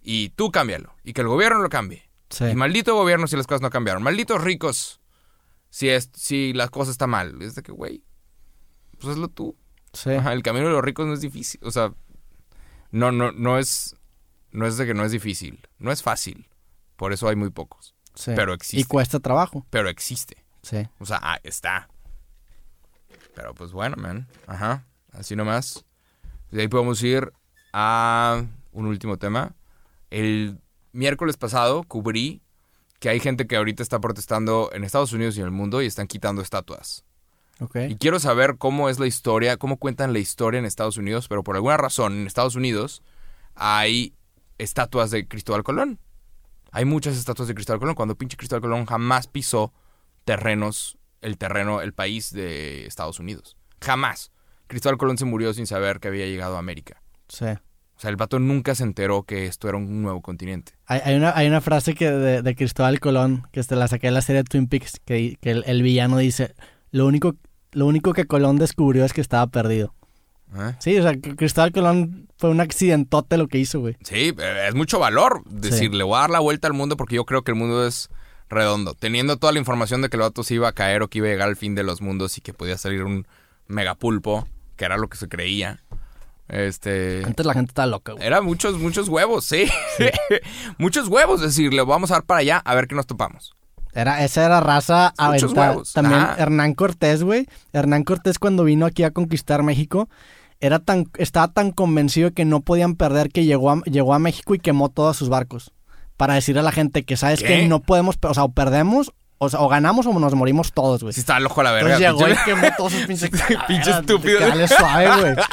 y 0.01 0.29
tú 0.29 0.51
cámbialo. 0.51 0.93
Y 1.03 1.13
que 1.13 1.21
el 1.21 1.27
gobierno 1.27 1.59
lo 1.61 1.69
cambie. 1.69 2.07
Sí. 2.29 2.45
Y 2.45 2.55
maldito 2.55 2.93
gobierno 2.95 3.27
si 3.27 3.35
las 3.37 3.47
cosas 3.47 3.61
no 3.61 3.69
cambiaron. 3.69 4.03
Malditos 4.03 4.43
ricos 4.43 4.99
si, 5.69 5.89
es, 5.89 6.09
si 6.13 6.53
la 6.53 6.67
cosa 6.67 6.91
está 6.91 7.07
mal. 7.07 7.41
Es 7.41 7.55
de 7.55 7.63
que, 7.63 7.71
güey, 7.71 8.03
pues 8.99 9.13
hazlo 9.13 9.29
tú. 9.29 9.57
Sí. 9.93 10.11
Ajá, 10.11 10.33
el 10.33 10.43
camino 10.43 10.67
de 10.67 10.73
los 10.73 10.83
ricos 10.83 11.07
no 11.07 11.13
es 11.13 11.21
difícil. 11.21 11.59
O 11.63 11.71
sea, 11.71 11.93
no, 12.91 13.11
no, 13.11 13.31
no 13.31 13.57
es. 13.57 13.95
No 14.51 14.65
es 14.65 14.77
de 14.77 14.85
que 14.85 14.93
no 14.93 15.03
es 15.03 15.11
difícil. 15.11 15.67
No 15.77 15.91
es 15.91 16.01
fácil. 16.03 16.47
Por 16.95 17.13
eso 17.13 17.27
hay 17.27 17.35
muy 17.35 17.49
pocos. 17.49 17.95
sí. 18.15 18.31
Pero 18.35 18.53
Y 18.53 18.55
existe. 18.55 18.87
cuesta 18.87 19.19
trabajo. 19.19 19.65
Pero 19.69 19.89
existe. 19.89 20.45
Sí. 20.61 20.87
O 20.99 21.05
sea, 21.05 21.19
ah, 21.21 21.39
está. 21.43 21.89
Pero 23.37 23.53
pues 23.53 23.71
bueno, 23.71 23.95
man. 23.97 24.27
Ajá. 24.47 24.83
Así 25.11 25.35
nomás. 25.35 25.85
De 26.49 26.61
ahí 26.61 26.67
podemos 26.67 27.03
ir 27.03 27.31
a 27.71 28.43
un 28.71 28.87
último 28.87 29.17
tema. 29.17 29.53
El 30.09 30.59
miércoles 30.91 31.37
pasado 31.37 31.83
cubrí 31.83 32.41
que 32.99 33.09
hay 33.09 33.19
gente 33.19 33.45
que 33.45 33.55
ahorita 33.55 33.83
está 33.83 33.99
protestando 33.99 34.71
en 34.73 34.83
Estados 34.83 35.13
Unidos 35.13 35.37
y 35.37 35.41
en 35.41 35.45
el 35.45 35.51
mundo 35.51 35.83
y 35.83 35.85
están 35.85 36.07
quitando 36.07 36.41
estatuas. 36.41 37.05
Ok. 37.59 37.75
Y 37.89 37.97
quiero 37.97 38.19
saber 38.19 38.57
cómo 38.57 38.89
es 38.89 38.97
la 38.97 39.05
historia, 39.05 39.57
cómo 39.57 39.77
cuentan 39.77 40.13
la 40.13 40.19
historia 40.19 40.57
en 40.57 40.65
Estados 40.65 40.97
Unidos, 40.97 41.27
pero 41.27 41.43
por 41.43 41.55
alguna 41.55 41.77
razón 41.77 42.13
en 42.13 42.25
Estados 42.25 42.55
Unidos 42.55 43.03
hay 43.53 44.15
estatuas 44.57 45.11
de 45.11 45.27
Cristóbal 45.27 45.63
Colón. 45.63 45.99
Hay 46.71 46.85
muchas 46.85 47.15
estatuas 47.15 47.47
de 47.47 47.53
Cristóbal 47.53 47.81
Colón, 47.81 47.95
cuando 47.95 48.17
pinche 48.17 48.35
Cristóbal 48.35 48.61
Colón 48.61 48.87
jamás 48.87 49.27
pisó 49.27 49.73
terrenos, 50.25 50.97
el 51.21 51.37
terreno, 51.37 51.81
el 51.81 51.93
país 51.93 52.31
de 52.31 52.85
Estados 52.85 53.19
Unidos. 53.19 53.57
Jamás. 53.81 54.31
Cristóbal 54.67 54.97
Colón 54.97 55.17
se 55.17 55.25
murió 55.25 55.53
sin 55.53 55.67
saber 55.67 55.99
que 55.99 56.09
había 56.09 56.25
llegado 56.25 56.55
a 56.55 56.59
América. 56.59 57.01
Sí. 57.29 57.45
O 57.45 57.99
sea, 57.99 58.11
el 58.11 58.15
vato 58.15 58.37
nunca 58.37 58.75
se 58.75 58.83
enteró 58.83 59.23
que 59.23 59.47
esto 59.47 59.67
era 59.67 59.77
un 59.77 60.03
nuevo 60.03 60.21
continente. 60.21 60.73
Hay, 60.85 61.01
hay 61.03 61.15
una, 61.15 61.35
hay 61.35 61.47
una 61.47 61.61
frase 61.61 61.95
que 61.95 62.11
de, 62.11 62.41
de 62.43 62.55
Cristóbal 62.55 62.99
Colón, 62.99 63.47
que 63.51 63.59
este, 63.59 63.75
la 63.75 63.87
saqué 63.87 64.07
de 64.07 64.11
la 64.11 64.21
serie 64.21 64.43
Twin 64.43 64.67
Peaks, 64.67 64.99
que, 65.03 65.37
que 65.41 65.51
el, 65.51 65.63
el 65.65 65.81
villano 65.81 66.17
dice, 66.17 66.53
lo 66.91 67.07
único, 67.07 67.35
lo 67.71 67.87
único 67.87 68.13
que 68.13 68.25
Colón 68.25 68.57
descubrió 68.57 69.03
es 69.03 69.13
que 69.13 69.21
estaba 69.21 69.47
perdido. 69.47 69.95
¿eh? 70.55 70.75
Sí, 70.79 70.95
o 70.97 71.01
sea, 71.01 71.19
Cristóbal 71.19 71.71
Colón 71.71 72.27
fue 72.37 72.51
un 72.51 72.61
accidentote 72.61 73.35
lo 73.37 73.47
que 73.47 73.57
hizo, 73.57 73.79
güey. 73.79 73.97
Sí, 74.03 74.35
es 74.37 74.75
mucho 74.75 74.99
valor 74.99 75.43
decir, 75.45 75.91
le 75.93 76.03
voy 76.03 76.17
a 76.17 76.21
dar 76.21 76.29
la 76.29 76.39
vuelta 76.39 76.67
al 76.67 76.73
mundo 76.73 76.97
porque 76.97 77.15
yo 77.15 77.25
creo 77.25 77.41
que 77.43 77.51
el 77.51 77.57
mundo 77.57 77.87
es 77.87 78.09
redondo. 78.49 78.93
Teniendo 78.93 79.37
toda 79.37 79.53
la 79.53 79.59
información 79.59 80.01
de 80.01 80.09
que 80.09 80.17
el 80.17 80.21
vato 80.23 80.43
se 80.43 80.55
iba 80.55 80.67
a 80.67 80.73
caer 80.73 81.01
o 81.03 81.09
que 81.09 81.19
iba 81.19 81.27
a 81.27 81.31
llegar 81.31 81.49
al 81.49 81.55
fin 81.55 81.75
de 81.75 81.83
los 81.83 82.01
mundos 82.01 82.37
y 82.37 82.41
que 82.41 82.53
podía 82.53 82.77
salir 82.77 83.03
un 83.03 83.27
megapulpo, 83.67 84.47
que 84.75 84.85
era 84.85 84.97
lo 84.97 85.07
que 85.09 85.17
se 85.17 85.27
creía. 85.27 85.81
Este. 86.47 87.23
Antes 87.25 87.45
la 87.45 87.53
gente 87.53 87.71
estaba 87.71 87.87
loca, 87.87 88.13
güey. 88.13 88.25
Era 88.25 88.41
muchos, 88.41 88.77
muchos 88.77 89.09
huevos, 89.09 89.45
sí. 89.45 89.65
muchos 90.77 91.07
huevos, 91.09 91.41
decir, 91.41 91.73
le 91.73 91.83
vamos 91.83 92.11
a 92.11 92.15
dar 92.15 92.23
para 92.23 92.39
allá 92.39 92.61
a 92.63 92.75
ver 92.75 92.87
qué 92.87 92.95
nos 92.95 93.05
topamos. 93.07 93.53
Era, 93.93 94.23
esa 94.23 94.45
era 94.45 94.59
raza 94.59 95.13
Muchos 95.19 95.43
aventada. 95.51 95.69
huevos. 95.71 95.93
También 95.93 96.21
Ajá. 96.21 96.35
Hernán 96.37 96.73
Cortés, 96.75 97.23
güey. 97.23 97.47
Hernán 97.73 98.03
Cortés 98.03 98.37
cuando 98.39 98.63
vino 98.63 98.85
aquí 98.85 99.03
a 99.03 99.11
conquistar 99.11 99.63
México, 99.63 100.07
era 100.59 100.79
tan, 100.79 101.09
estaba 101.17 101.47
tan 101.47 101.71
convencido 101.71 102.31
que 102.31 102.45
no 102.45 102.61
podían 102.61 102.95
perder 102.95 103.29
que 103.29 103.45
llegó 103.45 103.71
a, 103.71 103.81
llegó 103.81 104.13
a 104.13 104.19
México 104.19 104.55
y 104.55 104.59
quemó 104.59 104.89
todos 104.89 105.17
sus 105.17 105.29
barcos. 105.29 105.73
Para 106.17 106.33
decirle 106.33 106.61
a 106.61 106.63
la 106.63 106.71
gente 106.71 107.03
que 107.03 107.15
sabes 107.15 107.39
¿Qué? 107.39 107.47
que 107.47 107.67
no 107.67 107.81
podemos, 107.81 108.17
o 108.21 108.33
sea, 108.33 108.43
o 108.43 108.51
perdemos, 108.51 109.13
o, 109.37 109.49
sea, 109.49 109.59
o 109.61 109.69
ganamos 109.69 110.05
o 110.07 110.19
nos 110.19 110.33
morimos 110.33 110.73
todos, 110.73 111.03
güey. 111.03 111.13
Sí, 111.13 111.19
estaba 111.19 111.39
loco 111.39 111.61
a 111.61 111.65
la 111.65 111.71
verga. 111.71 111.97
Entonces 111.97 112.27
llegó 112.27 112.33
y 112.33 112.45
quemó 112.45 112.75
todos 112.75 112.93
sus 112.93 113.05
pinches 113.05 113.29
Pinche 113.67 113.91
estúpido. 113.91 114.39
Dale 114.39 114.67
suave, 114.67 115.21
güey. 115.21 115.35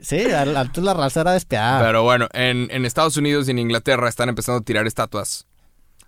Sí, 0.00 0.24
antes 0.32 0.82
la 0.82 0.94
raza 0.94 1.20
era 1.20 1.32
despiadada. 1.32 1.84
Pero 1.84 2.02
bueno, 2.02 2.26
en, 2.32 2.68
en 2.70 2.86
Estados 2.86 3.18
Unidos 3.18 3.48
y 3.48 3.50
en 3.50 3.58
Inglaterra 3.58 4.08
están 4.08 4.30
empezando 4.30 4.60
a 4.60 4.64
tirar 4.64 4.86
estatuas. 4.86 5.46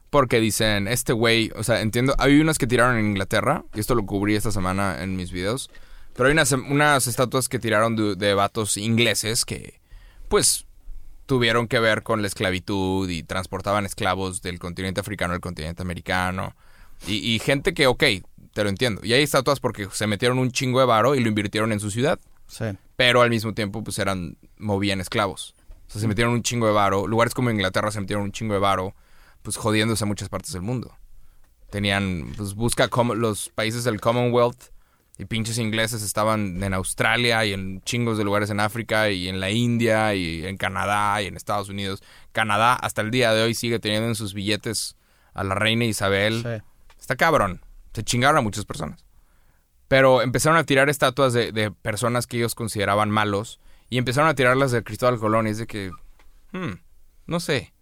Porque 0.08 0.40
dicen, 0.40 0.88
este 0.88 1.12
güey, 1.12 1.50
o 1.54 1.62
sea, 1.64 1.80
entiendo, 1.82 2.14
hay 2.18 2.40
unas 2.40 2.56
que 2.56 2.66
tiraron 2.66 2.96
en 2.96 3.06
Inglaterra, 3.06 3.64
y 3.74 3.80
esto 3.80 3.94
lo 3.94 4.06
cubrí 4.06 4.36
esta 4.36 4.52
semana 4.52 5.02
en 5.02 5.16
mis 5.16 5.32
videos, 5.32 5.70
pero 6.14 6.28
hay 6.28 6.32
unas, 6.32 6.52
unas 6.52 7.06
estatuas 7.06 7.48
que 7.48 7.58
tiraron 7.58 7.96
de, 7.96 8.14
de 8.14 8.32
vatos 8.32 8.76
ingleses 8.76 9.44
que, 9.44 9.80
pues, 10.28 10.66
tuvieron 11.26 11.68
que 11.68 11.78
ver 11.80 12.02
con 12.02 12.20
la 12.22 12.28
esclavitud 12.28 13.08
y 13.08 13.22
transportaban 13.22 13.86
esclavos 13.86 14.42
del 14.42 14.58
continente 14.58 15.00
africano 15.00 15.34
al 15.34 15.40
continente 15.40 15.82
americano. 15.82 16.54
Y, 17.06 17.14
y 17.34 17.38
gente 17.38 17.74
que, 17.74 17.86
ok, 17.86 18.02
te 18.52 18.62
lo 18.62 18.68
entiendo. 18.68 19.00
Y 19.04 19.12
hay 19.12 19.22
estatuas 19.22 19.60
porque 19.60 19.88
se 19.92 20.06
metieron 20.06 20.38
un 20.38 20.50
chingo 20.52 20.80
de 20.80 20.86
varo 20.86 21.14
y 21.14 21.20
lo 21.20 21.28
invirtieron 21.28 21.72
en 21.72 21.80
su 21.80 21.90
ciudad 21.90 22.18
Sí. 22.46 22.66
pero 22.96 23.22
al 23.22 23.30
mismo 23.30 23.54
tiempo 23.54 23.82
pues 23.82 23.98
eran 23.98 24.36
movían 24.58 25.00
esclavos. 25.00 25.54
O 25.88 25.90
sea, 25.92 26.00
se 26.00 26.08
metieron 26.08 26.32
un 26.34 26.42
chingo 26.42 26.66
de 26.66 26.72
varo. 26.72 27.06
Lugares 27.06 27.34
como 27.34 27.50
Inglaterra 27.50 27.90
se 27.90 28.00
metieron 28.00 28.24
un 28.24 28.32
chingo 28.32 28.54
de 28.54 28.60
varo, 28.60 28.94
pues 29.42 29.56
jodiéndose 29.56 30.04
a 30.04 30.06
muchas 30.06 30.28
partes 30.28 30.52
del 30.52 30.62
mundo. 30.62 30.94
Tenían, 31.70 32.32
pues 32.36 32.54
busca 32.54 32.88
como 32.88 33.14
los 33.14 33.48
países 33.48 33.82
del 33.84 34.00
Commonwealth 34.00 34.70
y 35.16 35.26
pinches 35.26 35.58
ingleses 35.58 36.02
estaban 36.02 36.62
en 36.62 36.74
Australia 36.74 37.44
y 37.44 37.52
en 37.52 37.80
chingos 37.82 38.18
de 38.18 38.24
lugares 38.24 38.50
en 38.50 38.58
África 38.58 39.10
y 39.10 39.28
en 39.28 39.38
la 39.38 39.50
India 39.50 40.14
y 40.14 40.44
en 40.44 40.56
Canadá 40.56 41.22
y 41.22 41.26
en 41.26 41.36
Estados 41.36 41.68
Unidos. 41.68 42.02
Canadá 42.32 42.74
hasta 42.74 43.02
el 43.02 43.10
día 43.10 43.32
de 43.32 43.42
hoy 43.42 43.54
sigue 43.54 43.78
teniendo 43.78 44.08
en 44.08 44.16
sus 44.16 44.34
billetes 44.34 44.96
a 45.32 45.44
la 45.44 45.54
reina 45.54 45.84
Isabel. 45.84 46.42
Sí. 46.42 46.64
Está 46.98 47.16
cabrón. 47.16 47.60
Se 47.92 48.02
chingaron 48.02 48.38
a 48.38 48.40
muchas 48.40 48.64
personas. 48.64 49.04
Pero 49.86 50.22
empezaron 50.22 50.58
a 50.58 50.64
tirar 50.64 50.88
estatuas 50.88 51.32
de, 51.32 51.52
de 51.52 51.70
personas 51.70 52.26
que 52.26 52.38
ellos 52.38 52.54
consideraban 52.56 53.10
malos. 53.10 53.60
Y 53.90 53.98
empezaron 53.98 54.28
a 54.28 54.34
tirarlas 54.34 54.72
de 54.72 54.82
Cristóbal 54.82 55.20
Colón. 55.20 55.46
Y 55.46 55.50
es 55.50 55.58
de 55.58 55.66
que. 55.66 55.92
hmm, 56.52 56.80
no 57.26 57.38
sé. 57.38 57.72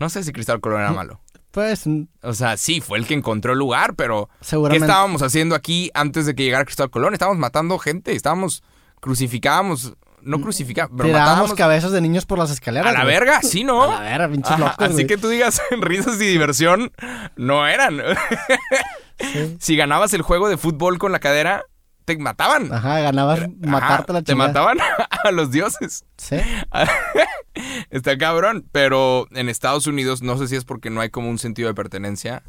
No 0.00 0.10
sé 0.10 0.22
si 0.24 0.32
Cristóbal 0.32 0.60
Colón 0.60 0.80
era 0.80 0.92
malo. 0.92 1.20
Pues, 1.58 1.84
O 2.22 2.34
sea, 2.34 2.56
sí, 2.56 2.80
fue 2.80 2.98
el 2.98 3.06
que 3.06 3.14
encontró 3.14 3.52
el 3.52 3.58
lugar, 3.58 3.94
pero. 3.94 4.28
¿Qué 4.70 4.76
estábamos 4.76 5.22
haciendo 5.22 5.54
aquí 5.54 5.90
antes 5.94 6.24
de 6.26 6.34
que 6.34 6.44
llegara 6.44 6.64
Cristóbal 6.64 6.90
Colón? 6.90 7.12
Estábamos 7.14 7.38
matando 7.38 7.78
gente. 7.78 8.12
Estábamos. 8.12 8.62
Crucificábamos. 9.00 9.94
No 10.22 10.40
crucificábamos, 10.40 10.96
pero 10.96 11.08
Tirábamos 11.08 11.30
matábamos. 11.34 11.56
cabezas 11.58 11.92
de 11.92 12.00
niños 12.00 12.26
por 12.26 12.38
las 12.38 12.50
escaleras. 12.50 12.88
A 12.88 12.92
la 12.92 13.04
güey. 13.04 13.14
verga, 13.14 13.40
sí, 13.42 13.64
¿no? 13.64 13.84
A 13.84 13.86
la 13.86 14.00
verga, 14.00 14.28
pinches 14.28 14.50
Ajá, 14.52 14.74
así 14.78 14.92
güey. 14.92 15.06
que 15.06 15.16
tú 15.16 15.28
digas 15.28 15.62
risas 15.80 16.14
y 16.20 16.26
diversión, 16.26 16.92
no 17.36 17.66
eran. 17.66 18.00
Sí. 19.20 19.56
Si 19.58 19.76
ganabas 19.76 20.12
el 20.14 20.22
juego 20.22 20.48
de 20.48 20.56
fútbol 20.56 20.98
con 20.98 21.10
la 21.10 21.18
cadera, 21.18 21.64
te 22.04 22.16
mataban. 22.18 22.72
Ajá, 22.72 23.00
ganabas 23.00 23.40
Ajá, 23.40 23.48
matarte 23.58 24.12
la 24.12 24.22
Te 24.22 24.30
chingada. 24.32 24.48
mataban 24.48 24.78
a 25.24 25.30
los 25.32 25.50
dioses. 25.50 26.04
Sí. 26.16 26.36
Está 27.90 28.18
cabrón, 28.18 28.66
pero 28.70 29.26
en 29.32 29.48
Estados 29.48 29.86
Unidos 29.86 30.22
no 30.22 30.36
sé 30.36 30.48
si 30.48 30.56
es 30.56 30.64
porque 30.64 30.90
no 30.90 31.00
hay 31.00 31.10
como 31.10 31.30
un 31.30 31.38
sentido 31.38 31.68
de 31.68 31.74
pertenencia 31.74 32.42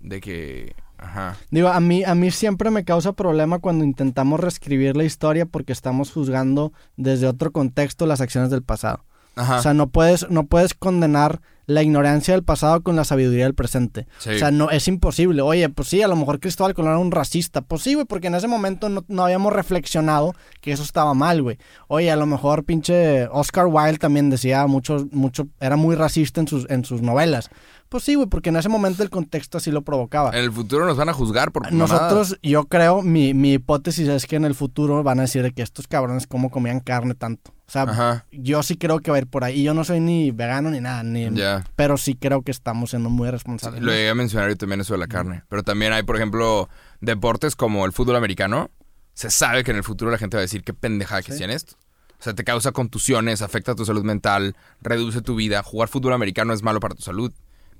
de 0.00 0.20
que, 0.20 0.76
ajá. 0.98 1.36
Digo, 1.50 1.68
a 1.68 1.80
mí, 1.80 2.04
a 2.04 2.14
mí 2.14 2.30
siempre 2.30 2.70
me 2.70 2.84
causa 2.84 3.14
problema 3.14 3.58
cuando 3.58 3.84
intentamos 3.84 4.38
reescribir 4.38 4.96
la 4.96 5.04
historia 5.04 5.46
porque 5.46 5.72
estamos 5.72 6.12
juzgando 6.12 6.72
desde 6.96 7.26
otro 7.26 7.50
contexto 7.50 8.06
las 8.06 8.20
acciones 8.20 8.50
del 8.50 8.62
pasado. 8.62 9.04
Ajá. 9.34 9.58
O 9.58 9.62
sea, 9.62 9.74
no 9.74 9.88
puedes, 9.88 10.30
no 10.30 10.46
puedes 10.46 10.74
condenar 10.74 11.40
la 11.66 11.82
ignorancia 11.82 12.34
del 12.34 12.42
pasado 12.42 12.82
con 12.82 12.96
la 12.96 13.04
sabiduría 13.04 13.44
del 13.44 13.54
presente. 13.54 14.06
Sí. 14.18 14.30
O 14.30 14.38
sea, 14.38 14.50
no, 14.50 14.70
es 14.70 14.88
imposible. 14.88 15.42
Oye, 15.42 15.68
pues 15.68 15.88
sí, 15.88 16.02
a 16.02 16.08
lo 16.08 16.16
mejor 16.16 16.40
Cristóbal 16.40 16.74
Colón 16.74 16.92
era 16.92 16.98
un 16.98 17.10
racista. 17.10 17.62
Pues 17.62 17.82
sí, 17.82 17.94
güey, 17.94 18.06
porque 18.06 18.26
en 18.26 18.34
ese 18.34 18.48
momento 18.48 18.88
no, 18.88 19.04
no 19.08 19.24
habíamos 19.24 19.52
reflexionado 19.52 20.34
que 20.60 20.72
eso 20.72 20.82
estaba 20.82 21.14
mal, 21.14 21.42
güey. 21.42 21.58
Oye, 21.88 22.10
a 22.10 22.16
lo 22.16 22.26
mejor 22.26 22.64
pinche 22.64 23.26
Oscar 23.28 23.66
Wilde 23.66 23.98
también 23.98 24.30
decía 24.30 24.66
mucho, 24.66 25.06
mucho, 25.12 25.48
era 25.60 25.76
muy 25.76 25.96
racista 25.96 26.40
en 26.40 26.48
sus, 26.48 26.68
en 26.70 26.84
sus 26.84 27.02
novelas. 27.02 27.50
Pues 27.94 28.02
sí, 28.02 28.16
güey, 28.16 28.26
porque 28.26 28.48
en 28.48 28.56
ese 28.56 28.68
momento 28.68 29.04
el 29.04 29.08
contexto 29.10 29.58
así 29.58 29.70
lo 29.70 29.82
provocaba. 29.82 30.30
en 30.30 30.42
el 30.42 30.50
futuro 30.50 30.84
nos 30.84 30.96
van 30.96 31.10
a 31.10 31.12
juzgar 31.12 31.52
por. 31.52 31.70
Nosotros, 31.72 32.36
yo 32.42 32.64
creo, 32.64 33.02
mi, 33.02 33.34
mi 33.34 33.52
hipótesis 33.52 34.08
es 34.08 34.26
que 34.26 34.34
en 34.34 34.44
el 34.44 34.56
futuro 34.56 35.04
van 35.04 35.20
a 35.20 35.22
decir 35.22 35.44
de 35.44 35.52
que 35.52 35.62
estos 35.62 35.86
cabrones 35.86 36.26
cómo 36.26 36.50
comían 36.50 36.80
carne 36.80 37.14
tanto. 37.14 37.52
O 37.52 37.70
sea, 37.70 37.82
Ajá. 37.82 38.26
yo 38.32 38.64
sí 38.64 38.76
creo 38.76 38.98
que 38.98 39.12
va 39.12 39.18
a 39.18 39.20
ir 39.20 39.28
por 39.28 39.44
ahí. 39.44 39.60
Y 39.60 39.62
yo 39.62 39.74
no 39.74 39.84
soy 39.84 40.00
ni 40.00 40.32
vegano 40.32 40.72
ni 40.72 40.80
nada, 40.80 41.04
ni, 41.04 41.30
pero 41.76 41.96
sí 41.96 42.16
creo 42.16 42.42
que 42.42 42.50
estamos 42.50 42.90
siendo 42.90 43.10
muy 43.10 43.28
Sí, 43.28 43.30
responsables. 43.30 43.80
lo 43.80 43.92
llegué 43.92 44.08
a 44.08 44.14
mencionar 44.16 44.48
yo 44.48 44.56
también 44.56 44.80
eso 44.80 44.94
de 44.94 44.98
la 44.98 45.06
carne. 45.06 45.44
Pero 45.48 45.62
también 45.62 45.92
hay, 45.92 46.02
por 46.02 46.16
ejemplo, 46.16 46.68
deportes 47.00 47.54
como 47.54 47.86
el 47.86 47.92
fútbol 47.92 48.16
americano. 48.16 48.72
Se 49.12 49.30
sabe 49.30 49.62
que 49.62 49.70
en 49.70 49.76
el 49.76 49.84
futuro 49.84 50.10
la 50.10 50.18
gente 50.18 50.36
va 50.36 50.40
a 50.40 50.42
decir 50.42 50.64
qué 50.64 50.74
pendejada 50.74 51.22
que 51.22 51.28
Sí. 51.28 51.34
hacían 51.34 51.50
esto. 51.50 51.76
O 52.18 52.22
sea, 52.24 52.34
te 52.34 52.42
causa 52.42 52.72
contusiones, 52.72 53.40
afecta 53.40 53.76
tu 53.76 53.84
salud 53.84 54.02
mental, 54.02 54.56
reduce 54.82 55.22
tu 55.22 55.36
vida. 55.36 55.62
Jugar 55.62 55.88
fútbol 55.88 56.12
americano 56.14 56.52
es 56.54 56.64
malo 56.64 56.80
para 56.80 56.96
tu 56.96 57.02
salud. 57.02 57.32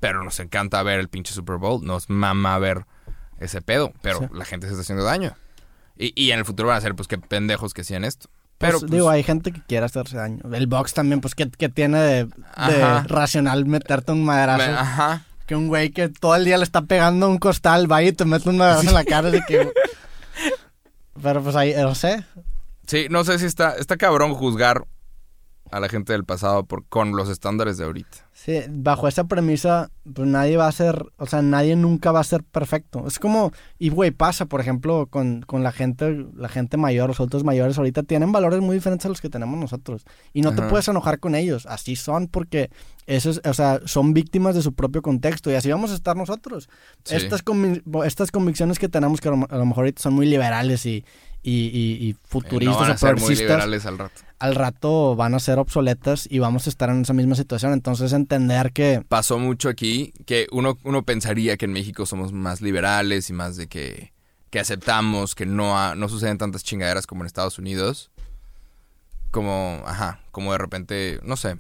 Pero 0.07 0.22
nos 0.22 0.38
encanta 0.38 0.82
ver 0.82 1.00
el 1.00 1.09
pinche 1.09 1.32
Super 1.32 1.57
Bowl. 1.57 1.82
Nos 1.82 2.11
mama 2.11 2.59
ver 2.59 2.84
ese 3.40 3.62
pedo. 3.62 3.92
Pero 4.02 4.18
Sí. 4.20 4.26
la 4.34 4.44
gente 4.44 4.66
se 4.66 4.72
está 4.74 4.82
haciendo 4.82 5.02
daño. 5.02 5.34
Y, 5.96 6.12
y 6.22 6.32
en 6.32 6.40
el 6.40 6.44
futuro 6.44 6.68
van 6.68 6.76
a 6.76 6.80
ser, 6.82 6.94
pues, 6.94 7.09
qué 7.09 7.16
pendejos 7.16 7.72
que 7.72 7.80
hacían 7.80 8.05
esto. 8.05 8.28
Pues, 8.59 8.68
Pero, 8.70 8.80
pues, 8.80 8.90
digo, 8.92 9.09
hay 9.09 9.22
gente 9.22 9.50
que 9.50 9.62
quiere 9.62 9.86
hacerse 9.86 10.16
daño. 10.18 10.42
El 10.52 10.66
box 10.66 10.92
también, 10.92 11.22
pues, 11.22 11.34
que, 11.34 11.48
que 11.50 11.70
tiene 11.70 11.98
de, 12.00 12.28
racional 13.07 13.64
meterte 13.64 14.12
un 14.12 14.24
maderazo. 14.26 14.70
me- 14.70 14.76
ajá. 14.78 15.22
Que 15.46 15.57
un 15.57 15.68
güey 15.68 15.90
que 15.90 16.09
todo 16.11 16.36
el 16.36 16.44
día 16.44 16.59
le 16.59 16.64
está 16.64 16.82
pegando 16.82 17.28
un 17.28 17.38
costal, 17.38 17.90
va 17.90 18.02
y 18.02 18.12
te 18.12 18.24
mete 18.26 18.48
un 18.50 18.59
madrazo 18.59 18.88
en 18.88 18.94
la 18.94 19.05
cara 19.05 19.30
de 19.30 19.42
que... 19.46 19.70
Pero 21.22 21.42
pues 21.42 21.57
ahí, 21.57 21.74
no 21.76 21.94
sé. 21.94 22.24
Sí, 22.86 23.07
no 23.11 23.24
sé 23.24 23.38
si 23.38 23.46
está, 23.46 23.74
está 23.76 23.96
cabrón 23.96 24.34
juzgar 24.34 24.84
a 25.75 25.81
la 25.81 25.89
gente 25.89 26.12
del 26.12 26.25
pasado 26.25 26.64
por, 26.64 26.85
con 26.87 27.16
los 27.16 27.29
estándares 27.29 27.77
de 27.79 27.85
ahorita. 27.85 28.29
Sí, 28.33 28.61
bajo 28.68 29.09
esa 29.09 29.25
premisa, 29.25 29.91
pues 30.12 30.29
nadie 30.29 30.57
va 30.57 30.66
a 30.68 30.72
ser, 30.72 31.07
o 31.18 31.27
sea, 31.27 31.41
nadie 31.43 31.77
nunca 31.77 32.12
va 32.12 32.20
a 32.20 32.25
ser 32.25 32.43
perfecto. 32.43 33.05
Es 33.07 33.18
como, 33.18 33.53
y 33.79 33.89
güey, 33.89 34.11
pasa, 34.11 34.47
por 34.47 34.61
ejemplo, 34.61 35.07
con, 35.07 35.43
con 35.43 35.62
la 35.62 35.72
gente, 35.72 36.27
la 36.37 36.49
gente 36.49 36.77
mayor, 36.77 37.09
los 37.09 37.18
adultos 37.20 37.45
mayores 37.45 37.79
ahorita 37.79 38.03
tienen 38.03 38.33
valores 38.33 38.61
muy 38.61 38.77
diferentes 38.77 39.07
a 39.07 39.09
los 39.09 39.20
que 39.20 39.31
tenemos 39.31 39.59
nosotros. 39.59 40.05
Y 40.33 40.43
no 40.43 40.55
te 40.55 40.62
puedes 40.62 40.89
enojar 40.89 41.18
con 41.20 41.35
ellos, 41.35 41.66
así 41.66 41.97
son, 41.97 42.29
porque 42.29 42.70
esos, 43.07 43.41
o 43.45 43.55
sea, 43.55 43.81
son 43.85 44.14
víctimas 44.14 44.55
de 44.55 44.62
su 44.62 44.72
propio 44.75 45.01
contexto 45.03 45.51
y 45.51 45.55
así 45.55 45.70
vamos 45.70 45.91
a 45.91 45.95
estar 45.95 46.16
nosotros. 46.16 46.68
Sí. 47.05 47.16
Estas, 47.16 47.45
convi- 47.45 47.83
estas 48.07 48.31
convicciones 48.31 48.79
que 48.79 48.89
tenemos, 48.89 49.20
que 49.20 49.29
a 49.29 49.33
lo, 49.33 49.37
mejor 49.66 49.85
ahorita 49.85 50.03
son 50.03 50.14
muy 50.14 50.27
liberales 50.27 50.87
y, 50.87 51.05
y, 51.43 51.53
y- 51.53 51.99
y 52.07 52.11
Eh, 52.11 52.16
futuristas 52.27 52.75
no 52.77 52.81
van 52.81 52.91
a 52.91 52.95
o 52.95 52.99
ser 52.99 53.16
muy 53.20 53.35
liberales 53.37 53.87
al 53.87 53.99
rato. 53.99 54.20
Al 54.45 54.55
rato 54.55 55.16
van 55.16 55.34
a 55.34 55.40
ser 55.40 55.59
obsoletas 55.59 56.26
y 56.30 56.38
vamos 56.38 56.66
a 56.66 56.70
estar 56.70 56.90
en 56.90 57.03
esa 57.03 57.12
misma 57.12 57.34
situación. 57.34 57.72
Entonces 57.72 58.12
entender 58.12 58.72
que 58.72 59.03
Pasó 59.09 59.38
mucho 59.38 59.68
aquí 59.68 60.12
que 60.26 60.47
uno, 60.53 60.78
uno 60.84 61.03
pensaría 61.05 61.57
que 61.57 61.64
en 61.64 61.72
México 61.72 62.07
somos 62.07 62.32
más 62.32 62.61
liberales 62.61 63.30
y 63.30 63.32
más 63.32 63.57
de 63.57 63.66
que, 63.68 64.12
que 64.51 64.61
aceptamos 64.61 65.34
que 65.34 65.47
no, 65.47 65.78
ha- 65.78 65.95
no 65.95 66.09
suceden 66.09 66.38
tantas 66.38 66.62
chingaderas 66.64 67.07
como 67.07 67.22
en 67.22 67.26
Estados 67.26 67.59
Unidos. 67.59 68.11
Como, 69.30 69.82
ajá, 69.86 70.20
como 70.30 70.53
de 70.53 70.59
repente, 70.59 71.20
no 71.24 71.36
sé. 71.36 71.59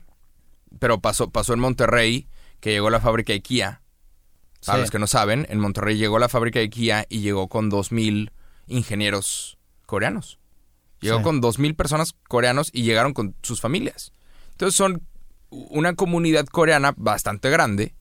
Pero 0.78 1.00
pasó, 1.00 1.30
pasó 1.30 1.54
en 1.54 1.60
Monterrey 1.60 2.28
que 2.60 2.70
llegó 2.70 2.90
la 2.90 3.00
fábrica 3.00 3.32
de 3.32 3.40
Kia. 3.40 3.80
Para 4.64 4.78
Sí. 4.78 4.80
los 4.82 4.90
que 4.90 4.98
no 4.98 5.06
saben, 5.06 5.46
en 5.50 5.58
Monterrey 5.60 5.96
llegó 5.96 6.18
la 6.18 6.28
fábrica 6.28 6.58
de 6.60 6.70
Kia 6.70 7.04
y 7.08 7.20
llegó 7.20 7.48
con 7.48 7.70
2.000 7.70 8.30
ingenieros 8.66 9.58
coreanos. 9.86 10.38
Llegó 11.00 11.18
Sí. 11.18 11.22
con 11.24 11.40
2.000 11.42 11.74
personas 11.76 12.14
coreanos 12.28 12.70
y 12.72 12.82
llegaron 12.82 13.12
con 13.12 13.34
sus 13.42 13.60
familias. 13.60 14.12
Entonces 14.52 14.74
son 14.76 15.06
una 15.50 15.94
comunidad 15.94 16.46
coreana 16.46 16.94
bastante 16.96 17.50
grande, 17.50 17.94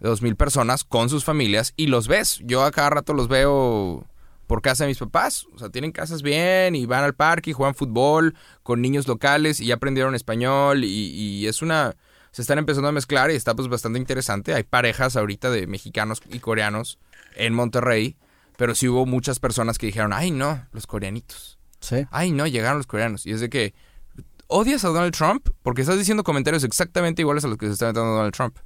de 0.00 0.08
2.000 0.08 0.36
personas, 0.36 0.84
con 0.84 1.08
sus 1.08 1.24
familias, 1.24 1.72
y 1.76 1.86
los 1.86 2.08
ves. 2.08 2.40
Yo 2.44 2.64
a 2.64 2.70
cada 2.70 2.90
rato 2.90 3.12
los 3.14 3.28
veo 3.28 4.06
por 4.46 4.62
casa 4.62 4.84
de 4.84 4.88
mis 4.88 4.98
papás. 4.98 5.46
O 5.54 5.58
sea, 5.58 5.70
tienen 5.70 5.92
casas 5.92 6.22
bien 6.22 6.74
y 6.76 6.86
van 6.86 7.04
al 7.04 7.14
parque 7.14 7.50
y 7.50 7.52
juegan 7.52 7.74
fútbol 7.74 8.34
con 8.62 8.80
niños 8.80 9.08
locales 9.08 9.60
y 9.60 9.66
ya 9.66 9.74
aprendieron 9.74 10.14
español 10.14 10.84
y, 10.84 10.88
y 10.88 11.46
es 11.46 11.62
una... 11.62 11.96
Se 12.30 12.42
están 12.42 12.58
empezando 12.58 12.88
a 12.88 12.92
mezclar 12.92 13.30
y 13.30 13.34
está 13.34 13.54
pues 13.54 13.66
bastante 13.68 13.98
interesante. 13.98 14.52
Hay 14.54 14.62
parejas 14.62 15.16
ahorita 15.16 15.50
de 15.50 15.66
mexicanos 15.66 16.20
y 16.30 16.38
coreanos 16.38 16.98
en 17.34 17.54
Monterrey, 17.54 18.16
pero 18.58 18.74
sí 18.74 18.88
hubo 18.88 19.06
muchas 19.06 19.40
personas 19.40 19.78
que 19.78 19.86
dijeron, 19.86 20.12
ay 20.12 20.30
no, 20.32 20.66
los 20.72 20.86
coreanitos. 20.86 21.55
Sí. 21.80 22.06
Ay 22.10 22.32
no, 22.32 22.46
llegaron 22.46 22.78
los 22.78 22.86
coreanos. 22.86 23.26
Y 23.26 23.32
es 23.32 23.40
de 23.40 23.48
que, 23.48 23.74
¿odias 24.46 24.84
a 24.84 24.88
Donald 24.88 25.14
Trump? 25.14 25.48
Porque 25.62 25.82
estás 25.82 25.98
diciendo 25.98 26.24
comentarios 26.24 26.64
exactamente 26.64 27.22
iguales 27.22 27.44
a 27.44 27.48
los 27.48 27.58
que 27.58 27.66
se 27.66 27.72
está 27.72 27.86
metiendo 27.86 28.10
Donald 28.10 28.34
Trump. 28.34 28.58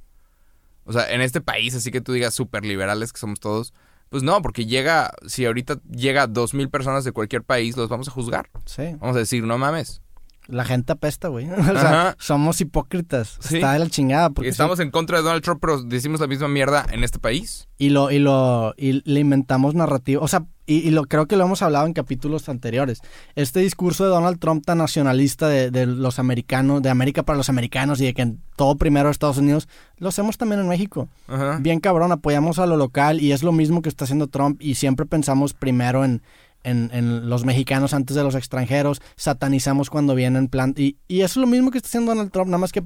O 0.85 0.93
sea, 0.93 1.11
en 1.11 1.21
este 1.21 1.41
país, 1.41 1.75
así 1.75 1.91
que 1.91 2.01
tú 2.01 2.13
digas 2.13 2.33
súper 2.33 2.65
liberales 2.65 3.13
que 3.13 3.19
somos 3.19 3.39
todos, 3.39 3.73
pues 4.09 4.23
no, 4.23 4.41
porque 4.41 4.65
llega, 4.65 5.13
si 5.25 5.45
ahorita 5.45 5.79
llega 5.89 6.27
dos 6.27 6.53
mil 6.53 6.69
personas 6.69 7.03
de 7.05 7.11
cualquier 7.11 7.43
país, 7.43 7.77
los 7.77 7.87
vamos 7.87 8.07
a 8.09 8.11
juzgar. 8.11 8.49
Sí. 8.65 8.95
Vamos 8.99 9.15
a 9.15 9.19
decir, 9.19 9.43
no 9.43 9.57
mames. 9.57 10.01
La 10.47 10.65
gente 10.65 10.91
apesta, 10.91 11.27
güey. 11.27 11.49
O 11.51 11.63
sea, 11.63 12.09
Ajá. 12.09 12.15
somos 12.19 12.59
hipócritas. 12.61 13.37
Sí. 13.39 13.55
Está 13.55 13.73
de 13.73 13.79
la 13.79 13.89
chingada. 13.89 14.29
Porque 14.31 14.49
Estamos 14.49 14.79
en 14.79 14.91
contra 14.91 15.17
de 15.17 15.23
Donald 15.23 15.43
Trump, 15.43 15.59
pero 15.61 15.81
decimos 15.83 16.19
la 16.19 16.27
misma 16.27 16.47
mierda 16.47 16.85
en 16.91 17.03
este 17.03 17.19
país. 17.19 17.67
Y 17.77 17.89
lo, 17.89 18.11
y 18.11 18.19
lo, 18.19 18.73
y 18.77 19.01
le 19.09 19.19
inventamos 19.19 19.75
narrativo. 19.75 20.23
O 20.23 20.27
sea, 20.27 20.45
y, 20.65 20.87
y 20.87 20.91
lo 20.91 21.03
creo 21.05 21.27
que 21.27 21.35
lo 21.35 21.45
hemos 21.45 21.61
hablado 21.61 21.85
en 21.85 21.93
capítulos 21.93 22.49
anteriores. 22.49 23.01
Este 23.35 23.59
discurso 23.59 24.03
de 24.03 24.09
Donald 24.09 24.39
Trump 24.39 24.65
tan 24.65 24.77
nacionalista 24.79 25.47
de, 25.47 25.71
de 25.71 25.85
los 25.85 26.19
americanos, 26.19 26.81
de 26.81 26.89
América 26.89 27.23
para 27.23 27.37
los 27.37 27.49
americanos 27.49 27.99
y 28.01 28.05
de 28.05 28.13
que 28.13 28.35
todo 28.55 28.75
primero 28.75 29.09
Estados 29.09 29.37
Unidos, 29.37 29.67
lo 29.97 30.09
hacemos 30.09 30.37
también 30.37 30.61
en 30.61 30.67
México. 30.67 31.09
Ajá. 31.27 31.57
Bien 31.61 31.79
cabrón, 31.79 32.11
apoyamos 32.11 32.59
a 32.59 32.65
lo 32.65 32.77
local 32.77 33.19
y 33.21 33.31
es 33.31 33.43
lo 33.43 33.51
mismo 33.51 33.81
que 33.81 33.89
está 33.89 34.05
haciendo 34.05 34.27
Trump 34.27 34.61
y 34.61 34.75
siempre 34.75 35.05
pensamos 35.05 35.53
primero 35.53 36.05
en, 36.05 36.21
en, 36.63 36.89
en 36.93 37.29
los 37.29 37.43
mexicanos 37.45 37.93
antes 37.93 38.15
de 38.15 38.23
los 38.23 38.35
extranjeros, 38.35 39.01
satanizamos 39.15 39.89
cuando 39.89 40.15
vienen 40.15 40.47
plan... 40.47 40.73
Y, 40.77 40.97
y 41.07 41.21
eso 41.21 41.39
es 41.39 41.41
lo 41.41 41.47
mismo 41.47 41.71
que 41.71 41.77
está 41.79 41.87
haciendo 41.87 42.11
Donald 42.13 42.31
Trump, 42.31 42.47
nada 42.47 42.57
más 42.59 42.71
que 42.71 42.83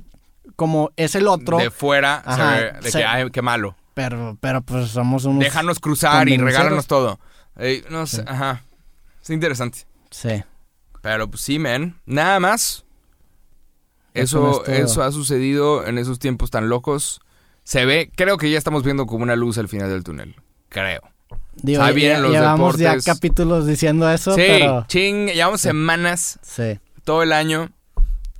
como 0.56 0.92
es 0.96 1.16
el 1.16 1.28
otro, 1.28 1.58
De 1.58 1.72
fuera, 1.72 2.24
se 2.36 2.42
ve 2.44 2.72
de 2.82 2.92
se- 2.92 3.00
que, 3.00 3.04
ay, 3.06 3.30
qué 3.32 3.42
malo. 3.42 3.76
pero, 3.96 4.38
pero 4.40 4.62
pues 4.62 4.90
somos 4.90 5.26
unos... 5.26 5.40
Déjanos 5.44 5.80
cruzar 5.80 6.30
y 6.30 6.38
regálanos 6.38 6.86
todo. 6.88 7.20
No 7.90 8.06
sé, 8.06 8.18
Sí. 8.18 8.24
ajá. 8.28 8.64
Es 9.24 9.30
interesante. 9.32 9.80
Sí. 10.12 10.44
Pero 11.02 11.30
pues 11.30 11.42
sí, 11.42 11.58
man. 11.60 12.00
Nada 12.06 12.40
más. 12.40 12.86
Eso 14.14 14.66
eso 14.66 15.04
ha 15.04 15.12
sucedido 15.12 15.86
en 15.86 15.98
esos 15.98 16.20
tiempos 16.20 16.50
tan 16.52 16.70
locos. 16.70 17.20
Se 17.64 17.86
ve, 17.86 18.12
creo 18.16 18.38
que 18.38 18.50
ya 18.50 18.58
estamos 18.58 18.84
viendo 18.84 19.06
como 19.08 19.24
una 19.24 19.36
luz 19.36 19.58
al 19.58 19.68
final 19.68 19.90
del 19.90 20.04
túnel. 20.04 20.36
Creo. 20.70 21.02
Digo, 21.62 21.82
Está 21.82 21.94
bien 21.94 22.14
ya- 22.14 22.20
los 22.20 22.32
llevamos 22.32 22.78
ya 22.78 22.98
capítulos 23.00 23.66
diciendo 23.66 24.10
eso, 24.12 24.36
sí, 24.36 24.42
pero... 24.46 24.86
ching, 24.88 25.28
llevamos 25.28 25.62
semanas, 25.62 26.38
Sí. 26.42 26.80
todo 27.04 27.24
el 27.24 27.32
año. 27.32 27.72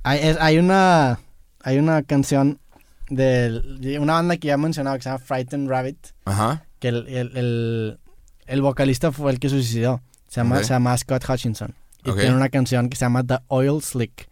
Hay, 0.02 0.20
es- 0.22 0.38
hay 0.40 0.58
una 0.58 1.18
hay 1.62 1.78
una 1.78 2.02
canción 2.02 2.60
de, 3.08 3.98
una 4.00 4.14
banda 4.14 4.36
que 4.36 4.48
ya 4.48 4.54
he 4.54 4.56
mencionado 4.58 4.96
que 4.96 5.02
se 5.02 5.08
llama 5.08 5.18
Frightened 5.18 5.68
Rabbit, 5.68 5.98
Ajá. 6.24 6.64
que 6.78 6.88
el, 6.88 7.08
el, 7.08 7.36
el, 7.36 7.98
el 8.46 8.62
vocalista 8.62 9.10
fue 9.12 9.32
el 9.32 9.40
que 9.40 9.48
suicidó. 9.48 10.00
Se 10.28 10.40
llama, 10.40 10.58
se 10.62 10.70
llama 10.70 10.96
Scott 10.98 11.24
Hutchinson. 11.28 11.74
Y 12.04 12.12
tiene 12.12 12.34
una 12.34 12.48
canción 12.50 12.88
que 12.88 12.96
se 12.96 13.04
llama 13.04 13.24
The 13.24 13.38
Oil 13.48 13.82
Slick. 13.82 14.28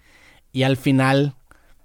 Y 0.52 0.62
al 0.64 0.76
final 0.76 1.34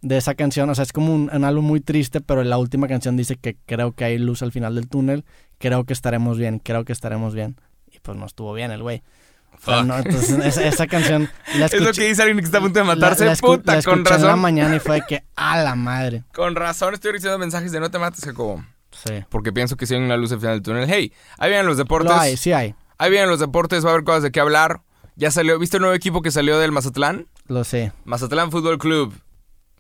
de 0.02 0.18
esa 0.18 0.36
canción, 0.36 0.70
o 0.70 0.76
sea, 0.76 0.84
es 0.84 0.94
como 0.94 1.14
un, 1.14 1.30
un 1.34 1.44
álbum 1.44 1.66
muy 1.66 1.82
triste, 1.82 2.22
pero 2.22 2.44
la 2.44 2.58
última 2.58 2.88
canción 2.88 3.18
dice 3.18 3.36
que 3.36 3.58
creo 3.66 3.92
que 3.94 4.06
hay 4.06 4.18
luz 4.18 4.42
al 4.42 4.52
final 4.52 4.76
del 4.76 4.88
túnel, 4.88 5.26
creo 5.58 5.84
que 5.86 5.94
estaremos 5.94 6.38
bien, 6.38 6.60
creo 6.60 6.86
que 6.86 6.94
estaremos 6.94 7.34
bien. 7.34 7.60
Y 7.92 8.00
pues 8.00 8.18
no 8.18 8.26
estuvo 8.26 8.54
bien 8.54 8.72
el 8.72 8.82
güey. 8.82 9.04
O 9.52 9.62
sea, 9.66 9.78
Fuck. 9.80 9.86
no, 9.88 9.98
entonces 9.98 10.46
esa, 10.46 10.66
esa 10.66 10.88
canción 10.88 11.28
la 11.58 11.66
Es 11.66 11.82
lo 11.82 11.92
que 11.92 12.08
dice 12.08 12.22
alguien 12.22 12.38
que 12.40 12.46
está 12.46 12.60
a 12.60 12.62
punto 12.62 12.80
de 12.80 12.86
matarse. 12.86 13.26
la, 13.26 13.32
la 13.32 13.38
Puta, 13.38 13.76
la 13.76 13.82
con 13.82 13.98
en 14.00 14.04
la 14.04 14.10
razón. 14.12 14.40
mañana 14.40 14.76
y 14.76 14.80
fue 14.80 14.98
de 14.98 15.02
que, 15.08 15.24
a 15.36 15.62
la 15.62 15.76
madre. 15.76 16.24
Con 16.34 16.56
razón 16.56 16.94
estoy 16.94 17.12
recibiendo 17.12 17.40
mensajes 17.40 17.72
de 17.72 17.80
no 17.80 17.90
te 17.92 18.00
mates, 18.00 18.24
Jacobo. 18.24 18.64
Sí. 18.92 19.24
Porque 19.30 19.52
pienso 19.52 19.76
que 19.76 19.86
sí 19.86 19.96
hay 19.96 20.02
una 20.02 20.18
luz 20.18 20.32
al 20.32 20.40
final 20.40 20.56
del 20.56 20.62
túnel. 20.64 20.86
Hey, 20.90 21.12
ahí 21.38 21.50
vienen 21.50 21.66
los 21.68 21.78
deportes. 21.78 22.12
Lo 22.12 22.20
hay, 22.20 22.38
sí 22.38 22.54
hay. 22.54 22.76
Ahí 22.98 23.10
vienen 23.12 23.30
los 23.30 23.40
deportes, 23.40 23.84
va 23.84 23.90
a 23.90 23.94
haber 23.94 24.04
cosas 24.06 24.24
de 24.24 24.32
qué 24.32 24.40
hablar. 24.40 24.82
Ya 25.16 25.32
salió, 25.32 25.60
¿viste 25.60 25.78
el 25.78 25.82
nuevo 25.82 25.96
equipo 25.96 26.22
que 26.22 26.32
salió 26.32 26.58
del 26.60 26.72
Mazatlán? 26.72 27.28
Lo 27.48 27.64
sé. 27.64 27.92
Mazatlán 28.06 28.52
Fútbol 28.52 28.78
Club. 28.78 29.14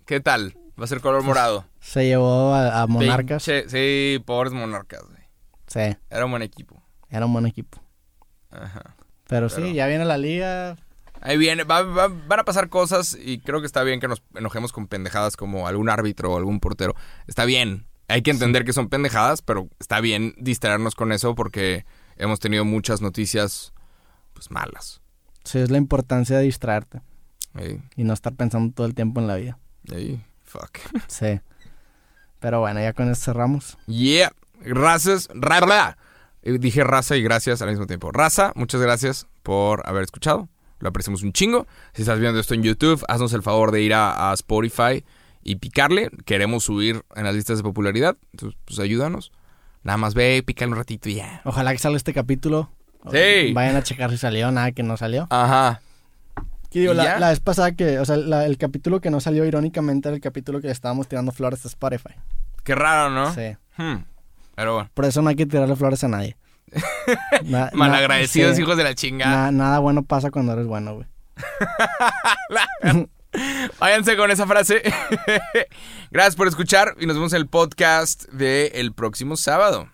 ¿Qué 0.10 0.20
tal? 0.20 0.57
Va 0.80 0.86
a 0.86 0.88
ser 0.88 1.01
color 1.01 1.22
morado. 1.22 1.66
Se 1.82 2.03
llevó 2.03 2.51
a, 2.55 2.82
a 2.82 2.88
Monarcas. 2.88 3.47
Pinche- 3.47 3.68
sí, 3.68 4.18
pobres 4.26 4.51
monarcas, 4.51 5.03
güey. 5.03 5.22
Sí, 5.68 5.95
Era 6.10 6.26
un 6.26 6.32
buen 6.32 6.41
equipo. 6.41 6.82
era 7.12 7.28
un 7.28 7.34
buen 7.34 7.45
equipo. 7.45 7.80
Ajá. 8.49 8.95
Pero, 9.28 9.49
Pero- 9.49 9.49
sí, 9.49 9.74
ya 9.76 9.86
viene 9.86 10.05
la 10.05 10.18
liga. 10.18 10.78
Ahí 11.22 11.38
viene, 11.38 11.64
va- 11.64 11.84
va- 11.84 12.07
van 12.07 12.39
a 12.39 12.43
pasar 12.43 12.70
cosas 12.70 13.16
y 13.24 13.38
creo 13.38 13.60
que 13.60 13.68
está 13.68 13.84
bien 13.84 13.99
que 13.99 14.07
nos 14.07 14.24
enojemos 14.34 14.72
con 14.74 14.88
pendejadas 14.88 15.38
como 15.38 15.68
algún 15.68 15.89
árbitro 15.89 16.34
o 16.34 16.38
algún 16.38 16.60
portero. 16.60 16.95
Está 17.28 17.45
bien. 17.45 17.86
Hay 18.07 18.24
que 18.24 18.32
entender 18.32 18.66
que 18.66 18.74
son 18.74 18.89
pendejadas, 18.89 19.43
pero 19.43 19.70
está 19.80 20.01
bien 20.01 20.34
distraernos 20.39 20.95
con 20.95 21.12
eso 21.12 21.36
porque 21.36 21.86
hemos 22.16 22.39
tenido 22.39 22.66
muchas 22.66 22.99
noticias 23.03 23.74
pues 24.34 24.49
malas. 24.49 25.01
Sí, 25.43 25.60
es 25.60 25.70
la 25.70 25.78
importancia 25.78 26.36
de 26.39 26.45
distraerte 26.45 27.03
y 27.95 28.03
no 28.05 28.14
estar 28.14 28.34
pensando 28.34 28.74
todo 28.74 28.88
el 28.88 28.95
tiempo 28.95 29.20
en 29.22 29.28
la 29.28 29.36
vida. 29.36 29.60
Ey, 29.92 30.24
fuck. 30.44 30.78
Sí. 31.08 31.40
Pero 32.40 32.60
bueno, 32.62 32.80
ya 32.80 32.94
con 32.94 33.10
eso 33.12 33.22
cerramos. 33.26 33.78
Yeah, 33.88 34.32
razas, 34.62 35.28
ra, 35.34 35.60
ra. 35.60 35.98
Eh, 36.42 36.58
Dije 36.58 36.84
raza 36.84 37.18
y 37.18 37.22
gracias 37.24 37.62
al 37.62 37.70
mismo 37.70 37.86
tiempo. 37.86 38.12
Raza, 38.12 38.54
muchas 38.56 38.80
gracias 38.82 39.28
por 39.44 39.86
haber 39.88 40.04
escuchado. 40.04 40.48
Lo 40.80 40.88
apreciamos 40.90 41.24
un 41.24 41.34
chingo. 41.34 41.68
Si 41.94 42.04
estás 42.04 42.20
viendo 42.20 42.40
esto 42.40 42.54
en 42.54 42.64
YouTube, 42.64 43.04
haznos 43.10 43.34
el 43.34 43.44
favor 43.44 43.72
de 43.72 43.82
ir 43.82 43.94
a, 43.94 44.32
a 44.32 44.34
Spotify 44.36 45.04
y 45.44 45.58
picarle. 45.58 46.10
Queremos 46.26 46.64
subir 46.64 47.04
en 47.16 47.26
las 47.26 47.36
listas 47.36 47.58
de 47.58 47.64
popularidad. 47.64 48.16
Entonces, 48.32 48.58
pues 48.64 48.80
ayúdanos. 48.80 49.34
Nada 49.84 49.98
más 49.98 50.14
ve, 50.14 50.42
pícale 50.46 50.72
un 50.72 50.78
ratito 50.78 51.10
y 51.10 51.16
ya. 51.16 51.42
Ojalá 51.44 51.74
que 51.74 51.80
salga 51.80 51.98
este 51.98 52.14
capítulo. 52.14 52.72
Sí. 53.12 53.52
Vayan 53.54 53.76
a 53.76 53.84
checar 53.84 54.10
si 54.12 54.18
salió, 54.18 54.52
nada 54.52 54.72
que 54.72 54.84
no 54.84 54.96
salió. 54.96 55.28
Ajá. 55.30 55.82
Y 56.72 56.80
digo, 56.82 56.94
¿Y 56.94 56.96
la, 56.96 57.30
vez 57.30 57.40
pasada 57.40 57.72
que, 57.72 58.00
o 58.00 58.06
sea, 58.06 58.18
la- 58.18 58.46
el 58.46 58.58
capítulo 58.58 59.02
que 59.02 59.10
no 59.10 59.20
salió 59.20 59.46
irónicamente 59.46 60.08
era 60.10 60.16
el 60.16 60.22
capítulo 60.22 60.62
que 60.62 60.68
le 60.68 60.74
estábamos 60.74 61.08
tirando 61.08 61.32
flores 61.32 61.66
a 61.66 61.68
Spotify. 61.68 62.14
Qué 62.64 62.76
raro, 62.76 63.10
¿no? 63.10 63.34
Sí. 63.34 63.56
Hmm. 63.78 64.04
Pero 64.56 64.74
bueno. 64.76 64.90
Por 64.94 65.06
eso 65.06 65.22
no 65.22 65.30
hay 65.30 65.36
que 65.36 65.46
tirarle 65.46 65.76
flores 65.76 66.04
a 66.04 66.08
nadie. 66.10 66.38
Na- 67.46 67.66
na- 67.66 67.72
Malagradecidos, 67.74 68.56
sí. 68.56 68.62
hijos 68.62 68.78
de 68.78 68.84
la 68.84 68.94
chingada. 68.94 69.32
Na- 69.32 69.52
nada 69.52 69.80
bueno 69.80 70.04
pasa 70.04 70.30
cuando 70.30 70.54
eres 70.54 70.68
bueno, 70.68 70.96
güey. 70.96 71.08
Váyanse 73.80 74.18
con 74.18 74.32
esa 74.32 74.46
frase. 74.48 74.82
Gracias 76.12 76.36
por 76.36 76.48
escuchar 76.48 76.96
y 77.00 77.06
nos 77.06 77.16
vemos 77.16 77.34
en 77.34 77.38
el 77.38 77.48
podcast 77.48 78.26
del 78.30 78.94
próximo 78.94 79.38
sábado. 79.38 79.90